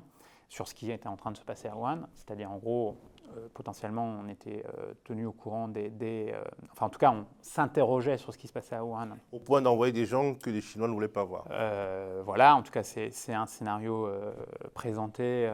sur 0.50 0.68
ce 0.68 0.74
qui 0.74 0.92
était 0.92 1.08
en 1.08 1.18
train 1.18 1.32
de 1.32 1.38
se 1.38 1.44
passer 1.44 1.68
à 1.68 1.76
Wuhan, 1.76 2.08
c'est-à-dire 2.14 2.52
en 2.52 2.58
gros 2.58 2.90
euh, 2.90 2.94
potentiellement 3.54 4.06
on 4.06 4.28
était 4.28 4.64
euh, 4.66 4.94
tenu 5.04 5.26
au 5.26 5.32
courant 5.32 5.68
des... 5.68 5.92
Euh, 6.34 6.44
enfin 6.72 6.88
en 6.88 6.90
tout 6.90 7.00
cas 7.00 7.12
on 7.12 7.26
s'interrogeait 7.42 8.18
sur 8.18 8.34
ce 8.34 8.38
qui 8.38 8.48
se 8.48 8.54
passait 8.54 8.76
à 8.76 8.84
Wuhan. 8.84 9.18
Au 9.32 9.40
point 9.40 9.62
d'envoyer 9.62 9.94
des 9.94 10.06
gens 10.06 10.36
que 10.36 10.50
les 10.50 10.62
Chinois 10.62 10.88
ne 10.88 10.94
voulaient 10.94 11.08
pas 11.08 11.24
voir. 11.24 11.46
voilà, 12.24 12.56
en 12.56 12.64
tout 12.64 12.72
cas 12.72 12.84
c'est 12.84 13.34
un 13.34 13.46
scénario 13.46 14.10
présenté 14.74 15.52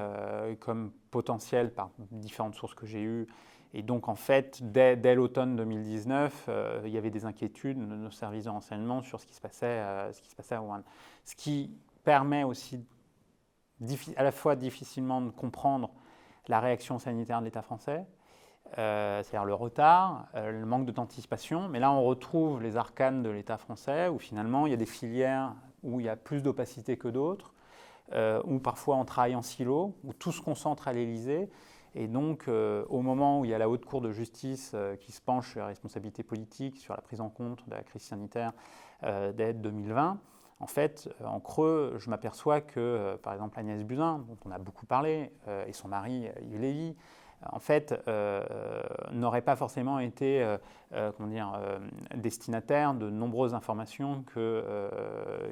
comme 0.59 0.91
potentiel 1.11 1.73
par 1.73 1.91
différentes 2.11 2.55
sources 2.55 2.75
que 2.75 2.85
j'ai 2.85 3.01
eues. 3.01 3.27
Et 3.75 3.83
donc, 3.83 4.09
en 4.09 4.15
fait, 4.15 4.63
dès, 4.63 4.95
dès 4.95 5.13
l'automne 5.13 5.55
2019, 5.55 6.49
il 6.85 6.89
y 6.89 6.97
avait 6.97 7.11
des 7.11 7.25
inquiétudes 7.25 7.77
de 7.77 7.95
nos 7.95 8.09
services 8.09 8.45
de 8.45 8.49
renseignement 8.49 9.03
sur 9.03 9.19
ce 9.19 9.27
qui 9.27 9.35
se 9.35 9.41
passait, 9.41 9.83
ce 10.11 10.21
qui 10.21 10.29
se 10.29 10.35
passait 10.35 10.55
à 10.55 10.61
Wuhan. 10.61 10.81
Ce 11.23 11.35
qui 11.35 11.71
permet 12.03 12.43
aussi 12.43 12.83
à 14.15 14.23
la 14.23 14.31
fois 14.31 14.55
difficilement 14.55 15.21
de 15.21 15.29
comprendre 15.29 15.91
la 16.49 16.59
réaction 16.59 16.99
sanitaire 16.99 17.39
de 17.39 17.45
l'État 17.45 17.61
français, 17.61 18.05
euh, 18.77 19.23
c'est-à-dire 19.23 19.45
le 19.45 19.53
retard, 19.53 20.27
euh, 20.35 20.51
le 20.51 20.65
manque 20.65 20.85
d'anticipation. 20.91 21.69
Mais 21.69 21.79
là, 21.79 21.91
on 21.91 22.03
retrouve 22.03 22.61
les 22.61 22.75
arcanes 22.75 23.23
de 23.23 23.29
l'État 23.29 23.57
français, 23.57 24.09
où 24.09 24.19
finalement, 24.19 24.67
il 24.67 24.71
y 24.71 24.73
a 24.73 24.77
des 24.77 24.85
filières 24.85 25.53
où 25.83 25.99
il 25.99 26.07
y 26.07 26.09
a 26.09 26.15
plus 26.15 26.43
d'opacité 26.43 26.97
que 26.97 27.07
d'autres, 27.07 27.53
euh, 28.13 28.41
où 28.45 28.59
parfois 28.59 28.97
on 28.97 29.05
travaille 29.05 29.35
en 29.35 29.41
silo, 29.41 29.95
où 30.03 30.13
tout 30.13 30.31
se 30.31 30.41
concentre 30.41 30.87
à 30.87 30.93
l'Élysée. 30.93 31.49
Et 31.95 32.07
donc, 32.07 32.47
au 32.47 33.01
moment 33.01 33.39
où 33.39 33.45
il 33.45 33.51
y 33.51 33.53
a 33.55 33.57
la 33.57 33.67
Haute 33.67 33.83
Cour 33.83 33.99
de 33.99 34.11
justice 34.11 34.75
qui 34.99 35.11
se 35.11 35.19
penche 35.19 35.49
sur 35.49 35.61
la 35.61 35.65
responsabilité 35.65 36.21
politique, 36.21 36.77
sur 36.77 36.93
la 36.93 37.01
prise 37.01 37.19
en 37.19 37.29
compte 37.29 37.67
de 37.67 37.73
la 37.73 37.81
crise 37.81 38.03
sanitaire 38.03 38.53
d'aide 39.01 39.59
2020, 39.61 40.19
en 40.59 40.67
fait, 40.67 41.09
euh, 41.21 41.25
en 41.25 41.39
creux, 41.39 41.95
je 41.99 42.09
m'aperçois 42.09 42.61
que, 42.61 42.79
euh, 42.79 43.17
par 43.17 43.33
exemple, 43.33 43.57
Agnès 43.59 43.83
Buzyn, 43.83 44.25
dont 44.27 44.37
on 44.45 44.51
a 44.51 44.57
beaucoup 44.57 44.85
parlé, 44.85 45.31
euh, 45.47 45.65
et 45.65 45.73
son 45.73 45.87
mari 45.87 46.27
Yves 46.41 46.59
Lévy, 46.59 46.95
en 47.53 47.59
fait, 47.59 47.95
n'auraient 49.13 49.41
pas 49.41 49.55
forcément 49.55 49.99
été 49.99 50.45
destinataires 52.13 52.93
de 52.93 53.09
nombreuses 53.09 53.53
informations 53.53 54.25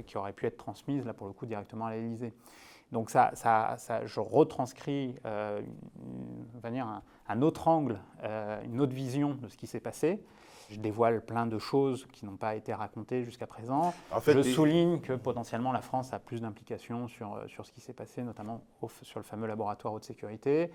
qui 0.05 0.17
auraient 0.17 0.33
pu 0.33 0.47
être 0.47 0.57
transmises, 0.57 1.05
là 1.05 1.13
pour 1.13 1.27
le 1.27 1.31
coup, 1.31 1.45
directement 1.45 1.85
à 1.85 1.93
l'Élysée. 1.93 2.33
Donc 2.91 3.09
ça, 3.09 3.31
je 4.03 4.19
retranscris 4.19 5.15
un, 5.23 7.01
un, 7.29 7.41
autre 7.41 7.69
angle, 7.69 8.01
une 8.65 8.81
autre 8.81 8.93
vision 8.93 9.35
de 9.35 9.47
ce 9.47 9.55
qui 9.55 9.65
s'est 9.65 9.79
passé. 9.79 10.21
Je 10.69 10.79
dévoile 10.79 11.21
plein 11.21 11.45
de 11.45 11.57
choses 11.59 12.07
qui 12.11 12.25
n'ont 12.25 12.35
pas 12.35 12.55
été 12.55 12.73
racontées 12.73 13.23
jusqu'à 13.23 13.47
présent. 13.47 13.93
je 14.25 14.41
souligne 14.41 14.99
que 14.99 15.13
potentiellement 15.13 15.71
la 15.71 15.81
France 15.81 16.13
a 16.13 16.19
plus 16.19 16.41
d'implications 16.41 17.07
sur, 17.07 17.35
euh, 17.35 17.47
sur 17.47 17.65
ce 17.65 17.71
qui 17.71 17.79
s'est 17.79 17.93
passé, 17.93 18.21
notamment 18.21 18.61
sur 19.01 19.19
le 19.19 19.23
fameux 19.23 19.47
laboratoire 19.47 19.93
haute 19.93 20.03
sécurité. 20.03 20.71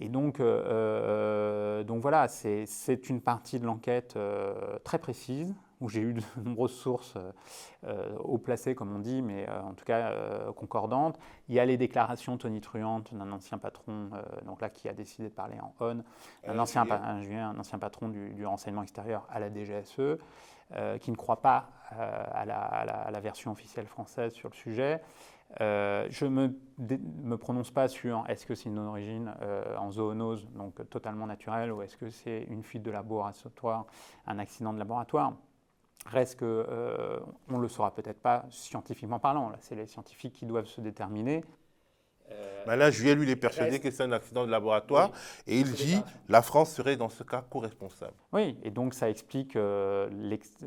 Et 0.00 0.08
donc, 0.08 0.40
euh, 0.40 0.62
euh, 0.66 1.84
donc 1.84 2.00
voilà, 2.02 2.26
c'est 2.26 3.08
une 3.08 3.20
partie 3.20 3.60
de 3.60 3.66
l'enquête 3.66 4.18
très 4.82 4.98
précise, 4.98 5.54
où 5.80 5.88
j'ai 5.88 6.00
eu 6.00 6.14
de 6.14 6.22
nombreuses 6.44 6.74
sources 6.74 7.14
euh, 7.84 8.16
haut 8.18 8.38
placées, 8.38 8.74
comme 8.74 8.94
on 8.94 8.98
dit, 8.98 9.22
mais 9.22 9.48
en 9.48 9.74
tout 9.74 9.84
cas 9.84 10.12
concordantes. 10.56 11.18
Il 11.48 11.54
y 11.54 11.60
a 11.60 11.64
les 11.64 11.76
déclarations 11.76 12.36
tonitruantes 12.36 13.14
d'un 13.14 13.32
ancien 13.32 13.58
patron, 13.58 14.10
donc 14.44 14.60
là 14.60 14.70
qui 14.70 14.88
a 14.88 14.92
décidé 14.92 15.28
de 15.28 15.34
parler 15.34 15.58
en 15.60 15.74
on, 15.80 16.02
un, 16.46 16.58
ancien, 16.58 16.86
un, 16.90 17.58
ancien 17.58 17.78
patron 17.78 18.08
du, 18.08 18.44
renseignement 18.44 18.82
extérieur 18.82 19.26
à 19.30 19.40
la 19.40 19.48
DGSE, 19.50 20.18
qui 21.00 21.10
ne 21.10 21.16
croit 21.16 21.40
pas 21.40 21.70
à 21.90 22.44
la, 22.44 22.58
à, 22.58 23.10
la, 23.10 23.20
version 23.20 23.50
officielle 23.50 23.86
française 23.86 24.32
sur 24.32 24.50
le 24.50 24.54
sujet. 24.54 25.00
Euh, 25.60 26.06
je 26.10 26.26
ne 26.26 26.30
me, 26.30 26.98
me, 27.24 27.36
prononce 27.36 27.70
pas 27.72 27.88
sur 27.88 28.24
est-ce 28.28 28.46
que 28.46 28.54
c'est 28.54 28.68
une 28.68 28.78
origine 28.78 29.34
euh, 29.42 29.76
en 29.76 29.90
zoonose, 29.90 30.48
donc 30.54 30.88
totalement 30.90 31.26
naturelle, 31.26 31.72
ou 31.72 31.82
est-ce 31.82 31.96
que 31.96 32.08
c'est 32.08 32.44
une 32.48 32.62
fuite 32.62 32.84
de 32.84 32.90
laboratoire, 32.90 33.86
un 34.26 34.38
accident 34.38 34.72
de 34.72 34.78
laboratoire. 34.78 35.32
Reste 36.06 36.40
qu'on 36.40 36.46
euh, 36.46 37.20
ne 37.48 37.58
le 37.58 37.68
saura 37.68 37.94
peut-être 37.94 38.20
pas 38.20 38.46
scientifiquement 38.50 39.18
parlant. 39.18 39.50
Là, 39.50 39.58
c'est 39.60 39.74
les 39.74 39.86
scientifiques 39.86 40.32
qui 40.32 40.46
doivent 40.46 40.66
se 40.66 40.80
déterminer. 40.80 41.42
Euh, 42.32 42.64
ben 42.66 42.76
là, 42.76 42.90
Julien, 42.90 43.14
lui, 43.14 43.24
il 43.24 43.30
est 43.30 43.36
persuadé 43.36 43.80
que 43.80 43.90
c'est 43.90 44.02
un 44.02 44.12
accident 44.12 44.46
de 44.46 44.50
laboratoire 44.50 45.10
et 45.46 45.58
il 45.58 45.72
dit 45.72 46.00
la 46.28 46.42
France 46.42 46.72
serait 46.72 46.96
dans 46.96 47.08
ce 47.08 47.22
cas 47.22 47.42
co-responsable. 47.48 48.14
Oui, 48.32 48.56
et 48.62 48.70
donc 48.70 48.94
ça 48.94 49.10
explique, 49.10 49.56
euh, 49.56 50.08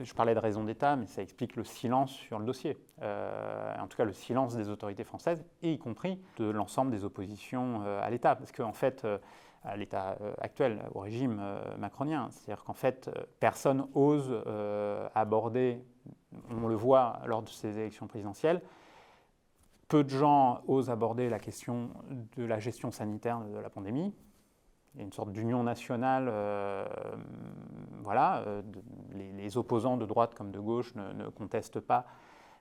je 0.01 0.14
parlais 0.14 0.35
de 0.35 0.39
raison 0.39 0.64
d'État, 0.64 0.95
mais 0.95 1.07
ça 1.07 1.22
explique 1.22 1.55
le 1.55 1.64
silence 1.64 2.11
sur 2.11 2.39
le 2.39 2.45
dossier. 2.45 2.77
Euh, 3.01 3.76
en 3.80 3.88
tout 3.88 3.97
cas, 3.97 4.05
le 4.05 4.14
silence 4.14 4.55
des 4.55 4.69
autorités 4.69 5.03
françaises, 5.03 5.43
et 5.61 5.72
y 5.72 5.80
compris 5.80 6.19
de 6.38 6.45
l'ensemble 6.45 6.91
des 6.91 7.03
oppositions 7.03 7.81
à 8.01 8.10
l'État. 8.10 8.35
Parce 8.35 8.51
qu'en 8.51 8.73
fait, 8.73 9.05
à 9.64 9.77
l'État 9.77 10.18
actuel, 10.40 10.84
au 10.94 10.99
régime 10.99 11.41
macronien, 11.77 12.30
c'est-à-dire 12.31 12.64
qu'en 12.64 12.73
fait, 12.73 13.10
personne 13.40 13.88
ose 13.94 14.44
aborder 15.15 15.81
on 16.49 16.68
le 16.68 16.76
voit 16.76 17.22
lors 17.26 17.41
de 17.41 17.49
ces 17.49 17.69
élections 17.69 18.07
présidentielles, 18.07 18.61
peu 19.88 20.03
de 20.03 20.10
gens 20.10 20.61
osent 20.68 20.90
aborder 20.90 21.30
la 21.30 21.40
question 21.40 21.91
de 22.35 22.44
la 22.44 22.60
gestion 22.60 22.91
sanitaire 22.91 23.41
de 23.41 23.60
la 23.60 23.69
pandémie. 23.69 24.14
Il 24.94 24.99
y 24.99 25.02
a 25.02 25.06
une 25.06 25.14
sorte 25.14 25.31
d'union 25.31 25.64
nationale. 25.64 26.27
Euh, 26.30 26.85
voilà, 28.03 28.44
euh, 28.48 28.61
les, 29.11 29.57
opposants 29.57 29.98
de 29.98 30.06
droite 30.06 30.35
comme 30.35 30.52
de 30.52 30.60
gauche 30.60 30.94
ne, 30.95 31.30
contestent 31.30 31.80
pas 31.80 32.06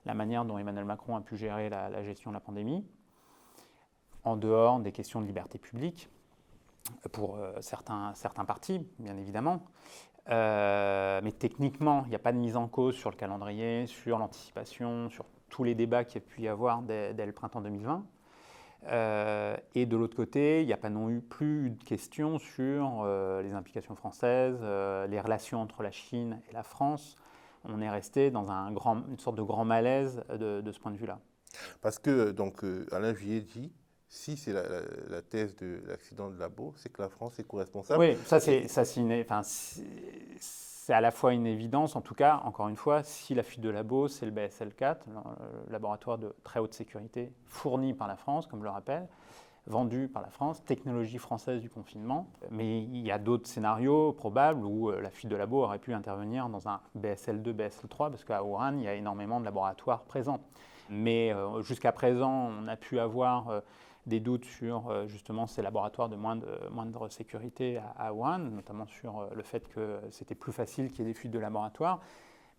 la 0.05 0.13
manière 0.13 0.45
dont 0.45 0.57
Emmanuel 0.57 0.85
Macron 0.85 1.15
a 1.15 1.21
pu 1.21 1.37
gérer 1.37 1.69
la, 1.69 2.03
gestion 2.03 2.31
de 2.31 2.35
la 2.35 2.39
pandémie, 2.39 2.85
en 4.23 4.35
dehors 4.35 4.79
des 4.79 4.91
questions 4.91 5.21
de 5.21 5.25
liberté 5.25 5.57
publique, 5.57 6.09
pour 7.11 7.37
euh, 7.37 7.53
certains, 7.61 8.13
certains 8.15 8.45
partis, 8.45 8.79
bien 8.99 9.17
évidemment. 9.17 9.63
mais 10.27 11.31
techniquement, 11.37 12.03
il 12.05 12.09
n'y 12.09 12.15
a 12.15 12.19
pas 12.19 12.31
de 12.31 12.37
mise 12.37 12.57
en 12.57 12.67
cause 12.67 12.95
sur 12.95 13.09
le 13.09 13.15
calendrier, 13.15 13.87
sur 13.87 14.19
l'anticipation, 14.19 15.09
sur 15.09 15.25
tous 15.53 15.63
les 15.63 15.75
débats 15.75 16.03
qu'il 16.03 16.15
y 16.21 16.25
a 16.25 16.27
pu 16.27 16.41
y 16.41 16.47
avoir 16.47 16.81
dès, 16.81 17.13
le 17.13 17.31
printemps 17.31 17.61
2020. 17.61 18.03
Euh, 18.87 19.55
et 19.75 19.85
de 19.85 19.95
l'autre 19.95 20.15
côté, 20.15 20.61
il 20.61 20.65
n'y 20.65 20.73
a 20.73 20.77
pas 20.77 20.89
non 20.89 21.21
plus 21.21 21.69
de 21.69 21.83
questions 21.83 22.39
sur 22.39 23.03
euh, 23.03 23.41
les 23.43 23.53
implications 23.53 23.95
françaises, 23.95 24.59
euh, 24.61 25.05
les 25.07 25.21
relations 25.21 25.61
entre 25.61 25.83
la 25.83 25.91
Chine 25.91 26.41
et 26.49 26.53
la 26.53 26.63
France. 26.63 27.15
On 27.65 27.81
est 27.81 27.89
resté 27.89 28.31
dans 28.31 28.49
une 28.49 29.19
sorte 29.19 29.37
de 29.37 29.43
grand 29.43 29.63
malaise 29.63 30.23
de, 30.29 30.69
ce 30.69 30.79
point 30.79 30.91
de 30.91 30.97
vue-là. 30.97 31.19
Parce 31.81 31.99
que, 31.99 32.31
donc, 32.31 32.65
Alain 32.91 33.13
Juillet 33.13 33.39
dit, 33.39 33.71
si 34.13 34.37
c'est 34.37 34.53
la, 34.53 35.21
thèse 35.23 35.55
de 35.55 35.81
l'accident 35.87 36.29
de 36.29 36.37
Labo, 36.37 36.73
c'est 36.77 36.93
que 36.93 37.01
la 37.01 37.09
France 37.09 37.39
est 37.39 37.43
co-responsable. 37.43 37.99
Oui, 37.99 38.15
ça 38.25 38.39
c'est 38.39 38.67
c'est 40.85 40.93
à 40.93 41.01
la 41.01 41.11
fois 41.11 41.33
une 41.33 41.47
évidence, 41.47 41.95
en 41.95 42.01
tout 42.01 42.13
cas, 42.13 42.41
encore 42.43 42.67
une 42.67 42.75
fois, 42.75 43.03
si 43.03 43.33
la 43.33 43.41
fuite 43.41 43.61
de 43.61 43.69
labo, 43.69 44.09
c'est 44.09 44.25
le 44.25 44.33
BSL4, 44.33 44.97
le 45.07 45.71
laboratoire 45.71 46.17
de 46.17 46.35
très 46.43 46.59
haute 46.59 46.73
sécurité 46.73 47.31
fourni 47.45 47.93
par 47.93 48.09
la 48.09 48.17
France, 48.17 48.47
comme 48.47 48.59
je 48.59 48.65
le 48.65 48.69
rappelle, 48.69 49.07
vendu 49.65 50.09
par 50.09 50.21
la 50.21 50.29
France, 50.29 50.61
technologie 50.65 51.19
française 51.19 51.61
du 51.61 51.69
confinement. 51.69 52.27
Mais 52.51 52.81
il 52.81 52.99
y 52.99 53.11
a 53.11 53.17
d'autres 53.17 53.47
scénarios 53.47 54.11
probables 54.11 54.65
où 54.65 54.89
euh, 54.89 54.99
la 54.99 55.09
fuite 55.09 55.31
de 55.31 55.37
labo 55.37 55.63
aurait 55.63 55.79
pu 55.79 55.93
intervenir 55.93 56.49
dans 56.49 56.67
un 56.67 56.81
BSL2, 56.99 57.53
BSL3, 57.53 58.09
parce 58.09 58.25
qu'à 58.25 58.43
Wuhan, 58.43 58.77
il 58.77 58.83
y 58.83 58.87
a 58.89 58.93
énormément 58.93 59.39
de 59.39 59.45
laboratoires 59.45 60.03
présents. 60.03 60.41
Mais 60.89 61.33
euh, 61.33 61.61
jusqu'à 61.61 61.93
présent, 61.93 62.51
on 62.59 62.67
a 62.67 62.75
pu 62.75 62.99
avoir 62.99 63.49
euh, 63.49 63.61
des 64.05 64.19
doutes 64.19 64.45
sur 64.45 64.89
euh, 64.89 65.07
justement 65.07 65.47
ces 65.47 65.61
laboratoires 65.61 66.09
de 66.09 66.15
moindre, 66.15 67.07
sécurité 67.09 67.79
à, 67.97 68.13
Wuhan, 68.13 68.39
notamment 68.39 68.85
sur 68.85 69.19
euh, 69.19 69.29
le 69.33 69.43
fait 69.43 69.67
que 69.67 69.99
c'était 70.09 70.35
plus 70.35 70.51
facile 70.51 70.91
qu'il 70.91 70.99
y 70.99 71.01
ait 71.03 71.13
des 71.13 71.17
fuites 71.17 71.31
de 71.31 71.39
laboratoire. 71.39 72.01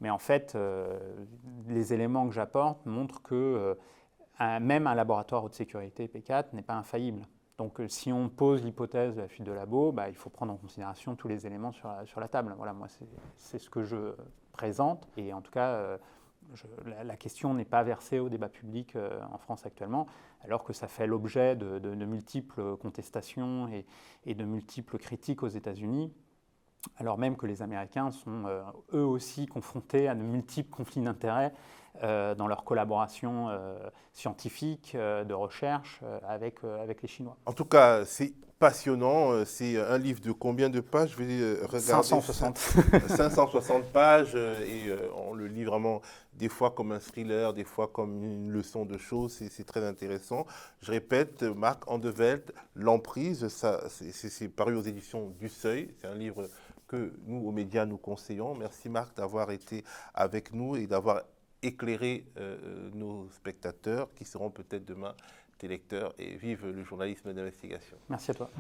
Mais 0.01 0.11
en 0.11 0.19
fait, 0.19 0.55
euh, 0.55 0.99
les 1.69 1.93
éléments 1.93 2.27
que 2.27 2.35
j'apporte 2.35 2.85
montrent 2.87 3.23
que 3.23 3.77
même 4.41 4.89
un 4.89 4.95
laboratoire 4.95 5.45
haute 5.45 5.55
sécurité 5.55 6.09
P4 6.09 6.47
n'est 6.55 6.63
pas 6.63 6.75
infaillible. 6.75 7.23
Donc 7.57 7.81
si 7.87 8.13
on 8.13 8.29
pose 8.29 8.65
l'hypothèse 8.65 9.15
de 9.15 9.21
la 9.21 9.29
fuite 9.29 9.47
de 9.47 9.53
labo, 9.53 9.93
bah, 9.93 10.09
il 10.09 10.17
faut 10.17 10.29
prendre 10.29 10.53
en 10.53 10.57
considération 10.57 11.15
tous 11.15 11.29
les 11.29 11.47
éléments 11.47 11.71
sur 11.71 12.21
la 12.21 12.29
table. 12.29 12.53
Voilà, 12.57 12.73
moi 12.73 12.89
c'est 13.37 13.59
ce 13.59 13.71
que 13.71 13.85
je 13.85 14.17
présente. 14.51 15.07
Et 15.17 15.33
en 15.33 15.41
tout 15.41 15.53
cas, 15.53 15.99
la, 17.05 17.17
question 17.17 17.55
n'est 17.55 17.65
pas 17.65 17.83
versée 17.83 18.19
au 18.19 18.29
débat 18.29 18.49
public 18.49 18.97
euh, 18.97 19.21
en 19.33 19.39
France 19.39 19.67
actuellement, 19.67 20.07
alors 20.43 20.65
que 20.65 20.73
ça 20.73 20.89
fait 20.89 21.07
l'objet 21.07 21.57
de, 21.57 22.05
multiples 22.05 22.77
contestations 22.77 23.69
et, 24.25 24.35
de 24.35 24.45
multiples 24.45 24.99
critiques 24.99 25.43
aux 25.43 25.49
États-Unis, 25.49 26.13
alors 26.97 27.19
même 27.19 27.37
que 27.37 27.47
les 27.47 27.63
Américains 27.63 28.11
sont 28.11 28.45
euh, 28.47 28.63
eux 28.93 29.05
aussi 29.05 29.47
confrontés 29.47 30.09
à 30.09 30.15
de 30.15 30.23
multiples 30.23 30.71
conflits 30.71 31.03
d'intérêts 31.03 31.55
euh, 32.03 32.35
dans 32.35 32.47
leur 32.47 32.65
collaboration 32.65 33.49
scientifique, 34.13 34.97
de 34.97 35.35
recherche 35.35 36.03
avec, 36.27 36.63
avec 36.65 37.03
les 37.03 37.09
Chinois. 37.09 37.37
En 37.47 37.53
tout 37.53 37.65
cas, 37.65 38.05
c'est 38.05 38.35
passionnant. 38.65 39.33
Euh, 39.33 39.45
c'est 39.45 39.77
un 39.77 39.99
livre 39.99 40.23
de 40.23 40.33
combien 40.33 40.71
de 40.71 40.81
pages? 40.81 41.11
Je 41.11 41.23
vais 41.23 41.39
euh, 41.39 41.59
regarder. 41.65 41.81
560. 41.83 42.57
560 43.09 43.85
pages 43.93 44.33
euh, 44.35 44.59
et 44.65 44.91
on 45.15 45.35
le 45.35 45.49
lit 45.49 45.65
vraiment 45.65 46.01
des 46.33 46.49
fois 46.49 46.71
comme 46.71 46.91
un 46.91 46.99
thriller, 46.99 47.53
des 47.53 47.65
fois 47.65 47.89
comme 47.89 48.25
une 48.25 48.51
leçon 48.51 48.87
de 48.87 48.97
choses. 48.97 49.33
C'est 49.51 49.65
très 49.65 49.85
intéressant. 49.85 50.47
Je 50.81 50.93
répète, 50.93 51.43
Marc 51.43 51.91
Andevelt, 51.91 52.55
L'emprise, 52.75 53.49
c'est 53.91 54.49
paru 54.49 54.77
aux 54.77 54.83
éditions 54.83 55.29
du 55.39 55.51
Seuil. 55.51 55.91
C'est 56.01 56.09
un 56.09 56.15
livre 56.15 56.49
que 56.89 57.13
nous, 57.27 57.47
aux 57.47 57.53
médias, 57.53 57.85
nous 57.85 57.99
conseillons. 57.99 58.55
Merci 58.55 58.89
Marc 58.89 59.15
d'avoir 59.15 59.51
été 59.51 59.85
avec 60.15 60.55
nous 60.55 60.75
et 60.77 60.87
d'avoir 60.87 61.21
éclairé 61.63 62.27
nos 62.95 63.29
spectateurs 63.31 64.09
qui 64.15 64.25
seront 64.25 64.51
peut-être 64.51 64.85
demain 64.87 65.15
lecteurs 65.69 66.15
et 66.19 66.37
vive 66.37 66.67
le 66.67 66.85
journalisme 66.85 67.33
d'investigation. 67.33 67.97
Merci 68.09 68.31
à 68.31 68.35
toi. 68.35 68.51